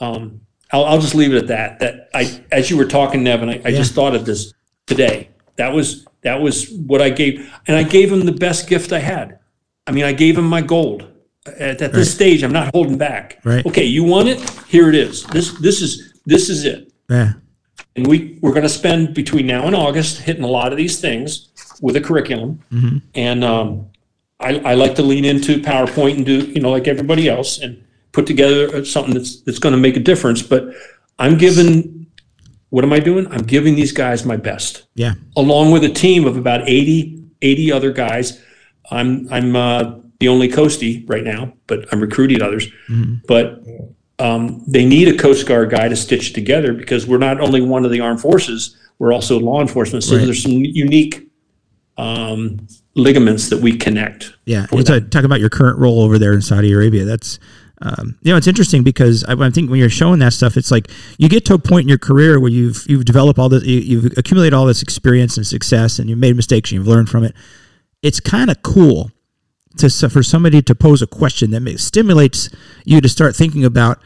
um, 0.00 0.40
I'll, 0.72 0.84
I'll 0.84 1.00
just 1.00 1.14
leave 1.14 1.34
it 1.34 1.38
at 1.38 1.48
that. 1.48 1.78
That 1.80 2.08
I, 2.14 2.42
as 2.50 2.70
you 2.70 2.76
were 2.76 2.86
talking, 2.86 3.22
Nevin, 3.22 3.50
I, 3.50 3.60
I 3.64 3.70
just 3.72 3.94
thought 3.94 4.14
of 4.14 4.24
this 4.24 4.52
today. 4.86 5.30
That 5.58 5.74
was 5.74 6.06
that 6.22 6.40
was 6.40 6.70
what 6.70 7.02
I 7.02 7.10
gave, 7.10 7.52
and 7.66 7.76
I 7.76 7.82
gave 7.82 8.10
him 8.12 8.24
the 8.24 8.32
best 8.32 8.68
gift 8.68 8.92
I 8.92 9.00
had. 9.00 9.38
I 9.86 9.92
mean, 9.92 10.04
I 10.04 10.12
gave 10.12 10.38
him 10.38 10.46
my 10.46 10.62
gold. 10.62 11.06
At, 11.46 11.80
at 11.80 11.92
this 11.92 12.12
stage, 12.12 12.42
I'm 12.42 12.52
not 12.52 12.74
holding 12.74 12.98
back. 12.98 13.38
Right. 13.42 13.64
Okay, 13.64 13.84
you 13.84 14.04
want 14.04 14.28
it? 14.28 14.38
Here 14.66 14.88
it 14.88 14.94
is. 14.94 15.24
This 15.24 15.52
this 15.60 15.80
is 15.82 16.20
this 16.26 16.48
is 16.48 16.64
it. 16.64 16.92
Yeah. 17.10 17.32
And 17.96 18.06
we 18.06 18.38
we're 18.40 18.52
going 18.52 18.64
to 18.64 18.68
spend 18.68 19.14
between 19.14 19.46
now 19.46 19.66
and 19.66 19.74
August 19.74 20.18
hitting 20.18 20.44
a 20.44 20.48
lot 20.48 20.72
of 20.72 20.78
these 20.78 21.00
things 21.00 21.48
with 21.80 21.96
a 21.96 22.00
curriculum. 22.00 22.60
And 23.14 23.42
um, 23.44 23.86
I, 24.40 24.58
I 24.60 24.74
like 24.74 24.94
to 24.96 25.02
lean 25.02 25.24
into 25.24 25.58
PowerPoint 25.60 26.16
and 26.18 26.26
do 26.26 26.38
you 26.38 26.60
know 26.60 26.70
like 26.70 26.86
everybody 26.86 27.28
else 27.28 27.58
and 27.58 27.82
put 28.12 28.26
together 28.26 28.84
something 28.84 29.14
that's 29.14 29.40
that's 29.42 29.58
going 29.58 29.74
to 29.74 29.80
make 29.80 29.96
a 29.96 30.00
difference. 30.00 30.42
But 30.42 30.68
I'm 31.18 31.36
giving. 31.36 32.06
What 32.70 32.84
am 32.84 32.92
I 32.92 33.00
doing? 33.00 33.26
I'm 33.30 33.42
giving 33.44 33.74
these 33.76 33.92
guys 33.92 34.24
my 34.24 34.36
best 34.36 34.86
Yeah. 34.94 35.14
along 35.36 35.70
with 35.72 35.84
a 35.84 35.88
team 35.88 36.26
of 36.26 36.36
about 36.36 36.68
80, 36.68 37.22
80 37.42 37.72
other 37.72 37.92
guys. 37.92 38.42
I'm 38.90 39.26
I'm 39.32 39.54
uh, 39.56 39.94
the 40.20 40.28
only 40.28 40.48
coastie 40.48 41.08
right 41.08 41.24
now, 41.24 41.52
but 41.66 41.86
I'm 41.92 42.00
recruiting 42.00 42.42
others. 42.42 42.66
But 43.26 43.62
um, 44.18 44.62
they 44.66 44.84
need 44.84 45.08
a 45.08 45.16
Coast 45.16 45.46
Guard 45.46 45.70
guy 45.70 45.88
to 45.88 45.94
stitch 45.96 46.32
together 46.32 46.72
because 46.72 47.06
we're 47.06 47.18
not 47.18 47.40
only 47.40 47.60
one 47.60 47.84
of 47.84 47.90
the 47.90 48.00
armed 48.00 48.20
forces, 48.20 48.76
we're 48.98 49.12
also 49.12 49.38
law 49.38 49.60
enforcement. 49.60 50.04
So 50.04 50.16
Right. 50.16 50.24
there's 50.24 50.42
some 50.42 50.52
unique 50.52 51.28
um, 51.96 52.66
ligaments 52.94 53.48
that 53.50 53.60
we 53.60 53.76
connect. 53.76 54.32
Yeah, 54.46 54.66
you 54.72 54.82
talk, 54.82 55.10
talk 55.10 55.24
about 55.24 55.40
your 55.40 55.50
current 55.50 55.78
role 55.78 56.00
over 56.00 56.18
there 56.18 56.32
in 56.32 56.42
Saudi 56.42 56.72
Arabia. 56.72 57.04
That's 57.04 57.38
um, 57.80 58.18
you 58.22 58.32
know 58.32 58.36
it's 58.36 58.46
interesting 58.46 58.82
because 58.82 59.24
I, 59.24 59.34
I 59.34 59.50
think 59.50 59.70
when 59.70 59.78
you're 59.78 59.88
showing 59.88 60.18
that 60.20 60.32
stuff, 60.32 60.56
it's 60.56 60.70
like 60.70 60.90
you 61.18 61.28
get 61.28 61.44
to 61.46 61.54
a 61.54 61.58
point 61.58 61.82
in 61.82 61.88
your 61.88 61.98
career 61.98 62.40
where 62.40 62.50
you've 62.50 62.84
you've 62.88 63.04
developed 63.04 63.38
all 63.38 63.48
this, 63.48 63.64
you, 63.64 63.78
you've 63.78 64.18
accumulated 64.18 64.54
all 64.54 64.66
this 64.66 64.82
experience 64.82 65.36
and 65.36 65.46
success, 65.46 65.98
and 65.98 66.10
you've 66.10 66.18
made 66.18 66.36
mistakes 66.36 66.70
and 66.70 66.78
you've 66.78 66.88
learned 66.88 67.08
from 67.08 67.24
it. 67.24 67.34
It's 68.02 68.20
kind 68.20 68.50
of 68.50 68.62
cool 68.62 69.10
to 69.78 69.90
for 70.08 70.22
somebody 70.22 70.62
to 70.62 70.74
pose 70.74 71.02
a 71.02 71.06
question 71.06 71.50
that 71.52 71.78
stimulates 71.78 72.50
you 72.84 73.00
to 73.00 73.08
start 73.08 73.36
thinking 73.36 73.64
about. 73.64 73.98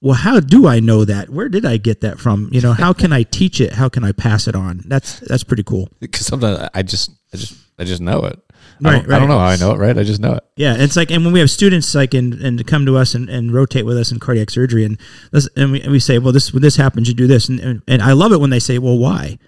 Well, 0.00 0.14
how 0.14 0.38
do 0.38 0.68
I 0.68 0.78
know 0.78 1.04
that? 1.04 1.28
Where 1.28 1.48
did 1.48 1.64
I 1.64 1.76
get 1.76 2.02
that 2.02 2.20
from? 2.20 2.48
You 2.52 2.60
know, 2.60 2.72
how 2.72 2.92
can 2.92 3.12
I 3.12 3.24
teach 3.24 3.60
it? 3.60 3.72
How 3.72 3.88
can 3.88 4.04
I 4.04 4.12
pass 4.12 4.46
it 4.46 4.54
on? 4.54 4.82
That's 4.86 5.18
that's 5.20 5.42
pretty 5.42 5.64
cool. 5.64 5.88
Because 5.98 6.24
sometimes 6.24 6.68
I 6.72 6.82
just, 6.82 7.10
I 7.34 7.36
just, 7.36 7.54
I 7.80 7.84
just 7.84 8.00
know 8.00 8.20
it. 8.24 8.40
I, 8.84 8.90
Right, 8.90 9.02
don't, 9.02 9.12
I 9.12 9.18
don't 9.18 9.28
know 9.28 9.38
how 9.38 9.46
I 9.46 9.56
know 9.56 9.72
it, 9.72 9.78
right? 9.78 9.96
I 9.98 10.02
just 10.04 10.20
know 10.20 10.34
it. 10.34 10.44
Yeah, 10.56 10.74
it's 10.78 10.96
like, 10.96 11.10
and 11.10 11.24
when 11.24 11.32
we 11.32 11.40
have 11.40 11.50
students 11.50 11.94
like 11.94 12.14
and 12.14 12.34
and 12.34 12.66
come 12.66 12.86
to 12.86 12.96
us 12.96 13.14
and, 13.14 13.28
and 13.28 13.52
rotate 13.52 13.84
with 13.86 13.96
us 13.98 14.12
in 14.12 14.18
cardiac 14.20 14.50
surgery, 14.50 14.84
and 14.84 14.98
this, 15.32 15.48
and 15.56 15.72
we, 15.72 15.80
and 15.82 15.90
we 15.92 15.98
say, 16.00 16.18
well, 16.18 16.32
this 16.32 16.52
when 16.52 16.62
this 16.62 16.76
happens, 16.76 17.08
you 17.08 17.14
do 17.14 17.26
this, 17.26 17.48
and, 17.48 17.58
and 17.60 17.82
and 17.88 18.02
I 18.02 18.12
love 18.12 18.32
it 18.32 18.40
when 18.40 18.50
they 18.50 18.60
say, 18.60 18.78
well, 18.78 18.96
why? 18.98 19.38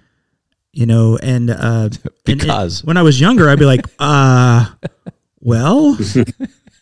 You 0.73 0.87
know, 0.87 1.19
and 1.23 1.51
uh, 1.51 1.55
and- 1.93 1.99
and 2.05 2.09
Because. 2.25 2.85
when 2.85 2.97
I 2.97 3.03
was 3.03 3.21
younger, 3.21 3.49
I'd 3.49 3.59
be 3.59 3.65
like, 3.67 3.85
uh, 3.99 4.67
well, 5.41 5.97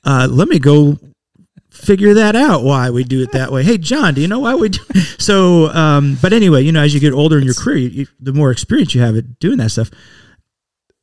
uh, 0.04 0.28
let 0.30 0.48
me 0.48 0.58
go 0.58 0.98
figure 1.70 2.14
that 2.14 2.34
out 2.34 2.64
why 2.64 2.90
we 2.90 3.04
do 3.04 3.22
it 3.22 3.32
that 3.32 3.52
way. 3.52 3.62
Hey, 3.62 3.78
John, 3.78 4.14
do 4.14 4.20
you 4.20 4.26
know 4.28 4.40
why 4.40 4.54
we 4.54 4.68
do? 4.70 4.80
So, 5.18 5.66
um, 5.70 6.16
but 6.22 6.32
anyway, 6.32 6.62
you 6.62 6.72
know, 6.72 6.80
as 6.82 6.94
you 6.94 7.00
get 7.00 7.12
older 7.12 7.36
in 7.38 7.44
your 7.44 7.52
career, 7.54 7.76
you, 7.76 8.06
the 8.20 8.32
more 8.32 8.50
experience 8.50 8.94
you 8.94 9.00
have 9.02 9.16
at 9.16 9.38
doing 9.40 9.58
that 9.58 9.70
stuff, 9.70 9.90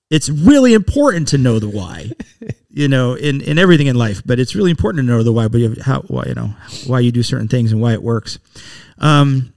it's 0.10 0.30
really 0.30 0.74
important 0.74 1.28
to 1.30 1.38
know 1.38 1.60
the 1.60 1.70
why. 1.70 2.12
you 2.70 2.90
know, 2.90 3.14
in, 3.14 3.40
in 3.42 3.58
everything 3.58 3.88
in 3.88 3.96
life, 3.96 4.22
but 4.26 4.38
it's 4.38 4.54
really 4.54 4.70
important 4.70 5.06
to 5.06 5.12
know 5.12 5.24
the 5.24 5.32
why. 5.32 5.48
But 5.48 5.60
you 5.60 5.70
have 5.70 5.78
how 5.80 6.02
why 6.02 6.26
you 6.28 6.36
know 6.36 6.54
why 6.86 7.00
you 7.00 7.12
do 7.12 7.24
certain 7.24 7.48
things 7.48 7.72
and 7.72 7.82
why 7.82 7.94
it 7.94 8.04
works. 8.04 8.38
Um, 8.98 9.54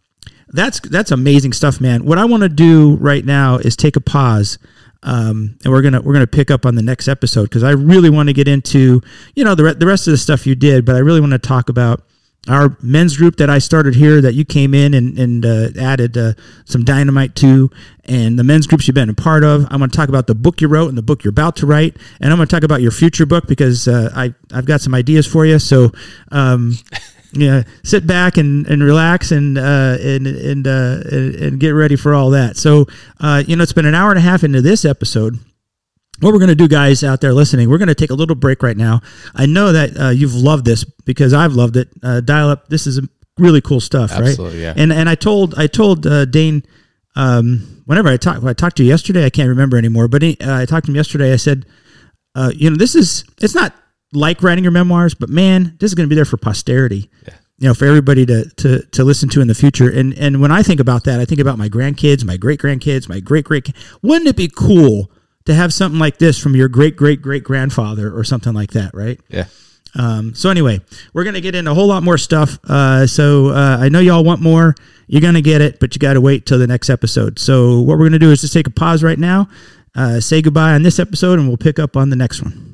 that's 0.49 0.81
that's 0.81 1.11
amazing 1.11 1.53
stuff, 1.53 1.81
man. 1.81 2.05
What 2.05 2.19
I 2.19 2.25
want 2.25 2.45
to 2.45 2.49
do 2.49 2.97
right 2.97 3.25
now 3.25 3.57
is 3.57 3.77
take 3.77 3.97
a 3.97 4.01
pause, 4.01 4.59
um, 5.03 5.59
and 5.65 5.73
we're 5.73 5.83
gonna 5.83 6.01
we're 6.01 6.13
gonna 6.13 6.27
pick 6.27 6.51
up 6.51 6.65
on 6.65 6.77
the 6.77 6.83
next 6.83 7.09
episode 7.09 7.45
because 7.45 7.65
I 7.65 7.73
really 7.73 8.09
want 8.09 8.29
to 8.29 8.33
get 8.33 8.49
into 8.49 9.03
you 9.35 9.45
know 9.45 9.55
the 9.55 9.65
re- 9.65 9.75
the 9.75 9.87
rest 9.87 10.07
of 10.07 10.13
the 10.13 10.19
stuff 10.19 10.47
you 10.47 10.55
did, 10.55 10.85
but 10.85 10.95
I 10.95 11.01
really 11.01 11.21
want 11.21 11.33
to 11.33 11.39
talk 11.39 11.69
about 11.69 12.03
our 12.49 12.77
men's 12.83 13.17
group 13.17 13.37
that 13.37 13.51
I 13.51 13.59
started 13.59 13.95
here 13.95 14.21
that 14.21 14.35
you 14.35 14.45
came 14.45 14.75
in 14.75 14.95
and, 14.95 15.19
and 15.19 15.45
uh, 15.45 15.69
added 15.79 16.17
uh, 16.17 16.33
some 16.65 16.85
dynamite 16.85 17.35
to, 17.37 17.71
and 18.05 18.39
the 18.39 18.45
men's 18.45 18.67
groups 18.67 18.89
you've 18.89 18.95
been 18.95 19.11
a 19.11 19.15
part 19.15 19.45
of. 19.45 19.67
I'm 19.71 19.79
going 19.79 19.91
to 19.91 19.97
talk 19.97 20.09
about 20.09 20.27
the 20.27 20.35
book 20.35 20.61
you 20.61 20.69
wrote 20.69 20.89
and 20.89 20.97
the 20.97 21.03
book 21.03 21.25
you're 21.25 21.31
about 21.31 21.57
to 21.57 21.67
write, 21.67 21.97
and 22.21 22.33
I'm 22.33 22.39
going 22.39 22.49
to 22.49 22.55
talk 22.55 22.65
about 22.65 22.81
your 22.81 22.91
future 22.91 23.27
book 23.27 23.47
because 23.47 23.87
uh, 23.87 24.11
I 24.15 24.35
I've 24.53 24.67
got 24.67 24.81
some 24.81 24.95
ideas 24.95 25.27
for 25.27 25.47
you. 25.47 25.59
So. 25.59 25.93
Um, 26.33 26.75
yeah, 27.33 27.65
sit 27.85 28.07
back 28.07 28.39
and, 28.39 28.67
and 28.69 28.83
relax 28.83 29.33
and 29.33 29.59
uh, 29.59 29.99
and 30.01 30.27
and, 30.27 30.67
uh, 30.67 31.03
and 31.13 31.61
get 31.61 31.71
ready 31.73 31.95
for 31.95 32.15
all 32.15 32.31
that. 32.31 32.57
So, 32.57 32.87
uh, 33.21 33.45
you 33.47 33.55
know, 33.55 33.63
it's 33.63 33.75
been 33.75 33.85
an 33.85 33.95
hour 33.95 34.09
and 34.09 34.19
a 34.19 34.23
half 34.23 34.43
into 34.45 34.63
this 34.63 34.87
episode 34.87 35.39
what 36.21 36.33
we're 36.33 36.39
going 36.39 36.49
to 36.49 36.55
do, 36.55 36.69
guys 36.69 37.05
out 37.05 37.21
there 37.21 37.33
listening, 37.33 37.71
we're 37.71 37.79
going 37.79 37.89
to 37.89 37.95
take 37.95 38.11
a 38.11 38.15
little 38.15 38.35
break 38.35 38.63
right 38.63 38.77
now. 38.77 39.01
I 39.35 39.47
know 39.47 39.73
that 39.73 39.99
uh, 39.99 40.09
you've 40.11 40.35
loved 40.35 40.65
this 40.65 40.85
because 40.85 41.33
I've 41.33 41.53
loved 41.53 41.77
it. 41.77 41.89
Uh, 42.03 42.21
dial 42.21 42.49
up. 42.51 42.69
This 42.69 42.87
is 42.87 43.01
really 43.39 43.61
cool 43.61 43.81
stuff, 43.81 44.11
Absolutely, 44.13 44.65
right? 44.65 44.77
yeah. 44.77 44.83
And 44.83 44.93
and 44.93 45.09
I 45.09 45.15
told 45.15 45.55
I 45.57 45.67
told 45.67 46.07
uh, 46.07 46.25
Dane 46.25 46.65
um, 47.17 47.83
whenever 47.87 48.09
I 48.09 48.17
talked 48.17 48.45
I 48.45 48.53
talked 48.53 48.77
to 48.79 48.83
you 48.85 48.89
yesterday. 48.89 49.25
I 49.25 49.31
can't 49.31 49.49
remember 49.49 49.77
anymore, 49.77 50.09
but 50.09 50.23
he, 50.23 50.37
uh, 50.41 50.61
I 50.61 50.65
talked 50.65 50.87
to 50.87 50.93
him 50.93 50.97
yesterday. 50.97 51.33
I 51.33 51.37
said, 51.37 51.67
uh, 52.35 52.51
you 52.55 52.71
know, 52.71 52.77
this 52.77 52.95
is 52.95 53.25
it's 53.41 53.55
not 53.55 53.75
like 54.13 54.43
writing 54.43 54.65
your 54.65 54.73
memoirs, 54.73 55.15
but 55.15 55.29
man, 55.29 55.77
this 55.79 55.91
is 55.91 55.95
going 55.95 56.07
to 56.07 56.09
be 56.09 56.17
there 56.17 56.25
for 56.25 56.37
posterity. 56.37 57.11
You 57.61 57.67
know, 57.67 57.75
for 57.75 57.87
everybody 57.87 58.25
to, 58.27 58.49
to 58.49 58.83
to 58.93 59.03
listen 59.03 59.29
to 59.31 59.41
in 59.41 59.49
the 59.49 59.55
future. 59.55 59.91
And 59.91 60.17
and 60.17 60.41
when 60.41 60.53
I 60.53 60.63
think 60.63 60.79
about 60.79 61.03
that, 61.05 61.19
I 61.19 61.25
think 61.25 61.41
about 61.41 61.59
my 61.59 61.69
grandkids, 61.69 62.25
my 62.25 62.37
great 62.37 62.61
grandkids, 62.61 63.09
my 63.09 63.19
great 63.19 63.45
great. 63.45 63.73
Wouldn't 64.01 64.29
it 64.29 64.37
be 64.37 64.49
cool 64.49 65.11
to 65.49 65.55
have 65.55 65.73
something 65.73 65.99
like 65.99 66.19
this 66.19 66.39
from 66.39 66.55
your 66.55 66.69
great 66.69 66.95
great 66.95 67.23
great 67.23 67.43
grandfather 67.43 68.15
or 68.15 68.23
something 68.23 68.53
like 68.53 68.73
that, 68.73 68.93
right? 68.93 69.19
Yeah. 69.29 69.47
Um, 69.99 70.35
so 70.35 70.51
anyway, 70.51 70.83
we're 71.15 71.25
gonna 71.25 71.41
get 71.41 71.55
into 71.55 71.71
a 71.71 71.75
whole 71.75 71.87
lot 71.87 72.03
more 72.03 72.19
stuff. 72.19 72.59
Uh, 72.69 73.07
so 73.07 73.49
uh, 73.49 73.79
I 73.81 73.89
know 73.89 73.99
y'all 73.99 74.23
want 74.23 74.43
more. 74.43 74.75
You're 75.07 75.23
gonna 75.23 75.41
get 75.41 75.63
it, 75.63 75.81
but 75.81 75.95
you 75.95 76.01
got 76.01 76.13
to 76.13 76.21
wait 76.21 76.45
till 76.45 76.59
the 76.59 76.67
next 76.67 76.91
episode. 76.91 77.39
So 77.39 77.81
what 77.81 77.99
we're 77.99 78.05
gonna 78.05 78.19
do 78.19 78.31
is 78.31 78.43
just 78.43 78.53
take 78.53 78.67
a 78.67 78.71
pause 78.71 79.03
right 79.03 79.19
now, 79.19 79.49
uh, 79.95 80.21
say 80.21 80.43
goodbye 80.43 80.75
on 80.75 80.83
this 80.83 80.99
episode, 80.99 81.39
and 81.39 81.49
we'll 81.49 81.57
pick 81.57 81.79
up 81.79 81.97
on 81.97 82.11
the 82.11 82.17
next 82.17 82.43
one. 82.43 82.68